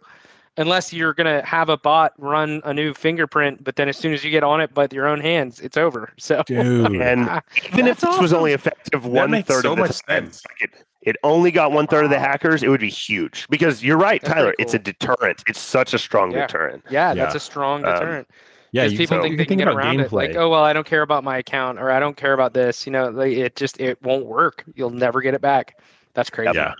unless 0.58 0.94
you're 0.94 1.14
gonna 1.14 1.44
have 1.46 1.70
a 1.70 1.78
bot 1.78 2.14
run 2.18 2.62
a 2.66 2.74
new 2.74 2.94
fingerprint. 2.94 3.64
But 3.64 3.76
then 3.76 3.90
as 3.90 3.98
soon 3.98 4.14
as 4.14 4.24
you 4.24 4.32
get 4.32 4.44
on 4.44 4.62
it, 4.62 4.76
with 4.76 4.94
your 4.94 5.08
own 5.08 5.20
hands, 5.22 5.60
it's 5.60 5.78
over. 5.78 6.12
So 6.20 6.44
dude. 6.46 6.96
and 7.02 7.42
even 7.74 7.88
if 7.88 8.00
That's 8.00 8.14
this 8.14 8.22
was 8.22 8.34
only 8.34 8.54
effective 8.54 9.06
one 9.06 9.32
makes 9.32 9.48
so 9.50 9.58
of 9.58 9.64
the 9.64 9.76
much 9.76 10.02
time, 10.08 10.26
sense. 10.26 10.44
like 10.48 10.62
it, 10.62 10.86
it 11.02 11.16
only 11.24 11.52
got 11.52 11.72
one 11.72 11.88
third 11.88 12.06
of 12.06 12.10
the 12.12 12.20
hackers, 12.20 12.64
it 12.64 12.70
would 12.70 12.80
be 12.82 12.90
huge. 12.90 13.46
Because 13.50 13.84
you're 13.84 13.98
right, 13.98 14.22
That's 14.22 14.34
Tyler. 14.34 14.54
pretty 14.58 14.64
It's 14.64 14.74
a 14.74 14.80
deterrent. 14.80 15.44
It's 15.48 15.60
such 15.60 15.94
a 15.94 16.00
strong 16.00 16.32
Yeah. 16.32 16.48
deterrent. 16.48 16.84
yeah, 16.90 17.14
that's 17.14 17.36
a 17.36 17.40
strong 17.40 17.84
Um, 17.86 17.94
deterrent. 17.94 18.28
yeah, 18.72 18.84
Because 18.84 18.92
you, 18.94 18.98
people 19.00 19.18
so 19.18 19.22
think 19.24 19.38
they 19.38 19.46
can 19.46 19.58
can 19.58 19.58
get 19.66 19.68
about 19.68 19.78
around 19.84 20.00
it. 20.00 20.12
Like, 20.14 20.36
oh 20.36 20.50
well, 20.50 20.64
I 20.64 20.72
don't 20.74 20.86
care 20.88 21.02
about 21.02 21.24
my 21.24 21.38
account, 21.40 21.78
or 21.80 21.92
I 21.92 22.00
don't 22.00 22.16
care 22.16 22.34
about 22.34 22.54
this. 22.54 22.86
You 22.86 22.92
know, 22.94 23.10
like, 23.10 23.34
it 23.34 23.56
just 23.56 23.82
it 23.82 24.02
won't 24.02 24.26
work. 24.26 24.64
You'll 24.76 24.92
never 24.92 25.22
get 25.22 25.34
it 25.34 25.42
back. 25.42 25.78
That's 26.14 26.30
crazy. 26.30 26.54
Yeah. 26.56 26.74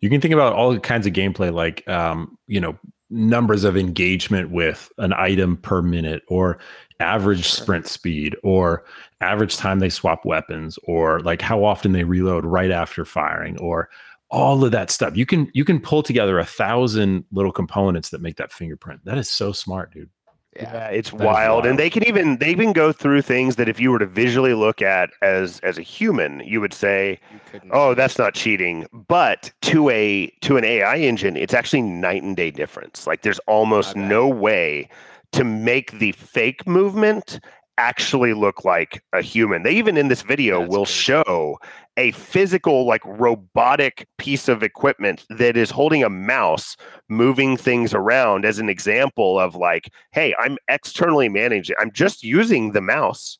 You 0.00 0.10
can 0.10 0.20
think 0.20 0.34
about 0.34 0.52
all 0.52 0.78
kinds 0.78 1.06
of 1.06 1.12
gameplay, 1.12 1.52
like 1.52 1.86
um, 1.88 2.38
you 2.46 2.60
know, 2.60 2.78
numbers 3.10 3.64
of 3.64 3.76
engagement 3.76 4.50
with 4.50 4.90
an 4.98 5.12
item 5.12 5.56
per 5.56 5.82
minute, 5.82 6.22
or 6.28 6.58
average 7.00 7.44
Sure. 7.44 7.62
sprint 7.62 7.86
speed, 7.86 8.36
or 8.42 8.84
average 9.20 9.56
time 9.56 9.78
they 9.78 9.90
swap 9.90 10.24
weapons, 10.24 10.78
or 10.84 11.20
like 11.20 11.42
how 11.42 11.64
often 11.64 11.92
they 11.92 12.04
reload 12.04 12.44
right 12.44 12.70
after 12.70 13.04
firing, 13.04 13.58
or 13.58 13.88
all 14.30 14.64
of 14.64 14.72
that 14.72 14.90
stuff. 14.90 15.16
You 15.16 15.26
can 15.26 15.50
you 15.54 15.64
can 15.64 15.80
pull 15.80 16.02
together 16.02 16.38
a 16.38 16.44
thousand 16.44 17.24
little 17.32 17.52
components 17.52 18.10
that 18.10 18.20
make 18.20 18.36
that 18.36 18.52
fingerprint. 18.52 19.04
That 19.04 19.18
is 19.18 19.30
so 19.30 19.52
smart, 19.52 19.92
dude. 19.92 20.10
Yeah. 20.56 20.72
Yeah, 20.72 20.88
it's 20.88 21.12
wild. 21.12 21.24
wild. 21.24 21.66
And 21.66 21.78
they 21.78 21.90
can 21.90 22.06
even 22.06 22.38
they 22.38 22.50
even 22.50 22.72
go 22.72 22.92
through 22.92 23.22
things 23.22 23.56
that 23.56 23.68
if 23.68 23.80
you 23.80 23.90
were 23.90 23.98
to 23.98 24.06
visually 24.06 24.54
look 24.54 24.82
at 24.82 25.10
as 25.22 25.60
as 25.60 25.78
a 25.78 25.82
human, 25.82 26.40
you 26.40 26.60
would 26.60 26.72
say, 26.74 27.18
You 27.52 27.60
"Oh, 27.70 27.94
that's 27.94 28.18
not 28.18 28.34
cheating." 28.34 28.86
But 28.92 29.52
to 29.62 29.90
a 29.90 30.28
to 30.42 30.56
an 30.56 30.64
AI 30.64 30.96
engine, 30.96 31.36
it's 31.36 31.54
actually 31.54 31.82
night 31.82 32.22
and 32.22 32.36
day 32.36 32.50
difference. 32.50 33.06
Like 33.06 33.22
there's 33.22 33.40
almost 33.40 33.96
no 33.96 34.28
way 34.28 34.88
to 35.32 35.44
make 35.44 35.98
the 35.98 36.12
fake 36.12 36.66
movement 36.66 37.40
actually 37.78 38.32
look 38.32 38.64
like 38.64 39.02
a 39.12 39.20
human. 39.22 39.62
They 39.62 39.72
even 39.72 39.96
in 39.96 40.08
this 40.08 40.22
video 40.22 40.60
That's 40.60 40.70
will 40.70 40.84
crazy. 40.86 40.92
show 41.00 41.58
a 41.96 42.10
physical 42.12 42.86
like 42.86 43.02
robotic 43.04 44.06
piece 44.18 44.48
of 44.48 44.62
equipment 44.62 45.24
that 45.30 45.56
is 45.56 45.70
holding 45.70 46.02
a 46.04 46.10
mouse 46.10 46.76
moving 47.08 47.56
things 47.56 47.94
around 47.94 48.44
as 48.44 48.58
an 48.58 48.68
example 48.68 49.38
of 49.40 49.54
like 49.56 49.90
hey 50.12 50.34
i'm 50.38 50.58
externally 50.68 51.28
managing 51.28 51.74
i'm 51.80 51.90
just 51.90 52.22
using 52.22 52.72
the 52.72 52.82
mouse 52.82 53.38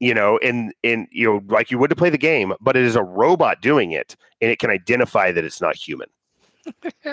you 0.00 0.12
know 0.12 0.36
in 0.38 0.70
in 0.82 1.06
you 1.10 1.26
know 1.26 1.40
like 1.48 1.70
you 1.70 1.78
would 1.78 1.88
to 1.88 1.96
play 1.96 2.10
the 2.10 2.18
game 2.18 2.52
but 2.60 2.76
it 2.76 2.84
is 2.84 2.94
a 2.94 3.02
robot 3.02 3.62
doing 3.62 3.92
it 3.92 4.16
and 4.42 4.50
it 4.50 4.58
can 4.58 4.68
identify 4.70 5.32
that 5.32 5.44
it's 5.44 5.60
not 5.62 5.74
human 5.74 6.08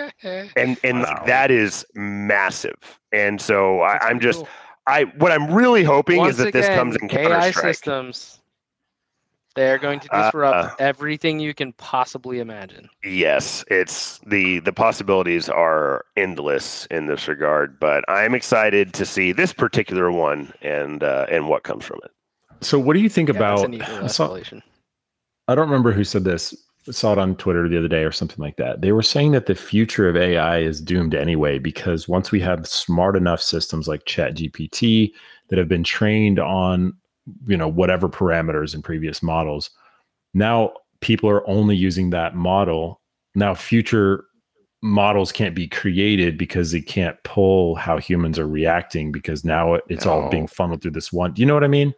and 0.57 0.77
and 0.83 0.99
Wow. 1.03 1.23
that 1.25 1.51
is 1.51 1.85
massive 1.95 2.99
and 3.13 3.39
so 3.41 3.79
I, 3.79 3.97
i'm 4.09 4.19
just 4.19 4.39
cool. 4.39 4.49
I 4.87 5.03
what 5.17 5.31
i'm 5.31 5.51
really 5.53 5.83
hoping 5.83 6.17
Once 6.17 6.37
is 6.37 6.37
that 6.43 6.53
this 6.53 6.67
comes 6.67 6.95
in 6.95 7.05
AI 7.11 7.23
counter-strike 7.29 7.65
systems. 7.75 8.39
They're 9.55 9.77
going 9.77 10.01
to 10.01 10.09
Uh, 10.13 10.23
disrupt 10.25 10.81
everything 10.81 11.39
you 11.39 11.53
can 11.53 11.71
possibly 11.73 12.39
imagine. 12.39 12.89
Yes, 13.05 13.63
it's 13.71 14.19
the 14.27 14.59
the 14.59 14.73
possibilities 14.73 15.47
are 15.47 16.03
endless 16.17 16.87
in 16.87 17.05
this 17.05 17.29
regard, 17.29 17.79
but 17.79 18.03
I'm 18.09 18.35
excited 18.35 18.93
to 18.95 19.05
see 19.05 19.31
this 19.31 19.53
particular 19.53 20.11
one 20.11 20.51
and 20.61 21.03
uh, 21.03 21.25
and 21.29 21.47
what 21.47 21.63
comes 21.63 21.85
from 21.85 21.99
it. 22.03 22.11
So, 22.59 22.77
what 22.77 22.95
do 22.95 22.99
you 22.99 23.07
think 23.07 23.29
Yeah, 23.29 23.35
about? 23.37 23.69
neat 23.69 23.79
little 23.87 24.03
I 24.03 24.07
saw- 24.07 24.37
I 25.47 25.55
don't 25.55 25.69
remember 25.69 25.93
who 25.93 26.03
said 26.03 26.25
this. 26.25 26.53
Saw 26.89 27.13
it 27.13 27.17
on 27.17 27.35
Twitter 27.35 27.67
the 27.67 27.79
other 27.79 27.87
day 27.87 28.03
or 28.03 28.11
something 28.11 28.37
like 28.43 28.57
that. 28.57 28.81
They 28.81 28.91
were 28.91 29.01
saying 29.01 29.31
that 29.31 29.47
the 29.47 29.55
future 29.55 30.07
of 30.07 30.15
AI 30.15 30.59
is 30.59 30.81
doomed 30.81 31.15
anyway 31.15 31.57
because 31.57 32.07
once 32.07 32.31
we 32.31 32.39
have 32.41 32.67
smart 32.67 33.15
enough 33.15 33.41
systems 33.41 33.87
like 33.87 34.05
ChatGPT 34.05 35.11
that 35.49 35.57
have 35.57 35.67
been 35.67 35.83
trained 35.83 36.39
on, 36.39 36.93
you 37.47 37.57
know, 37.57 37.67
whatever 37.67 38.07
parameters 38.07 38.75
in 38.75 38.83
previous 38.83 39.23
models, 39.23 39.71
now 40.35 40.73
people 41.01 41.27
are 41.27 41.47
only 41.49 41.75
using 41.75 42.11
that 42.11 42.35
model. 42.35 43.01
Now 43.33 43.55
future 43.55 44.25
models 44.83 45.31
can't 45.31 45.55
be 45.55 45.67
created 45.67 46.37
because 46.37 46.71
they 46.71 46.81
can't 46.81 47.17
pull 47.23 47.73
how 47.73 47.97
humans 47.97 48.37
are 48.37 48.47
reacting 48.47 49.11
because 49.11 49.43
now 49.43 49.79
it's 49.89 50.05
all 50.05 50.29
being 50.29 50.45
funneled 50.45 50.83
through 50.83 50.91
this 50.91 51.11
one. 51.11 51.33
Do 51.33 51.41
you 51.41 51.47
know 51.47 51.55
what 51.55 51.63
I 51.63 51.67
mean? 51.67 51.95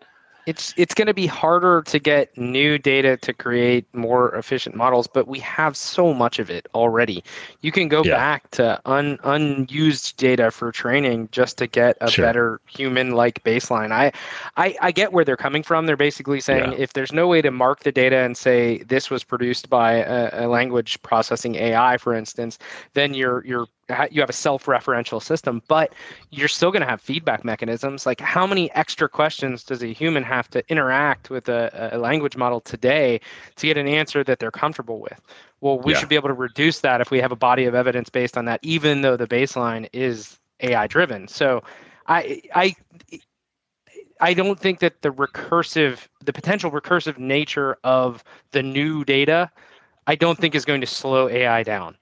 It's 0.47 0.73
it's 0.77 0.93
going 0.95 1.07
to 1.07 1.13
be 1.13 1.27
harder 1.27 1.81
to 1.83 1.99
get 1.99 2.35
new 2.37 2.77
data 2.79 3.17
to 3.17 3.33
create 3.33 3.85
more 3.93 4.33
efficient 4.35 4.75
models 4.75 5.05
but 5.05 5.27
we 5.27 5.39
have 5.39 5.75
so 5.75 6.13
much 6.13 6.39
of 6.39 6.49
it 6.49 6.67
already 6.73 7.23
you 7.61 7.71
can 7.71 7.89
go 7.89 8.01
Yeah. 8.03 8.15
back 8.15 8.49
to 8.51 8.79
un, 8.85 9.19
unused 9.23 10.15
data 10.17 10.49
for 10.49 10.71
training 10.71 11.27
just 11.31 11.57
to 11.59 11.67
get 11.67 11.97
a 12.01 12.09
Sure. 12.09 12.25
better 12.25 12.61
human 12.65 13.11
like 13.11 13.43
baseline 13.43 13.91
I, 13.91 14.11
I 14.55 14.75
i 14.81 14.91
get 14.91 15.11
where 15.11 15.25
they're 15.25 15.35
coming 15.37 15.63
from 15.63 15.85
they're 15.85 15.97
basically 15.97 16.39
saying 16.39 16.71
Yeah. 16.71 16.77
if 16.77 16.93
there's 16.93 17.11
no 17.11 17.27
way 17.27 17.41
to 17.41 17.51
mark 17.51 17.81
the 17.81 17.91
data 17.91 18.17
and 18.17 18.35
say 18.37 18.79
this 18.83 19.09
was 19.09 19.23
produced 19.23 19.69
by 19.69 19.95
a, 19.95 20.45
a 20.45 20.47
language 20.47 21.01
processing 21.03 21.55
ai 21.55 21.97
for 21.97 22.13
instance 22.15 22.57
then 22.93 23.13
you're 23.13 23.45
you're 23.45 23.67
you 24.11 24.21
have 24.21 24.29
a 24.29 24.33
self-referential 24.33 25.21
system 25.21 25.61
but 25.67 25.93
you're 26.29 26.47
still 26.47 26.71
going 26.71 26.81
to 26.81 26.87
have 26.87 27.01
feedback 27.01 27.45
mechanisms. 27.45 28.05
Like, 28.05 28.19
how 28.19 28.45
many 28.45 28.71
extra 28.73 29.07
questions 29.07 29.63
does 29.63 29.81
a 29.81 29.87
human 29.93 30.23
have 30.23 30.49
to 30.51 30.69
interact 30.69 31.29
with 31.29 31.47
a, 31.47 31.89
a 31.93 31.97
language 31.97 32.35
model 32.35 32.59
today 32.59 33.21
to 33.55 33.67
get 33.67 33.77
an 33.77 33.87
answer 33.87 34.23
that 34.23 34.39
they're 34.39 34.51
comfortable 34.51 34.99
with? 34.99 35.21
Well, 35.61 35.79
we 35.79 35.93
Yeah. 35.93 35.99
should 35.99 36.09
be 36.09 36.15
able 36.15 36.29
to 36.29 36.33
reduce 36.33 36.81
that 36.81 37.01
if 37.01 37.11
we 37.11 37.19
have 37.21 37.31
a 37.31 37.35
body 37.37 37.65
of 37.65 37.75
evidence 37.75 38.09
based 38.09 38.37
on 38.37 38.45
that, 38.45 38.59
even 38.61 39.01
though 39.01 39.15
the 39.17 39.27
baseline 39.27 39.87
is 39.93 40.37
AI 40.61 40.87
driven. 40.87 41.27
So, 41.27 41.63
I, 42.07 42.41
I, 42.55 42.75
I 44.21 44.33
don't 44.33 44.59
think 44.59 44.79
that 44.79 45.01
the 45.01 45.09
recursive, 45.11 46.07
the 46.23 46.33
potential 46.33 46.71
recursive 46.71 47.17
nature 47.17 47.77
of 47.83 48.23
the 48.51 48.63
new 48.63 49.03
data, 49.03 49.51
I 50.07 50.15
don't 50.15 50.37
think 50.37 50.55
is 50.55 50.65
going 50.65 50.81
to 50.81 50.87
slow 50.87 51.29
AI 51.29 51.63
down. 51.63 51.97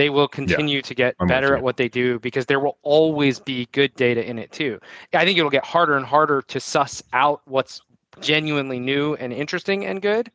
They 0.00 0.08
will 0.08 0.28
continue 0.28 0.80
to 0.80 0.94
get 0.94 1.14
I'm 1.20 1.28
better 1.28 1.54
at 1.54 1.62
what 1.62 1.76
they 1.76 1.86
do 1.86 2.18
because 2.20 2.46
there 2.46 2.58
will 2.58 2.78
always 2.80 3.38
be 3.38 3.68
good 3.72 3.94
data 3.96 4.26
in 4.26 4.38
it 4.38 4.50
too. 4.50 4.80
I 5.12 5.26
think 5.26 5.36
it'll 5.36 5.50
get 5.50 5.62
harder 5.62 5.94
and 5.98 6.06
harder 6.06 6.40
to 6.40 6.58
suss 6.58 7.02
out 7.12 7.42
what's 7.44 7.82
genuinely 8.18 8.80
new 8.80 9.12
and 9.16 9.30
interesting 9.30 9.84
and 9.84 10.00
good, 10.00 10.30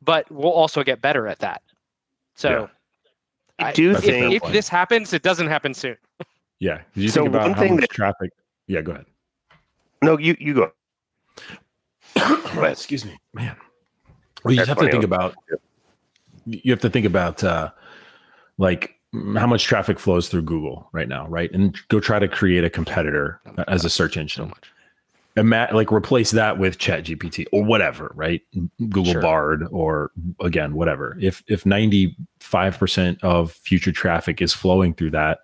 but 0.00 0.30
we'll 0.32 0.50
also 0.50 0.82
get 0.82 1.02
better 1.02 1.28
at 1.28 1.40
that. 1.40 1.60
So 2.36 2.70
I 3.58 3.66
I- 3.66 3.72
do 3.72 3.92
That's 3.92 4.04
a 4.04 4.08
fair 4.08 4.20
think 4.22 4.34
if, 4.36 4.44
if 4.44 4.52
this 4.52 4.66
happens, 4.70 5.12
it 5.12 5.22
doesn't 5.22 5.48
happen 5.48 5.74
soon. 5.74 5.98
Yeah. 6.58 6.80
Did 6.94 7.02
you 7.02 7.08
So 7.10 7.24
think 7.24 7.34
about 7.34 7.42
one 7.42 7.52
how 7.52 7.60
thing 7.60 7.74
much 7.74 7.82
that- 7.82 7.90
traffic? 7.90 8.30
Yeah, 8.66 8.80
go 8.80 8.92
ahead. 8.92 9.04
no, 10.02 10.16
you 10.16 10.34
you 10.40 10.54
go. 10.54 10.72
Excuse 12.62 13.04
me, 13.04 13.18
man. 13.34 13.56
Well, 14.42 14.52
you 14.54 14.56
That's 14.56 14.68
have 14.70 14.78
to 14.78 14.88
think 14.90 15.04
about. 15.04 15.34
You 16.46 16.72
have 16.72 16.80
to 16.80 16.88
think 16.88 17.04
about 17.04 17.44
uh, 17.44 17.72
like 18.56 18.98
how 19.12 19.46
much 19.46 19.64
traffic 19.64 19.98
flows 19.98 20.28
through 20.28 20.42
Google 20.42 20.88
right 20.92 21.08
now, 21.08 21.26
right? 21.28 21.50
And 21.52 21.78
go 21.88 22.00
try 22.00 22.18
to 22.18 22.28
create 22.28 22.64
a 22.64 22.70
competitor 22.70 23.40
as 23.68 23.84
a 23.84 23.90
search 23.90 24.16
engine. 24.16 24.48
much. 24.48 24.72
Ima- 25.36 25.68
like 25.72 25.90
replace 25.90 26.30
that 26.32 26.58
with 26.58 26.78
ChatGPT 26.78 27.46
or 27.52 27.64
whatever, 27.64 28.12
right? 28.14 28.42
Google 28.90 29.12
Sure. 29.12 29.22
Bard 29.22 29.66
or 29.70 30.10
again 30.40 30.74
whatever. 30.74 31.16
If 31.20 31.42
if 31.46 31.64
ninety 31.64 32.16
five 32.40 32.78
percent 32.78 33.22
of 33.22 33.52
future 33.52 33.92
traffic 33.92 34.42
is 34.42 34.52
flowing 34.52 34.92
through 34.92 35.10
that, 35.12 35.40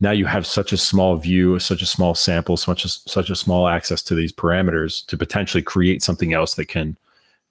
now 0.00 0.10
you 0.10 0.24
have 0.24 0.46
such 0.46 0.72
a 0.72 0.78
small 0.78 1.16
view, 1.16 1.58
such 1.58 1.82
a 1.82 1.86
small 1.86 2.14
sample, 2.14 2.56
such 2.56 2.86
a, 2.86 2.88
such 2.88 3.28
a 3.28 3.36
small 3.36 3.68
access 3.68 4.00
to 4.04 4.14
these 4.14 4.32
parameters 4.32 5.04
to 5.06 5.18
potentially 5.18 5.62
create 5.62 6.02
something 6.02 6.32
else 6.32 6.54
that 6.54 6.68
can 6.68 6.96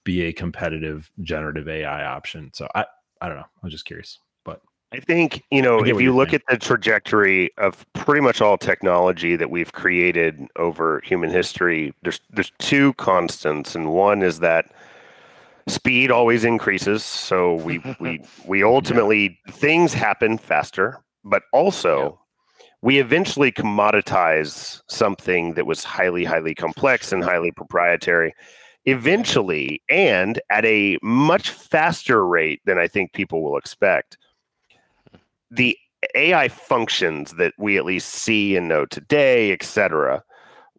be 0.03 0.23
a 0.23 0.33
competitive 0.33 1.11
generative 1.21 1.67
AI 1.69 2.03
option. 2.05 2.49
So 2.53 2.67
I, 2.73 2.85
I 3.21 3.27
don't 3.27 3.37
know. 3.37 3.45
I'm 3.63 3.69
just 3.69 3.85
curious, 3.85 4.17
I 4.91 4.99
think, 4.99 5.43
you 5.51 5.61
know, 5.61 5.85
if 5.85 6.01
you 6.01 6.15
look 6.15 6.29
saying. 6.29 6.41
at 6.47 6.59
the 6.59 6.65
trajectory 6.65 7.51
of 7.57 7.85
pretty 7.93 8.21
much 8.21 8.41
all 8.41 8.57
technology 8.57 9.35
that 9.35 9.51
we've 9.51 9.71
created 9.71 10.47
over 10.55 11.01
human 11.05 11.29
history, 11.29 11.93
there's 12.01 12.19
there's 12.31 12.51
two 12.57 12.93
constants, 12.93 13.75
and 13.75 13.91
one 13.93 14.23
is 14.23 14.39
that 14.39 14.71
speed 15.67 16.09
always 16.09 16.43
increases. 16.43 17.03
So 17.03 17.55
we 17.55 17.83
we 17.99 18.23
we 18.45 18.63
ultimately 18.75 19.39
things 19.51 19.93
happen 19.93 20.39
faster, 20.39 21.03
but 21.23 21.43
also 21.53 22.19
we 22.81 22.97
eventually 22.97 23.51
commoditize 23.51 24.81
something 24.87 25.53
that 25.53 25.67
was 25.67 25.83
highly 25.83 26.23
highly 26.23 26.55
complex 26.55 27.11
and 27.11 27.23
highly 27.23 27.51
proprietary 27.51 28.33
eventually 28.85 29.81
and 29.89 30.41
at 30.49 30.65
a 30.65 30.97
much 31.03 31.51
faster 31.51 32.25
rate 32.25 32.61
than 32.65 32.79
I 32.79 32.87
think 32.87 33.13
people 33.13 33.43
will 33.43 33.57
expect. 33.57 34.17
The 35.51 35.77
AI 36.15 36.47
functions 36.47 37.33
that 37.33 37.53
we 37.57 37.77
at 37.77 37.85
least 37.85 38.09
see 38.09 38.55
and 38.55 38.67
know 38.67 38.85
today, 38.85 39.51
et 39.51 39.63
cetera, 39.63 40.23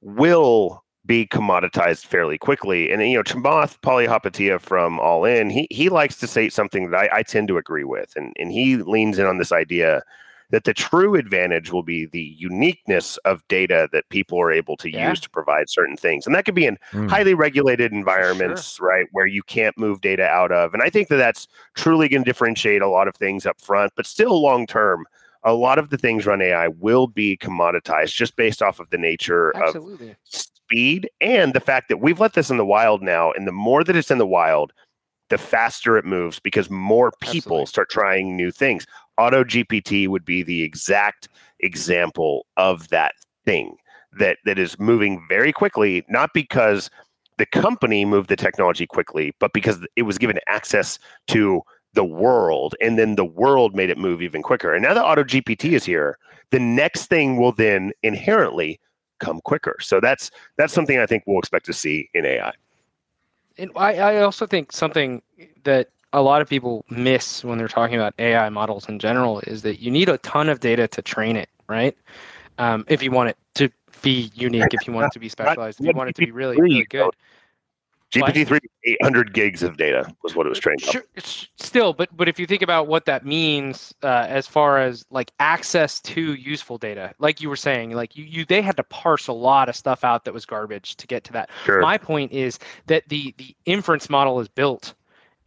will 0.01 0.83
be 1.07 1.27
commoditized 1.27 2.07
fairly 2.07 2.39
quickly. 2.39 2.93
And 2.93 3.03
you 3.03 3.17
know, 3.17 3.23
Chamath 3.23 3.81
Palihapitiya 3.81 4.61
from 4.61 5.01
All 5.01 5.25
In, 5.25 5.51
he 5.51 5.67
he 5.71 5.89
likes 5.89 6.17
to 6.19 6.27
say 6.27 6.49
something 6.49 6.91
that 6.91 6.97
I, 7.13 7.19
I 7.19 7.23
tend 7.23 7.49
to 7.49 7.59
agree 7.59 7.85
with, 7.85 8.13
and 8.17 8.33
and 8.39 8.53
he 8.53 8.77
leans 8.77 9.19
in 9.19 9.27
on 9.27 9.39
this 9.39 9.53
idea 9.53 10.03
that 10.51 10.65
the 10.65 10.75
true 10.75 11.15
advantage 11.15 11.71
will 11.73 11.83
be 11.83 12.07
the 12.07 12.35
uniqueness 12.39 13.17
of 13.19 13.47
data 13.49 13.89
that 13.93 14.09
people 14.09 14.41
are 14.41 14.53
able 14.53 14.77
to 14.77 14.91
Yeah. 14.91 15.11
use 15.11 15.21
to 15.21 15.31
provide 15.31 15.69
certain 15.71 15.97
things, 15.97 16.27
and 16.27 16.35
that 16.35 16.45
could 16.45 16.55
be 16.55 16.67
in 16.67 16.77
Mm. 16.93 17.09
highly 17.09 17.35
regulated 17.35 17.93
environments, 17.93 18.79
right, 18.81 19.07
where 19.13 19.27
you 19.27 19.43
can't 19.43 19.79
move 19.79 20.01
data 20.01 20.27
out 20.27 20.53
of. 20.53 20.75
And 20.75 20.83
I 20.83 20.91
think 20.91 21.09
that 21.09 21.17
that's 21.17 21.47
truly 21.75 22.09
going 22.09 22.25
to 22.25 22.29
differentiate 22.29 22.83
a 22.83 22.89
lot 22.89 23.09
of 23.09 23.17
things 23.17 23.47
up 23.47 23.61
front, 23.61 23.93
but 23.97 24.07
still 24.07 24.41
long 24.43 24.67
term. 24.67 25.07
A 25.43 25.55
lot 25.55 25.79
of 25.79 25.89
the 25.89 25.97
things 25.97 26.27
run 26.27 26.43
AI 26.43 26.69
will 26.69 27.07
be 27.07 27.39
commoditized 27.39 28.15
just 28.15 28.37
based 28.37 28.61
off 28.61 28.79
of 28.79 28.91
the 28.91 28.99
nature 28.99 29.53
of 29.63 29.75
speed 30.25 31.09
and 31.23 31.55
the 31.55 31.61
fact 31.61 31.89
that 31.89 31.97
we've 31.97 32.21
let 32.21 32.35
this 32.35 32.51
in 32.51 32.59
the 32.59 32.67
wild 32.67 33.03
now 33.03 33.33
and 33.33 33.47
the 33.47 33.53
more 33.53 33.83
that 33.83 33.97
it's 33.97 34.11
in 34.11 34.19
the 34.19 34.27
wild 34.27 34.73
the 35.31 35.39
faster 35.39 35.97
it 35.97 36.05
moves 36.05 36.39
because 36.41 36.69
more 36.69 37.11
people 37.21 37.59
Absolutely. 37.61 37.67
start 37.67 37.89
trying 37.89 38.37
new 38.37 38.51
things 38.51 38.87
auto 39.21 39.45
gpt 39.45 40.09
would 40.09 40.25
be 40.25 40.43
the 40.43 40.63
exact 40.63 41.29
example 41.61 42.47
of 42.57 42.89
that 42.89 43.15
thing 43.45 43.77
that 44.19 44.39
that 44.45 44.59
is 44.59 44.79
moving 44.79 45.25
very 45.29 45.53
quickly 45.53 46.05
not 46.09 46.31
because 46.35 46.91
the 47.39 47.47
company 47.47 48.05
moved 48.05 48.29
the 48.29 48.37
technology 48.37 48.87
quickly 48.87 49.33
but 49.39 49.53
because 49.53 49.79
it 49.97 50.03
was 50.03 50.19
given 50.19 50.39
access 50.47 50.99
to 51.27 51.61
the 51.95 52.05
world 52.05 52.75
and 52.81 52.99
then 52.99 53.17
the 53.17 53.25
world 53.25 53.75
made 53.75 53.91
it 53.91 53.99
move 53.99 54.23
even 54.23 54.43
quicker 54.43 54.75
and 54.75 54.83
now 54.83 54.95
that 54.95 55.05
auto 55.05 55.23
gpt 55.23 55.73
is 55.73 55.85
here 55.85 56.19
the 56.51 56.61
next 56.61 57.07
thing 57.07 57.37
will 57.37 57.53
then 57.53 57.93
inherently 58.03 58.81
come 59.21 59.41
quicker. 59.43 59.77
So 59.81 60.01
that's 60.01 60.31
that's 60.57 60.73
something 60.73 60.99
I 60.99 61.07
think 61.07 61.23
we'll 61.27 61.39
expect 61.39 61.67
to 61.67 61.73
see 61.73 62.11
in 62.15 62.27
AI. 62.27 62.53
And 63.59 63.71
I, 63.77 63.95
I 63.97 64.23
also 64.23 64.47
think 64.47 64.73
something 64.73 65.23
that 65.65 65.91
a 66.13 66.23
lot 66.23 66.43
of 66.43 66.49
people 66.49 66.85
miss 66.91 67.45
when 67.45 67.59
they're 67.59 67.69
talking 67.69 67.97
about 67.97 68.15
AI 68.19 68.49
models 68.49 68.89
in 68.89 68.99
general 68.99 69.41
is 69.41 69.63
that 69.63 69.81
you 69.81 69.91
need 69.91 70.09
a 70.09 70.19
ton 70.19 70.49
of 70.49 70.61
data 70.61 70.89
to 70.89 71.03
train 71.03 71.37
it, 71.37 71.49
right? 71.69 71.97
Um, 72.59 72.85
if 72.89 73.03
you 73.03 73.11
want 73.11 73.31
it 73.31 73.37
to 73.55 73.71
be 74.03 74.31
unique, 74.35 74.75
if 74.75 74.87
you 74.87 74.93
want 74.93 75.07
it 75.07 75.13
to 75.13 75.19
be 75.19 75.29
specialized, 75.29 75.81
if 75.81 75.87
you 75.87 75.95
want 75.95 76.11
it 76.11 76.17
to 76.17 76.25
be 76.25 76.31
really, 76.31 76.61
really 76.61 76.85
good. 76.85 77.11
GPT 78.13 78.45
three, 78.45 78.59
eight 78.85 79.01
hundred 79.03 79.33
gigs 79.33 79.63
of 79.63 79.77
data 79.77 80.13
was 80.25 80.35
what 80.35 80.45
it 80.45 80.49
was 80.49 80.59
trained 80.59 80.83
on. 80.83 80.91
Sure, 80.91 81.05
s- 81.17 81.47
still, 81.61 81.93
but 81.93 82.09
but 82.17 82.29
if 82.29 82.41
you 82.41 82.47
think 82.47 82.61
about 82.61 82.89
what 82.89 83.05
that 83.05 83.25
means 83.25 83.95
uh, 84.03 84.27
as 84.29 84.49
far 84.49 84.79
as 84.79 85.05
like 85.11 85.31
access 85.39 86.01
to 86.01 86.35
useful 86.35 86.77
data, 86.77 87.15
like 87.21 87.41
you 87.41 87.49
were 87.49 87.55
saying, 87.55 87.93
like 87.93 88.17
you, 88.17 88.25
you 88.25 88.45
they 88.45 88.63
had 88.63 88.77
to 88.79 88.83
parse 88.83 89.29
a 89.29 89.33
lot 89.33 89.69
of 89.69 89.77
stuff 89.77 90.03
out 90.03 90.25
that 90.25 90.35
was 90.35 90.45
garbage 90.45 90.97
to 90.97 91.07
get 91.07 91.23
to 91.23 91.33
that. 91.35 91.51
Sure. 91.65 91.81
My 91.81 91.99
point 91.99 92.33
is 92.33 92.59
that 92.87 93.09
the 93.09 93.33
the 93.39 93.55
inference 93.65 94.11
model 94.11 94.41
is 94.41 94.49
built, 94.49 94.93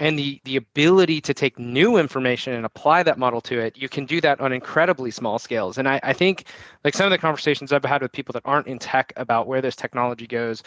and 0.04 0.20
the 0.20 0.42
the 0.44 0.58
ability 0.58 1.22
to 1.22 1.34
take 1.34 1.58
new 1.58 1.96
information 1.96 2.52
and 2.54 2.66
apply 2.66 3.04
that 3.04 3.18
model 3.18 3.40
to 3.40 3.58
it, 3.58 3.78
you 3.78 3.88
can 3.88 4.06
do 4.06 4.20
that 4.20 4.42
on 4.42 4.52
incredibly 4.52 5.10
small 5.10 5.40
scales. 5.40 5.78
And 5.78 5.88
I, 5.88 6.02
I 6.04 6.12
think 6.12 6.44
like 6.84 6.94
some 6.94 7.06
of 7.06 7.12
the 7.12 7.18
conversations 7.18 7.72
I've 7.72 7.86
had 7.86 8.02
with 8.02 8.12
people 8.12 8.34
that 8.34 8.42
aren't 8.44 8.68
in 8.68 8.80
tech 8.80 9.14
about 9.16 9.48
where 9.48 9.62
this 9.62 9.78
technology 9.78 10.28
goes, 10.28 10.62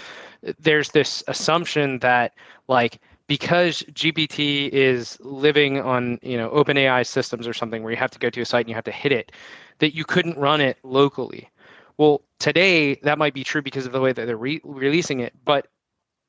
there's 0.59 0.91
this 0.93 1.23
assumption 1.29 1.99
that 1.99 2.33
like 2.69 2.99
because 3.27 3.83
GPT 3.93 4.71
is 4.71 5.19
living 5.21 5.83
on 5.83 6.19
you 6.23 6.39
know 6.39 6.49
OpenAI 6.49 7.07
systems 7.07 7.47
or 7.47 7.53
something 7.53 7.83
where 7.83 7.93
you 7.93 7.99
have 7.99 8.13
to 8.13 8.19
go 8.19 8.31
to 8.31 8.41
a 8.41 8.47
site 8.47 8.65
and 8.65 8.71
you 8.71 8.75
have 8.75 8.85
to 8.85 8.91
hit 8.91 9.13
it, 9.13 9.33
that 9.81 9.95
you 9.95 10.07
couldn't 10.07 10.39
run 10.39 10.63
it 10.63 10.79
locally. 10.83 11.51
Well, 11.99 12.23
today 12.39 12.95
that 13.03 13.19
might 13.19 13.35
be 13.35 13.45
true 13.45 13.61
because 13.61 13.85
of 13.85 13.93
the 13.93 14.01
way 14.01 14.15
that 14.15 14.25
they're 14.25 14.39
re- 14.39 14.63
releasing 14.65 15.21
it, 15.21 15.35
but 15.45 15.69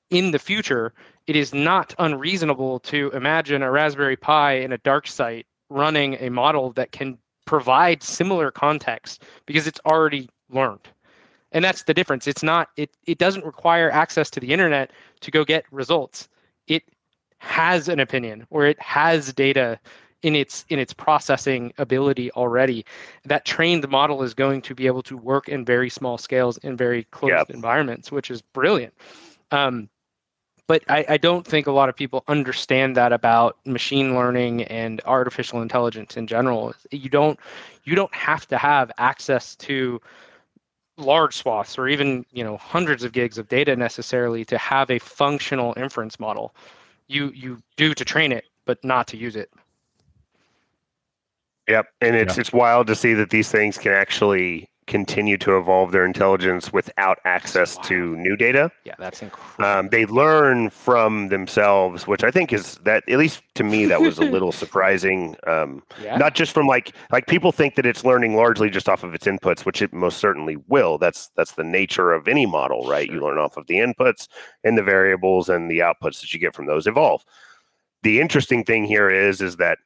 in 0.10 0.32
the 0.32 0.39
future, 0.39 0.93
it 1.28 1.36
is 1.36 1.53
not 1.53 1.93
unreasonable 1.99 2.80
to 2.80 3.10
imagine 3.12 3.62
a 3.62 3.72
Raspberry 3.72 4.16
Pi 4.16 4.53
in 4.53 4.72
a 4.72 4.78
dark 4.80 5.08
site 5.08 5.45
running 5.70 6.16
a 6.20 6.30
model 6.30 6.72
that 6.74 6.91
can 6.91 7.18
provide 7.45 8.03
similar 8.03 8.51
context 8.51 9.24
because 9.45 9.68
it's 9.68 9.80
already 9.86 10.30
learned. 10.49 10.88
And 11.51 11.64
that's 11.64 11.84
the 11.84 11.93
difference. 11.93 12.28
It's 12.28 12.43
not 12.43 12.70
it 12.78 12.89
it 13.05 13.18
doesn't 13.18 13.45
require 13.45 13.89
access 13.91 14.30
to 14.32 14.39
the 14.39 14.51
internet 14.51 14.91
to 15.22 15.32
go 15.32 15.43
get 15.43 15.66
results. 15.72 16.28
It 16.68 16.84
has 17.39 17.88
an 17.88 17.99
opinion 17.99 18.45
or 18.49 18.66
it 18.66 18.80
has 18.82 19.34
data 19.34 19.80
in 20.24 20.36
its 20.36 20.66
in 20.70 20.80
its 20.80 20.93
processing 20.93 21.74
ability 21.78 22.32
already. 22.32 22.86
That 23.26 23.45
trained 23.45 23.88
model 23.89 24.24
is 24.24 24.34
going 24.34 24.62
to 24.64 24.76
be 24.76 24.88
able 24.88 25.03
to 25.03 25.18
work 25.18 25.47
in 25.47 25.64
very 25.64 25.89
small 25.89 26.18
scales 26.18 26.58
in 26.60 26.76
very 26.76 27.03
closed 27.12 27.34
Yep. 27.34 27.49
environments, 27.51 28.12
which 28.12 28.30
is 28.30 28.41
brilliant. 28.41 28.93
Um, 29.51 29.89
but 30.68 30.84
I, 30.89 31.05
I 31.09 31.18
don't 31.18 31.47
think 31.47 31.65
a 31.65 31.72
lot 31.72 31.88
of 31.88 31.95
people 31.95 32.24
understand 32.28 32.95
that 32.97 33.13
about 33.13 33.57
machine 33.65 34.15
learning 34.15 34.63
and 34.63 35.01
artificial 35.05 35.61
intelligence 35.61 36.18
in 36.18 36.28
general. 36.28 36.74
You 36.91 37.09
don't 37.09 37.39
you 37.86 37.95
don't 37.95 38.13
have 38.13 38.47
to 38.49 38.57
have 38.57 38.91
access 38.97 39.55
to 39.55 40.01
large 40.97 41.36
swaths 41.36 41.78
or 41.78 41.88
even 41.88 42.26
you 42.32 42.43
know 42.43 42.57
hundreds 42.57 43.03
of 43.03 43.13
gigs 43.13 43.38
of 43.38 43.47
data 43.47 43.76
necessarily 43.76 44.43
to 44.45 44.57
have 44.57 44.91
a 44.91 44.99
functional 44.99 45.74
inference 45.78 46.20
model. 46.20 46.53
You 47.07 47.32
you 47.34 47.61
do 47.78 47.93
to 47.93 48.03
train 48.03 48.34
it, 48.34 48.43
but 48.65 48.84
not 48.84 49.07
to 49.07 49.18
use 49.18 49.38
it. 49.38 49.49
Yep. 51.70 51.88
And 52.01 52.15
it's 52.15 52.38
it's 52.38 52.51
wild 52.51 52.88
to 52.88 52.95
see 52.95 53.13
that 53.13 53.30
these 53.30 53.49
things 53.49 53.77
can 53.77 53.94
actually 53.94 54.69
continue 54.88 55.38
to 55.38 55.57
evolve 55.57 55.91
their 55.91 56.05
intelligence 56.05 56.73
without 56.73 57.19
access 57.26 57.77
to 57.80 58.15
new 58.15 58.35
data. 58.35 58.72
Yeah, 58.85 58.95
that's 58.97 59.22
incredible. 59.22 59.65
Um, 59.65 59.89
they 59.89 60.05
learn 60.05 60.69
from 60.69 61.27
themselves, 61.27 62.07
which 62.07 62.23
I 62.23 62.31
think 62.31 62.51
is 62.51 62.76
that 62.84 63.07
at 63.07 63.19
least 63.19 63.43
to 63.55 63.64
me 63.64 63.85
that 63.85 64.01
was 64.01 64.18
a 64.18 64.23
little 64.35 64.51
surprising. 64.51 65.35
Um, 65.45 65.84
yeah. 66.01 66.18
not 66.18 66.35
just 66.35 66.53
from 66.53 66.68
like 66.68 66.93
like 67.11 67.27
people 67.27 67.51
think 67.51 67.76
that 67.76 67.85
it's 67.85 68.03
learning 68.03 68.35
largely 68.35 68.69
just 68.69 68.89
off 68.89 69.03
of 69.03 69.14
its 69.14 69.26
inputs 69.26 69.65
which 69.65 69.81
it 69.81 69.93
most 69.93 70.18
certainly 70.18 70.57
will 70.68 70.97
that's 70.97 71.30
that's 71.35 71.53
the 71.53 71.64
nature 71.64 72.11
of 72.11 72.27
any 72.27 72.45
model 72.45 72.88
right 72.88 73.09
you 73.09 73.22
learn 73.22 73.38
off 73.38 73.57
of 73.57 73.68
the 73.68 73.76
inputs 73.76 74.27
and 74.64 74.77
the 74.77 74.84
variables 74.84 75.49
and 75.49 75.69
the 75.69 75.80
outputs 75.80 76.22
that 76.22 76.34
you 76.34 76.39
get 76.39 76.53
from 76.55 76.65
those 76.65 76.88
evolve 76.88 77.23
the 78.03 78.19
interesting 78.19 78.64
thing 78.64 78.85
here 78.85 79.09
is 79.09 79.41
is 79.41 79.57
that 79.57 79.80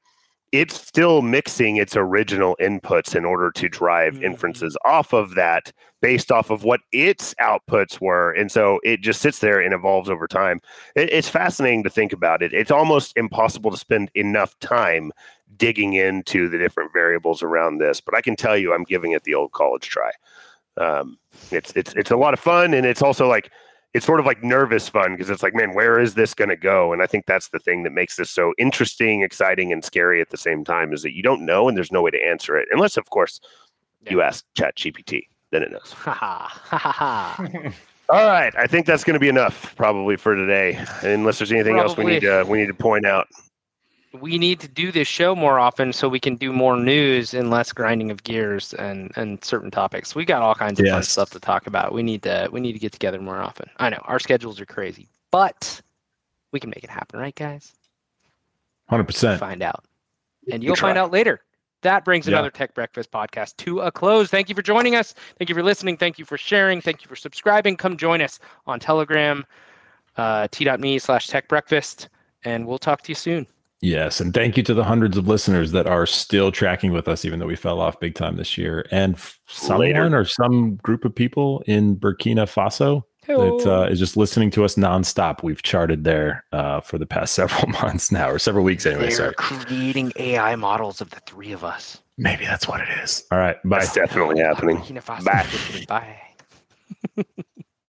it's 0.52 0.80
still 0.80 1.22
mixing 1.22 1.78
its 1.78 1.96
original 1.96 2.58
inputs 2.60 3.16
in 3.16 3.24
order 3.26 3.52
to 3.52 3.70
drive 3.70 4.16
Mhm. 4.16 4.24
inferences 4.24 4.78
off 4.84 5.14
of 5.14 5.36
that 5.36 5.72
based 6.02 6.32
off 6.32 6.50
of 6.50 6.64
what 6.64 6.82
its 6.92 7.34
outputs 7.36 8.02
were 8.02 8.32
and 8.32 8.52
so 8.52 8.80
it 8.84 9.02
just 9.02 9.22
sits 9.22 9.40
there 9.40 9.60
and 9.62 9.74
evolves 9.74 10.10
over 10.10 10.28
time. 10.28 10.60
It, 10.96 11.12
it's 11.14 11.30
fascinating 11.30 11.84
to 11.84 11.90
think 11.90 12.12
about 12.12 12.42
it. 12.42 12.54
It's 12.54 12.72
almost 12.72 13.14
impossible 13.16 13.72
to 13.72 13.78
spend 13.78 14.12
enough 14.16 14.58
time 14.60 15.12
digging 15.58 15.94
into 15.94 16.50
the 16.50 16.58
different 16.58 16.92
variables 16.94 17.44
around 17.44 17.78
this 17.78 18.00
but 18.00 18.16
i 18.16 18.22
can 18.22 18.38
tell 18.38 18.58
you 18.58 18.74
i'm 18.74 18.86
giving 18.86 19.12
it 19.12 19.24
the 19.26 19.36
old 19.36 19.52
college 19.52 19.88
try. 19.90 20.10
Um, 20.78 21.18
it's 21.52 21.72
it's 21.76 21.94
it's 21.96 22.10
a 22.12 22.16
lot 22.16 22.34
of 22.34 22.40
fun 22.40 22.74
and 22.74 22.86
it's 22.86 23.02
also 23.02 23.28
like 23.28 23.52
it's 23.94 24.06
sort 24.06 24.20
of 24.20 24.26
like 24.26 24.44
nervous 24.44 24.88
fun 24.88 25.14
because 25.14 25.30
it's 25.30 25.44
like 25.44 25.54
man 25.54 25.74
where 25.74 26.00
is 26.00 26.14
this 26.16 26.34
going 26.34 26.50
to 26.50 26.56
go? 26.56 26.94
And 26.94 27.02
i 27.02 27.08
think 27.08 27.26
that's 27.26 27.50
the 27.50 27.60
thing 27.60 27.84
that 27.84 27.92
makes 27.92 28.16
this 28.16 28.30
so 28.30 28.54
interesting 28.58 29.22
exciting 29.24 29.72
and 29.72 29.84
scary 29.84 30.22
at 30.22 30.30
the 30.30 30.38
same 30.38 30.64
time 30.64 30.94
is 30.94 31.02
that 31.04 31.16
you 31.16 31.24
don't 31.24 31.46
know 31.46 31.68
and 31.68 31.78
there's 31.78 31.92
no 31.92 32.02
way 32.02 32.12
to 32.12 32.24
answer 32.24 32.58
it 32.58 32.68
unless 32.72 32.98
of 32.98 33.10
course 33.10 33.40
you 34.10 34.22
ask 34.22 34.46
chat 34.56 34.76
gpt 34.76 35.24
then 35.52 35.64
it 35.64 35.72
knows. 35.72 35.92
Ha 35.92 36.14
ha. 36.14 36.62
Ha 36.64 36.78
ha 36.78 36.92
ha. 36.92 37.48
all 38.10 38.28
right 38.28 38.54
i 38.58 38.68
think 38.68 38.86
that's 38.86 39.04
going 39.04 39.14
to 39.14 39.20
be 39.20 39.30
enough 39.30 39.76
probably 39.76 40.18
for 40.18 40.36
today 40.36 40.84
unless 41.04 41.40
there's 41.40 41.52
anything 41.52 41.78
else 41.78 41.96
we 41.96 42.06
need 42.06 42.22
to 42.22 42.44
we 42.48 42.58
need 42.58 42.68
to 42.68 42.74
point 42.74 43.06
out 43.06 43.28
we 44.20 44.38
need 44.38 44.60
to 44.60 44.68
do 44.68 44.92
this 44.92 45.08
show 45.08 45.36
more 45.36 45.58
often 45.60 45.94
so 45.94 46.10
we 46.10 46.20
can 46.20 46.36
do 46.36 46.52
more 46.52 46.76
news 46.76 47.34
and 47.34 47.50
less 47.50 47.72
grinding 47.72 48.12
of 48.12 48.24
gears 48.24 48.74
and 48.74 49.12
and 49.16 49.44
certain 49.44 49.72
topics. 49.72 50.14
We 50.16 50.26
got 50.26 50.42
all 50.42 50.56
kinds 50.56 50.80
of 50.80 50.88
fun 50.88 51.04
stuff 51.04 51.30
to 51.32 51.40
talk 51.40 51.68
about. 51.68 51.94
We 51.94 52.04
need 52.04 52.24
to 52.24 52.50
we 52.52 52.60
need 52.60 52.74
to 52.74 52.80
get 52.80 52.92
together 52.92 53.22
more 53.22 53.38
often. 53.42 53.70
I 53.78 53.90
know 53.90 54.02
our 54.06 54.20
schedules 54.20 54.60
are 54.60 54.66
crazy, 54.66 55.08
but 55.32 55.82
we 56.52 56.60
can 56.60 56.70
make 56.70 56.84
it 56.84 56.90
happen, 56.90 57.20
right, 57.20 57.36
guys? 57.36 57.74
Hundred 58.90 59.06
percent. 59.06 59.40
Find 59.40 59.62
out, 59.64 59.86
and 60.52 60.62
you'll 60.64 60.76
find 60.76 60.98
out 60.98 61.12
later. 61.12 61.40
That 61.82 62.06
brings 62.06 62.28
Yeah. 62.28 62.34
another 62.34 62.52
Tech 62.52 62.76
Breakfast 62.76 63.10
podcast 63.12 63.56
to 63.58 63.80
a 63.80 63.92
close. 63.92 64.30
Thank 64.30 64.50
you 64.50 64.56
for 64.56 64.62
joining 64.62 64.96
us. 64.96 65.16
Thank 65.40 65.50
you 65.50 65.56
for 65.56 65.64
listening. 65.64 65.98
Thank 65.98 66.20
you 66.20 66.26
for 66.26 66.38
sharing. 66.38 66.80
Thank 66.82 67.02
you 67.02 67.08
for 67.08 67.16
subscribing. 67.16 67.76
Come 67.78 67.98
join 67.98 68.22
us 68.22 68.38
on 68.68 68.80
Telegram, 68.80 69.46
uh, 70.18 70.48
t.me 70.52 71.00
slash 71.00 71.28
Tech 71.28 71.48
Breakfast, 71.48 72.10
and 72.44 72.68
we'll 72.68 72.78
talk 72.78 73.02
to 73.04 73.10
you 73.10 73.16
soon. 73.16 73.48
Yes, 73.82 74.20
and 74.20 74.32
thank 74.34 74.58
you 74.58 74.64
to 74.64 74.74
the 74.76 74.84
hundreds 74.84 75.18
of 75.18 75.28
listeners 75.28 75.72
that 75.72 75.88
are 75.88 76.06
still 76.06 76.52
tracking 76.52 76.92
with 76.92 77.08
us, 77.08 77.26
even 77.26 77.40
though 77.40 77.48
we 77.48 77.56
fell 77.56 77.82
off 77.82 78.00
big 78.00 78.14
time 78.14 78.36
this 78.38 78.56
year, 78.58 78.86
and 78.92 79.20
someone 79.48 79.88
Later. 79.88 80.16
or 80.16 80.24
some 80.26 80.76
group 80.78 81.04
of 81.04 81.16
people 81.16 81.64
in 81.66 81.96
Burkina 81.96 82.44
Faso 82.46 83.04
that 83.26 83.66
uh, 83.72 83.88
is 83.90 83.98
just 83.98 84.16
listening 84.18 84.52
to 84.52 84.64
us 84.66 84.76
nonstop. 84.76 85.42
We've 85.42 85.64
charted 85.64 86.04
there 86.04 86.44
uh, 86.52 86.82
for 86.82 87.00
the 87.00 87.08
past 87.08 87.34
several 87.42 87.70
months 87.72 88.12
now, 88.12 88.30
or 88.30 88.38
several 88.38 88.64
weeks 88.64 88.86
anyway. 88.86 89.08
They're 89.08 89.12
Sorry, 89.12 89.34
creating 89.36 90.14
AI 90.18 90.56
models 90.56 91.02
of 91.02 91.10
the 91.10 91.20
three 91.22 91.52
of 91.52 91.64
us. 91.64 92.00
maybe 92.20 92.46
that's 92.46 92.68
what 92.68 92.82
it 92.82 92.90
is. 93.04 93.24
All 93.32 93.40
right, 93.40 93.58
bye. 93.66 93.80
That's 93.80 93.94
definitely 93.94 94.42
happening. 94.42 94.78
Burkina 94.78 95.04
Faso. 95.04 95.26
Bye. 95.26 95.86
Bye. 95.88 96.22